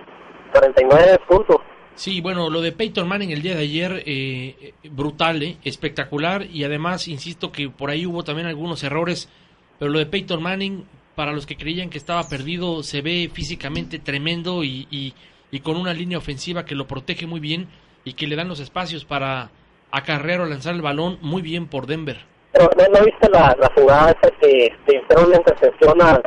49 0.52 1.20
puntos. 1.28 1.58
Sí, 1.96 2.22
bueno, 2.22 2.50
lo 2.50 2.62
de 2.62 2.72
Peyton 2.72 3.08
Manning 3.08 3.32
el 3.32 3.41
día 3.41 3.56
de 3.56 3.62
ayer, 3.62 4.04
eh, 4.06 4.74
brutal, 4.89 5.44
eh, 5.44 5.58
espectacular, 5.64 6.46
y 6.52 6.64
además, 6.64 7.08
insisto 7.08 7.52
que 7.52 7.70
por 7.70 7.91
ahí 7.91 8.06
hubo 8.06 8.24
también 8.24 8.48
algunos 8.48 8.84
errores, 8.84 9.30
pero 9.78 9.91
lo 9.91 10.00
de 10.00 10.08
Peyton 10.08 10.41
Manning, 10.41 10.86
para 11.16 11.34
los 11.34 11.46
que 11.46 11.56
creían 11.56 11.89
que 11.89 12.00
estaba 12.00 12.28
perdido, 12.28 12.82
se 12.82 13.02
ve 13.02 13.30
físicamente 13.32 14.00
tremendo 14.00 14.64
y, 14.64 15.14
con 15.62 15.78
una 15.78 15.94
línea 15.94 16.18
ofensiva 16.18 16.66
que 16.66 16.74
lo 16.74 16.88
protege 16.88 17.28
muy 17.28 17.39
bien 17.39 17.68
y 18.04 18.14
que 18.14 18.26
le 18.26 18.36
dan 18.36 18.48
los 18.48 18.60
espacios 18.60 19.06
para 19.06 19.52
acarrear 19.91 20.41
o 20.41 20.46
lanzar 20.48 20.74
el 20.74 20.82
balón 20.82 21.20
muy 21.22 21.44
bien 21.44 21.68
por 21.68 21.86
Denver. 21.86 22.18
Pero 22.52 22.70
¿no, 22.76 23.00
no 23.00 23.06
viste 23.06 23.30
la, 23.30 23.56
jugada 23.76 24.12
esa 24.12 24.32
que 24.41 24.74
te 24.88 25.00
una 25.16 25.38
intercepción 25.38 26.02
al, 26.02 26.24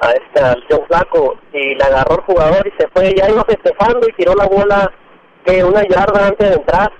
a 0.00 0.10
este, 0.12 0.40
al 0.40 0.64
John 0.70 0.86
Flaco 0.86 1.38
y 1.52 1.74
le 1.74 1.84
agarró 1.84 2.16
el 2.16 2.22
jugador 2.22 2.66
y 2.66 2.80
se 2.80 2.88
fue, 2.88 3.14
ya 3.14 3.28
iba 3.30 3.44
festejando 3.44 4.08
y 4.08 4.12
tiró 4.12 4.34
la 4.34 4.46
bola 4.46 4.90
que 5.44 5.62
una 5.64 5.82
yarda 5.82 6.28
antes 6.28 6.48
de 6.50 6.54
entrar 6.56 6.92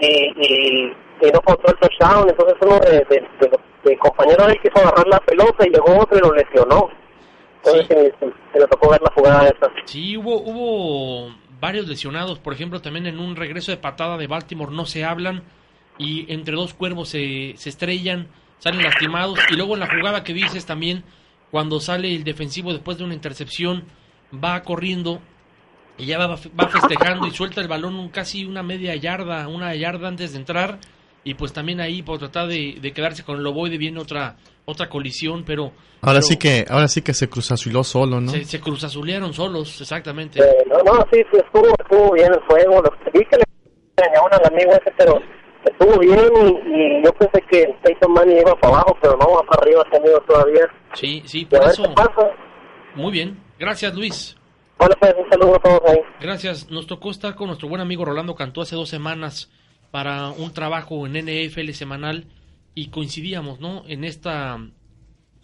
y, 0.00 0.06
y, 0.06 0.96
y 1.22 1.30
no 1.32 1.40
contó 1.40 1.72
el 1.72 1.78
touchdown, 1.78 2.28
entonces 2.28 2.56
uno 2.60 2.78
de, 2.80 2.90
de, 3.08 3.28
de 3.40 3.50
de 3.86 3.96
compañeros 3.98 4.48
él 4.48 4.58
quiso 4.60 4.78
agarrar 4.78 5.06
la 5.06 5.20
pelota 5.20 5.66
y 5.66 5.70
llegó 5.70 5.98
otro 6.00 6.18
y 6.18 6.20
lo 6.20 6.32
lesionó. 6.34 6.90
Entonces 7.58 7.86
se, 7.88 8.14
se 8.52 8.58
le 8.60 8.66
tocó 8.66 8.90
ver 8.90 9.00
la 9.00 9.12
jugada 9.14 9.46
esa. 9.46 9.70
Sí, 9.84 10.16
hubo, 10.16 10.40
hubo 10.40 11.34
varios 11.60 11.86
lesionados, 11.88 12.38
por 12.38 12.52
ejemplo, 12.52 12.80
también 12.82 13.06
en 13.06 13.18
un 13.18 13.36
regreso 13.36 13.70
de 13.70 13.78
patada 13.78 14.18
de 14.18 14.26
Baltimore 14.26 14.72
no 14.72 14.86
se 14.86 15.04
hablan 15.04 15.42
y 15.98 16.32
entre 16.32 16.54
dos 16.54 16.74
cuervos 16.74 17.08
se, 17.08 17.54
se 17.56 17.68
estrellan, 17.68 18.28
salen 18.58 18.82
lastimados. 18.82 19.38
Y 19.50 19.56
luego 19.56 19.74
en 19.74 19.80
la 19.80 19.88
jugada 19.88 20.24
que 20.24 20.32
dices 20.32 20.66
también, 20.66 21.04
cuando 21.50 21.80
sale 21.80 22.14
el 22.14 22.24
defensivo 22.24 22.72
después 22.72 22.98
de 22.98 23.04
una 23.04 23.14
intercepción, 23.14 23.84
va 24.32 24.62
corriendo 24.62 25.20
y 25.98 26.06
ya 26.06 26.18
va, 26.18 26.26
va 26.58 26.68
festejando 26.68 27.26
y 27.26 27.30
suelta 27.30 27.60
el 27.60 27.68
balón 27.68 27.94
un- 27.96 28.08
casi 28.10 28.44
una 28.44 28.62
media 28.62 28.94
yarda, 28.96 29.48
una 29.48 29.74
yarda 29.74 30.08
antes 30.08 30.32
de 30.32 30.38
entrar 30.38 30.78
y 31.24 31.34
pues 31.34 31.52
también 31.52 31.80
ahí 31.80 32.02
por 32.02 32.18
tratar 32.18 32.48
de, 32.48 32.78
de 32.80 32.92
quedarse 32.92 33.24
con 33.24 33.38
el 33.38 33.46
ovoide 33.46 33.78
viene 33.78 33.98
otra 34.00 34.36
otra 34.68 34.88
colisión, 34.88 35.44
pero 35.44 35.66
Ahora 36.02 36.18
pero 36.18 36.22
sí 36.22 36.36
que, 36.36 36.66
ahora 36.68 36.88
sí 36.88 37.00
que 37.00 37.14
se 37.14 37.28
cruzazuló 37.28 37.84
solo, 37.84 38.20
¿no? 38.20 38.32
se, 38.32 38.44
se 38.44 38.60
cruzazulearon 38.60 39.32
solos, 39.32 39.80
exactamente. 39.80 40.40
Eh, 40.40 40.64
no, 40.68 40.78
no, 40.82 41.06
sí, 41.12 41.20
sí, 41.30 41.38
estuvo, 41.38 41.68
estuvo 41.80 42.12
bien 42.14 42.32
el 42.32 42.40
juego. 42.48 42.82
Lo 42.82 42.90
que 42.90 43.16
vi 43.16 43.24
que 43.26 43.36
le 43.36 43.44
engañaron 43.96 44.28
al 44.34 44.52
amigo 44.52 44.72
ese, 44.72 44.92
pero 44.98 45.20
estuvo 45.66 45.98
bien 45.98 46.30
y, 46.42 47.00
y 47.00 47.04
yo 47.04 47.12
pensé 47.12 47.42
que 47.50 47.74
Peyton 47.82 48.12
Manning 48.12 48.38
iba 48.38 48.54
para 48.56 48.74
abajo, 48.74 48.96
pero 49.00 49.16
no, 49.16 49.32
va 49.32 49.42
para 49.42 49.62
arriba 49.62 49.84
ese 49.86 49.96
amigo 49.96 50.20
todavía. 50.26 50.68
Sí, 50.94 51.22
sí, 51.26 51.44
por 51.44 51.62
eso. 51.62 51.82
Muy 52.94 53.12
bien. 53.12 53.38
Gracias, 53.58 53.94
Luis. 53.94 54.36
Hola, 54.78 54.94
pues, 55.00 55.14
un 55.18 55.30
saludo 55.30 55.56
a 55.56 55.58
todos 55.58 55.80
ahí. 55.86 55.98
Gracias. 56.20 56.70
Nos 56.70 56.86
tocó 56.86 57.10
estar 57.10 57.34
con 57.34 57.48
nuestro 57.48 57.68
buen 57.68 57.80
amigo 57.80 58.04
Rolando 58.04 58.34
Cantú 58.34 58.60
hace 58.60 58.76
dos 58.76 58.88
semanas 58.88 59.50
para 59.90 60.30
un 60.30 60.52
trabajo 60.52 61.06
en 61.06 61.14
NFL 61.14 61.70
semanal 61.70 62.26
y 62.74 62.88
coincidíamos, 62.88 63.60
¿no? 63.60 63.84
En 63.86 64.04
esta 64.04 64.58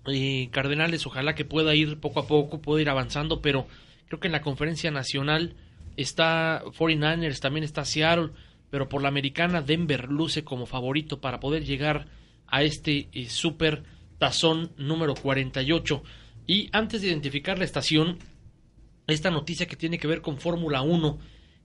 eh, 0.06 0.48
Cardenales, 0.50 1.06
ojalá 1.06 1.34
que 1.34 1.44
pueda 1.44 1.74
ir 1.74 1.98
poco 1.98 2.20
a 2.20 2.26
poco, 2.26 2.60
pueda 2.60 2.82
ir 2.82 2.90
avanzando, 2.90 3.40
pero 3.40 3.66
creo 4.08 4.20
que 4.20 4.28
en 4.28 4.32
la 4.32 4.42
conferencia 4.42 4.90
nacional 4.90 5.54
está 5.96 6.62
49ers, 6.64 7.40
también 7.40 7.64
está 7.64 7.84
Seattle, 7.84 8.30
pero 8.72 8.88
por 8.88 9.02
la 9.02 9.08
americana 9.08 9.60
Denver 9.60 10.08
luce 10.08 10.44
como 10.44 10.64
favorito 10.64 11.20
para 11.20 11.40
poder 11.40 11.62
llegar 11.62 12.06
a 12.46 12.62
este 12.62 13.10
eh, 13.12 13.28
super 13.28 13.82
tazón 14.16 14.72
número 14.78 15.12
48. 15.14 16.02
Y 16.46 16.70
antes 16.72 17.02
de 17.02 17.08
identificar 17.08 17.58
la 17.58 17.66
estación, 17.66 18.16
esta 19.06 19.30
noticia 19.30 19.66
que 19.66 19.76
tiene 19.76 19.98
que 19.98 20.06
ver 20.06 20.22
con 20.22 20.38
Fórmula 20.38 20.80
1. 20.80 21.18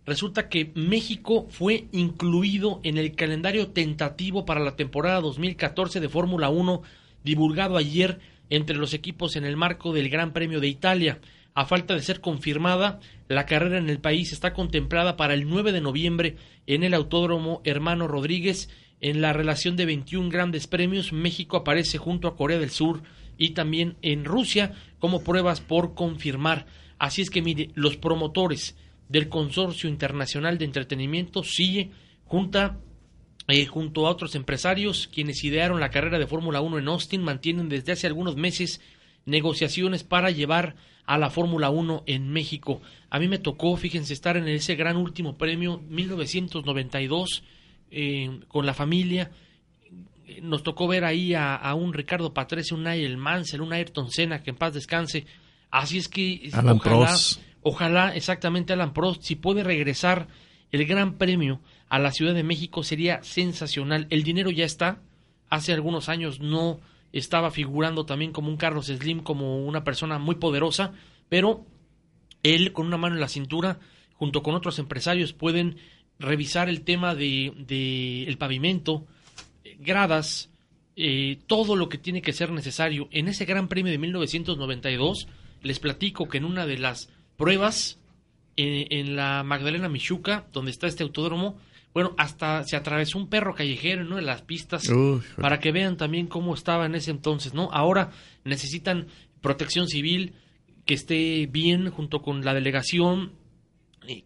Resulta 0.05 0.49
que 0.49 0.73
México 0.75 1.47
fue 1.49 1.87
incluido 1.93 2.81
en 2.83 2.97
el 2.97 3.15
calendario 3.15 3.69
tentativo 3.69 4.45
para 4.45 4.59
la 4.59 4.75
temporada 4.75 5.21
2014 5.21 6.01
de 6.01 6.09
Fórmula 6.09 6.49
1, 6.49 6.81
divulgado 7.23 7.77
ayer 7.77 8.19
entre 8.49 8.75
los 8.75 8.93
equipos 8.93 9.37
en 9.37 9.45
el 9.45 9.55
marco 9.55 9.93
del 9.93 10.09
Gran 10.09 10.33
Premio 10.33 10.59
de 10.59 10.67
Italia. 10.67 11.21
A 11.57 11.65
falta 11.65 11.95
de 11.95 12.03
ser 12.03 12.21
confirmada, 12.21 12.99
la 13.27 13.47
carrera 13.47 13.79
en 13.79 13.89
el 13.89 13.99
país 13.99 14.31
está 14.31 14.53
contemplada 14.53 15.17
para 15.17 15.33
el 15.33 15.49
9 15.49 15.71
de 15.71 15.81
noviembre 15.81 16.35
en 16.67 16.83
el 16.83 16.93
Autódromo 16.93 17.63
Hermano 17.63 18.07
Rodríguez. 18.07 18.69
En 19.01 19.21
la 19.21 19.33
relación 19.33 19.75
de 19.75 19.87
21 19.87 20.29
grandes 20.29 20.67
premios, 20.67 21.13
México 21.13 21.57
aparece 21.57 21.97
junto 21.97 22.27
a 22.27 22.35
Corea 22.35 22.59
del 22.59 22.69
Sur 22.69 23.01
y 23.39 23.55
también 23.55 23.97
en 24.03 24.23
Rusia 24.23 24.75
como 24.99 25.23
pruebas 25.23 25.59
por 25.59 25.95
confirmar. 25.95 26.67
Así 26.99 27.23
es 27.23 27.31
que 27.31 27.41
mire, 27.41 27.71
los 27.73 27.97
promotores 27.97 28.77
del 29.09 29.27
Consorcio 29.27 29.89
Internacional 29.89 30.59
de 30.59 30.65
Entretenimiento, 30.65 31.43
sigue 31.43 31.89
junta, 32.25 32.77
eh, 33.47 33.65
junto 33.65 34.05
a 34.05 34.11
otros 34.11 34.35
empresarios 34.35 35.09
quienes 35.11 35.43
idearon 35.43 35.79
la 35.79 35.89
carrera 35.89 36.19
de 36.19 36.27
Fórmula 36.27 36.61
1 36.61 36.77
en 36.77 36.87
Austin, 36.87 37.23
mantienen 37.23 37.67
desde 37.67 37.93
hace 37.93 38.05
algunos 38.05 38.35
meses 38.35 38.79
negociaciones 39.25 40.03
para 40.03 40.29
llevar 40.29 40.75
a 41.07 41.17
la 41.17 41.29
Fórmula 41.29 41.69
1 41.69 42.03
en 42.05 42.29
México. 42.29 42.81
A 43.09 43.17
mí 43.17 43.27
me 43.27 43.39
tocó, 43.39 43.75
fíjense, 43.77 44.13
estar 44.13 44.37
en 44.37 44.47
ese 44.47 44.75
gran 44.75 44.97
último 44.97 45.37
premio 45.37 45.81
1992 45.89 47.43
eh, 47.89 48.41
con 48.49 48.65
la 48.65 48.73
familia. 48.73 49.31
Eh, 50.27 50.41
Nos 50.43 50.63
tocó 50.63 50.87
ver 50.87 51.05
ahí 51.05 51.33
a, 51.33 51.55
a 51.55 51.73
un 51.75 51.93
Ricardo 51.93 52.33
Patrese, 52.33 52.75
un 52.75 52.83
Nigel 52.83 53.17
Mansell, 53.17 53.61
un 53.61 53.71
Ayrton 53.73 54.11
Senna, 54.11 54.43
que 54.43 54.49
en 54.49 54.57
paz 54.57 54.73
descanse. 54.73 55.25
Así 55.71 55.97
es 55.97 56.09
que 56.09 56.49
Alan 56.53 56.75
ojalá, 56.77 57.05
Prost. 57.07 57.41
Ojalá 57.63 58.15
exactamente 58.15 58.73
Alan 58.73 58.93
Prost, 58.93 59.23
si 59.23 59.35
puede 59.35 59.63
regresar 59.63 60.27
el 60.71 60.85
Gran 60.85 61.17
Premio 61.17 61.61
a 61.87 61.99
la 61.99 62.11
Ciudad 62.11 62.33
de 62.33 62.43
México, 62.43 62.83
sería 62.83 63.23
sensacional. 63.23 64.07
El 64.09 64.23
dinero 64.23 64.51
ya 64.51 64.65
está. 64.65 65.01
Hace 65.49 65.71
algunos 65.71 66.09
años 66.09 66.41
no 66.41 66.81
estaba 67.13 67.51
figurando 67.51 68.05
también 68.05 68.31
como 68.31 68.49
un 68.49 68.57
Carlos 68.57 68.87
Slim, 68.87 69.21
como 69.21 69.65
una 69.65 69.83
persona 69.83 70.19
muy 70.19 70.35
poderosa, 70.35 70.93
pero 71.29 71.65
él 72.43 72.73
con 72.73 72.87
una 72.87 72.97
mano 72.97 73.15
en 73.15 73.21
la 73.21 73.27
cintura, 73.27 73.79
junto 74.13 74.43
con 74.43 74.55
otros 74.55 74.79
empresarios, 74.79 75.33
pueden 75.33 75.77
revisar 76.19 76.69
el 76.69 76.81
tema 76.81 77.15
de, 77.15 77.53
de 77.57 78.23
el 78.23 78.37
pavimento, 78.37 79.05
gradas, 79.79 80.49
eh, 80.95 81.39
todo 81.47 81.75
lo 81.75 81.89
que 81.89 81.97
tiene 81.97 82.21
que 82.21 82.33
ser 82.33 82.51
necesario. 82.51 83.07
En 83.11 83.27
ese 83.27 83.45
Gran 83.45 83.67
Premio 83.67 83.91
de 83.91 83.99
1992, 83.99 85.27
les 85.61 85.79
platico 85.79 86.27
que 86.27 86.37
en 86.37 86.45
una 86.45 86.65
de 86.65 86.77
las 86.77 87.09
pruebas, 87.35 87.99
en, 88.55 88.87
en 88.89 89.15
la 89.15 89.43
Magdalena 89.43 89.89
Michuca, 89.89 90.47
donde 90.51 90.71
está 90.71 90.87
este 90.87 91.03
autódromo, 91.03 91.57
bueno, 91.97 92.13
hasta 92.19 92.63
se 92.63 92.75
atravesó 92.75 93.17
un 93.17 93.27
perro 93.27 93.55
callejero 93.55 94.01
en 94.01 94.07
una 94.09 94.17
de 94.17 94.21
las 94.21 94.43
pistas 94.43 94.87
para 95.35 95.59
que 95.59 95.71
vean 95.71 95.97
también 95.97 96.27
cómo 96.27 96.53
estaba 96.53 96.85
en 96.85 96.93
ese 96.93 97.09
entonces, 97.09 97.55
¿no? 97.55 97.71
Ahora 97.73 98.11
necesitan 98.43 99.07
protección 99.41 99.87
civil 99.87 100.35
que 100.85 100.93
esté 100.93 101.47
bien 101.47 101.89
junto 101.89 102.21
con 102.21 102.45
la 102.45 102.53
delegación, 102.53 103.31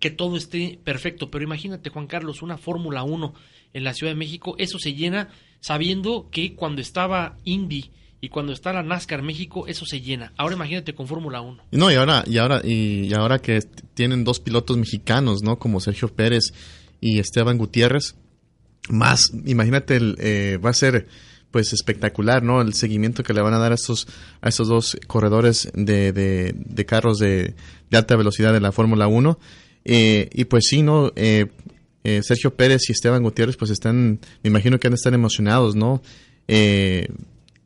que 0.02 0.10
todo 0.10 0.36
esté 0.36 0.82
perfecto. 0.84 1.32
Pero 1.32 1.46
imagínate, 1.46 1.90
Juan 1.90 2.08
Carlos, 2.08 2.42
una 2.42 2.58
Fórmula 2.58 3.04
1 3.04 3.34
en 3.72 3.84
la 3.86 3.94
Ciudad 3.94 4.12
de 4.12 4.20
México, 4.20 4.56
eso 4.58 4.78
se 4.78 4.94
llena 4.94 5.30
sabiendo 5.62 6.28
que 6.30 6.56
cuando 6.56 6.82
estaba 6.82 7.38
Indy 7.46 7.90
y 8.20 8.28
cuando 8.28 8.52
está 8.52 8.74
la 8.74 8.84
NASCAR 8.84 9.22
México, 9.22 9.66
eso 9.68 9.86
se 9.86 10.02
llena. 10.02 10.34
Ahora 10.36 10.56
imagínate 10.56 10.94
con 10.94 11.08
Fórmula 11.08 11.40
1. 11.40 11.64
No, 11.72 11.90
y 11.90 11.96
ahora, 11.96 12.26
y 12.28 12.38
ahora, 12.38 12.60
y 12.66 13.14
ahora 13.14 13.40
que 13.40 13.62
tienen 13.94 14.26
dos 14.26 14.42
pilotos 14.42 14.76
mexicanos, 14.76 15.42
¿no? 15.42 15.58
Como 15.58 15.80
Sergio 15.80 16.10
Pérez 16.10 16.52
y 17.02 17.20
Esteban 17.20 17.58
Gutiérrez, 17.58 18.16
más, 18.90 19.34
imagínate, 19.46 19.98
el, 19.98 20.16
eh, 20.20 20.58
va 20.64 20.70
a 20.70 20.74
ser 20.74 21.08
pues 21.52 21.74
espectacular, 21.74 22.44
¿no? 22.44 22.62
El 22.62 22.74
seguimiento 22.74 23.24
que 23.24 23.34
le 23.34 23.42
van 23.42 23.54
a 23.54 23.60
dar 23.60 23.74
a 23.74 23.76
estos, 23.76 24.08
a 24.40 24.48
estos 24.48 24.70
dos 24.70 24.98
corredores 25.08 25.70
de, 25.74 26.14
de, 26.14 26.54
de 26.56 26.86
carros 26.86 27.20
de, 27.20 27.56
de 27.90 27.98
alta 27.98 28.16
velocidad 28.16 28.54
de 28.54 28.62
la 28.62 28.72
Fórmula 28.72 29.08
1. 29.08 29.38
Eh, 29.84 30.30
y 30.32 30.46
pues 30.46 30.66
sí, 30.70 30.82
¿no? 30.82 31.12
Eh, 31.18 31.48
eh, 32.04 32.22
Sergio 32.24 32.56
Pérez 32.56 32.90
y 32.90 32.94
Esteban 32.94 33.22
Gutiérrez 33.22 33.58
pues 33.58 33.70
están, 33.70 34.20
me 34.44 34.50
imagino 34.50 34.80
que 34.80 34.88
han 34.88 34.92
de 34.92 34.96
estar 34.96 35.14
emocionados, 35.14 35.76
¿no? 35.76 36.02
Eh, 36.48 37.08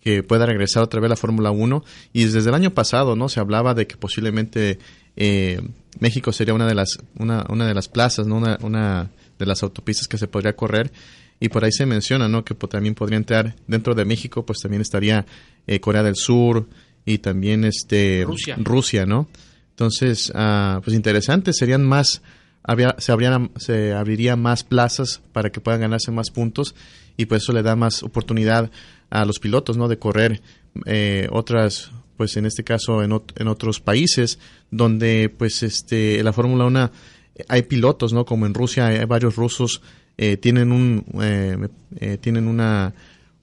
que 0.02 0.22
pueda 0.22 0.46
regresar 0.46 0.84
otra 0.84 1.00
vez 1.00 1.08
a 1.08 1.10
la 1.10 1.16
Fórmula 1.16 1.52
1. 1.52 1.84
Y 2.14 2.26
desde 2.26 2.50
el 2.50 2.56
año 2.56 2.72
pasado, 2.72 3.16
¿no? 3.16 3.30
Se 3.30 3.40
hablaba 3.40 3.74
de 3.74 3.88
que 3.88 3.98
posiblemente 3.98 4.80
eh, 5.16 5.62
México 6.00 6.32
sería 6.32 6.54
una 6.54 6.68
de 6.68 6.76
las, 6.76 7.00
una, 7.18 7.46
una 7.50 7.68
de 7.68 7.74
las 7.74 7.88
plazas, 7.88 8.28
¿no? 8.28 8.36
Una, 8.38 8.58
una 8.62 9.10
de 9.40 9.46
las 9.46 9.64
autopistas 9.64 10.08
que 10.08 10.18
se 10.18 10.28
podría 10.28 10.56
correr. 10.56 10.92
Y 11.40 11.50
por 11.50 11.66
ahí 11.66 11.72
se 11.72 11.86
menciona, 11.86 12.28
¿no? 12.30 12.46
Que 12.46 12.56
también 12.56 12.96
podría 12.96 13.18
entrar 13.18 13.56
dentro 13.68 13.94
de 13.94 14.06
México, 14.06 14.46
pues 14.46 14.60
también 14.62 14.82
estaría 14.82 15.26
eh, 15.68 15.80
Corea 15.82 16.02
del 16.04 16.16
Sur 16.16 16.68
y 17.06 17.18
también 17.18 17.66
este 17.66 18.24
Rusia. 18.26 18.56
Rusia, 18.58 19.06
¿no? 19.06 19.28
Entonces, 19.72 20.32
ah, 20.34 20.80
pues 20.84 20.96
interesante, 20.96 21.52
serían 21.52 21.84
más, 21.86 22.22
había- 22.64 22.96
se, 23.00 23.12
habrían, 23.12 23.52
se 23.58 23.92
abriría 23.94 24.38
más 24.38 24.64
plazas 24.64 25.22
para 25.34 25.50
que 25.52 25.60
puedan 25.60 25.82
ganarse 25.82 26.10
más 26.12 26.32
puntos 26.32 26.74
y 27.18 27.26
pues 27.26 27.44
eso 27.44 27.52
le 27.52 27.62
da 27.64 27.76
más 27.76 28.02
oportunidad 28.02 28.72
a 29.10 29.26
los 29.26 29.40
pilotos, 29.40 29.76
¿no? 29.78 29.90
De 29.90 30.00
correr 30.00 30.42
eh, 30.86 31.28
otras, 31.32 31.92
pues 32.16 32.38
en 32.38 32.46
este 32.46 32.64
caso 32.64 33.04
en, 33.04 33.12
ot- 33.12 33.34
en 33.36 33.50
otros 33.50 33.82
países 33.82 34.40
donde 34.72 35.30
pues 35.38 35.64
este 35.64 36.24
la 36.24 36.32
Fórmula 36.34 36.66
1 36.66 36.86
eh, 36.86 36.90
hay 37.48 37.64
pilotos, 37.64 38.14
¿no? 38.14 38.26
Como 38.26 38.46
en 38.46 38.54
Rusia 38.54 38.88
hay 38.88 39.06
varios 39.06 39.36
rusos 39.36 39.82
eh, 40.18 40.38
tienen 40.38 40.72
un 40.72 41.06
eh, 41.22 41.68
eh, 42.00 42.18
tienen 42.18 42.48
una 42.48 42.94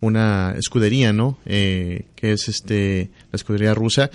una 0.01 0.55
escudería, 0.59 1.13
¿no? 1.13 1.39
Eh, 1.47 2.07
que 2.17 2.33
es 2.33 2.49
este 2.49 3.11
la 3.31 3.37
escudería 3.37 3.75
rusa 3.75 4.11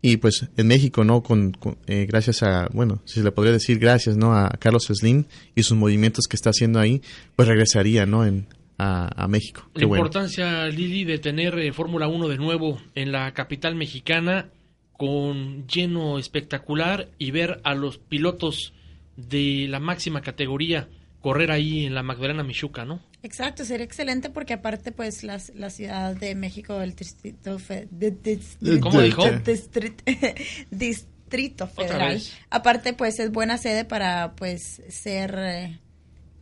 y 0.00 0.18
pues 0.18 0.48
en 0.56 0.66
México, 0.66 1.02
¿no? 1.02 1.22
Con, 1.22 1.52
con, 1.52 1.78
eh, 1.86 2.04
gracias 2.06 2.42
a, 2.42 2.68
bueno, 2.74 3.00
si 3.06 3.14
se 3.14 3.24
le 3.24 3.32
podría 3.32 3.54
decir 3.54 3.78
gracias, 3.78 4.18
¿no? 4.18 4.36
A 4.36 4.50
Carlos 4.60 4.84
Slim 4.84 5.24
y 5.54 5.62
sus 5.62 5.78
movimientos 5.78 6.26
que 6.28 6.36
está 6.36 6.50
haciendo 6.50 6.78
ahí, 6.78 7.00
pues 7.34 7.48
regresaría, 7.48 8.04
¿no? 8.04 8.26
En, 8.26 8.46
a, 8.76 9.24
a 9.24 9.28
México. 9.28 9.62
La 9.72 9.80
Qué 9.80 9.86
bueno. 9.86 10.02
importancia, 10.02 10.66
Lili, 10.66 11.04
de 11.04 11.18
tener 11.18 11.58
eh, 11.58 11.72
Fórmula 11.72 12.06
1 12.06 12.28
de 12.28 12.36
nuevo 12.36 12.78
en 12.94 13.12
la 13.12 13.32
capital 13.32 13.76
mexicana 13.76 14.50
con 14.92 15.66
lleno 15.66 16.18
espectacular 16.18 17.08
y 17.18 17.30
ver 17.30 17.62
a 17.64 17.74
los 17.74 17.96
pilotos 17.96 18.74
de 19.16 19.66
la 19.68 19.80
máxima 19.80 20.20
categoría 20.22 20.88
correr 21.20 21.50
ahí 21.50 21.86
en 21.86 21.94
la 21.94 22.02
Magdalena 22.02 22.42
Michuca, 22.42 22.84
¿no? 22.84 23.00
Exacto, 23.22 23.64
sería 23.64 23.86
excelente 23.86 24.28
porque 24.28 24.52
aparte 24.52 24.92
pues 24.92 25.24
las, 25.24 25.50
la 25.54 25.70
Ciudad 25.70 26.14
de 26.14 26.34
México, 26.34 26.82
el 26.82 26.94
distrito, 26.94 27.58
fe- 27.58 27.88
de- 27.90 28.10
de- 28.10 28.80
¿Cómo 28.80 28.98
de- 29.00 29.06
dijo? 29.06 29.22
distrit- 29.24 30.02
distrito 30.70 31.64
Otra 31.64 31.86
federal. 31.86 32.14
vez. 32.14 32.36
Aparte 32.50 32.92
pues 32.92 33.18
es 33.20 33.30
buena 33.32 33.56
sede 33.56 33.84
para 33.86 34.34
pues 34.36 34.82
ser, 34.88 35.34
eh, 35.38 35.78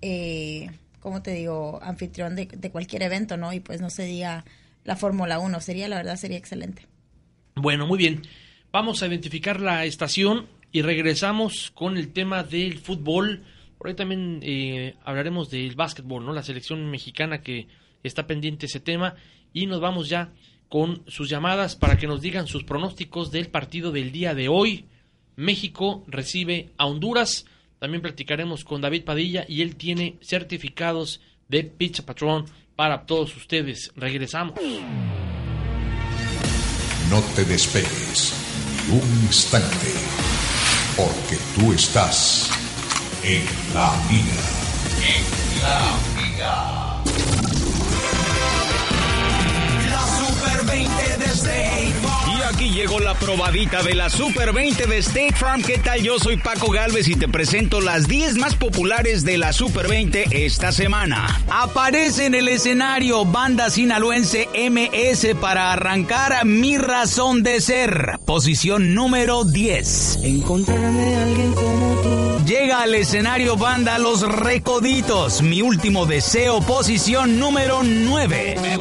eh, 0.01 0.71
¿cómo 1.01 1.23
te 1.23 1.33
digo? 1.33 1.79
Anfitrión 1.83 2.35
de, 2.35 2.47
de 2.47 2.71
cualquier 2.71 3.03
evento, 3.03 3.37
¿no? 3.37 3.53
Y 3.53 3.61
pues 3.61 3.81
no 3.81 3.89
se 3.91 4.05
diga 4.05 4.45
la 4.85 4.97
Fórmula 4.97 5.39
1, 5.39 5.61
sería 5.61 5.87
la 5.89 5.97
verdad, 5.97 6.17
sería 6.17 6.39
excelente. 6.39 6.87
Bueno, 7.55 7.87
muy 7.87 7.99
bien. 7.99 8.23
Vamos 8.73 9.03
a 9.03 9.07
identificar 9.07 9.61
la 9.61 9.85
estación 9.85 10.47
y 10.73 10.83
regresamos 10.83 11.71
con 11.75 11.97
el 11.97 12.13
tema 12.13 12.43
del 12.43 12.79
fútbol. 12.79 13.45
Por 13.79 13.89
ahí 13.89 13.95
también 13.95 14.41
eh, 14.43 14.97
hablaremos 15.05 15.51
del 15.51 15.75
básquetbol, 15.75 16.25
¿no? 16.25 16.33
La 16.33 16.43
selección 16.43 16.91
mexicana 16.91 17.43
que 17.43 17.69
está 18.03 18.27
pendiente 18.27 18.67
ese 18.67 18.81
tema. 18.81 19.15
Y 19.53 19.67
nos 19.67 19.81
vamos 19.81 20.09
ya 20.09 20.33
con 20.69 21.03
sus 21.07 21.29
llamadas 21.29 21.77
para 21.77 21.99
que 21.99 22.07
nos 22.07 22.23
digan 22.23 22.47
sus 22.47 22.65
pronósticos 22.65 23.31
del 23.31 23.49
partido 23.49 23.93
del 23.93 24.11
día 24.11 24.35
de 24.35 24.49
hoy. 24.49 24.87
México 25.37 26.05
recibe 26.09 26.71
a 26.79 26.87
Honduras. 26.87 27.45
También 27.79 28.01
platicaremos 28.01 28.65
con 28.65 28.81
David 28.81 29.05
Padilla 29.05 29.45
y 29.47 29.61
él 29.61 29.77
tiene 29.77 30.19
certificados 30.23 31.21
de 31.49 31.65
Pizza 31.65 32.07
Patrón 32.07 32.47
para 32.77 33.05
todos 33.05 33.37
ustedes. 33.37 33.93
Regresamos. 33.97 34.55
No 37.11 37.21
te 37.37 37.45
despegues 37.45 38.33
un 38.91 39.25
instante, 39.27 39.93
porque 40.97 41.39
tú 41.55 41.73
estás 41.73 42.49
en 43.23 43.45
la 43.75 43.93
mira. 44.11 44.43
En 45.15 45.25
la 45.63 45.81
mira. 46.17 46.57
La 49.91 50.03
Super 50.19 50.65
20 50.67 51.17
de. 51.19 51.63
Y 51.89 52.02
aquí 52.53 52.71
llegó 52.71 53.01
la 53.01 53.15
probadita 53.15 53.83
de 53.83 53.95
la 53.95 54.11
Super 54.11 54.53
20 54.53 54.87
de 54.87 54.99
State 54.99 55.35
Farm. 55.37 55.63
¿Qué 55.63 55.79
tal? 55.79 56.03
Yo 56.03 56.19
soy 56.19 56.37
Paco 56.37 56.71
Galvez 56.71 57.09
y 57.09 57.15
te 57.15 57.29
presento 57.29 57.81
las 57.81 58.09
10 58.09 58.37
más 58.37 58.55
populares 58.55 59.25
de 59.25 59.39
la 59.39 59.53
Super 59.53 59.89
20 59.89 60.45
esta 60.45 60.73
semana. 60.73 61.41
Aparece 61.51 62.27
en 62.27 62.35
el 62.35 62.49
escenario 62.49 63.25
banda 63.25 63.71
sinaloense 63.71 64.49
MS 64.55 65.35
para 65.41 65.73
arrancar 65.73 66.45
Mi 66.45 66.79
Razón 66.79 67.43
de 67.43 67.61
Ser. 67.61 68.19
Posición 68.25 68.95
número 68.95 69.45
10. 69.45 70.21
Encontrarme 70.23 71.17
a 71.17 71.25
alguien 71.25 71.53
como 71.55 72.01
tú. 72.03 72.45
Llega 72.47 72.83
al 72.83 72.95
escenario 72.95 73.57
banda 73.57 73.99
Los 73.99 74.23
Recoditos. 74.23 75.43
Mi 75.43 75.63
último 75.63 76.07
deseo. 76.07 76.61
Posición 76.61 77.39
número 77.39 77.83
9. 77.83 78.57
Me 78.61 78.79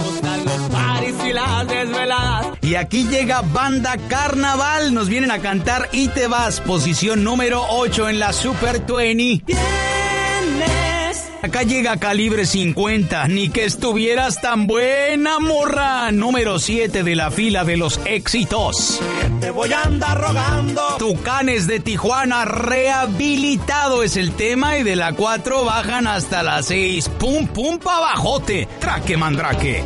Y 2.72 2.76
aquí 2.76 3.04
llega 3.04 3.42
Banda 3.42 3.98
Carnaval. 4.08 4.94
Nos 4.94 5.10
vienen 5.10 5.30
a 5.30 5.40
cantar 5.40 5.90
Y 5.92 6.08
te 6.08 6.28
vas. 6.28 6.62
Posición 6.62 7.22
número 7.22 7.66
8 7.68 8.08
en 8.08 8.18
la 8.18 8.32
Super 8.32 8.86
20. 8.86 9.44
Tienes 9.46 11.32
Acá 11.42 11.64
llega 11.64 11.98
Calibre 11.98 12.46
50. 12.46 13.28
Ni 13.28 13.50
que 13.50 13.66
estuvieras 13.66 14.40
tan 14.40 14.68
buena, 14.68 15.40
morra. 15.40 16.14
Número 16.14 16.60
7 16.60 17.04
de 17.04 17.14
la 17.14 17.30
fila 17.30 17.66
de 17.66 17.76
los 17.76 18.00
éxitos. 18.06 19.02
te 19.42 19.52
voy 19.52 19.74
a 19.74 19.82
andar 19.82 20.22
rogando. 20.22 20.82
Tucanes 20.98 21.68
de 21.68 21.82
Tijuana 21.82 22.46
rehabilitado 22.46 24.02
es 24.02 24.16
el 24.16 24.32
tema 24.32 24.78
y 24.78 24.84
de 24.84 24.96
la 24.96 25.12
4 25.12 25.66
bajan 25.66 26.08
hasta 26.08 26.42
la 26.42 26.64
6. 26.64 27.10
Pum 27.20 27.48
pum 27.48 27.80
pa 27.80 28.00
bajote. 28.00 28.66
Traque 28.80 29.18
mandrake. 29.18 29.84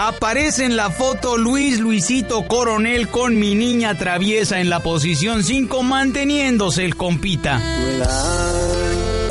Aparece 0.00 0.64
en 0.64 0.76
la 0.76 0.90
foto 0.90 1.36
Luis 1.36 1.80
Luisito 1.80 2.46
Coronel 2.46 3.08
con 3.08 3.36
mi 3.36 3.56
niña 3.56 3.98
traviesa 3.98 4.60
en 4.60 4.70
la 4.70 4.78
posición 4.78 5.42
5 5.42 5.82
manteniéndose 5.82 6.84
el 6.84 6.94
compita. 6.94 7.60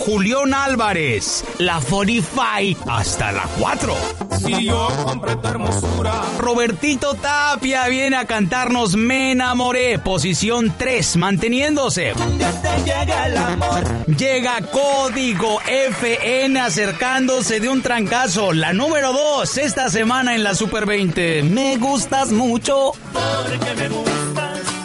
Julián 0.08 0.54
Álvarez, 0.54 1.44
la 1.58 1.82
45 1.82 2.90
hasta 2.90 3.34
la 3.34 3.44
4. 3.60 3.94
Si 4.40 4.64
yo 4.64 4.88
compré 5.04 5.36
tu 5.36 5.48
hermosura. 5.50 6.22
Robertito 6.40 7.14
Tapia 7.16 7.90
viene 7.90 8.16
a 8.16 8.24
cantarnos 8.24 8.96
Me 8.96 9.34
enamoré, 9.34 10.00
posición 10.00 10.74
3, 10.78 11.18
manteniéndose. 11.18 12.14
Llega 14.18 14.62
Código 14.72 15.60
FN 15.66 16.58
acercándose 16.58 17.60
de 17.60 17.68
un 17.68 17.82
trancazo, 17.82 18.54
la 18.54 18.72
número 18.72 19.12
2 19.12 19.58
esta 19.58 19.90
semana 19.90 20.36
en 20.36 20.44
la 20.46 20.56
Super 20.56 20.86
20. 20.86 21.44
Me 21.44 21.76
gustas 21.76 22.32
mucho. 22.32 22.94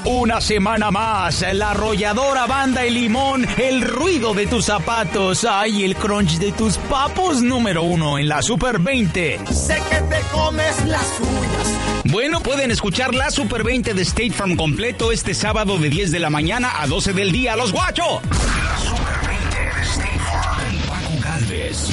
Una 0.04 0.40
semana 0.40 0.90
más, 0.90 1.44
la 1.52 1.70
arrolladora 1.70 2.46
banda 2.46 2.84
y 2.84 2.90
limón, 2.90 3.46
el 3.56 3.82
ruido 3.82 4.34
de 4.34 4.48
tus 4.48 4.64
zapatos, 4.64 5.46
ay, 5.48 5.84
el 5.84 5.94
crunch 5.94 6.38
de 6.38 6.50
tus 6.50 6.76
papos 6.76 7.40
número 7.40 7.84
uno 7.84 8.18
en 8.18 8.26
la 8.26 8.42
Super 8.42 8.80
20. 8.80 9.38
Sé 9.52 9.80
que 9.88 9.96
te 9.96 10.20
comes 10.32 10.84
las 10.86 11.20
uñas. 11.20 12.02
Bueno, 12.10 12.40
pueden 12.40 12.72
escuchar 12.72 13.14
la 13.14 13.30
Super 13.30 13.62
20 13.62 13.94
de 13.94 14.02
State 14.02 14.32
Farm 14.32 14.56
completo 14.56 15.12
este 15.12 15.34
sábado 15.34 15.78
de 15.78 15.88
10 15.88 16.10
de 16.10 16.18
la 16.18 16.30
mañana 16.30 16.82
a 16.82 16.88
12 16.88 17.12
del 17.12 17.30
día. 17.30 17.54
¡Los 17.54 17.70
guacho! 17.72 18.20
La 18.32 18.78
Super 18.78 19.28
20 19.28 19.56
de 19.56 19.82
State 19.82 20.18
Farm. 20.18 20.76
Paco 20.88 21.22
Galvez. 21.22 21.88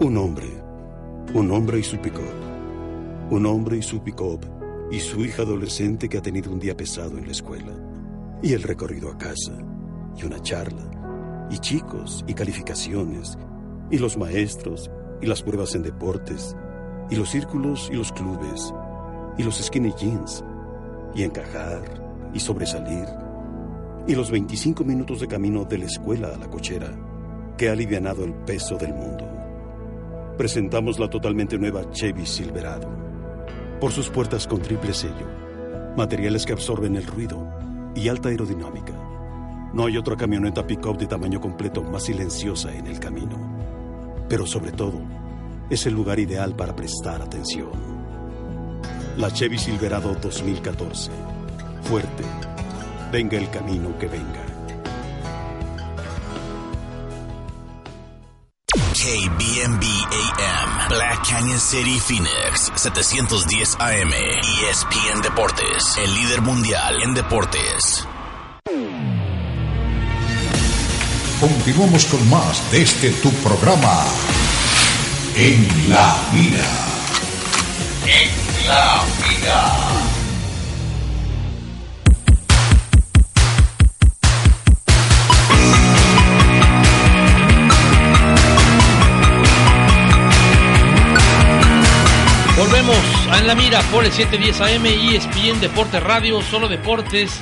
Un 0.00 0.18
hombre, 0.18 0.62
un 1.32 1.50
hombre 1.50 1.78
y 1.78 1.82
su 1.82 1.96
pick 1.96 2.20
Un 3.30 3.46
hombre 3.46 3.78
y 3.78 3.82
su 3.82 4.02
pick-up 4.02 4.53
y 4.90 5.00
su 5.00 5.24
hija 5.24 5.42
adolescente 5.42 6.08
que 6.08 6.18
ha 6.18 6.22
tenido 6.22 6.52
un 6.52 6.60
día 6.60 6.76
pesado 6.76 7.18
en 7.18 7.26
la 7.26 7.32
escuela. 7.32 7.72
Y 8.42 8.52
el 8.52 8.62
recorrido 8.62 9.10
a 9.10 9.18
casa, 9.18 9.56
y 10.16 10.24
una 10.24 10.40
charla, 10.40 11.48
y 11.50 11.58
chicos, 11.58 12.24
y 12.26 12.34
calificaciones, 12.34 13.38
y 13.90 13.98
los 13.98 14.16
maestros, 14.16 14.90
y 15.20 15.26
las 15.26 15.42
pruebas 15.42 15.74
en 15.74 15.82
deportes, 15.82 16.56
y 17.10 17.16
los 17.16 17.30
círculos 17.30 17.88
y 17.92 17.96
los 17.96 18.12
clubes, 18.12 18.72
y 19.38 19.42
los 19.42 19.56
skinny 19.56 19.92
jeans, 19.98 20.44
y 21.14 21.22
encajar, 21.22 21.82
y 22.32 22.40
sobresalir, 22.40 23.06
y 24.06 24.14
los 24.14 24.30
25 24.30 24.84
minutos 24.84 25.20
de 25.20 25.28
camino 25.28 25.64
de 25.64 25.78
la 25.78 25.86
escuela 25.86 26.28
a 26.34 26.38
la 26.38 26.50
cochera, 26.50 26.92
que 27.56 27.68
ha 27.68 27.72
alivianado 27.72 28.24
el 28.24 28.34
peso 28.34 28.76
del 28.76 28.92
mundo. 28.92 29.26
Presentamos 30.36 30.98
la 30.98 31.08
totalmente 31.08 31.56
nueva 31.56 31.88
Chevy 31.90 32.26
Silverado 32.26 33.03
por 33.84 33.92
sus 33.92 34.08
puertas 34.08 34.46
con 34.46 34.62
triple 34.62 34.94
sello, 34.94 35.28
materiales 35.94 36.46
que 36.46 36.54
absorben 36.54 36.96
el 36.96 37.06
ruido 37.06 37.46
y 37.94 38.08
alta 38.08 38.30
aerodinámica. 38.30 38.94
No 39.74 39.84
hay 39.84 39.98
otra 39.98 40.16
camioneta 40.16 40.66
pick-up 40.66 40.96
de 40.96 41.06
tamaño 41.06 41.38
completo 41.38 41.82
más 41.82 42.04
silenciosa 42.04 42.74
en 42.74 42.86
el 42.86 42.98
camino. 42.98 43.36
Pero 44.26 44.46
sobre 44.46 44.72
todo, 44.72 45.02
es 45.68 45.84
el 45.84 45.92
lugar 45.92 46.18
ideal 46.18 46.56
para 46.56 46.74
prestar 46.74 47.20
atención. 47.20 47.72
La 49.18 49.30
Chevy 49.30 49.58
Silverado 49.58 50.14
2014. 50.14 51.10
Fuerte. 51.82 52.24
Venga 53.12 53.36
el 53.36 53.50
camino 53.50 53.98
que 53.98 54.06
venga. 54.06 54.53
KBMB 58.94 59.82
AM, 59.82 60.88
Black 60.88 61.28
Canyon 61.28 61.58
City, 61.58 61.98
Phoenix, 61.98 62.70
710 62.76 63.74
AM, 63.80 64.12
ESPN 64.70 65.20
Deportes, 65.20 65.98
el 65.98 66.14
líder 66.14 66.40
mundial 66.42 67.02
en 67.02 67.12
deportes. 67.12 68.06
Continuamos 71.40 72.04
con 72.04 72.30
más 72.30 72.70
de 72.70 72.82
este 72.82 73.10
tu 73.10 73.32
programa. 73.42 74.04
En 75.34 75.90
la 75.90 76.16
vida. 76.32 76.64
En 78.06 78.68
la 78.68 79.02
vida. 79.28 80.03
En 93.32 93.46
la 93.46 93.54
Mira 93.54 93.80
por 93.90 94.04
el 94.04 94.12
710 94.12 94.60
AM 94.60 94.84
y 94.86 95.16
ESPN 95.16 95.58
Deportes 95.60 96.02
Radio, 96.02 96.40
solo 96.42 96.68
deportes 96.68 97.40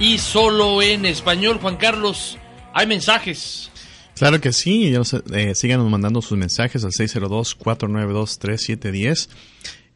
y 0.00 0.18
solo 0.18 0.80
en 0.82 1.04
español. 1.06 1.58
Juan 1.60 1.76
Carlos, 1.76 2.38
hay 2.74 2.86
mensajes. 2.86 3.70
Claro 4.16 4.40
que 4.40 4.52
sí, 4.52 4.92
eh, 5.32 5.54
síganos 5.54 5.88
mandando 5.90 6.20
sus 6.22 6.36
mensajes 6.36 6.84
al 6.84 6.90
602-492-3710. 6.92 9.28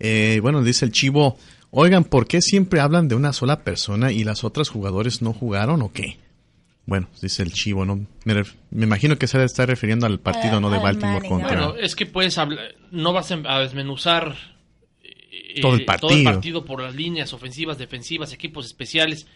Eh, 0.01 0.39
bueno, 0.43 0.62
dice 0.62 0.85
el 0.85 0.93
chivo, 0.93 1.37
oigan, 1.70 2.05
¿por 2.05 2.26
qué 2.28 2.41
siempre 2.41 2.78
hablan 2.80 3.09
de 3.09 3.16
una 3.16 3.33
sola 3.33 3.64
persona 3.64 4.12
y 4.12 4.22
las 4.24 4.45
otras 4.45 4.68
jugadores 4.68 5.22
no 5.22 5.33
jugaron 5.33 5.83
o 5.83 5.93
qué? 5.93 6.18
Bueno, 6.87 7.09
dice 7.20 7.43
el 7.43 7.53
chivo, 7.53 7.85
¿no? 7.85 8.07
Me, 8.24 8.35
ref- 8.35 8.55
me 8.70 8.85
imagino 8.85 9.18
que 9.18 9.26
se 9.26 9.39
debe 9.39 9.47
estar 9.47 9.68
refiriendo 9.68 10.07
al 10.07 10.20
partido, 10.20 10.61
¿no? 10.61 10.70
De 10.70 10.78
Baltimore 10.78 11.28
contra... 11.28 11.49
Bueno, 11.49 11.74
es 11.76 11.95
que 11.97 12.07
puedes 12.07 12.39
hablar, 12.39 12.74
no 12.91 13.12
vas 13.12 13.30
a 13.33 13.59
desmenuzar 13.61 14.51
eh, 15.33 15.61
Todo 15.61 15.74
el 15.74 15.85
partido. 15.85 16.24
partido 16.24 16.64
por 16.64 16.83
las 16.83 16.95
líneas 16.95 17.33
ofensivas, 17.33 17.78
defensivas, 17.78 18.33
equipos 18.33 18.66
especiales, 18.66 19.26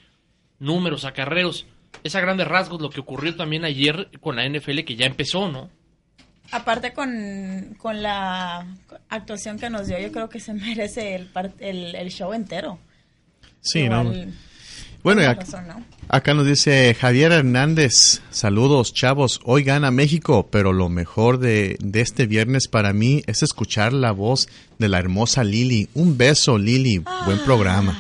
números, 0.59 1.05
acarreos. 1.05 1.67
Es 2.05 2.15
a 2.15 2.21
grandes 2.21 2.47
rasgos 2.47 2.81
lo 2.83 2.91
que 2.91 3.01
ocurrió 3.01 3.35
también 3.35 3.65
ayer 3.65 4.11
con 4.21 4.37
la 4.37 4.47
NFL 4.49 4.81
que 4.85 4.97
ya 4.97 5.07
empezó, 5.07 5.49
¿no? 5.51 5.71
Aparte 6.53 6.93
con, 6.93 7.75
con 7.79 8.03
la 8.03 8.67
actuación 9.09 9.59
que 9.59 9.71
nos 9.71 9.89
dio, 9.89 9.99
yo 9.99 10.13
creo 10.13 10.29
que 10.29 10.39
se 10.39 10.53
merece 10.55 11.15
el, 11.15 11.31
el, 11.59 11.95
el 11.97 12.11
show 12.11 12.33
entero. 12.33 12.79
Sí, 13.61 13.81
Igual, 13.81 14.29
¿no? 14.29 14.33
Bueno, 15.07 15.23
acá 16.09 16.35
nos 16.35 16.47
dice 16.49 16.93
Javier 16.93 17.31
Hernández, 17.31 18.23
saludos 18.31 18.93
chavos, 18.93 19.41
hoy 19.45 19.63
gana 19.63 19.93
México, 19.93 20.49
pero 20.51 20.73
lo 20.73 20.89
mejor 20.89 21.39
de, 21.39 21.77
de 21.79 22.01
este 22.01 22.27
viernes 22.27 22.67
para 22.67 22.93
mí 22.93 23.23
es 23.29 23.45
escuchar 23.45 23.93
la 23.93 24.11
voz 24.11 24.49
de 24.81 24.89
la 24.89 24.99
hermosa 24.99 25.45
Lili. 25.45 25.89
Un 25.95 26.19
beso 26.19 26.59
Lili, 26.59 27.05
buen 27.25 27.39
programa. 27.45 27.97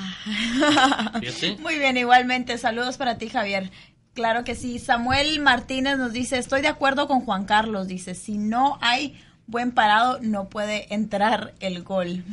Muy 1.61 1.78
bien, 1.78 1.96
igualmente. 1.96 2.59
Saludos 2.59 2.96
para 2.96 3.18
ti, 3.18 3.28
Javier. 3.28 3.70
Claro 4.14 4.42
que 4.42 4.57
sí. 4.57 4.80
Samuel 4.80 5.38
Martínez 5.38 5.98
nos 5.98 6.12
dice, 6.12 6.38
estoy 6.38 6.61
de 6.61 6.68
acuerdo 6.68 7.07
con 7.07 7.20
Juan 7.20 7.44
Carlos. 7.44 7.86
Dice, 7.86 8.16
si 8.16 8.36
no 8.36 8.78
hay 8.80 9.16
buen 9.46 9.70
parado, 9.70 10.18
no 10.22 10.48
puede 10.48 10.92
entrar 10.92 11.54
el 11.61 11.84
gol. 11.84 12.24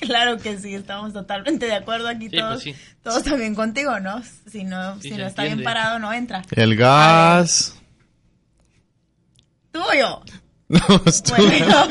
Claro 0.00 0.38
que 0.38 0.58
sí, 0.58 0.74
estamos 0.74 1.12
totalmente 1.12 1.66
de 1.66 1.74
acuerdo 1.74 2.08
aquí 2.08 2.28
Sí, 2.30 2.36
todos. 2.38 2.62
pues 2.62 2.76
sí. 2.76 2.82
Todos 3.02 3.22
también 3.22 3.54
contigo, 3.54 4.00
¿no? 4.00 4.22
Si 4.50 4.64
no, 4.64 5.00
Sí, 5.00 5.10
si 5.10 5.16
no 5.16 5.26
está 5.26 5.44
bien 5.44 5.62
parado, 5.62 5.98
no 5.98 6.12
entra. 6.12 6.42
El 6.52 6.76
gas. 6.76 7.76
¿Tú 9.72 9.80
o 9.80 9.94
yo? 9.94 10.22
No, 10.70 10.78
estu- 10.78 11.36
Bueno. 11.36 11.88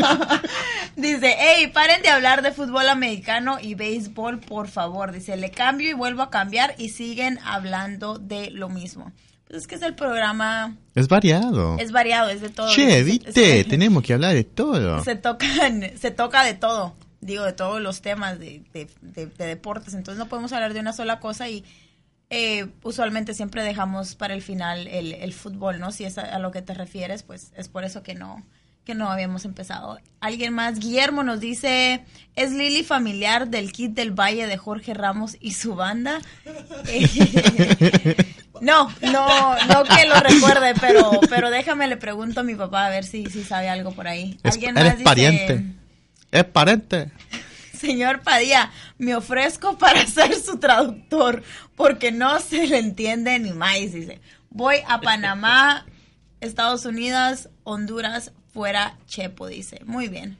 Dice, 0.95 1.35
hey, 1.37 1.67
paren 1.73 2.01
de 2.01 2.07
hablar 2.07 2.41
de 2.41 2.53
fútbol 2.53 2.87
americano 2.87 3.57
y 3.61 3.75
béisbol, 3.75 4.39
por 4.39 4.69
favor. 4.69 5.11
Dice, 5.11 5.35
le 5.35 5.51
cambio 5.51 5.89
y 5.89 5.93
vuelvo 5.93 6.21
a 6.21 6.29
cambiar 6.29 6.75
y 6.77 6.87
siguen 6.89 7.39
hablando 7.43 8.19
de 8.19 8.51
lo 8.51 8.69
mismo. 8.69 9.11
Pues 9.47 9.63
es 9.63 9.67
que 9.67 9.75
es 9.75 9.81
el 9.81 9.95
programa, 9.95 10.77
Es 10.95 11.09
variado. 11.09 11.77
es 11.77 11.91
variado, 11.91 12.29
es 12.29 12.39
de 12.39 12.49
todo. 12.49 12.69
Che, 12.73 13.03
viste, 13.03 13.63
tenemos 13.65 14.01
que 14.01 14.13
hablar 14.13 14.33
de 14.33 14.45
todo. 14.45 15.03
se 15.03 15.15
tocan, 15.15 15.91
se 15.99 16.11
toca 16.11 16.43
de 16.45 16.53
todo, 16.53 16.95
digo, 17.21 17.43
de 17.43 17.53
todos 17.53 17.81
los 17.81 18.01
temas 18.01 18.39
de, 18.39 18.63
de- 18.73 18.89
de- 19.01 19.25
de 19.27 19.45
deportes. 19.45 19.93
Entonces 19.93 20.17
no 20.19 20.27
podemos 20.29 20.51
hablar 20.53 20.73
de 20.73 20.79
una 20.79 20.93
sola 20.93 21.19
cosa 21.19 21.49
y 21.49 21.63
eh, 22.29 22.67
usualmente 22.83 23.33
siempre 23.33 23.63
dejamos 23.63 24.15
para 24.15 24.33
el 24.35 24.41
final 24.41 24.87
el, 24.87 25.13
el 25.13 25.33
fútbol, 25.33 25.79
¿no? 25.79 25.91
Si 25.91 26.05
es 26.05 26.17
a, 26.17 26.21
a 26.21 26.39
lo 26.39 26.51
que 26.51 26.61
te 26.61 26.73
refieres, 26.73 27.23
pues 27.23 27.51
es 27.55 27.67
por 27.69 27.83
eso 27.83 28.03
que 28.03 28.15
no 28.15 28.43
que 28.85 28.95
no 28.95 29.11
habíamos 29.11 29.45
empezado. 29.45 29.99
Alguien 30.19 30.51
más, 30.53 30.79
Guillermo 30.79 31.21
nos 31.21 31.39
dice, 31.39 32.03
es 32.35 32.51
Lili 32.51 32.83
familiar 32.83 33.47
del 33.47 33.71
kit 33.71 33.91
del 33.93 34.11
Valle 34.19 34.47
de 34.47 34.57
Jorge 34.57 34.95
Ramos 34.95 35.37
y 35.39 35.51
su 35.51 35.75
banda. 35.75 36.19
Eh, 36.87 38.15
no, 38.61 38.89
no, 39.01 39.65
no 39.67 39.83
que 39.83 40.05
lo 40.07 40.15
recuerde, 40.15 40.73
pero, 40.81 41.11
pero 41.29 41.51
déjame 41.51 41.87
le 41.87 41.97
pregunto 41.97 42.39
a 42.39 42.43
mi 42.43 42.55
papá 42.55 42.87
a 42.87 42.89
ver 42.89 43.03
si, 43.05 43.25
si 43.27 43.43
sabe 43.43 43.69
algo 43.69 43.91
por 43.91 44.07
ahí. 44.07 44.39
Es- 44.43 44.53
Alguien 44.55 44.75
eres 44.77 44.85
más 44.91 44.97
dice, 44.97 45.03
pariente. 45.05 45.65
Es 46.31 46.43
pariente. 46.45 47.11
Señor 47.73 48.21
Padilla, 48.21 48.71
me 48.97 49.15
ofrezco 49.15 49.77
para 49.77 50.05
ser 50.07 50.33
su 50.35 50.57
traductor 50.57 51.43
porque 51.75 52.11
no 52.11 52.39
se 52.39 52.67
le 52.67 52.77
entiende 52.79 53.39
ni 53.39 53.51
más, 53.53 53.75
dice. 53.93 54.19
Voy 54.49 54.77
a 54.87 54.99
Panamá, 54.99 55.85
Estados 56.41 56.85
Unidos, 56.85 57.49
Honduras, 57.63 58.31
fuera 58.53 58.97
Chepo, 59.05 59.47
dice. 59.47 59.81
Muy 59.85 60.07
bien. 60.09 60.37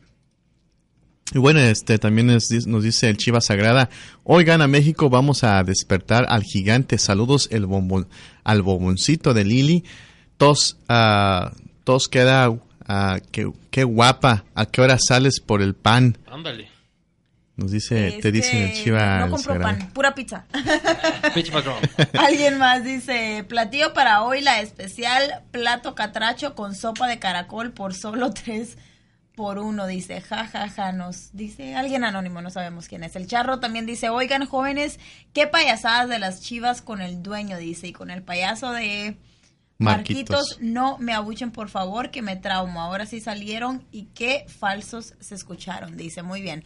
Y 1.32 1.38
bueno, 1.38 1.60
este 1.60 2.00
también 2.00 2.30
es- 2.32 2.66
nos 2.66 2.84
dice 2.84 3.08
el 3.08 3.18
Chiva 3.18 3.40
Sagrada, 3.40 3.90
hoy 4.24 4.44
gana 4.44 4.68
México, 4.68 5.10
vamos 5.12 5.44
a 5.44 5.64
despertar 5.64 6.26
al 6.28 6.44
gigante. 6.44 6.98
Saludos 6.98 7.48
el 7.52 7.68
bombón, 7.68 8.08
al 8.44 8.64
bomboncito 8.64 9.34
de 9.36 9.46
Lili. 9.46 9.84
Tos, 10.38 10.78
ah, 10.90 11.52
tos 11.84 12.08
queda, 12.10 12.52
ah, 12.90 13.20
qué, 13.32 13.50
qué 13.72 13.86
guapa. 13.86 14.44
¿A 14.54 14.66
qué 14.66 14.82
hora 14.82 14.98
sales 15.00 15.40
por 15.40 15.62
el 15.62 15.76
pan? 15.76 16.18
Ándale. 16.28 16.70
Nos 17.60 17.72
dice, 17.72 18.20
te 18.22 18.32
dicen 18.32 18.62
el 18.62 18.74
Chiva. 18.74 19.20
No 19.20 19.32
compro 19.32 19.60
pan, 19.60 19.92
pura 19.94 20.16
pizza. 20.16 20.46
Alguien 22.14 22.58
más 22.58 22.86
dice, 22.86 23.44
platillo 23.50 23.94
para 23.94 24.24
hoy, 24.24 24.40
la 24.40 24.62
especial 24.62 25.44
plato 25.52 25.94
catracho 25.94 26.56
con 26.56 26.74
sopa 26.74 27.08
de 27.08 27.20
caracol 27.20 27.74
por 27.74 27.94
solo 27.94 28.34
tres 28.34 28.78
por 29.36 29.58
uno, 29.58 29.88
dice, 29.88 30.20
ja, 30.20 30.48
ja, 30.48 30.70
ja, 30.70 30.92
nos 30.92 31.30
dice 31.32 31.74
alguien 31.74 32.04
anónimo, 32.04 32.42
no 32.42 32.50
sabemos 32.50 32.88
quién 32.90 33.06
es. 33.06 33.16
El 33.16 33.28
charro 33.28 33.60
también 33.60 33.86
dice, 33.86 34.10
oigan 34.10 34.46
jóvenes, 34.46 35.00
qué 35.34 35.48
payasadas 35.48 36.10
de 36.10 36.20
las 36.20 36.42
chivas 36.42 36.82
con 36.82 37.02
el 37.02 37.24
dueño, 37.24 37.58
dice, 37.58 37.88
y 37.88 37.94
con 37.94 38.10
el 38.10 38.22
payaso 38.22 38.72
de 38.74 39.18
Marquitos. 39.80 40.36
Marquitos, 40.36 40.58
no 40.62 40.98
me 40.98 41.14
abuchen 41.14 41.52
por 41.52 41.70
favor, 41.70 42.12
que 42.12 42.22
me 42.22 42.36
traumo. 42.36 42.82
Ahora 42.82 43.06
sí 43.06 43.22
salieron 43.22 43.86
y 43.92 44.08
qué 44.14 44.46
falsos 44.48 45.14
se 45.20 45.36
escucharon, 45.36 45.96
dice, 45.96 46.22
muy 46.22 46.42
bien. 46.42 46.64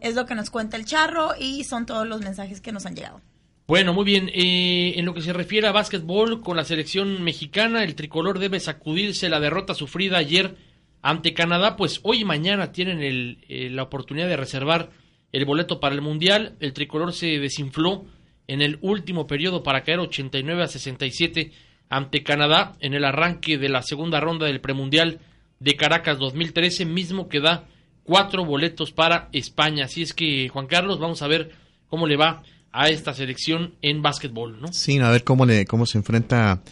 Es 0.00 0.14
lo 0.14 0.24
que 0.26 0.34
nos 0.34 0.50
cuenta 0.50 0.76
el 0.76 0.86
charro 0.86 1.32
y 1.38 1.64
son 1.64 1.84
todos 1.84 2.06
los 2.06 2.22
mensajes 2.22 2.60
que 2.60 2.72
nos 2.72 2.86
han 2.86 2.96
llegado. 2.96 3.20
Bueno, 3.66 3.92
muy 3.92 4.04
bien. 4.04 4.30
eh, 4.32 4.94
en 4.96 5.04
lo 5.04 5.12
que 5.12 5.20
se 5.20 5.32
refiere 5.32 5.66
a 5.66 5.72
básquetbol 5.72 6.40
con 6.40 6.56
la 6.56 6.64
selección 6.64 7.22
mexicana, 7.22 7.84
el 7.84 7.94
tricolor 7.94 8.38
debe 8.38 8.58
sacudirse 8.60 9.28
la 9.28 9.40
derrota 9.40 9.74
sufrida 9.74 10.18
ayer 10.18 10.56
ante 11.02 11.34
Canadá, 11.34 11.76
pues 11.76 12.00
hoy 12.04 12.22
y 12.22 12.24
mañana 12.24 12.72
tienen 12.72 13.02
el, 13.02 13.44
eh, 13.48 13.68
la 13.70 13.82
oportunidad 13.82 14.28
de 14.28 14.36
reservar 14.36 14.90
el 15.32 15.44
boleto 15.44 15.78
para 15.78 15.94
el 15.94 16.00
Mundial. 16.00 16.56
El 16.60 16.72
tricolor 16.72 17.12
se 17.12 17.38
desinfló 17.38 18.06
en 18.46 18.62
el 18.62 18.78
último 18.80 19.26
periodo 19.26 19.62
para 19.62 19.82
caer 19.82 19.98
89 19.98 20.62
a 20.62 20.68
67 20.68 21.52
ante 21.88 22.22
Canadá 22.22 22.72
en 22.80 22.94
el 22.94 23.04
arranque 23.04 23.58
de 23.58 23.68
la 23.68 23.82
segunda 23.82 24.20
ronda 24.20 24.46
del 24.46 24.60
premundial 24.60 25.20
de 25.60 25.76
Caracas 25.76 26.18
2013, 26.18 26.84
mismo 26.84 27.28
que 27.28 27.40
da 27.40 27.66
cuatro 28.04 28.44
boletos 28.44 28.92
para 28.92 29.28
España. 29.32 29.84
Así 29.84 30.02
es 30.02 30.12
que, 30.12 30.48
Juan 30.48 30.66
Carlos, 30.66 30.98
vamos 30.98 31.22
a 31.22 31.28
ver 31.28 31.52
cómo 31.88 32.06
le 32.06 32.16
va 32.16 32.42
a 32.72 32.88
esta 32.88 33.14
selección 33.14 33.74
en 33.82 34.02
básquetbol, 34.02 34.60
¿no? 34.60 34.72
Sí, 34.72 34.98
a 34.98 35.10
ver 35.10 35.24
cómo 35.24 35.46
le 35.46 35.64
cómo 35.66 35.86
se 35.86 35.98
enfrenta. 35.98 36.62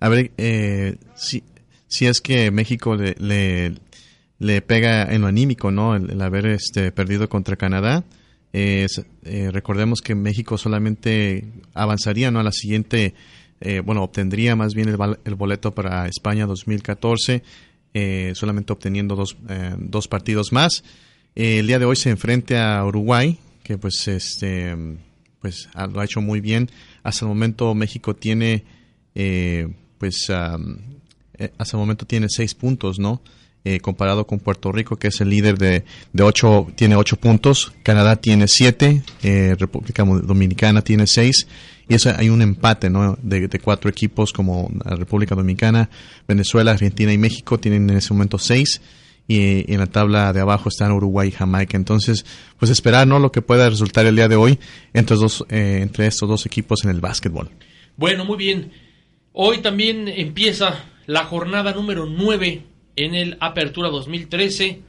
A 0.00 0.08
ver 0.08 0.32
eh, 0.36 0.96
si, 1.14 1.44
si 1.86 2.06
es 2.06 2.20
que 2.20 2.50
México 2.50 2.96
le, 2.96 3.74
le, 4.38 4.62
pega 4.62 5.04
en 5.04 5.20
lo 5.20 5.28
anímico, 5.28 5.70
¿no? 5.70 5.94
El, 5.94 6.20
haber 6.20 6.46
este, 6.46 6.90
perdido 6.90 7.28
contra 7.28 7.56
Canadá. 7.56 8.04
Eh, 8.52 8.86
recordemos 9.50 10.02
que 10.02 10.14
México 10.14 10.58
solamente 10.58 11.44
avanzaría, 11.74 12.30
¿no? 12.30 12.40
A 12.40 12.42
la 12.42 12.52
siguiente, 12.52 13.14
eh, 13.62 13.80
bueno, 13.80 14.02
obtendría 14.02 14.56
más 14.56 14.74
bien 14.74 14.88
el, 14.88 14.98
el 15.24 15.34
boleto 15.36 15.72
para 15.72 16.06
España 16.08 16.46
2014, 16.46 17.42
eh, 17.94 18.32
solamente 18.34 18.72
obteniendo 18.72 19.14
dos, 19.14 19.36
eh, 19.48 19.74
dos 19.78 20.08
partidos 20.08 20.52
más. 20.52 20.82
Eh, 21.36 21.60
el 21.60 21.68
día 21.68 21.78
de 21.78 21.84
hoy 21.84 21.94
se 21.94 22.10
enfrenta 22.10 22.78
a 22.78 22.86
Uruguay, 22.86 23.38
que 23.62 23.78
pues 23.78 24.08
este 24.08 24.76
pues 25.40 25.68
ah, 25.74 25.86
lo 25.86 26.00
ha 26.00 26.04
hecho 26.04 26.20
muy 26.20 26.40
bien. 26.40 26.70
Hasta 27.02 27.24
el 27.24 27.28
momento 27.28 27.74
México 27.74 28.16
tiene 28.16 28.64
eh, 29.14 29.68
pues 29.98 30.28
hasta 30.28 31.76
el 31.76 31.78
momento 31.78 32.04
tiene 32.04 32.26
seis 32.28 32.54
puntos, 32.54 32.98
¿no? 32.98 33.22
Eh, 33.64 33.78
comparado 33.78 34.26
con 34.26 34.40
Puerto 34.40 34.72
Rico, 34.72 34.96
que 34.96 35.06
es 35.06 35.20
el 35.20 35.30
líder 35.30 35.56
de, 35.56 35.84
de 36.12 36.22
ocho, 36.24 36.66
tiene 36.74 36.96
ocho 36.96 37.14
puntos. 37.14 37.72
Canadá 37.84 38.16
tiene 38.16 38.48
siete, 38.48 39.04
eh, 39.22 39.54
República 39.56 40.02
Dominicana 40.02 40.82
tiene 40.82 41.06
seis. 41.06 41.46
Y 41.88 41.94
eso 41.94 42.12
hay 42.16 42.28
un 42.28 42.42
empate, 42.42 42.90
¿no? 42.90 43.16
De, 43.22 43.48
cuatro 43.62 43.88
equipos 43.88 44.32
como 44.32 44.68
la 44.84 44.96
República 44.96 45.36
Dominicana, 45.36 45.90
Venezuela, 46.26 46.72
Argentina 46.72 47.12
y 47.12 47.18
México 47.18 47.60
tienen 47.60 47.88
en 47.88 47.98
ese 47.98 48.12
momento 48.12 48.36
seis. 48.36 48.80
Y, 49.28 49.70
y 49.70 49.74
en 49.74 49.78
la 49.78 49.86
tabla 49.86 50.32
de 50.32 50.40
abajo 50.40 50.68
están 50.68 50.90
Uruguay 50.90 51.28
y 51.28 51.30
Jamaica. 51.32 51.76
Entonces, 51.76 52.26
pues 52.58 52.68
esperar, 52.68 53.06
¿no? 53.06 53.20
Lo 53.20 53.30
que 53.30 53.42
pueda 53.42 53.70
resultar 53.70 54.06
el 54.06 54.16
día 54.16 54.26
de 54.26 54.34
hoy 54.34 54.58
entre, 54.92 55.14
dos, 55.14 55.44
eh, 55.48 55.78
entre 55.82 56.08
estos 56.08 56.28
dos 56.28 56.46
equipos 56.46 56.82
en 56.82 56.90
el 56.90 57.00
básquetbol. 57.00 57.48
Bueno, 57.96 58.24
muy 58.24 58.38
bien. 58.38 58.72
Hoy 59.32 59.58
también 59.58 60.08
empieza 60.08 60.84
la 61.06 61.26
jornada 61.26 61.72
número 61.72 62.06
9 62.06 62.71
en 62.96 63.14
el 63.14 63.36
Apertura 63.40 63.88
2013. 63.88 64.80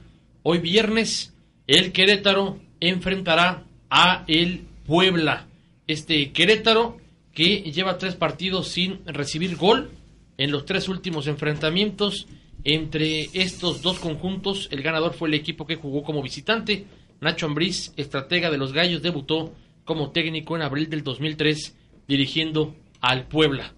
Hoy 0.42 0.58
viernes, 0.58 1.34
el 1.66 1.92
Querétaro 1.92 2.58
enfrentará 2.80 3.64
a 3.90 4.24
el 4.26 4.62
Puebla. 4.86 5.46
Este 5.86 6.32
Querétaro 6.32 6.98
que 7.32 7.62
lleva 7.72 7.98
tres 7.98 8.14
partidos 8.14 8.68
sin 8.68 9.04
recibir 9.06 9.56
gol 9.56 9.90
en 10.38 10.50
los 10.50 10.64
tres 10.64 10.88
últimos 10.88 11.26
enfrentamientos 11.26 12.26
entre 12.64 13.28
estos 13.32 13.82
dos 13.82 13.98
conjuntos. 13.98 14.68
El 14.70 14.82
ganador 14.82 15.14
fue 15.14 15.28
el 15.28 15.34
equipo 15.34 15.66
que 15.66 15.76
jugó 15.76 16.02
como 16.02 16.22
visitante. 16.22 16.86
Nacho 17.20 17.46
Ambriz, 17.46 17.92
estratega 17.96 18.50
de 18.50 18.58
los 18.58 18.72
Gallos, 18.72 19.02
debutó 19.02 19.52
como 19.84 20.10
técnico 20.10 20.56
en 20.56 20.62
abril 20.62 20.88
del 20.88 21.02
2003 21.02 21.76
dirigiendo 22.06 22.74
al 23.00 23.26
Puebla. 23.26 23.72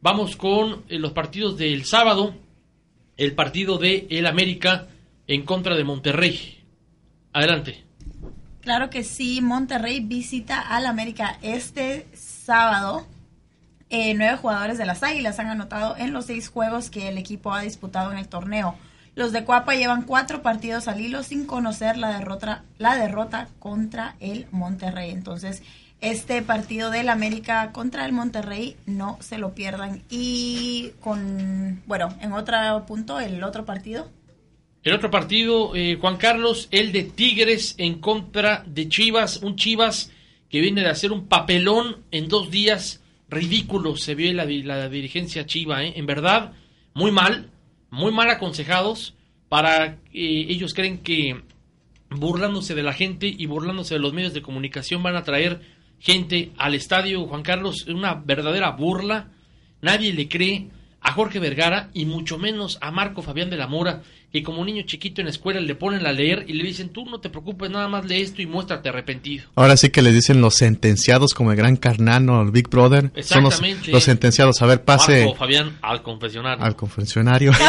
Vamos 0.00 0.36
con 0.36 0.84
eh, 0.88 0.98
los 0.98 1.12
partidos 1.12 1.56
del 1.58 1.84
sábado. 1.84 2.34
El 3.20 3.34
partido 3.34 3.76
de 3.76 4.06
El 4.08 4.26
América 4.26 4.86
en 5.26 5.44
contra 5.44 5.76
de 5.76 5.84
Monterrey. 5.84 6.64
Adelante. 7.34 7.84
Claro 8.62 8.88
que 8.88 9.04
sí, 9.04 9.42
Monterrey 9.42 10.00
visita 10.00 10.58
al 10.58 10.86
América 10.86 11.36
este 11.42 12.08
sábado. 12.14 13.06
Eh, 13.90 14.14
nueve 14.14 14.38
jugadores 14.38 14.78
de 14.78 14.86
las 14.86 15.02
Águilas 15.02 15.38
han 15.38 15.48
anotado 15.48 15.98
en 15.98 16.14
los 16.14 16.24
seis 16.24 16.48
juegos 16.48 16.88
que 16.88 17.08
el 17.08 17.18
equipo 17.18 17.52
ha 17.52 17.60
disputado 17.60 18.10
en 18.10 18.16
el 18.16 18.26
torneo. 18.26 18.74
Los 19.14 19.32
de 19.32 19.44
Cuapa 19.44 19.74
llevan 19.74 20.04
cuatro 20.04 20.40
partidos 20.40 20.88
al 20.88 21.02
hilo 21.02 21.22
sin 21.22 21.44
conocer 21.44 21.98
la 21.98 22.16
derrota, 22.16 22.64
la 22.78 22.96
derrota 22.96 23.48
contra 23.58 24.16
el 24.20 24.46
Monterrey. 24.50 25.10
Entonces, 25.10 25.62
este 26.00 26.42
partido 26.42 26.90
del 26.90 27.08
América 27.08 27.72
contra 27.72 28.06
el 28.06 28.12
Monterrey 28.12 28.76
no 28.86 29.18
se 29.20 29.38
lo 29.38 29.54
pierdan. 29.54 30.02
Y 30.10 30.90
con, 31.00 31.82
bueno, 31.86 32.16
en 32.20 32.32
otro 32.32 32.56
punto, 32.86 33.20
el 33.20 33.42
otro 33.44 33.64
partido, 33.64 34.10
El 34.82 34.94
otro 34.94 35.10
partido, 35.10 35.76
eh, 35.76 35.98
Juan 36.00 36.16
Carlos, 36.16 36.68
el 36.70 36.92
de 36.92 37.02
Tigres 37.02 37.74
en 37.76 38.00
contra 38.00 38.64
de 38.66 38.88
Chivas. 38.88 39.42
Un 39.42 39.56
Chivas 39.56 40.10
que 40.48 40.60
viene 40.60 40.80
de 40.80 40.88
hacer 40.88 41.12
un 41.12 41.26
papelón 41.26 41.98
en 42.10 42.28
dos 42.28 42.50
días. 42.50 43.02
Ridículo 43.28 43.96
se 43.96 44.14
vio 44.14 44.32
la, 44.32 44.44
la 44.44 44.88
dirigencia 44.88 45.46
Chiva, 45.46 45.84
¿eh? 45.84 45.92
En 45.96 46.06
verdad, 46.06 46.52
muy 46.94 47.12
mal, 47.12 47.50
muy 47.90 48.10
mal 48.10 48.28
aconsejados. 48.30 49.14
Para 49.48 49.98
eh, 50.12 50.46
ellos 50.48 50.74
creen 50.74 50.98
que 50.98 51.42
burlándose 52.10 52.74
de 52.74 52.82
la 52.82 52.92
gente 52.92 53.26
y 53.28 53.46
burlándose 53.46 53.94
de 53.94 54.00
los 54.00 54.12
medios 54.12 54.34
de 54.34 54.42
comunicación 54.42 55.02
van 55.02 55.14
a 55.14 55.22
traer 55.22 55.60
gente 56.00 56.52
al 56.56 56.74
estadio. 56.74 57.26
Juan 57.26 57.42
Carlos, 57.42 57.86
una 57.86 58.14
verdadera 58.14 58.70
burla. 58.70 59.28
Nadie 59.82 60.12
le 60.12 60.28
cree 60.28 60.68
a 61.00 61.12
Jorge 61.12 61.38
Vergara 61.38 61.90
y 61.94 62.04
mucho 62.04 62.38
menos 62.38 62.78
a 62.80 62.90
Marco 62.90 63.22
Fabián 63.22 63.50
de 63.50 63.56
la 63.56 63.66
Mora, 63.66 64.02
que 64.32 64.42
como 64.44 64.64
niño 64.64 64.82
chiquito 64.86 65.20
en 65.20 65.26
la 65.26 65.32
escuela 65.32 65.60
le 65.60 65.74
ponen 65.74 66.06
a 66.06 66.12
leer 66.12 66.44
y 66.46 66.52
le 66.52 66.62
dicen, 66.64 66.90
tú 66.90 67.04
no 67.04 67.20
te 67.20 67.30
preocupes, 67.30 67.68
nada 67.70 67.88
más 67.88 68.04
lee 68.06 68.20
esto 68.22 68.40
y 68.42 68.46
muéstrate 68.46 68.88
arrepentido. 68.88 69.44
Ahora 69.56 69.76
sí 69.76 69.90
que 69.90 70.02
les 70.02 70.14
dicen 70.14 70.40
los 70.40 70.54
sentenciados 70.54 71.34
como 71.34 71.50
el 71.50 71.56
gran 71.56 71.76
Carnano, 71.76 72.40
el 72.42 72.50
Big 72.52 72.68
Brother. 72.68 73.10
Son 73.22 73.42
los, 73.42 73.54
Exactamente. 73.54 73.90
los 73.90 74.04
sentenciados. 74.04 74.62
A 74.62 74.66
ver, 74.66 74.84
pase 74.84 75.24
Marco 75.24 75.34
Fabián 75.36 75.78
al 75.82 76.02
confesionario. 76.02 76.64
al 76.64 76.76
confesionario. 76.76 77.52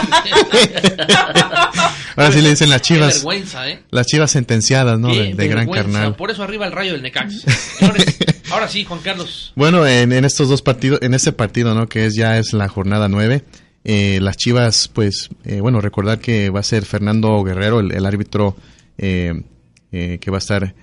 Ahora 2.15 2.31
sí 2.31 2.41
le 2.41 2.49
dicen 2.49 2.69
las 2.69 2.81
Qué 2.81 2.93
chivas. 2.95 3.15
vergüenza, 3.15 3.69
¿eh? 3.69 3.83
Las 3.89 4.05
chivas 4.07 4.31
sentenciadas, 4.31 4.99
¿no? 4.99 5.07
Qué 5.09 5.23
De, 5.23 5.33
de 5.33 5.47
gran 5.47 5.69
carnal. 5.69 6.15
Por 6.15 6.29
eso 6.29 6.43
arriba 6.43 6.65
el 6.65 6.71
rayo 6.73 6.91
del 6.93 7.01
Necax. 7.01 7.41
Señores, 7.79 8.17
ahora 8.51 8.67
sí, 8.67 8.83
Juan 8.83 8.99
Carlos. 9.01 9.53
Bueno, 9.55 9.87
en, 9.87 10.11
en 10.11 10.25
estos 10.25 10.49
dos 10.49 10.61
partidos, 10.61 10.99
en 11.01 11.13
este 11.13 11.31
partido, 11.31 11.73
¿no? 11.73 11.87
Que 11.87 12.05
es 12.05 12.15
ya 12.15 12.37
es 12.37 12.53
la 12.53 12.67
jornada 12.67 13.07
nueve. 13.07 13.43
Eh, 13.83 14.19
las 14.21 14.37
Chivas, 14.37 14.87
pues, 14.93 15.29
eh, 15.43 15.59
bueno, 15.61 15.81
recordar 15.81 16.19
que 16.19 16.49
va 16.49 16.59
a 16.59 16.63
ser 16.63 16.85
Fernando 16.85 17.43
Guerrero, 17.43 17.79
el, 17.79 18.05
árbitro 18.05 18.55
eh, 18.97 19.43
eh, 19.91 20.17
que 20.21 20.31
va 20.31 20.37
a 20.37 20.39
estar 20.39 20.75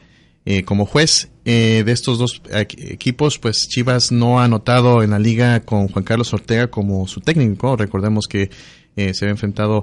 eh, 0.44 0.64
como 0.64 0.85
juez 0.86 1.31
eh, 1.44 1.82
de 1.85 1.93
estos 1.93 2.18
dos 2.18 2.43
equ- 2.44 2.90
equipos. 2.93 3.39
Pues 3.39 3.68
Chivas 3.68 4.10
no 4.12 4.40
ha 4.40 4.44
anotado 4.44 5.02
en 5.02 5.10
la 5.10 5.18
liga 5.18 5.60
con 5.60 5.89
Juan 5.89 6.05
Carlos 6.05 6.32
Ortega 6.32 6.68
como 6.68 7.06
su 7.06 7.20
técnico. 7.20 7.77
Recordemos 7.77 8.27
que 8.27 8.51
se 8.97 9.24
había 9.24 9.31
enfrentado 9.31 9.82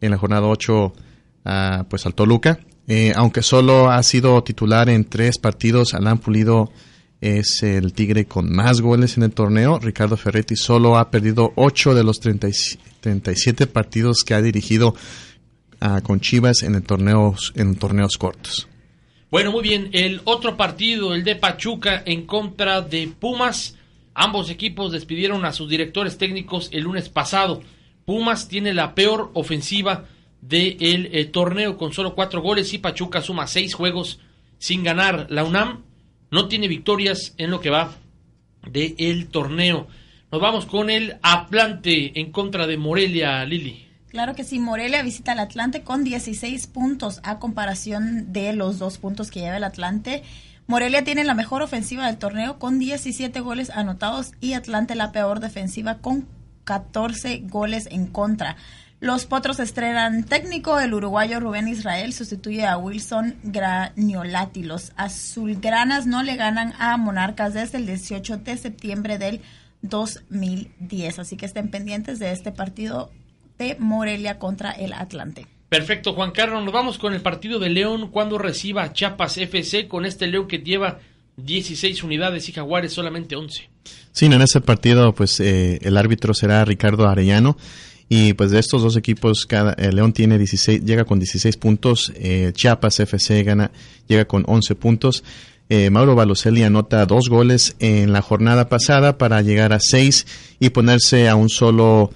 en 0.00 0.10
la 0.10 0.16
jornada 0.16 0.46
8 0.46 0.92
a, 1.44 1.84
pues 1.90 2.06
al 2.06 2.14
Toluca. 2.14 2.60
Aunque 3.14 3.42
solo 3.42 3.90
ha 3.90 4.02
sido 4.02 4.42
titular 4.42 4.88
en 4.88 5.04
tres 5.04 5.36
partidos, 5.38 5.92
Alan 5.94 6.16
Pulido 6.18 6.70
es 7.24 7.62
el 7.62 7.94
Tigre 7.94 8.26
con 8.26 8.52
más 8.54 8.82
goles 8.82 9.16
en 9.16 9.22
el 9.22 9.32
torneo. 9.32 9.78
Ricardo 9.78 10.16
Ferretti 10.18 10.56
solo 10.56 10.98
ha 10.98 11.10
perdido 11.10 11.52
8 11.56 11.94
de 11.94 12.04
los 12.04 12.20
30 12.20 12.48
y- 12.48 12.52
37 13.00 13.66
partidos 13.66 14.24
que 14.24 14.34
ha 14.34 14.42
dirigido 14.42 14.94
ah, 15.80 16.02
con 16.02 16.20
Chivas 16.20 16.62
en, 16.62 16.74
el 16.74 16.82
torneos, 16.82 17.52
en 17.56 17.76
torneos 17.76 18.18
cortos. 18.18 18.68
Bueno, 19.30 19.52
muy 19.52 19.62
bien. 19.62 19.88
El 19.92 20.20
otro 20.24 20.56
partido, 20.56 21.14
el 21.14 21.24
de 21.24 21.36
Pachuca 21.36 22.02
en 22.04 22.26
contra 22.26 22.82
de 22.82 23.08
Pumas. 23.08 23.76
Ambos 24.14 24.50
equipos 24.50 24.92
despidieron 24.92 25.44
a 25.46 25.52
sus 25.52 25.68
directores 25.68 26.18
técnicos 26.18 26.68
el 26.72 26.84
lunes 26.84 27.08
pasado. 27.08 27.62
Pumas 28.04 28.48
tiene 28.48 28.74
la 28.74 28.94
peor 28.94 29.30
ofensiva 29.34 30.04
del 30.42 31.30
torneo 31.30 31.78
con 31.78 31.92
solo 31.94 32.14
cuatro 32.14 32.42
goles 32.42 32.72
y 32.74 32.78
Pachuca 32.78 33.22
suma 33.22 33.46
seis 33.46 33.72
juegos 33.74 34.20
sin 34.58 34.84
ganar. 34.84 35.26
La 35.30 35.42
UNAM 35.44 35.82
no 36.34 36.48
tiene 36.48 36.66
victorias 36.66 37.32
en 37.38 37.52
lo 37.52 37.60
que 37.60 37.70
va 37.70 37.92
del 38.68 38.96
el 38.98 39.28
torneo. 39.28 39.86
Nos 40.32 40.40
vamos 40.40 40.66
con 40.66 40.90
el 40.90 41.16
Atlante 41.22 42.18
en 42.18 42.32
contra 42.32 42.66
de 42.66 42.76
Morelia, 42.76 43.44
Lili. 43.44 43.86
Claro 44.08 44.34
que 44.34 44.42
sí, 44.42 44.58
Morelia 44.58 45.04
visita 45.04 45.30
al 45.30 45.38
Atlante 45.38 45.82
con 45.82 46.02
16 46.02 46.66
puntos 46.66 47.20
a 47.22 47.38
comparación 47.38 48.32
de 48.32 48.52
los 48.52 48.80
dos 48.80 48.98
puntos 48.98 49.30
que 49.30 49.40
lleva 49.40 49.58
el 49.58 49.64
Atlante. 49.64 50.24
Morelia 50.66 51.04
tiene 51.04 51.22
la 51.22 51.34
mejor 51.34 51.62
ofensiva 51.62 52.08
del 52.08 52.18
torneo 52.18 52.58
con 52.58 52.80
17 52.80 53.38
goles 53.38 53.70
anotados 53.70 54.32
y 54.40 54.54
Atlante 54.54 54.96
la 54.96 55.12
peor 55.12 55.38
defensiva 55.38 55.98
con 55.98 56.26
14 56.64 57.42
goles 57.44 57.86
en 57.92 58.08
contra. 58.08 58.56
Los 59.04 59.26
Potros 59.26 59.60
estrenan 59.60 60.24
técnico, 60.24 60.80
el 60.80 60.94
uruguayo 60.94 61.38
Rubén 61.38 61.68
Israel 61.68 62.14
sustituye 62.14 62.64
a 62.64 62.78
Wilson 62.78 63.36
Graniolati. 63.42 64.62
Los 64.62 64.92
azulgranas 64.96 66.06
no 66.06 66.22
le 66.22 66.36
ganan 66.36 66.72
a 66.78 66.96
Monarcas 66.96 67.52
desde 67.52 67.76
el 67.76 67.84
18 67.84 68.38
de 68.38 68.56
septiembre 68.56 69.18
del 69.18 69.42
2010. 69.82 71.18
Así 71.18 71.36
que 71.36 71.44
estén 71.44 71.68
pendientes 71.68 72.18
de 72.18 72.32
este 72.32 72.50
partido 72.50 73.10
de 73.58 73.76
Morelia 73.78 74.38
contra 74.38 74.70
el 74.70 74.94
Atlante. 74.94 75.46
Perfecto, 75.68 76.14
Juan 76.14 76.30
Carlos. 76.30 76.64
Nos 76.64 76.72
vamos 76.72 76.96
con 76.96 77.12
el 77.12 77.20
partido 77.20 77.58
de 77.58 77.68
León 77.68 78.08
cuando 78.10 78.38
reciba 78.38 78.84
a 78.84 78.94
Chiapas 78.94 79.36
FC 79.36 79.86
con 79.86 80.06
este 80.06 80.28
León 80.28 80.48
que 80.48 80.60
lleva 80.60 81.00
16 81.36 82.02
unidades 82.04 82.48
y 82.48 82.52
Jaguares 82.52 82.94
solamente 82.94 83.36
11. 83.36 83.68
Sí, 84.12 84.24
en 84.24 84.40
ese 84.40 84.62
partido 84.62 85.12
pues 85.14 85.40
eh, 85.40 85.78
el 85.82 85.98
árbitro 85.98 86.32
será 86.32 86.64
Ricardo 86.64 87.06
Arellano 87.06 87.58
y 88.16 88.32
pues 88.34 88.50
de 88.50 88.58
estos 88.58 88.82
dos 88.82 88.96
equipos 88.96 89.46
cada 89.46 89.72
eh, 89.72 89.92
León 89.92 90.12
tiene 90.12 90.38
16 90.38 90.84
llega 90.84 91.04
con 91.04 91.18
16 91.18 91.56
puntos, 91.56 92.12
eh, 92.16 92.52
Chiapas 92.54 93.00
FC 93.00 93.42
gana 93.42 93.70
llega 94.06 94.24
con 94.26 94.44
11 94.46 94.74
puntos. 94.74 95.24
Mauro 95.90 96.14
Balocelli 96.14 96.62
anota 96.62 97.04
dos 97.04 97.28
goles 97.28 97.74
en 97.80 98.12
la 98.12 98.22
jornada 98.22 98.68
pasada 98.68 99.18
para 99.18 99.42
llegar 99.42 99.72
a 99.72 99.80
seis 99.80 100.24
y 100.60 100.70
ponerse 100.70 101.28
a 101.28 101.34
un 101.34 101.48
solo 101.48 102.10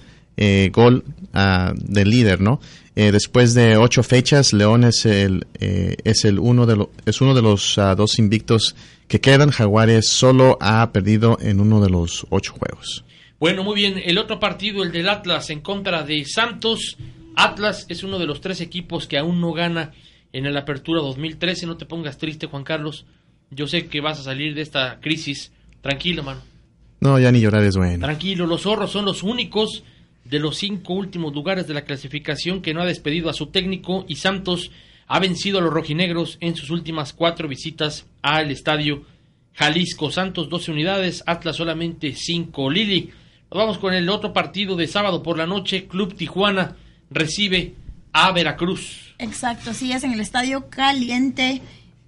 gol 0.71 1.03
uh, 1.33 1.73
del 1.75 2.09
líder, 2.09 2.41
¿no? 2.41 2.59
Eh, 2.95 3.11
después 3.11 3.53
de 3.53 3.77
ocho 3.77 4.03
fechas, 4.03 4.51
León 4.51 4.83
es 4.83 5.05
el, 5.05 5.47
eh, 5.59 5.95
es 6.03 6.25
el 6.25 6.37
uno 6.37 6.65
de 6.65 6.75
lo, 6.75 6.91
es 7.05 7.21
uno 7.21 7.33
de 7.33 7.41
los 7.41 7.77
uh, 7.77 7.95
dos 7.95 8.19
invictos 8.19 8.75
que 9.07 9.21
quedan. 9.21 9.51
Jaguares 9.51 10.09
solo 10.09 10.57
ha 10.59 10.91
perdido 10.91 11.37
en 11.39 11.61
uno 11.61 11.79
de 11.79 11.89
los 11.89 12.27
ocho 12.29 12.53
juegos. 12.53 13.05
Bueno, 13.39 13.63
muy 13.63 13.75
bien. 13.75 14.01
El 14.03 14.17
otro 14.17 14.39
partido, 14.39 14.83
el 14.83 14.91
del 14.91 15.07
Atlas 15.07 15.49
en 15.49 15.61
contra 15.61 16.03
de 16.03 16.25
Santos. 16.25 16.97
Atlas 17.35 17.85
es 17.87 18.03
uno 18.03 18.19
de 18.19 18.25
los 18.25 18.41
tres 18.41 18.59
equipos 18.59 19.07
que 19.07 19.17
aún 19.17 19.39
no 19.39 19.53
gana 19.53 19.93
en 20.33 20.51
la 20.53 20.59
apertura 20.59 21.01
2013. 21.01 21.65
No 21.65 21.77
te 21.77 21.85
pongas 21.85 22.17
triste, 22.17 22.47
Juan 22.47 22.65
Carlos. 22.65 23.05
Yo 23.49 23.67
sé 23.67 23.87
que 23.87 24.01
vas 24.01 24.19
a 24.19 24.23
salir 24.23 24.55
de 24.55 24.61
esta 24.61 24.99
crisis. 24.99 25.53
Tranquilo, 25.81 26.21
mano. 26.23 26.41
No, 26.99 27.17
ya 27.17 27.31
ni 27.31 27.39
llorar 27.39 27.63
es 27.63 27.77
bueno. 27.77 28.05
Tranquilo, 28.05 28.45
los 28.45 28.63
zorros 28.63 28.91
son 28.91 29.05
los 29.05 29.23
únicos 29.23 29.83
de 30.25 30.39
los 30.39 30.57
cinco 30.57 30.93
últimos 30.93 31.33
lugares 31.33 31.65
de 31.65 31.73
la 31.73 31.85
clasificación 31.85 32.61
que 32.61 32.73
no 32.73 32.81
ha 32.81 32.85
despedido 32.85 33.29
a 33.29 33.33
su 33.33 33.47
técnico 33.47 34.05
y 34.07 34.17
Santos 34.17 34.69
ha 35.07 35.19
vencido 35.19 35.59
a 35.59 35.61
los 35.61 35.73
rojinegros 35.73 36.37
en 36.41 36.55
sus 36.55 36.69
últimas 36.69 37.13
cuatro 37.13 37.47
visitas 37.47 38.05
al 38.21 38.51
estadio 38.51 39.05
Jalisco. 39.53 40.11
Santos 40.11 40.49
12 40.49 40.71
unidades, 40.71 41.23
Atlas 41.25 41.55
solamente 41.55 42.13
5. 42.13 42.69
Lili, 42.69 43.11
vamos 43.57 43.77
con 43.77 43.93
el 43.93 44.09
otro 44.09 44.33
partido 44.33 44.75
de 44.75 44.87
sábado 44.87 45.23
por 45.23 45.37
la 45.37 45.47
noche. 45.47 45.87
Club 45.87 46.15
Tijuana 46.15 46.75
recibe 47.09 47.75
a 48.13 48.31
Veracruz. 48.31 49.15
Exacto, 49.17 49.73
sí, 49.73 49.91
es 49.91 50.03
en 50.03 50.13
el 50.13 50.19
estadio 50.19 50.69
caliente. 50.69 51.61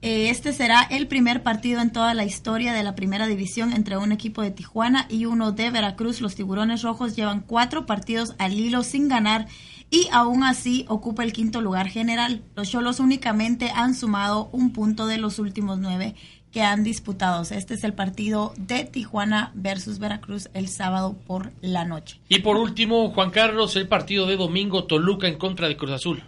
Eh, 0.03 0.29
este 0.29 0.51
será 0.51 0.81
el 0.81 1.07
primer 1.07 1.43
partido 1.43 1.79
en 1.79 1.91
toda 1.91 2.15
la 2.15 2.25
historia 2.25 2.73
de 2.73 2.81
la 2.81 2.95
primera 2.95 3.27
división 3.27 3.71
entre 3.71 3.97
un 3.97 4.11
equipo 4.11 4.41
de 4.41 4.49
Tijuana 4.49 5.05
y 5.09 5.25
uno 5.25 5.51
de 5.51 5.69
Veracruz. 5.69 6.21
Los 6.21 6.35
tiburones 6.35 6.81
rojos 6.81 7.15
llevan 7.15 7.41
cuatro 7.41 7.85
partidos 7.85 8.33
al 8.39 8.53
hilo 8.53 8.81
sin 8.81 9.07
ganar 9.07 9.47
y 9.91 10.07
aún 10.11 10.43
así 10.43 10.85
ocupa 10.87 11.23
el 11.23 11.33
quinto 11.33 11.61
lugar 11.61 11.87
general. 11.87 12.41
Los 12.55 12.71
Cholos 12.71 12.99
únicamente 12.99 13.71
han 13.75 13.93
sumado 13.93 14.49
un 14.53 14.73
punto 14.73 15.05
de 15.05 15.17
los 15.17 15.37
últimos 15.37 15.77
nueve 15.77 16.15
que 16.51 16.61
han 16.61 16.83
disputado. 16.83 17.41
Este 17.49 17.73
es 17.73 17.83
el 17.83 17.93
partido 17.93 18.53
de 18.57 18.83
Tijuana 18.83 19.51
versus 19.55 19.99
Veracruz 19.99 20.49
el 20.53 20.67
sábado 20.67 21.15
por 21.25 21.51
la 21.61 21.85
noche. 21.85 22.19
Y 22.29 22.39
por 22.39 22.57
último, 22.57 23.09
Juan 23.11 23.31
Carlos, 23.31 23.75
el 23.75 23.87
partido 23.87 24.25
de 24.27 24.37
domingo 24.37 24.83
Toluca 24.83 25.27
en 25.27 25.37
contra 25.37 25.67
de 25.67 25.77
Cruz 25.77 25.91
Azul. 25.91 26.23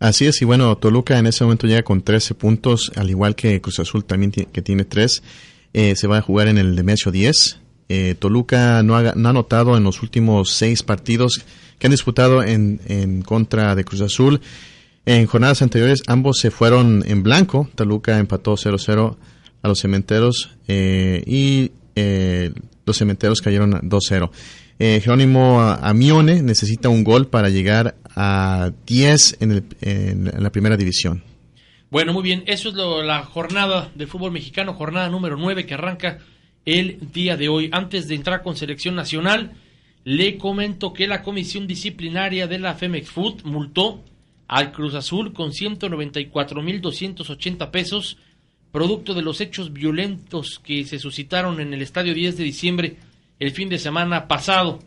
Así 0.00 0.26
es, 0.26 0.42
y 0.42 0.44
bueno, 0.44 0.76
Toluca 0.76 1.16
en 1.18 1.28
ese 1.28 1.44
momento 1.44 1.68
llega 1.68 1.82
con 1.82 2.02
13 2.02 2.34
puntos, 2.34 2.90
al 2.96 3.08
igual 3.08 3.36
que 3.36 3.60
Cruz 3.60 3.78
Azul 3.78 4.04
también 4.04 4.32
que 4.32 4.62
tiene 4.62 4.84
3. 4.84 5.22
Eh, 5.74 5.94
se 5.96 6.06
va 6.06 6.18
a 6.18 6.22
jugar 6.22 6.48
en 6.48 6.58
el 6.58 6.74
Demesio 6.74 7.12
10. 7.12 7.60
Eh, 7.88 8.16
Toluca 8.18 8.82
no 8.82 8.96
ha, 8.96 9.14
no 9.14 9.28
ha 9.28 9.30
anotado 9.30 9.76
en 9.76 9.84
los 9.84 10.02
últimos 10.02 10.50
seis 10.50 10.82
partidos 10.82 11.44
que 11.78 11.86
han 11.86 11.92
disputado 11.92 12.42
en, 12.42 12.80
en 12.86 13.22
contra 13.22 13.74
de 13.74 13.84
Cruz 13.84 14.00
Azul. 14.00 14.40
En 15.04 15.26
jornadas 15.26 15.62
anteriores 15.62 16.02
ambos 16.06 16.38
se 16.38 16.50
fueron 16.50 17.04
en 17.06 17.22
blanco. 17.22 17.68
Toluca 17.74 18.18
empató 18.18 18.54
0-0 18.54 19.16
a 19.62 19.68
los 19.68 19.80
cementeros 19.80 20.50
eh, 20.68 21.22
y 21.26 21.72
eh, 21.94 22.52
los 22.84 22.98
cementeros 22.98 23.40
cayeron 23.40 23.72
2-0. 23.72 24.30
Eh, 24.78 25.00
Jerónimo 25.00 25.60
Amione 25.60 26.42
necesita 26.42 26.88
un 26.88 27.04
gol 27.04 27.28
para 27.28 27.48
llegar 27.48 27.94
a 28.16 28.72
10 28.86 29.36
en, 29.40 29.52
el, 29.52 29.64
en 29.80 30.42
la 30.42 30.50
primera 30.50 30.76
división. 30.76 31.22
Bueno, 31.90 32.12
muy 32.12 32.22
bien, 32.22 32.42
eso 32.46 32.70
es 32.70 32.74
lo, 32.74 33.02
la 33.02 33.22
jornada 33.22 33.90
de 33.94 34.06
fútbol 34.06 34.32
mexicano, 34.32 34.74
jornada 34.74 35.08
número 35.10 35.36
9 35.36 35.66
que 35.66 35.74
arranca 35.74 36.18
el 36.64 36.98
día 37.12 37.36
de 37.36 37.48
hoy. 37.48 37.68
Antes 37.70 38.08
de 38.08 38.14
entrar 38.14 38.42
con 38.42 38.56
selección 38.56 38.94
nacional, 38.94 39.52
le 40.04 40.38
comento 40.38 40.92
que 40.92 41.06
la 41.06 41.22
comisión 41.22 41.66
disciplinaria 41.66 42.46
de 42.46 42.58
la 42.58 42.74
Femex 42.74 43.10
Food 43.10 43.42
multó 43.44 44.02
al 44.48 44.72
Cruz 44.72 44.94
Azul 44.94 45.32
con 45.32 45.50
194.280 45.50 47.70
pesos, 47.70 48.18
producto 48.72 49.14
de 49.14 49.22
los 49.22 49.40
hechos 49.40 49.72
violentos 49.72 50.60
que 50.64 50.84
se 50.84 50.98
suscitaron 50.98 51.60
en 51.60 51.74
el 51.74 51.82
estadio 51.82 52.14
10 52.14 52.38
de 52.38 52.44
diciembre 52.44 52.96
el 53.38 53.52
fin 53.52 53.68
de 53.68 53.78
semana 53.78 54.26
pasado. 54.26 54.80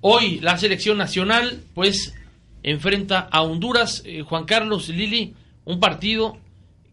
Hoy 0.00 0.40
la 0.40 0.56
selección 0.56 0.96
nacional, 0.96 1.60
pues, 1.74 2.14
enfrenta 2.62 3.28
a 3.30 3.42
Honduras. 3.42 4.02
Eh, 4.06 4.22
Juan 4.22 4.46
Carlos 4.46 4.88
Lili, 4.88 5.34
un 5.66 5.78
partido 5.78 6.38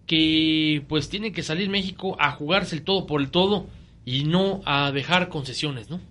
que, 0.08 0.84
pues, 0.90 1.08
tiene 1.08 1.32
que 1.32 1.42
salir 1.42 1.70
México 1.70 2.18
a 2.20 2.34
jugarse 2.34 2.76
el 2.76 2.82
todo 2.82 3.08
por 3.08 3.22
el 3.22 3.30
todo 3.30 3.68
y 4.04 4.26
no 4.26 4.62
a 4.66 4.92
dejar 4.92 5.30
concesiones, 5.30 5.90
¿no? 5.90 6.02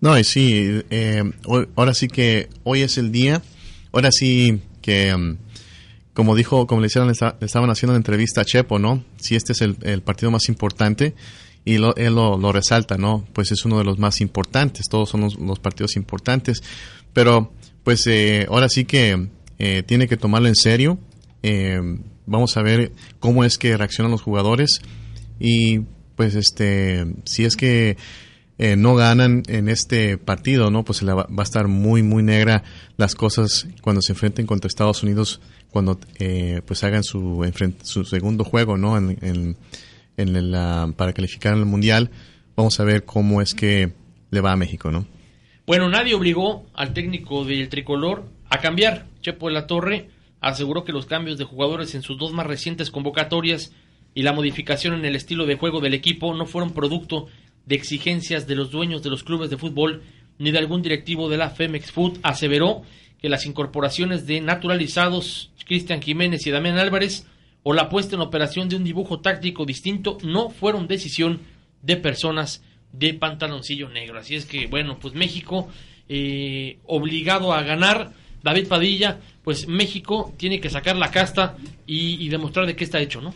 No, 0.00 0.16
sí, 0.24 0.82
eh, 0.90 1.22
hoy- 1.44 1.68
ahora 1.76 1.94
sí 1.94 2.08
que 2.08 2.48
hoy 2.64 2.80
es 2.82 2.98
el 2.98 3.12
día. 3.12 3.40
Ahora 3.92 4.10
sí 4.10 4.58
que, 4.82 5.14
um, 5.14 5.36
como 6.16 6.34
dijo, 6.34 6.66
como 6.66 6.80
le 6.80 6.86
hicieron, 6.86 7.08
le 7.08 7.12
esta- 7.12 7.36
le 7.38 7.44
estaban 7.44 7.68
haciendo 7.68 7.92
la 7.92 7.98
entrevista 7.98 8.40
a 8.40 8.44
Chepo, 8.46 8.78
¿no? 8.78 9.04
Si 9.18 9.36
este 9.36 9.52
es 9.52 9.60
el, 9.60 10.00
partido 10.00 10.30
más 10.30 10.48
importante 10.48 11.14
y 11.62 11.76
lo- 11.76 11.94
él 11.96 12.14
lo, 12.14 12.52
resalta, 12.52 12.96
¿no? 12.96 13.26
Pues 13.34 13.52
es 13.52 13.66
uno 13.66 13.76
de 13.76 13.84
los 13.84 13.98
más 13.98 14.22
importantes, 14.22 14.88
todos 14.88 15.10
son 15.10 15.20
los, 15.20 15.58
partidos 15.58 15.94
importantes, 15.94 16.62
pero 17.12 17.52
pues 17.84 18.06
eh, 18.06 18.46
ahora 18.48 18.70
sí 18.70 18.86
que 18.86 19.28
eh, 19.58 19.82
tiene 19.84 20.08
que 20.08 20.16
tomarlo 20.16 20.48
en 20.48 20.56
serio. 20.56 20.98
Eh, 21.42 21.78
vamos 22.24 22.56
a 22.56 22.62
ver 22.62 22.92
cómo 23.20 23.44
es 23.44 23.58
que 23.58 23.76
reaccionan 23.76 24.10
los 24.10 24.22
jugadores 24.22 24.80
y 25.38 25.80
pues 26.16 26.34
este, 26.34 27.14
si 27.26 27.44
es 27.44 27.56
que 27.56 27.98
eh, 28.56 28.74
no 28.76 28.94
ganan 28.94 29.42
en 29.48 29.68
este 29.68 30.16
partido, 30.16 30.70
¿no? 30.70 30.82
Pues 30.82 31.06
va, 31.06 31.14
va 31.26 31.26
a 31.40 31.42
estar 31.42 31.68
muy, 31.68 32.02
muy 32.02 32.22
negra 32.22 32.64
las 32.96 33.14
cosas 33.14 33.66
cuando 33.82 34.00
se 34.00 34.12
enfrenten 34.12 34.46
contra 34.46 34.66
Estados 34.66 35.02
Unidos, 35.02 35.42
cuando 35.76 36.00
eh, 36.18 36.62
pues 36.66 36.82
hagan 36.84 37.04
su, 37.04 37.46
su 37.82 38.04
segundo 38.06 38.44
juego, 38.44 38.78
¿no? 38.78 38.96
En, 38.96 39.18
en- 39.20 39.56
en 40.16 40.94
para 40.94 41.12
calificar 41.12 41.52
al 41.52 41.66
Mundial. 41.66 42.08
Vamos 42.56 42.80
a 42.80 42.84
ver 42.84 43.04
cómo 43.04 43.42
es 43.42 43.54
que 43.54 43.92
le 44.30 44.40
va 44.40 44.52
a 44.52 44.56
México, 44.56 44.90
¿no? 44.90 45.04
Bueno, 45.66 45.90
nadie 45.90 46.14
obligó 46.14 46.64
al 46.72 46.94
técnico 46.94 47.44
del 47.44 47.68
tricolor 47.68 48.24
a 48.48 48.58
cambiar. 48.62 49.04
Chepo 49.20 49.48
de 49.48 49.52
la 49.52 49.66
Torre 49.66 50.08
aseguró 50.40 50.82
que 50.84 50.92
los 50.92 51.04
cambios 51.04 51.36
de 51.36 51.44
jugadores 51.44 51.94
en 51.94 52.00
sus 52.00 52.16
dos 52.16 52.32
más 52.32 52.46
recientes 52.46 52.90
convocatorias 52.90 53.72
y 54.14 54.22
la 54.22 54.32
modificación 54.32 54.94
en 54.94 55.04
el 55.04 55.14
estilo 55.14 55.44
de 55.44 55.56
juego 55.56 55.82
del 55.82 55.92
equipo 55.92 56.32
no 56.32 56.46
fueron 56.46 56.70
producto 56.72 57.26
de 57.66 57.74
exigencias 57.74 58.46
de 58.46 58.54
los 58.54 58.70
dueños 58.70 59.02
de 59.02 59.10
los 59.10 59.22
clubes 59.22 59.50
de 59.50 59.58
fútbol 59.58 60.00
ni 60.38 60.50
de 60.52 60.58
algún 60.58 60.80
directivo 60.80 61.28
de 61.28 61.36
la 61.36 61.50
Femex 61.50 61.92
Food. 61.92 62.20
Aseveró 62.22 62.80
que 63.26 63.30
las 63.30 63.44
incorporaciones 63.44 64.24
de 64.24 64.40
naturalizados 64.40 65.50
Cristian 65.66 66.00
Jiménez 66.00 66.46
y 66.46 66.52
Damián 66.52 66.78
Álvarez 66.78 67.26
o 67.64 67.72
la 67.72 67.88
puesta 67.88 68.14
en 68.14 68.20
operación 68.20 68.68
de 68.68 68.76
un 68.76 68.84
dibujo 68.84 69.18
táctico 69.18 69.66
distinto 69.66 70.16
no 70.22 70.50
fueron 70.50 70.86
decisión 70.86 71.40
de 71.82 71.96
personas 71.96 72.62
de 72.92 73.14
pantaloncillo 73.14 73.88
negro. 73.88 74.20
Así 74.20 74.36
es 74.36 74.46
que, 74.46 74.68
bueno, 74.68 75.00
pues 75.00 75.14
México 75.14 75.68
eh, 76.08 76.78
obligado 76.84 77.52
a 77.52 77.64
ganar. 77.64 78.12
David 78.44 78.68
Padilla, 78.68 79.18
pues 79.42 79.66
México 79.66 80.32
tiene 80.36 80.60
que 80.60 80.70
sacar 80.70 80.94
la 80.94 81.10
casta 81.10 81.56
y, 81.84 82.28
demostrar 82.28 82.64
de 82.64 82.76
qué 82.76 82.84
está 82.84 83.00
hecho, 83.00 83.20
¿no? 83.20 83.34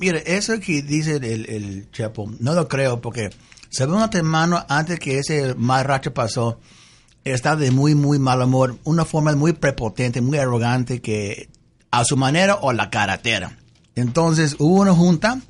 Mire, 0.00 0.24
eso 0.26 0.58
que 0.58 0.82
dice 0.82 1.18
el, 1.22 1.88
Chepo, 1.92 2.28
no 2.40 2.54
lo 2.54 2.66
creo 2.66 3.00
porque 3.00 3.30
se 3.68 3.86
ve 3.86 3.92
una 3.92 4.10
hermano 4.12 4.66
antes 4.68 4.98
que 4.98 5.20
ese 5.20 5.54
mal 5.54 5.84
racho 5.84 6.12
pasó, 6.12 6.58
está 7.24 7.56
de 7.56 7.70
muy, 7.70 7.94
muy 7.94 8.18
mal 8.18 8.42
humor, 8.42 8.78
una 8.84 9.04
forma 9.04 9.34
muy 9.34 9.52
prepotente, 9.52 10.20
muy 10.20 10.38
arrogante 10.38 11.00
que 11.00 11.48
a 11.90 12.04
su 12.04 12.16
manera 12.16 12.56
o 12.56 12.72
la 12.72 12.90
caratera. 12.90 13.58
Entonces 13.94 14.56
hubo 14.58 14.80
una 14.80 14.94
junta 14.94 15.40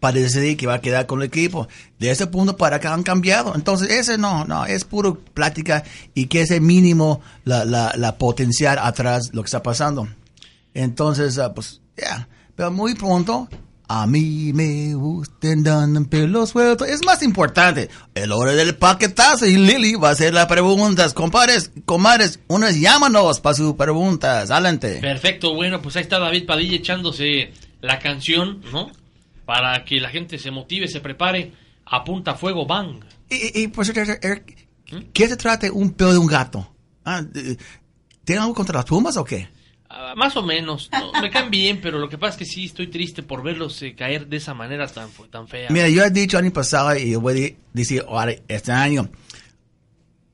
para 0.00 0.18
decidir 0.18 0.56
que 0.56 0.66
va 0.66 0.74
a 0.74 0.80
quedar 0.80 1.06
con 1.06 1.20
el 1.20 1.28
equipo. 1.28 1.68
De 2.00 2.10
ese 2.10 2.26
punto 2.26 2.56
para 2.56 2.76
acá 2.76 2.92
han 2.92 3.04
cambiado. 3.04 3.54
Entonces 3.54 3.90
ese 3.90 4.18
no, 4.18 4.44
no, 4.44 4.64
es 4.64 4.84
puro 4.84 5.20
plática 5.20 5.84
y 6.14 6.26
que 6.26 6.40
ese 6.40 6.60
mínimo 6.60 7.20
la, 7.44 7.64
la, 7.64 7.92
la 7.96 8.18
potenciar 8.18 8.78
atrás 8.80 9.30
lo 9.32 9.42
que 9.42 9.46
está 9.46 9.62
pasando. 9.62 10.08
Entonces, 10.74 11.38
ah, 11.38 11.54
pues, 11.54 11.80
ya. 11.96 12.28
Pero 12.56 12.70
muy 12.70 12.94
pronto, 12.94 13.48
a 13.88 14.06
mí 14.06 14.52
me 14.54 14.94
gustan 14.94 15.62
dan 15.62 16.06
pelos 16.06 16.50
sueltos. 16.50 16.88
Es 16.88 17.04
más 17.04 17.22
importante. 17.22 17.90
El 18.14 18.32
hora 18.32 18.52
del 18.52 18.76
paquetazo 18.76 19.46
y 19.46 19.56
Lili 19.56 19.94
va 19.94 20.08
a 20.08 20.12
hacer 20.12 20.32
las 20.32 20.46
preguntas. 20.46 21.14
Compadres, 21.14 21.70
comadres, 21.84 22.40
unos 22.48 22.74
llámanos 22.78 23.40
para 23.40 23.54
sus 23.54 23.74
preguntas. 23.74 24.50
Adelante. 24.50 24.98
Perfecto, 25.00 25.54
bueno, 25.54 25.82
pues 25.82 25.96
ahí 25.96 26.02
está 26.02 26.18
David 26.18 26.46
Padilla 26.46 26.76
echándose 26.76 27.52
la 27.80 27.98
canción, 27.98 28.62
¿no? 28.72 28.90
Para 29.44 29.84
que 29.84 30.00
la 30.00 30.08
gente 30.08 30.38
se 30.38 30.50
motive, 30.50 30.88
se 30.88 31.00
prepare. 31.00 31.52
Apunta 31.84 32.34
fuego, 32.34 32.64
bang. 32.64 33.04
Y, 33.28 33.62
y 33.62 33.68
por 33.68 33.84
cierto, 33.84 34.12
Eric, 34.22 34.68
¿qué 35.12 35.28
se 35.28 35.36
trata 35.36 35.70
un 35.72 35.90
pelo 35.90 36.12
de 36.12 36.18
un 36.18 36.26
gato? 36.26 36.66
Ah, 37.04 37.22
¿Tiene 38.24 38.40
algo 38.40 38.54
contra 38.54 38.76
las 38.76 38.84
plumas 38.84 39.16
o 39.16 39.24
qué? 39.24 39.48
Ah, 39.94 40.14
más 40.16 40.34
o 40.36 40.42
menos. 40.42 40.88
No, 40.90 41.20
me 41.20 41.30
caen 41.30 41.50
bien, 41.50 41.78
pero 41.82 41.98
lo 41.98 42.08
que 42.08 42.16
pasa 42.16 42.32
es 42.32 42.38
que 42.38 42.44
sí 42.46 42.64
estoy 42.64 42.86
triste 42.86 43.22
por 43.22 43.42
verlos 43.42 43.82
eh, 43.82 43.94
caer 43.94 44.26
de 44.26 44.38
esa 44.38 44.54
manera 44.54 44.86
tan, 44.88 45.10
fea. 45.46 45.68
Mira, 45.68 45.86
yo 45.90 46.02
he 46.02 46.10
dicho 46.10 46.38
año 46.38 46.50
pasado 46.50 46.96
y 46.96 47.14
voy 47.14 47.44
a 47.44 47.50
decir 47.74 48.02
ahora 48.08 48.34
este 48.48 48.72
año. 48.72 49.10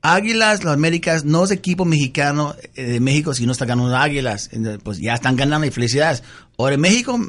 Águilas, 0.01 0.63
las 0.63 0.75
Américas, 0.75 1.25
no 1.25 1.43
es 1.43 1.51
equipo 1.51 1.83
mexicano 1.83 2.55
eh, 2.73 2.83
de 2.83 2.99
México 3.01 3.33
si 3.33 3.45
no 3.45 3.51
está 3.51 3.65
ganando 3.65 3.97
Águilas. 3.97 4.49
Pues 4.81 4.99
ya 4.99 5.13
están 5.13 5.35
ganando 5.35 5.67
y 5.67 5.71
felicidades. 5.71 6.23
Ahora 6.57 6.77
México, 6.77 7.19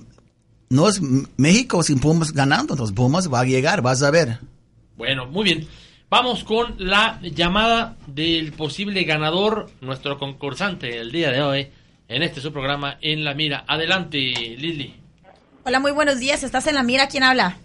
no 0.68 0.88
es 0.88 1.00
México 1.36 1.82
sin 1.82 1.98
Pumas 1.98 2.32
ganando, 2.32 2.74
entonces 2.74 2.94
Pumas 2.94 3.28
va 3.28 3.40
a 3.40 3.44
llegar, 3.44 3.82
vas 3.82 4.04
a 4.04 4.10
ver. 4.12 4.38
Bueno, 4.96 5.26
muy 5.26 5.42
bien. 5.42 5.68
Vamos 6.08 6.44
con 6.44 6.76
la 6.78 7.20
llamada 7.22 7.96
del 8.06 8.52
posible 8.52 9.02
ganador, 9.02 9.68
nuestro 9.80 10.16
concursante 10.16 10.98
el 10.98 11.10
día 11.10 11.30
de 11.30 11.42
hoy, 11.42 11.68
en 12.10 12.22
este 12.24 12.40
su 12.40 12.52
programa 12.52 12.98
En 13.00 13.24
la 13.24 13.34
Mira. 13.34 13.64
Adelante, 13.68 14.18
Lili. 14.18 15.00
Hola, 15.64 15.78
muy 15.78 15.92
buenos 15.92 16.18
días. 16.18 16.42
¿Estás 16.42 16.66
en 16.66 16.74
la 16.74 16.82
mira? 16.82 17.06
¿Quién 17.06 17.22
habla? 17.22 17.56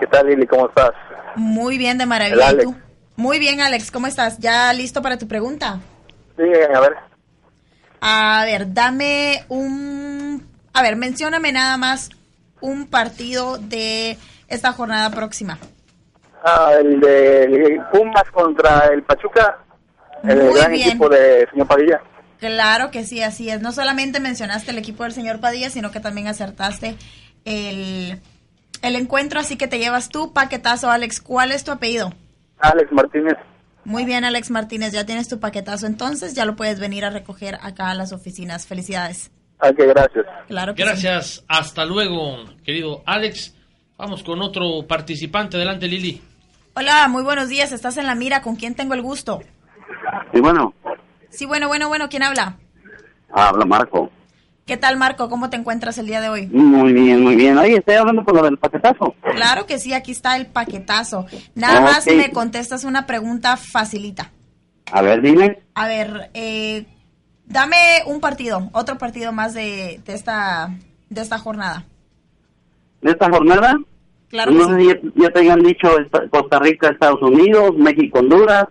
¿Qué 0.00 0.06
tal, 0.08 0.26
Lili? 0.26 0.46
¿Cómo 0.46 0.68
estás? 0.68 0.90
Muy 1.36 1.78
bien, 1.78 1.96
de 1.96 2.04
maravilla. 2.04 2.36
¿Y 2.44 2.48
Alex. 2.48 2.64
tú? 2.64 2.76
Muy 3.16 3.38
bien, 3.38 3.60
Alex. 3.60 3.90
¿Cómo 3.90 4.06
estás? 4.06 4.38
¿Ya 4.38 4.72
listo 4.74 5.00
para 5.00 5.16
tu 5.16 5.26
pregunta? 5.26 5.80
Sí, 6.36 6.42
a 6.74 6.80
ver. 6.80 6.94
A 8.00 8.42
ver, 8.44 8.72
dame 8.74 9.44
un... 9.48 10.46
A 10.74 10.82
ver, 10.82 10.96
mencióname 10.96 11.52
nada 11.52 11.76
más 11.78 12.10
un 12.60 12.86
partido 12.88 13.56
de 13.58 14.18
esta 14.48 14.72
jornada 14.72 15.10
próxima. 15.10 15.58
Ah, 16.44 16.72
el 16.78 17.00
de 17.00 17.80
Pumas 17.92 18.24
contra 18.32 18.88
el 18.92 19.02
Pachuca, 19.04 19.58
el 20.24 20.42
Muy 20.42 20.54
gran 20.54 20.72
bien. 20.72 20.88
equipo 20.88 21.08
de 21.08 21.46
señor 21.50 21.66
Padilla. 21.68 22.00
Claro 22.42 22.90
que 22.90 23.04
sí, 23.04 23.22
así 23.22 23.50
es. 23.50 23.62
No 23.62 23.70
solamente 23.70 24.18
mencionaste 24.18 24.72
el 24.72 24.78
equipo 24.78 25.04
del 25.04 25.12
señor 25.12 25.38
Padilla, 25.38 25.70
sino 25.70 25.92
que 25.92 26.00
también 26.00 26.26
acertaste 26.26 26.96
el, 27.44 28.20
el 28.82 28.96
encuentro, 28.96 29.38
así 29.38 29.56
que 29.56 29.68
te 29.68 29.78
llevas 29.78 30.08
tu 30.08 30.32
paquetazo, 30.32 30.90
Alex. 30.90 31.20
¿Cuál 31.20 31.52
es 31.52 31.62
tu 31.62 31.70
apellido? 31.70 32.12
Alex 32.58 32.90
Martínez. 32.90 33.34
Muy 33.84 34.04
bien, 34.04 34.24
Alex 34.24 34.50
Martínez, 34.50 34.92
ya 34.92 35.06
tienes 35.06 35.28
tu 35.28 35.38
paquetazo, 35.38 35.86
entonces 35.86 36.34
ya 36.34 36.44
lo 36.44 36.56
puedes 36.56 36.80
venir 36.80 37.04
a 37.04 37.10
recoger 37.10 37.60
acá 37.62 37.90
a 37.90 37.94
las 37.94 38.12
oficinas. 38.12 38.66
Felicidades. 38.66 39.30
Ah, 39.60 39.72
que 39.72 39.86
gracias. 39.86 40.26
Claro 40.48 40.74
que 40.74 40.82
Gracias. 40.82 41.44
Hasta 41.46 41.84
luego, 41.84 42.38
querido 42.64 43.04
Alex. 43.06 43.54
Vamos 43.96 44.24
con 44.24 44.42
otro 44.42 44.84
participante. 44.88 45.58
Adelante, 45.58 45.86
Lili. 45.86 46.20
Hola, 46.74 47.06
muy 47.06 47.22
buenos 47.22 47.48
días. 47.48 47.70
¿Estás 47.70 47.98
en 47.98 48.06
la 48.06 48.16
mira? 48.16 48.42
¿Con 48.42 48.56
quién 48.56 48.74
tengo 48.74 48.94
el 48.94 49.02
gusto? 49.02 49.40
Y 50.32 50.40
bueno, 50.40 50.74
Sí, 51.32 51.46
bueno, 51.46 51.68
bueno, 51.68 51.88
bueno. 51.88 52.08
¿Quién 52.08 52.22
habla? 52.22 52.56
habla 53.32 53.64
Marco. 53.64 54.10
¿Qué 54.66 54.76
tal, 54.76 54.96
Marco? 54.96 55.28
¿Cómo 55.28 55.50
te 55.50 55.56
encuentras 55.56 55.98
el 55.98 56.06
día 56.06 56.20
de 56.20 56.28
hoy? 56.28 56.46
Muy 56.46 56.92
bien, 56.92 57.22
muy 57.22 57.34
bien. 57.34 57.58
Oye, 57.58 57.78
estoy 57.78 57.96
hablando 57.96 58.24
por 58.24 58.36
lo 58.36 58.42
del 58.42 58.58
paquetazo. 58.58 59.14
Claro 59.34 59.66
que 59.66 59.78
sí, 59.78 59.92
aquí 59.92 60.12
está 60.12 60.36
el 60.36 60.46
paquetazo. 60.46 61.26
Nada 61.54 61.80
más 61.80 62.06
me 62.06 62.30
contestas 62.30 62.84
una 62.84 63.06
pregunta 63.06 63.56
facilita. 63.56 64.30
A 64.92 65.02
ver, 65.02 65.20
dime. 65.20 65.62
A 65.74 65.88
ver, 65.88 66.30
eh, 66.34 66.86
dame 67.46 67.76
un 68.06 68.20
partido, 68.20 68.70
otro 68.72 68.98
partido 68.98 69.32
más 69.32 69.54
de, 69.54 70.00
de 70.04 70.14
esta 70.14 70.70
de 71.08 71.20
esta 71.20 71.38
jornada. 71.38 71.84
¿De 73.00 73.10
esta 73.10 73.30
jornada? 73.30 73.78
Claro 74.28 74.52
no 74.52 74.68
sé 74.68 74.80
si 74.80 74.86
ya, 74.86 74.96
ya 75.16 75.30
te 75.30 75.40
dicho 75.62 75.88
Costa 76.30 76.58
Rica, 76.58 76.88
Estados 76.88 77.20
Unidos, 77.20 77.76
México, 77.76 78.20
Honduras. 78.20 78.66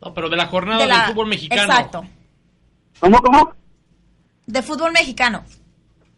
No, 0.00 0.14
pero 0.14 0.28
de 0.28 0.36
la 0.36 0.46
jornada 0.46 0.78
De 0.82 0.86
la- 0.86 0.94
del 0.98 1.06
fútbol 1.08 1.26
mexicano. 1.28 1.62
Exacto, 1.62 2.04
¿Cómo, 3.00 3.18
cómo? 3.20 3.52
de 4.46 4.62
fútbol 4.62 4.92
mexicano. 4.92 5.44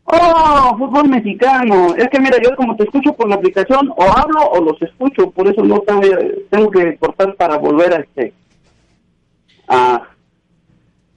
Oh, 0.04 0.76
fútbol 0.78 1.08
mexicano. 1.08 1.94
Es 1.96 2.08
que 2.10 2.18
mira, 2.20 2.36
yo 2.42 2.54
como 2.56 2.74
te 2.76 2.84
escucho 2.84 3.12
por 3.14 3.28
la 3.28 3.36
aplicación, 3.36 3.92
o 3.96 4.02
hablo 4.04 4.40
o 4.50 4.60
los 4.60 4.80
escucho, 4.82 5.30
por 5.30 5.46
eso 5.48 5.62
no 5.62 5.78
tengo, 5.80 6.02
tengo 6.50 6.70
que 6.70 6.96
cortar 6.98 7.34
para 7.36 7.56
volver 7.58 7.92
a 7.94 7.96
este 8.00 8.32
a, 9.68 10.02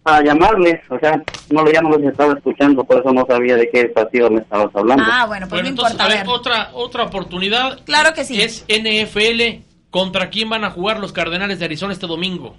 a 0.05 0.21
llamarles, 0.21 0.79
o 0.91 0.99
sea, 0.99 1.21
no 1.49 1.71
ya 1.71 1.81
no 1.81 1.89
los 1.89 2.03
estaba 2.03 2.33
escuchando, 2.33 2.83
por 2.83 2.99
eso 2.99 3.11
no 3.13 3.25
sabía 3.25 3.55
de 3.55 3.69
qué 3.69 3.85
partido 3.85 4.29
me 4.29 4.41
estabas 4.41 4.69
hablando. 4.75 5.03
Ah, 5.07 5.25
bueno, 5.25 5.47
pues 5.47 5.61
Bueno, 5.61 5.63
no 5.63 5.69
entonces, 5.69 5.93
importa. 5.93 6.03
a 6.03 6.05
A 6.05 6.09
ver, 6.17 6.27
ver, 6.27 6.35
otra, 6.35 6.69
otra 6.73 7.03
oportunidad. 7.03 7.83
Claro 7.85 8.13
que 8.13 8.23
sí. 8.25 8.39
Es 8.41 8.63
NFL. 8.67 9.63
¿Contra 9.93 10.31
quién 10.31 10.49
van 10.49 10.63
a 10.63 10.71
jugar 10.71 10.99
los 10.99 11.13
Cardenales 11.13 11.59
de 11.59 11.65
Arizona 11.65 11.93
este 11.93 12.07
domingo? 12.07 12.57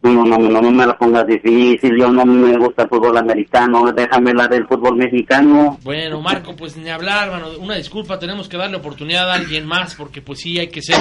No, 0.00 0.24
no, 0.24 0.38
no, 0.38 0.62
no, 0.62 0.70
me 0.70 0.86
la 0.86 0.96
pongas 0.96 1.26
difícil, 1.26 1.98
yo 1.98 2.12
no 2.12 2.24
me 2.24 2.56
gusta 2.56 2.84
el 2.84 2.88
fútbol 2.88 3.16
americano, 3.16 3.90
déjame 3.90 4.32
la 4.32 4.46
del 4.46 4.68
fútbol 4.68 4.94
mexicano. 4.94 5.80
Bueno, 5.82 6.20
Marco, 6.20 6.54
pues 6.54 6.76
ni 6.76 6.88
hablar, 6.88 7.32
mano. 7.32 7.48
Una 7.58 7.74
disculpa, 7.74 8.16
tenemos 8.20 8.48
que 8.48 8.56
darle 8.56 8.76
oportunidad 8.76 9.28
a 9.28 9.34
alguien 9.34 9.66
más 9.66 9.96
porque 9.96 10.22
pues 10.22 10.38
sí 10.38 10.60
hay 10.60 10.68
que 10.68 10.82
ser, 10.82 10.94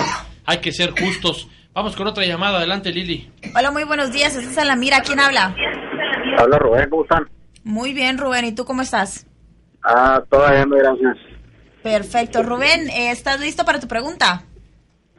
hay 0.47 0.57
que 0.61 0.71
ser 0.71 0.99
justos. 0.99 1.47
Vamos 1.75 1.95
con 1.95 2.07
otra 2.07 2.25
llamada, 2.25 2.57
adelante 2.57 2.91
Lili. 2.91 3.29
hola, 3.55 3.69
muy 3.69 3.83
buenos 3.83 4.11
días. 4.11 4.35
¿Estás 4.35 4.57
en 4.57 4.67
la 4.67 4.75
mira? 4.75 5.01
¿Quién 5.01 5.19
habla? 5.19 5.55
Habla 6.39 6.57
Rubén, 6.57 6.89
¿cómo 6.89 7.03
están? 7.03 7.29
Muy 7.63 7.93
bien, 7.93 8.17
Rubén. 8.17 8.45
¿Y 8.45 8.55
tú 8.55 8.65
cómo 8.65 8.81
estás? 8.81 9.27
Ah, 9.83 10.23
todavía 10.27 10.65
muy 10.65 10.79
gracias. 10.79 11.17
Perfecto, 11.83 12.41
Rubén. 12.41 12.89
eh, 12.89 13.11
¿Estás 13.11 13.39
listo 13.39 13.63
para 13.63 13.79
tu 13.79 13.88
pregunta? 13.88 14.45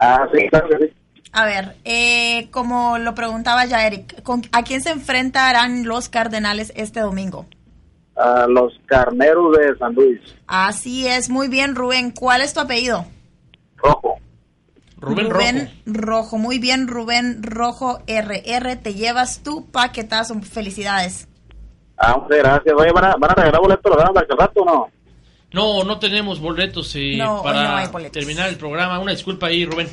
Ah, 0.04 0.26
sí, 0.34 0.48
claro 0.48 0.68
que 0.68 0.78
sí. 0.88 0.92
A 1.32 1.46
ver, 1.46 1.76
eh, 1.84 2.48
como 2.50 2.98
lo 2.98 3.14
preguntaba 3.14 3.64
ya 3.66 3.86
Eric, 3.86 4.22
¿con- 4.22 4.42
¿a 4.52 4.62
quién 4.64 4.82
se 4.82 4.90
enfrentarán 4.90 5.84
los 5.86 6.08
Cardenales 6.08 6.72
este 6.76 7.00
domingo? 7.00 7.46
Ah, 8.16 8.46
los 8.48 8.74
carneros 8.86 9.56
de 9.56 9.76
San 9.78 9.94
Luis. 9.94 10.20
Así 10.46 11.06
es, 11.08 11.30
muy 11.30 11.48
bien, 11.48 11.74
Rubén. 11.74 12.10
¿Cuál 12.10 12.42
es 12.42 12.52
tu 12.52 12.60
apellido? 12.60 13.06
Rojo. 13.76 14.16
Rubén, 14.98 15.70
Rojo. 15.86 16.36
Muy 16.38 16.58
bien, 16.58 16.86
Rubén 16.86 17.42
Rojo 17.42 18.00
RR. 18.06 18.76
Te 18.76 18.94
llevas 18.94 19.42
tu 19.42 19.66
paquetazo. 19.70 20.34
Felicidades. 20.42 21.26
Ah, 21.96 22.16
muchas 22.22 22.38
gracias. 22.38 22.74
Oye, 22.78 22.92
¿van 22.92 23.04
a, 23.06 23.14
van 23.16 23.30
a 23.30 23.34
regalar 23.34 23.60
boletos 23.60 23.90
los 23.90 23.96
damas 24.04 24.22
hace 24.22 24.36
rato 24.38 24.60
o 24.62 24.64
no? 24.64 24.88
No, 25.52 25.84
no 25.84 25.98
tenemos 25.98 26.40
boletos 26.40 26.94
eh, 26.96 27.16
No, 27.16 27.42
para 27.42 27.62
no 27.64 27.76
hay 27.76 27.88
boletos. 27.88 28.12
terminar 28.12 28.48
el 28.48 28.56
programa. 28.56 28.98
Una 28.98 29.12
disculpa 29.12 29.48
ahí, 29.48 29.64
Rubén. 29.64 29.88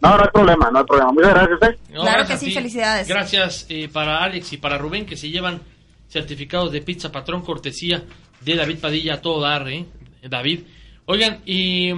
No, 0.00 0.16
no 0.16 0.22
hay 0.22 0.30
problema, 0.32 0.70
no 0.70 0.78
hay 0.78 0.84
problema. 0.84 1.12
Muchas 1.12 1.30
gracias, 1.34 1.62
¿eh? 1.62 1.78
No, 1.88 2.02
Claro 2.02 2.18
gracias 2.18 2.40
que 2.40 2.46
sí, 2.46 2.52
felicidades. 2.52 3.08
Gracias 3.08 3.66
eh, 3.68 3.88
para 3.92 4.22
Alex 4.22 4.52
y 4.52 4.56
para 4.58 4.78
Rubén 4.78 5.06
que 5.06 5.16
se 5.16 5.30
llevan 5.30 5.60
certificados 6.08 6.70
de 6.72 6.82
pizza 6.82 7.10
patrón 7.10 7.42
cortesía 7.42 8.04
de 8.40 8.54
David 8.54 8.78
Padilla 8.78 9.14
a 9.14 9.20
todo 9.22 9.40
dar, 9.40 9.68
¿eh? 9.68 9.86
David. 10.28 10.60
Oigan, 11.06 11.40
y 11.46 11.90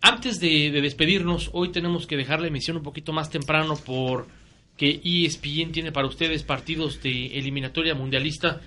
antes 0.00 0.38
de, 0.40 0.70
de 0.70 0.80
despedirnos, 0.80 1.50
hoy 1.52 1.70
tenemos 1.70 2.06
que 2.06 2.16
dejar 2.16 2.40
la 2.40 2.46
emisión 2.48 2.76
un 2.76 2.82
poquito 2.82 3.12
más 3.12 3.30
temprano 3.30 3.76
por 3.76 4.26
que 4.76 5.00
E 5.04 5.26
ESPN 5.26 5.72
tiene 5.72 5.92
para 5.92 6.06
ustedes 6.06 6.42
partidos 6.42 7.02
de 7.02 7.36
eliminatoria 7.38 7.94
mundialista. 7.94 8.60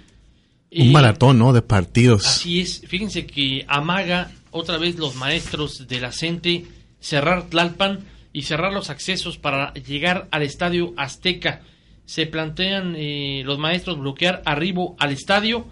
Un 0.76 0.88
Eh, 0.88 0.92
maratón, 0.92 1.38
¿no? 1.40 1.54
De 1.54 1.62
partidos. 1.62 2.26
Así 2.26 2.62
es. 2.62 2.82
Fíjense 2.88 3.26
que 3.26 3.66
amaga 3.68 4.32
otra 4.52 4.78
vez 4.78 4.98
los 4.98 5.16
maestros 5.16 5.88
de 5.88 6.00
la 6.00 6.12
CENTE 6.12 6.66
cerrar 7.00 7.44
Tlalpan 7.50 8.00
y 8.32 8.44
cerrar 8.44 8.74
los 8.74 8.90
accesos 8.90 9.38
para 9.38 9.74
llegar 9.74 10.28
al 10.32 10.42
estadio 10.44 10.94
Azteca. 10.98 11.62
Se 12.06 12.26
plantean 12.26 12.96
eh, 12.98 13.44
los 13.46 13.60
maestros 13.60 14.00
bloquear 14.00 14.42
arribo 14.46 14.96
al 15.00 15.12
estadio. 15.12 15.66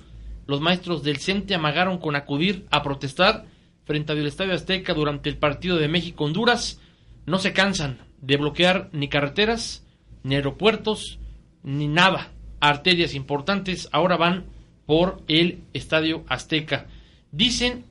Los 0.47 0.61
maestros 0.61 1.03
del 1.03 1.17
CENTE 1.17 1.55
amagaron 1.55 1.97
con 1.97 2.15
acudir 2.15 2.65
a 2.71 2.83
protestar 2.83 3.45
frente 3.85 4.11
al 4.11 4.25
estadio 4.25 4.53
Azteca 4.53 4.93
durante 4.93 5.29
el 5.29 5.37
partido 5.37 5.77
de 5.77 5.87
México-Honduras. 5.87 6.79
No 7.25 7.39
se 7.39 7.53
cansan 7.53 7.99
de 8.21 8.37
bloquear 8.37 8.89
ni 8.93 9.07
carreteras, 9.07 9.83
ni 10.23 10.35
aeropuertos, 10.35 11.19
ni 11.63 11.87
nada. 11.87 12.31
Arterias 12.59 13.15
importantes 13.15 13.89
ahora 13.91 14.17
van 14.17 14.45
por 14.91 15.21
el 15.29 15.59
Estadio 15.71 16.25
Azteca. 16.27 16.85
Dicen 17.31 17.85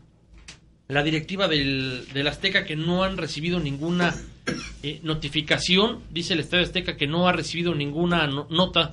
la 0.86 1.02
directiva 1.02 1.48
del, 1.48 2.04
del 2.12 2.26
Azteca 2.26 2.66
que 2.66 2.76
no 2.76 3.04
han 3.04 3.16
recibido 3.16 3.58
ninguna 3.58 4.14
eh, 4.82 5.00
notificación, 5.02 6.00
dice 6.10 6.34
el 6.34 6.40
Estadio 6.40 6.62
Azteca 6.64 6.98
que 6.98 7.06
no 7.06 7.26
ha 7.26 7.32
recibido 7.32 7.74
ninguna 7.74 8.26
no- 8.26 8.46
nota 8.50 8.92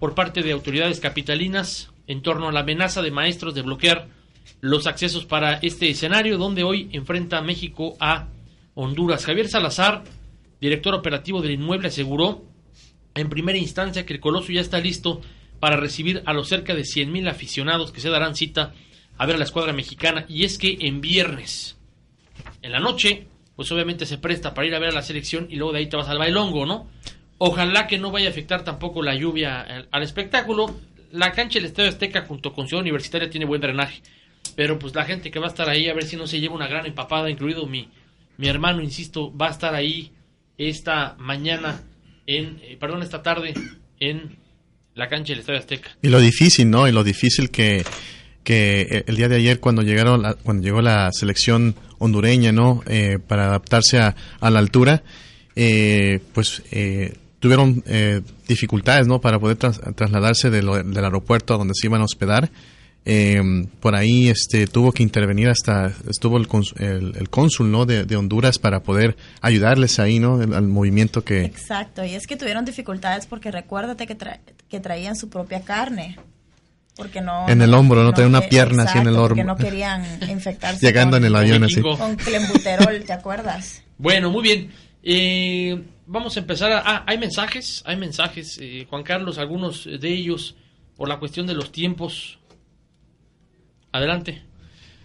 por 0.00 0.16
parte 0.16 0.42
de 0.42 0.50
autoridades 0.50 0.98
capitalinas 0.98 1.92
en 2.08 2.22
torno 2.22 2.48
a 2.48 2.52
la 2.52 2.60
amenaza 2.60 3.02
de 3.02 3.12
maestros 3.12 3.54
de 3.54 3.62
bloquear 3.62 4.08
los 4.60 4.88
accesos 4.88 5.24
para 5.24 5.52
este 5.58 5.88
escenario 5.88 6.38
donde 6.38 6.64
hoy 6.64 6.88
enfrenta 6.90 7.40
México 7.40 7.96
a 8.00 8.26
Honduras. 8.74 9.24
Javier 9.26 9.46
Salazar, 9.46 10.02
director 10.60 10.92
operativo 10.92 11.40
del 11.40 11.52
inmueble, 11.52 11.86
aseguró 11.86 12.42
en 13.14 13.28
primera 13.28 13.58
instancia 13.58 14.04
que 14.04 14.14
el 14.14 14.18
Coloso 14.18 14.50
ya 14.50 14.60
está 14.60 14.80
listo 14.80 15.20
para 15.64 15.78
recibir 15.78 16.22
a 16.26 16.34
los 16.34 16.48
cerca 16.48 16.74
de 16.74 16.82
100.000 16.82 17.26
aficionados 17.26 17.90
que 17.90 18.02
se 18.02 18.10
darán 18.10 18.36
cita 18.36 18.74
a 19.16 19.24
ver 19.24 19.36
a 19.36 19.38
la 19.38 19.46
escuadra 19.46 19.72
mexicana. 19.72 20.26
Y 20.28 20.44
es 20.44 20.58
que 20.58 20.76
en 20.78 21.00
viernes, 21.00 21.78
en 22.60 22.70
la 22.70 22.80
noche, 22.80 23.28
pues 23.56 23.72
obviamente 23.72 24.04
se 24.04 24.18
presta 24.18 24.52
para 24.52 24.66
ir 24.66 24.74
a 24.74 24.78
ver 24.78 24.90
a 24.90 24.92
la 24.92 25.00
selección 25.00 25.46
y 25.48 25.56
luego 25.56 25.72
de 25.72 25.78
ahí 25.78 25.86
te 25.86 25.96
vas 25.96 26.10
al 26.10 26.18
bailongo, 26.18 26.66
¿no? 26.66 26.86
Ojalá 27.38 27.86
que 27.86 27.96
no 27.96 28.10
vaya 28.10 28.26
a 28.26 28.30
afectar 28.30 28.62
tampoco 28.62 29.02
la 29.02 29.14
lluvia 29.14 29.86
al, 29.90 30.02
espectáculo. 30.02 30.78
La 31.10 31.32
cancha 31.32 31.58
del 31.58 31.64
Estadio 31.64 31.88
Azteca 31.88 32.26
junto 32.26 32.52
con 32.52 32.68
Ciudad 32.68 32.82
Universitaria 32.82 33.30
tiene 33.30 33.46
buen 33.46 33.62
drenaje. 33.62 34.02
Pero 34.56 34.78
pues 34.78 34.94
la 34.94 35.06
gente 35.06 35.30
que 35.30 35.38
va 35.38 35.46
a 35.46 35.48
estar 35.48 35.70
ahí 35.70 35.88
a 35.88 35.94
ver 35.94 36.04
si 36.04 36.16
no 36.16 36.26
se 36.26 36.40
lleva 36.40 36.56
una 36.56 36.68
gran 36.68 36.84
empapada, 36.84 37.30
incluido 37.30 37.66
mi, 37.66 37.88
mi 38.36 38.48
hermano, 38.48 38.82
insisto, 38.82 39.34
va 39.34 39.46
a 39.46 39.52
estar 39.52 39.74
ahí 39.74 40.12
esta 40.58 41.16
mañana, 41.18 41.80
en, 42.26 42.60
eh, 42.62 42.76
perdón, 42.78 43.02
esta 43.02 43.22
tarde 43.22 43.54
en 43.98 44.43
la 44.94 45.08
cancha 45.08 45.32
del 45.32 45.40
Estadio 45.40 45.58
Azteca. 45.60 45.90
Y 46.02 46.08
lo 46.08 46.20
difícil, 46.20 46.70
¿no? 46.70 46.86
Y 46.88 46.92
lo 46.92 47.02
difícil 47.04 47.50
que, 47.50 47.84
que 48.44 49.04
el 49.06 49.16
día 49.16 49.28
de 49.28 49.36
ayer 49.36 49.60
cuando 49.60 49.82
llegaron 49.82 50.22
la- 50.22 50.34
cuando 50.34 50.62
llegó 50.62 50.80
la 50.82 51.10
selección 51.12 51.74
hondureña, 51.98 52.52
¿no? 52.52 52.82
Eh, 52.86 53.18
para 53.26 53.46
adaptarse 53.46 53.98
a, 53.98 54.14
a 54.40 54.50
la 54.50 54.58
altura, 54.58 55.02
eh, 55.56 56.20
pues 56.32 56.62
eh, 56.70 57.14
tuvieron 57.40 57.82
eh, 57.86 58.20
dificultades, 58.48 59.06
¿no? 59.06 59.20
Para 59.20 59.38
poder 59.38 59.56
tras- 59.56 59.80
trasladarse 59.96 60.50
de 60.50 60.62
lo- 60.62 60.82
del 60.82 61.04
aeropuerto 61.04 61.54
a 61.54 61.58
donde 61.58 61.74
se 61.74 61.86
iban 61.86 62.00
a 62.00 62.04
hospedar. 62.04 62.50
Eh, 63.06 63.38
por 63.80 63.94
ahí 63.94 64.28
este 64.28 64.66
tuvo 64.66 64.90
que 64.92 65.02
intervenir 65.02 65.50
hasta 65.50 65.92
estuvo 66.08 66.38
el, 66.38 66.48
cons- 66.48 66.74
el, 66.80 67.14
el 67.16 67.28
cónsul 67.28 67.70
no 67.70 67.84
de, 67.84 68.04
de 68.04 68.16
Honduras 68.16 68.58
para 68.58 68.82
poder 68.82 69.14
ayudarles 69.42 69.98
ahí 69.98 70.18
no 70.18 70.40
El- 70.40 70.54
al 70.54 70.68
movimiento 70.68 71.22
que 71.22 71.44
Exacto, 71.44 72.02
y 72.02 72.14
es 72.14 72.26
que 72.26 72.36
tuvieron 72.36 72.64
dificultades 72.64 73.26
porque 73.26 73.50
recuérdate 73.50 74.06
que, 74.06 74.16
tra- 74.16 74.38
que 74.70 74.80
traían 74.80 75.16
su 75.16 75.28
propia 75.28 75.60
carne. 75.62 76.16
Porque 76.96 77.20
no, 77.20 77.48
En 77.48 77.60
el 77.60 77.74
hombro, 77.74 78.04
¿no? 78.04 78.12
Traía 78.12 78.28
una 78.28 78.40
que- 78.40 78.48
pierna 78.48 78.84
así 78.84 78.96
en 78.98 79.08
el 79.08 79.14
exacto, 79.14 79.28
porque 79.28 79.40
hombro. 79.42 79.54
no 79.56 79.60
querían 79.62 80.04
infectarse. 80.30 80.86
Llegando 80.86 81.16
con- 81.16 81.24
en 81.24 81.26
el 81.26 81.36
avión 81.36 81.64
así. 81.64 81.82
Con 81.82 82.14
clenbuterol, 82.16 83.02
¿te 83.04 83.12
acuerdas? 83.12 83.82
Bueno, 83.98 84.30
muy 84.30 84.42
bien. 84.42 84.70
Eh, 85.02 85.82
vamos 86.06 86.36
a 86.36 86.40
empezar. 86.40 86.72
A, 86.72 86.82
ah, 86.86 87.04
hay 87.06 87.18
mensajes, 87.18 87.82
hay 87.84 87.96
mensajes, 87.96 88.58
eh, 88.62 88.86
Juan 88.88 89.02
Carlos, 89.02 89.38
algunos 89.38 89.84
de 89.84 90.08
ellos 90.08 90.54
por 90.96 91.08
la 91.08 91.18
cuestión 91.18 91.46
de 91.46 91.54
los 91.54 91.70
tiempos. 91.72 92.38
Adelante. 93.94 94.42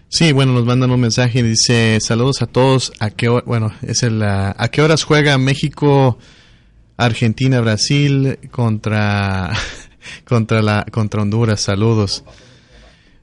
Sí, 0.08 0.32
bueno, 0.32 0.52
nos 0.54 0.66
mandan 0.66 0.90
un 0.90 1.00
mensaje 1.00 1.40
y 1.40 1.44
dice 1.44 2.00
saludos 2.02 2.42
a 2.42 2.48
todos. 2.48 2.92
A 2.98 3.12
qué 3.12 3.30
bueno, 3.30 3.72
es 3.84 4.02
el 4.02 4.24
ah, 4.24 4.56
a 4.58 4.70
qué 4.70 4.82
horas 4.82 5.04
juega 5.04 5.38
México, 5.38 6.18
Argentina, 6.98 7.62
Brasil 7.62 8.40
contra 8.50 9.54
contra 10.26 10.64
la 10.64 10.88
contra 10.92 11.22
Honduras. 11.22 11.62
Saludos. 11.62 12.24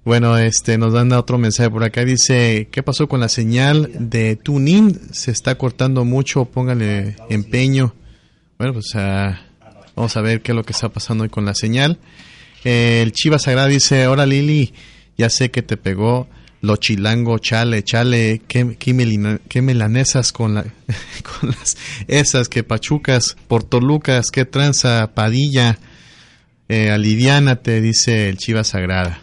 Bueno, 0.05 0.39
este 0.39 0.79
nos 0.79 0.93
manda 0.93 1.19
otro 1.19 1.37
mensaje 1.37 1.69
por 1.69 1.83
acá 1.83 2.05
dice, 2.05 2.69
¿qué 2.71 2.85
pasó 2.85 3.09
con 3.09 3.19
la 3.19 3.29
señal 3.29 3.91
de 3.93 4.37
tuning? 4.37 4.97
Se 5.11 5.33
está 5.33 5.57
cortando 5.57 6.05
mucho, 6.05 6.45
póngale 6.45 7.17
empeño. 7.29 7.93
Bueno, 8.57 8.73
pues 8.75 8.93
ah, 8.95 9.41
vamos 9.97 10.17
a 10.17 10.21
ver 10.21 10.43
qué 10.43 10.53
es 10.53 10.57
lo 10.57 10.63
que 10.63 10.75
está 10.75 10.91
pasando 10.91 11.25
hoy 11.25 11.29
con 11.29 11.45
la 11.45 11.57
señal. 11.57 11.99
Eh, 12.63 13.01
el 13.03 13.11
Chivas 13.11 13.43
Sagrada 13.43 13.67
dice, 13.67 14.07
hola 14.07 14.27
Lili, 14.27 14.73
ya 15.17 15.31
sé 15.31 15.51
que 15.51 15.63
te 15.63 15.77
pegó 15.77 16.29
lo 16.67 16.77
chilango, 16.77 17.39
chale, 17.39 17.83
chale, 17.85 18.43
qué, 18.49 18.77
qué, 18.79 18.95
melina- 18.95 19.41
qué 19.49 19.63
melanesas 19.63 20.33
con, 20.33 20.55
la, 20.55 20.63
con 21.41 21.51
las 21.51 21.77
esas, 22.09 22.49
que 22.49 22.65
pachucas, 22.65 23.37
portolucas, 23.49 24.31
qué 24.31 24.45
tranza, 24.45 25.13
padilla, 25.15 25.79
eh, 26.69 26.91
aliviánate, 26.91 27.81
dice 27.81 28.29
el 28.29 28.39
Chivas 28.39 28.69
Sagrada. 28.69 29.21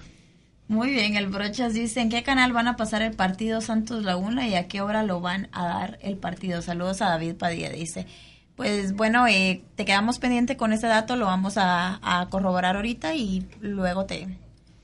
Muy 0.70 0.92
bien, 0.92 1.18
el 1.18 1.28
Brochas 1.28 1.74
dice, 1.74 2.00
¿en 2.02 2.10
qué 2.10 2.24
canal 2.24 2.54
van 2.54 2.68
a 2.68 2.78
pasar 2.78 3.02
el 3.02 3.14
partido 3.14 3.60
Santos 3.62 4.04
Laguna 4.04 4.48
y 4.48 4.56
a 4.56 4.68
qué 4.68 4.82
hora 4.82 5.04
lo 5.04 5.20
van 5.20 5.50
a 5.52 5.66
dar 5.66 6.00
el 6.02 6.18
partido? 6.18 6.62
Saludos 6.62 7.02
a 7.02 7.10
David 7.10 7.36
Padilla, 7.36 7.70
dice. 7.70 8.08
Pues 8.56 8.94
bueno, 8.94 9.28
eh, 9.28 9.64
te 9.76 9.84
quedamos 9.84 10.20
pendiente 10.20 10.56
con 10.56 10.72
ese 10.74 10.88
dato, 10.88 11.16
lo 11.16 11.26
vamos 11.26 11.56
a, 11.58 12.28
corroborar 12.30 12.76
ahorita 12.76 13.16
y 13.16 13.46
luego 13.60 14.06
te 14.06 14.28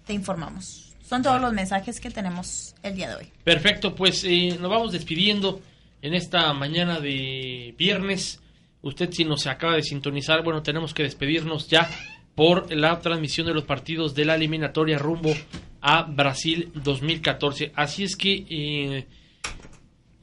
informamos. 0.10 0.89
Son 1.10 1.24
todos 1.24 1.42
los 1.42 1.52
mensajes 1.54 2.00
que 2.00 2.12
tenemos 2.12 2.76
el 2.84 2.96
día 2.96 3.10
de 3.10 3.16
hoy. 3.16 3.32
Perfecto, 3.44 3.96
pues 3.96 4.24
eh, 4.26 4.56
nos 4.62 4.70
vamos 4.70 4.92
despidiendo 4.92 5.60
en 6.04 6.14
esta 6.14 6.54
mañana 6.54 7.00
de 7.00 7.74
viernes. 7.78 8.40
Usted 8.84 9.10
si 9.12 9.26
nos 9.26 9.48
acaba 9.48 9.74
de 9.76 9.82
sintonizar, 9.84 10.44
bueno, 10.44 10.62
tenemos 10.62 10.94
que 10.94 11.02
despedirnos 11.04 11.68
ya 11.68 11.90
por 12.36 12.72
la 12.74 13.00
transmisión 13.00 13.48
de 13.48 13.54
los 13.56 13.64
partidos 13.64 14.14
de 14.14 14.26
la 14.26 14.36
eliminatoria 14.36 15.00
rumbo 15.00 15.34
a 15.82 16.04
Brasil 16.04 16.72
2014. 16.76 17.72
Así 17.76 18.04
es 18.04 18.16
que, 18.16 18.46
eh, 18.48 19.08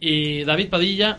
eh, 0.01 0.45
David 0.47 0.69
Padilla, 0.71 1.19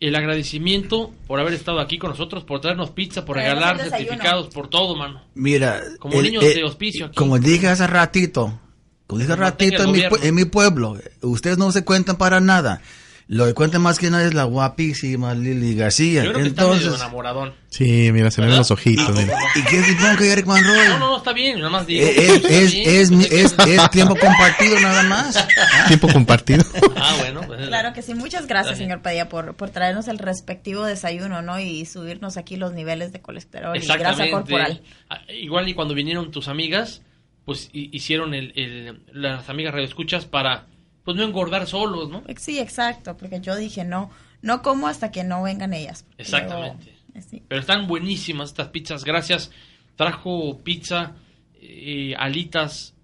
el 0.00 0.16
agradecimiento 0.16 1.12
por 1.26 1.38
haber 1.40 1.52
estado 1.54 1.78
aquí 1.78 1.98
con 1.98 2.10
nosotros, 2.10 2.42
por 2.44 2.60
traernos 2.60 2.90
pizza, 2.90 3.24
por 3.24 3.36
regalar 3.36 3.78
certificados, 3.78 4.48
por 4.48 4.68
todo, 4.68 4.96
mano. 4.96 5.22
Mira, 5.34 5.80
Como 6.00 6.18
el- 6.20 6.24
niños 6.24 6.44
el- 6.44 6.54
de 6.54 6.64
hospicio 6.64 7.06
aquí. 7.06 7.14
como 7.16 7.38
dije 7.38 7.68
hace 7.68 7.86
ratito, 7.86 8.60
como 9.06 9.20
dije 9.20 9.36
ratito 9.36 9.82
en 9.84 9.92
mi, 9.92 10.02
en 10.22 10.34
mi 10.34 10.44
pueblo, 10.44 10.98
ustedes 11.22 11.58
no 11.58 11.70
se 11.72 11.84
cuentan 11.84 12.16
para 12.16 12.40
nada. 12.40 12.80
Lo 13.26 13.46
que 13.46 13.54
cuenta 13.54 13.78
más 13.78 13.98
que 13.98 14.10
nada 14.10 14.26
es 14.26 14.34
la 14.34 14.44
guapísima 14.44 15.32
Lili 15.32 15.74
García. 15.74 16.24
Yo 16.24 16.32
creo 16.32 16.42
que 16.42 16.48
está 16.50 16.62
medio 16.64 16.74
Entonces, 16.74 17.00
enamoradón. 17.00 17.54
Sí, 17.70 18.10
mira, 18.12 18.30
se 18.30 18.42
ven 18.42 18.54
los 18.54 18.70
ojitos. 18.70 19.16
mira. 19.16 19.34
¿y 19.54 19.62
qué 19.62 19.82
supongo 19.82 20.16
que 20.18 20.30
Eric 20.30 20.44
Van 20.44 20.62
Roy? 20.62 20.76
No, 20.88 20.98
no, 20.98 21.10
no, 21.12 21.16
está 21.16 21.32
bien, 21.32 21.56
nada 21.56 21.70
más 21.70 21.86
digo. 21.86 22.06
Eh, 22.06 22.14
Es, 22.18 22.30
Está 22.34 22.48
es, 22.50 22.72
bien, 22.74 22.90
es, 22.90 23.10
mi- 23.10 23.24
que- 23.24 23.40
es, 23.40 23.54
es 23.66 23.90
tiempo 23.90 24.14
compartido 24.16 24.78
nada 24.78 25.02
más. 25.04 25.48
Tiempo 25.88 26.08
compartido. 26.12 26.64
Ah, 26.96 27.14
bueno. 27.18 27.40
pues, 27.46 27.66
Claro 27.66 27.94
que 27.94 28.02
sí, 28.02 28.12
muchas 28.12 28.42
Está 28.42 28.52
gracias, 28.56 28.76
señor 28.76 29.00
Padilla, 29.00 29.30
por, 29.30 29.54
por 29.54 29.70
traernos 29.70 30.06
el 30.08 30.18
respectivo 30.18 30.84
desayuno, 30.84 31.40
¿no? 31.40 31.58
Y 31.58 31.86
subirnos 31.86 32.36
aquí 32.36 32.56
los 32.56 32.74
niveles 32.74 33.10
de 33.14 33.22
colesterol 33.22 33.74
y 33.74 33.86
grasa 33.86 34.28
corporal. 34.30 34.82
Ah, 35.08 35.20
Igual 35.32 35.66
y 35.66 35.72
cuando 35.72 35.94
vinieron 35.94 36.30
tus 36.30 36.46
amigas, 36.48 37.00
pues 37.44 37.70
hi- 37.72 37.90
hicieron 37.92 38.34
el, 38.34 38.52
el- 38.56 39.02
las 39.12 39.48
amigas 39.48 39.72
radioescuchas 39.74 40.24
para 40.26 40.66
pues 41.04 41.16
no 41.16 41.22
engordar 41.22 41.66
solos, 41.66 42.08
¿no? 42.08 42.22
Sí, 42.38 42.58
exacto, 42.58 43.16
porque 43.16 43.40
yo 43.40 43.54
dije 43.56 43.84
no, 43.84 44.10
no 44.42 44.62
como 44.62 44.88
hasta 44.88 45.10
que 45.10 45.22
no 45.24 45.42
vengan 45.42 45.74
ellas. 45.74 46.06
Exactamente. 46.18 46.92
luego- 47.12 47.28
sí. 47.28 47.42
Pero 47.46 47.60
están 47.60 47.86
buenísimas 47.86 48.50
estas 48.50 48.68
pizzas, 48.68 49.04
gracias. 49.04 49.50
Trajo 49.96 50.60
pizza, 50.64 51.12
eh, 51.60 52.14
alitas, 52.18 52.94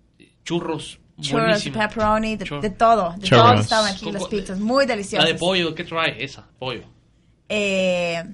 churros, 0.44 0.98
Churros, 1.20 1.62
pepperoni, 1.68 2.36
de, 2.36 2.46
Chur- 2.46 2.60
de 2.62 2.70
todo, 2.70 3.14
de 3.18 3.28
Churros. 3.28 3.44
todo 3.50 3.60
estaban 3.60 3.92
aquí 3.94 4.10
las 4.10 4.24
pizzas, 4.26 4.58
muy 4.58 4.84
La 4.86 4.92
deliciosas. 4.94 5.28
de 5.28 5.34
pollo, 5.34 5.74
¿qué 5.74 5.84
trae 5.84 6.24
esa? 6.24 6.48
Pollo. 6.58 6.84
Eh, 7.48 8.24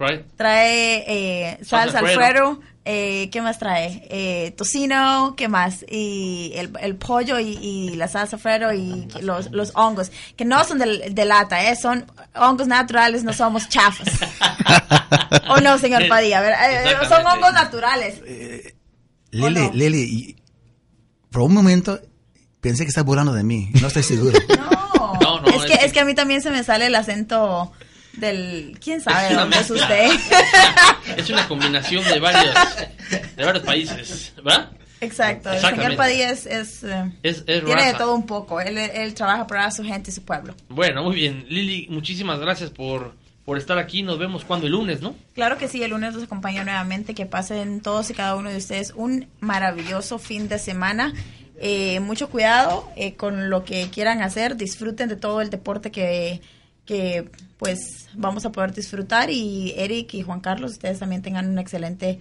Right. 0.00 0.24
Trae 0.36 1.04
eh, 1.06 1.58
salsa 1.62 1.98
Alfredo. 1.98 2.20
alfredo. 2.20 2.60
eh, 2.86 3.28
¿Qué 3.30 3.42
más 3.42 3.58
trae? 3.58 4.02
Eh, 4.10 4.52
tocino, 4.56 5.34
¿qué 5.36 5.46
más? 5.48 5.84
Y 5.90 6.52
el, 6.56 6.72
el 6.80 6.96
pollo 6.96 7.38
y, 7.38 7.58
y 7.60 7.90
la 7.96 8.08
salsa 8.08 8.36
alfredo 8.36 8.72
y 8.72 9.06
los, 9.20 9.50
los 9.52 9.72
hongos, 9.76 10.10
que 10.36 10.46
no 10.46 10.64
son 10.64 10.78
de, 10.78 11.10
de 11.10 11.24
lata, 11.26 11.70
¿eh? 11.70 11.76
son 11.76 12.06
hongos 12.34 12.66
naturales, 12.66 13.22
no 13.24 13.34
somos 13.34 13.68
chafas. 13.68 14.08
¿O 15.50 15.60
no, 15.60 15.78
señor 15.78 16.08
Padilla? 16.08 16.38
A 16.38 16.42
ver, 16.42 16.54
eh, 16.86 17.06
son 17.08 17.26
hongos 17.26 17.52
naturales. 17.52 18.22
Lili, 19.32 19.70
Lili, 19.74 20.00
y 20.02 20.36
por 21.30 21.42
un 21.42 21.52
momento 21.54 22.00
pensé 22.60 22.84
que 22.84 22.88
estaba 22.88 23.04
burlando 23.04 23.32
de 23.34 23.44
mí. 23.44 23.70
No 23.80 23.88
estoy 23.88 24.02
seguro. 24.02 24.38
No, 25.20 25.44
es, 25.46 25.64
que, 25.64 25.84
es 25.84 25.92
que 25.92 26.00
a 26.00 26.04
mí 26.04 26.14
también 26.14 26.40
se 26.42 26.50
me 26.50 26.64
sale 26.64 26.86
el 26.86 26.94
acento 26.94 27.70
del... 28.14 28.78
¿Quién 28.82 29.00
sabe 29.00 29.28
de 29.28 29.34
dónde 29.34 29.58
es 29.58 29.70
usted? 29.70 30.10
Es 31.16 31.30
una 31.30 31.46
combinación 31.48 32.04
de 32.04 32.20
varios, 32.20 32.54
de 33.36 33.44
varios 33.44 33.64
países, 33.64 34.32
¿verdad? 34.36 34.70
Exacto, 35.02 35.50
el 35.50 35.60
señor 35.60 35.96
Padilla 35.96 36.30
es... 36.30 36.44
es, 36.44 36.84
eh, 36.84 37.10
Es, 37.22 37.42
es 37.46 37.64
tiene 37.64 37.86
de 37.86 37.94
todo 37.94 38.14
un 38.14 38.26
poco. 38.26 38.60
Él, 38.60 38.76
él 38.76 39.14
trabaja 39.14 39.46
para 39.46 39.70
su 39.70 39.82
gente 39.82 40.10
y 40.10 40.12
su 40.12 40.22
pueblo. 40.22 40.54
Bueno, 40.68 41.02
muy 41.02 41.16
bien. 41.16 41.46
Lili, 41.48 41.86
muchísimas 41.88 42.38
gracias 42.38 42.68
por, 42.70 43.14
por 43.46 43.56
estar 43.56 43.78
aquí. 43.78 44.02
Nos 44.02 44.18
vemos 44.18 44.44
cuando 44.44 44.66
el 44.66 44.72
lunes, 44.72 45.00
¿no? 45.00 45.14
Claro 45.34 45.56
que 45.56 45.68
sí, 45.68 45.82
el 45.82 45.92
lunes 45.92 46.12
los 46.12 46.24
acompaño 46.24 46.64
nuevamente. 46.64 47.14
Que 47.14 47.24
pasen 47.24 47.80
todos 47.80 48.10
y 48.10 48.14
cada 48.14 48.36
uno 48.36 48.50
de 48.50 48.58
ustedes 48.58 48.92
un 48.94 49.26
maravilloso 49.40 50.18
fin 50.18 50.48
de 50.48 50.58
semana. 50.58 51.14
Eh, 51.62 52.00
mucho 52.00 52.28
cuidado 52.28 52.86
eh, 52.94 53.14
con 53.14 53.48
lo 53.48 53.64
que 53.64 53.88
quieran 53.88 54.20
hacer. 54.20 54.56
Disfruten 54.56 55.08
de 55.08 55.16
todo 55.16 55.40
el 55.40 55.48
deporte 55.48 55.90
que, 55.90 56.42
que 56.90 57.30
pues 57.56 58.08
vamos 58.14 58.44
a 58.44 58.50
poder 58.50 58.74
disfrutar. 58.74 59.30
Y 59.30 59.72
Eric 59.76 60.14
y 60.14 60.22
Juan 60.22 60.40
Carlos, 60.40 60.72
ustedes 60.72 60.98
también 60.98 61.22
tengan 61.22 61.48
un 61.48 61.60
excelente 61.60 62.18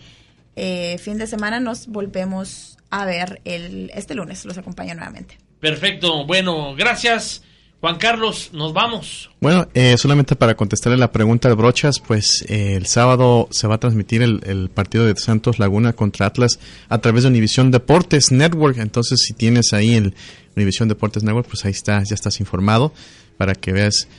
eh, 0.56 1.00
fin 1.00 1.18
de 1.18 1.26
semana. 1.26 1.60
Nos 1.60 1.88
volvemos 1.88 2.78
a 2.92 3.04
ver 3.04 3.42
el, 3.46 3.90
este 3.96 4.14
lunes. 4.14 4.46
Los 4.46 4.60
acompaño 4.60 4.94
nuevamente. 4.94 5.40
Perfecto. 5.60 6.24
Bueno, 6.28 6.76
gracias. 6.76 7.42
Juan 7.82 7.98
Carlos, 7.98 8.52
nos 8.54 8.74
vamos. 8.74 9.32
Bueno, 9.40 9.68
eh, 9.74 9.98
solamente 9.98 10.36
para 10.36 10.54
contestarle 10.54 11.00
la 11.00 11.12
pregunta 11.12 11.50
de 11.50 11.56
Brochas, 11.56 12.00
pues 12.00 12.46
eh, 12.48 12.76
el 12.76 12.86
sábado 12.86 13.48
se 13.50 13.66
va 13.68 13.76
a 13.76 13.80
transmitir 13.80 14.22
el, 14.22 14.42
el 14.46 14.70
partido 14.70 15.06
de 15.06 15.16
Santos 15.16 15.58
Laguna 15.58 15.94
contra 15.94 16.28
Atlas 16.28 16.60
a 16.90 17.00
través 17.00 17.24
de 17.24 17.30
Univisión 17.30 17.72
Deportes 17.72 18.32
Network. 18.32 18.78
Entonces, 18.78 19.22
si 19.26 19.34
tienes 19.34 19.74
ahí 19.74 19.96
el 19.96 20.14
Univisión 20.56 20.90
Deportes 20.90 21.24
Network, 21.24 21.48
pues 21.48 21.66
ahí 21.66 21.72
está, 21.72 22.04
ya 22.04 22.14
estás 22.14 22.40
informado 22.40 22.94
para 23.38 23.56
que 23.56 23.72
veas 23.72 24.10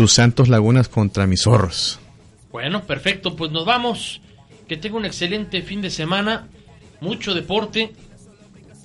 tus 0.00 0.14
Santos 0.14 0.48
Lagunas 0.48 0.88
contra 0.88 1.26
mis 1.26 1.42
zorros. 1.42 1.98
Bueno, 2.50 2.84
perfecto. 2.84 3.36
Pues 3.36 3.50
nos 3.50 3.66
vamos. 3.66 4.22
Que 4.66 4.78
tenga 4.78 4.96
un 4.96 5.04
excelente 5.04 5.60
fin 5.60 5.82
de 5.82 5.90
semana. 5.90 6.48
Mucho 7.02 7.34
deporte. 7.34 7.92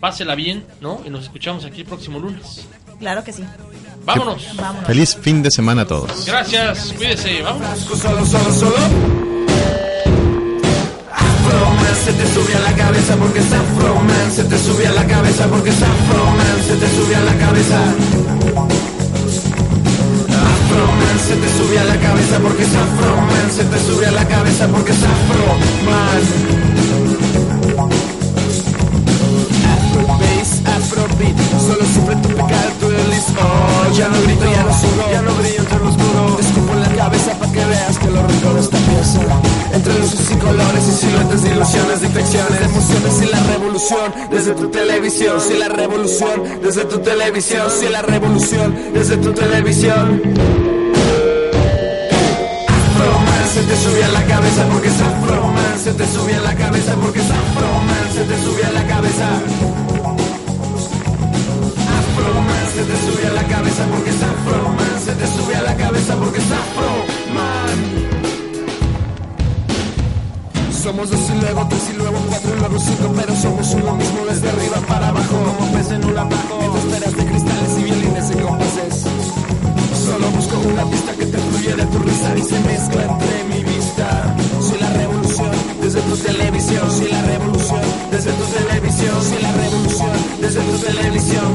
Pásela 0.02 0.36
bien, 0.36 0.66
¿no? 0.82 1.02
Y 1.06 1.10
nos 1.10 1.24
escuchamos 1.24 1.64
aquí 1.64 1.80
el 1.82 1.88
próximo 1.88 2.20
lunes. 2.20 2.68
Claro 3.00 3.24
que 3.24 3.32
sí. 3.32 3.46
Vámonos. 4.04 4.58
Vámonos. 4.58 4.88
Feliz 4.88 5.16
fin 5.16 5.42
de 5.42 5.52
semana 5.52 5.84
a 5.84 5.88
todos. 5.88 6.26
Gracias. 6.26 6.92
Cuídese. 6.98 7.42
Vámonos. 7.42 7.80
Solo, 7.80 8.26
solo, 8.26 8.52
solo. 8.52 8.76
Afroman 11.14 11.96
se 11.96 12.12
te 12.12 12.28
sube 12.34 12.56
a 12.56 12.60
la 12.60 12.76
cabeza 12.76 13.16
porque 13.16 13.40
es 13.40 13.54
Afroman 13.54 14.32
se 14.34 14.44
te 14.44 14.58
sube 14.58 14.86
a 14.86 14.92
la 14.92 15.08
cabeza 15.08 15.48
porque 15.48 15.70
es 15.70 15.82
Afroman 15.82 16.62
se 16.68 16.76
te 16.76 16.90
sube 16.90 17.16
a 17.16 17.22
la 17.22 17.38
cabeza. 17.38 18.95
Se 21.26 21.35
te 21.35 21.49
sube 21.57 21.80
a 21.80 21.84
la 21.85 21.97
cabeza 21.99 22.38
porque 22.39 22.61
es 22.61 22.69
Afroman 22.69 23.52
se 23.52 23.64
te 23.64 23.80
sube 23.80 24.06
a 24.06 24.11
la 24.11 24.27
cabeza 24.27 24.68
porque 24.68 24.91
es 24.91 24.99
Afroman. 25.03 26.22
Afrobass, 29.73 30.61
Afrobeat, 30.65 31.38
solo 31.65 31.85
sufre 31.93 32.15
tu 32.18 32.30
pecado, 32.30 32.89
release. 32.89 33.34
Oh, 33.41 33.97
ya 33.97 34.07
no 34.07 34.22
grito, 34.22 34.45
ya 34.45 34.64
no 34.65 34.73
sudo, 34.73 35.11
ya 35.11 35.22
no 35.23 35.34
brillo 35.34 35.60
entre 35.61 35.80
lo 35.80 35.89
oscuro. 35.89 36.35
Te 36.35 36.41
escupo 36.43 36.73
en 36.73 36.81
la 36.81 36.89
cabeza 36.89 37.31
para 37.39 37.52
que 37.52 37.65
veas 37.65 37.97
que 37.97 38.07
lo 38.11 38.27
rico 38.27 38.53
de 38.53 38.60
esta 38.60 38.77
pieza. 38.77 39.19
Entre 39.73 39.99
luces 39.99 40.31
y 40.31 40.35
colores 40.35 40.88
y 40.88 40.91
siluetas 40.91 41.41
de 41.41 41.49
ilusiones, 41.49 42.02
de 42.02 42.07
emociones 42.07 43.22
y 43.23 43.26
la 43.26 43.39
revolución 43.52 44.14
desde 44.30 44.53
tu 44.53 44.68
televisión. 44.69 45.41
Si 45.41 45.57
la 45.57 45.69
revolución 45.69 46.43
desde 46.61 46.85
tu 46.85 46.99
televisión, 46.99 47.72
si 47.72 47.89
la 47.89 48.03
revolución 48.03 48.76
desde 48.93 49.18
tu 49.18 49.34
televisión. 49.34 50.74
Te 53.76 53.81
sube 53.81 54.03
a 54.03 54.07
la 54.10 54.23
cabeza 54.26 54.65
porque 54.72 54.88
es 54.88 55.02
Afroman 55.02 55.80
se 55.84 55.93
te 55.93 56.07
sube 56.07 56.35
a 56.35 56.41
la 56.41 56.56
cabeza 56.56 56.95
porque 56.95 57.19
es 57.19 57.30
Afroman 57.30 58.14
se 58.14 58.23
te 58.23 58.43
sube 58.43 58.64
a 58.64 58.72
la 58.72 58.88
cabeza. 58.88 59.27
Afroman 61.99 62.65
se 62.73 62.84
te 62.84 62.97
sube 63.06 63.27
a 63.27 63.34
la 63.34 63.43
cabeza 63.43 63.84
porque 63.91 64.10
es 64.10 64.23
Afroman 64.23 64.99
se 65.03 65.14
te 65.14 65.27
sube 65.27 65.56
a 65.56 65.61
la 65.61 65.76
cabeza 65.76 66.15
porque 66.15 66.39
es 66.39 66.45
Afroman. 66.45 67.77
Somos 70.72 71.10
dos 71.10 71.30
y 71.30 71.41
luego 71.41 71.68
tres 71.68 71.89
y 71.91 71.97
luego 71.97 72.18
cuatro 72.30 72.52
y 72.56 72.60
luego 72.60 72.80
cinco, 72.80 73.14
pero 73.15 73.35
somos 73.35 73.73
uno 73.73 73.95
mismo 73.95 74.26
desde 74.30 74.49
arriba 74.49 74.77
para 74.88 75.10
abajo. 75.10 75.35
Como 75.57 75.72
pez 75.73 75.91
en 75.91 76.06
un 76.06 76.18
atajo, 76.18 76.61
entre 76.61 76.80
esferas 76.80 77.15
de 77.18 77.26
cristales 77.26 77.80
y 77.80 77.84
violines 77.84 78.30
en 78.31 78.39
compases. 78.39 79.15
Solo 80.06 80.30
busco 80.30 80.57
una 80.60 80.86
pista 80.86 81.14
que 81.14 81.26
te 81.26 81.38
fluye 81.38 81.76
de 81.76 81.86
tu 81.86 81.98
risa 81.99 82.38
y 82.38 82.41
se 82.44 82.60
mezcla 82.60 83.02
entre 83.03 83.44
mi 83.49 83.64
vista. 83.64 84.36
Soy 84.61 84.80
la 84.80 84.94
revolución 84.94 85.52
desde 85.82 86.02
tu 86.02 86.15
televisión. 86.18 86.91
Soy 86.91 87.10
la 87.10 87.22
revolución 87.23 87.82
desde 88.11 88.32
tu 88.32 88.45
televisión. 88.45 89.23
Soy 89.23 89.41
la 89.41 89.52
revolución 89.52 90.11
desde 90.41 90.61
tu 90.61 90.77
televisión. 90.77 91.45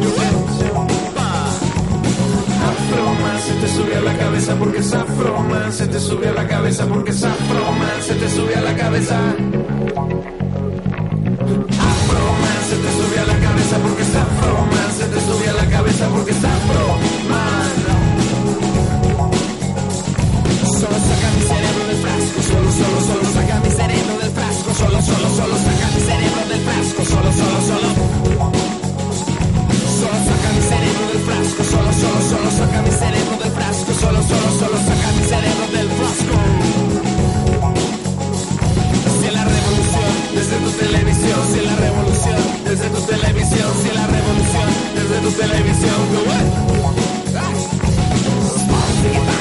Afroman 2.70 3.40
se 3.46 3.54
te 3.54 3.68
sube 3.68 3.96
a 3.96 4.00
la 4.00 4.18
cabeza 4.18 4.56
porque 4.56 4.78
es 4.78 4.92
Afroman 4.94 5.72
se 5.72 5.86
te 5.86 6.00
sube 6.00 6.28
a 6.28 6.32
la 6.32 6.48
cabeza 6.48 6.86
porque 6.86 7.10
es 7.12 7.22
Afroman 7.22 8.02
se 8.06 8.14
te 8.14 8.30
sube 8.30 8.54
a 8.56 8.60
la 8.62 8.76
cabeza. 8.76 9.16
Afroman 11.90 12.60
se 12.68 12.76
te 12.82 12.90
sube 12.98 13.18
a 13.20 13.26
la 13.26 13.38
cabeza 13.46 13.78
porque 13.78 14.02
es 14.02 14.14
Afroman 14.16 14.90
se 14.98 15.06
te 15.06 15.20
sube 15.20 15.48
a 15.48 15.52
la 15.52 15.70
cabeza 15.70 16.08
porque 16.08 16.30
es 16.32 16.44
Afroman. 16.44 17.59
Solo 20.80 20.96
saca 20.96 21.28
mi 21.36 21.42
cerebro 21.44 21.84
del 21.88 22.00
frasco, 22.00 22.40
solo, 22.40 22.70
solo, 22.72 23.00
solo 23.04 23.24
saca 23.34 23.60
mi 23.60 23.70
cerebro 23.70 24.16
del 24.16 24.32
frasco, 24.32 24.72
solo, 24.80 24.98
solo, 25.02 25.28
solo 25.36 25.56
saca 25.60 25.86
mi 25.92 26.00
cerebro 26.08 26.42
del 26.48 26.60
frasco, 26.64 27.04
solo, 27.04 27.30
solo, 27.36 27.60
solo. 27.68 27.88
Solo 30.00 30.18
saca 30.24 30.48
mi 30.56 30.62
cerebro 30.72 31.04
del 31.12 31.20
frasco, 31.28 31.62
solo, 31.68 31.92
solo, 32.00 32.20
solo 32.32 32.48
saca 32.56 32.80
mi 32.80 32.92
cerebro 32.96 33.36
del 33.44 33.52
frasco, 33.52 33.92
solo, 33.92 34.20
solo, 34.24 34.48
solo 34.56 34.76
saca 34.88 35.08
mi 35.16 35.24
cerebro 35.28 35.66
del 35.76 35.88
frasco. 36.00 36.34
Si 39.20 39.28
la 39.36 39.44
revolución 39.52 40.12
desde 40.32 40.56
tu 40.64 40.70
televisión, 40.80 41.40
si 41.52 41.60
la 41.60 41.76
revolución 41.76 42.40
desde 42.64 42.88
tu 42.88 43.00
televisión, 43.04 43.70
si 43.84 43.90
la 43.92 44.06
revolución 44.16 44.68
desde 44.96 45.16
tu 45.20 45.30
televisión, 45.44 47.09
Show. 49.00 49.40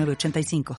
906985. 0.05 0.63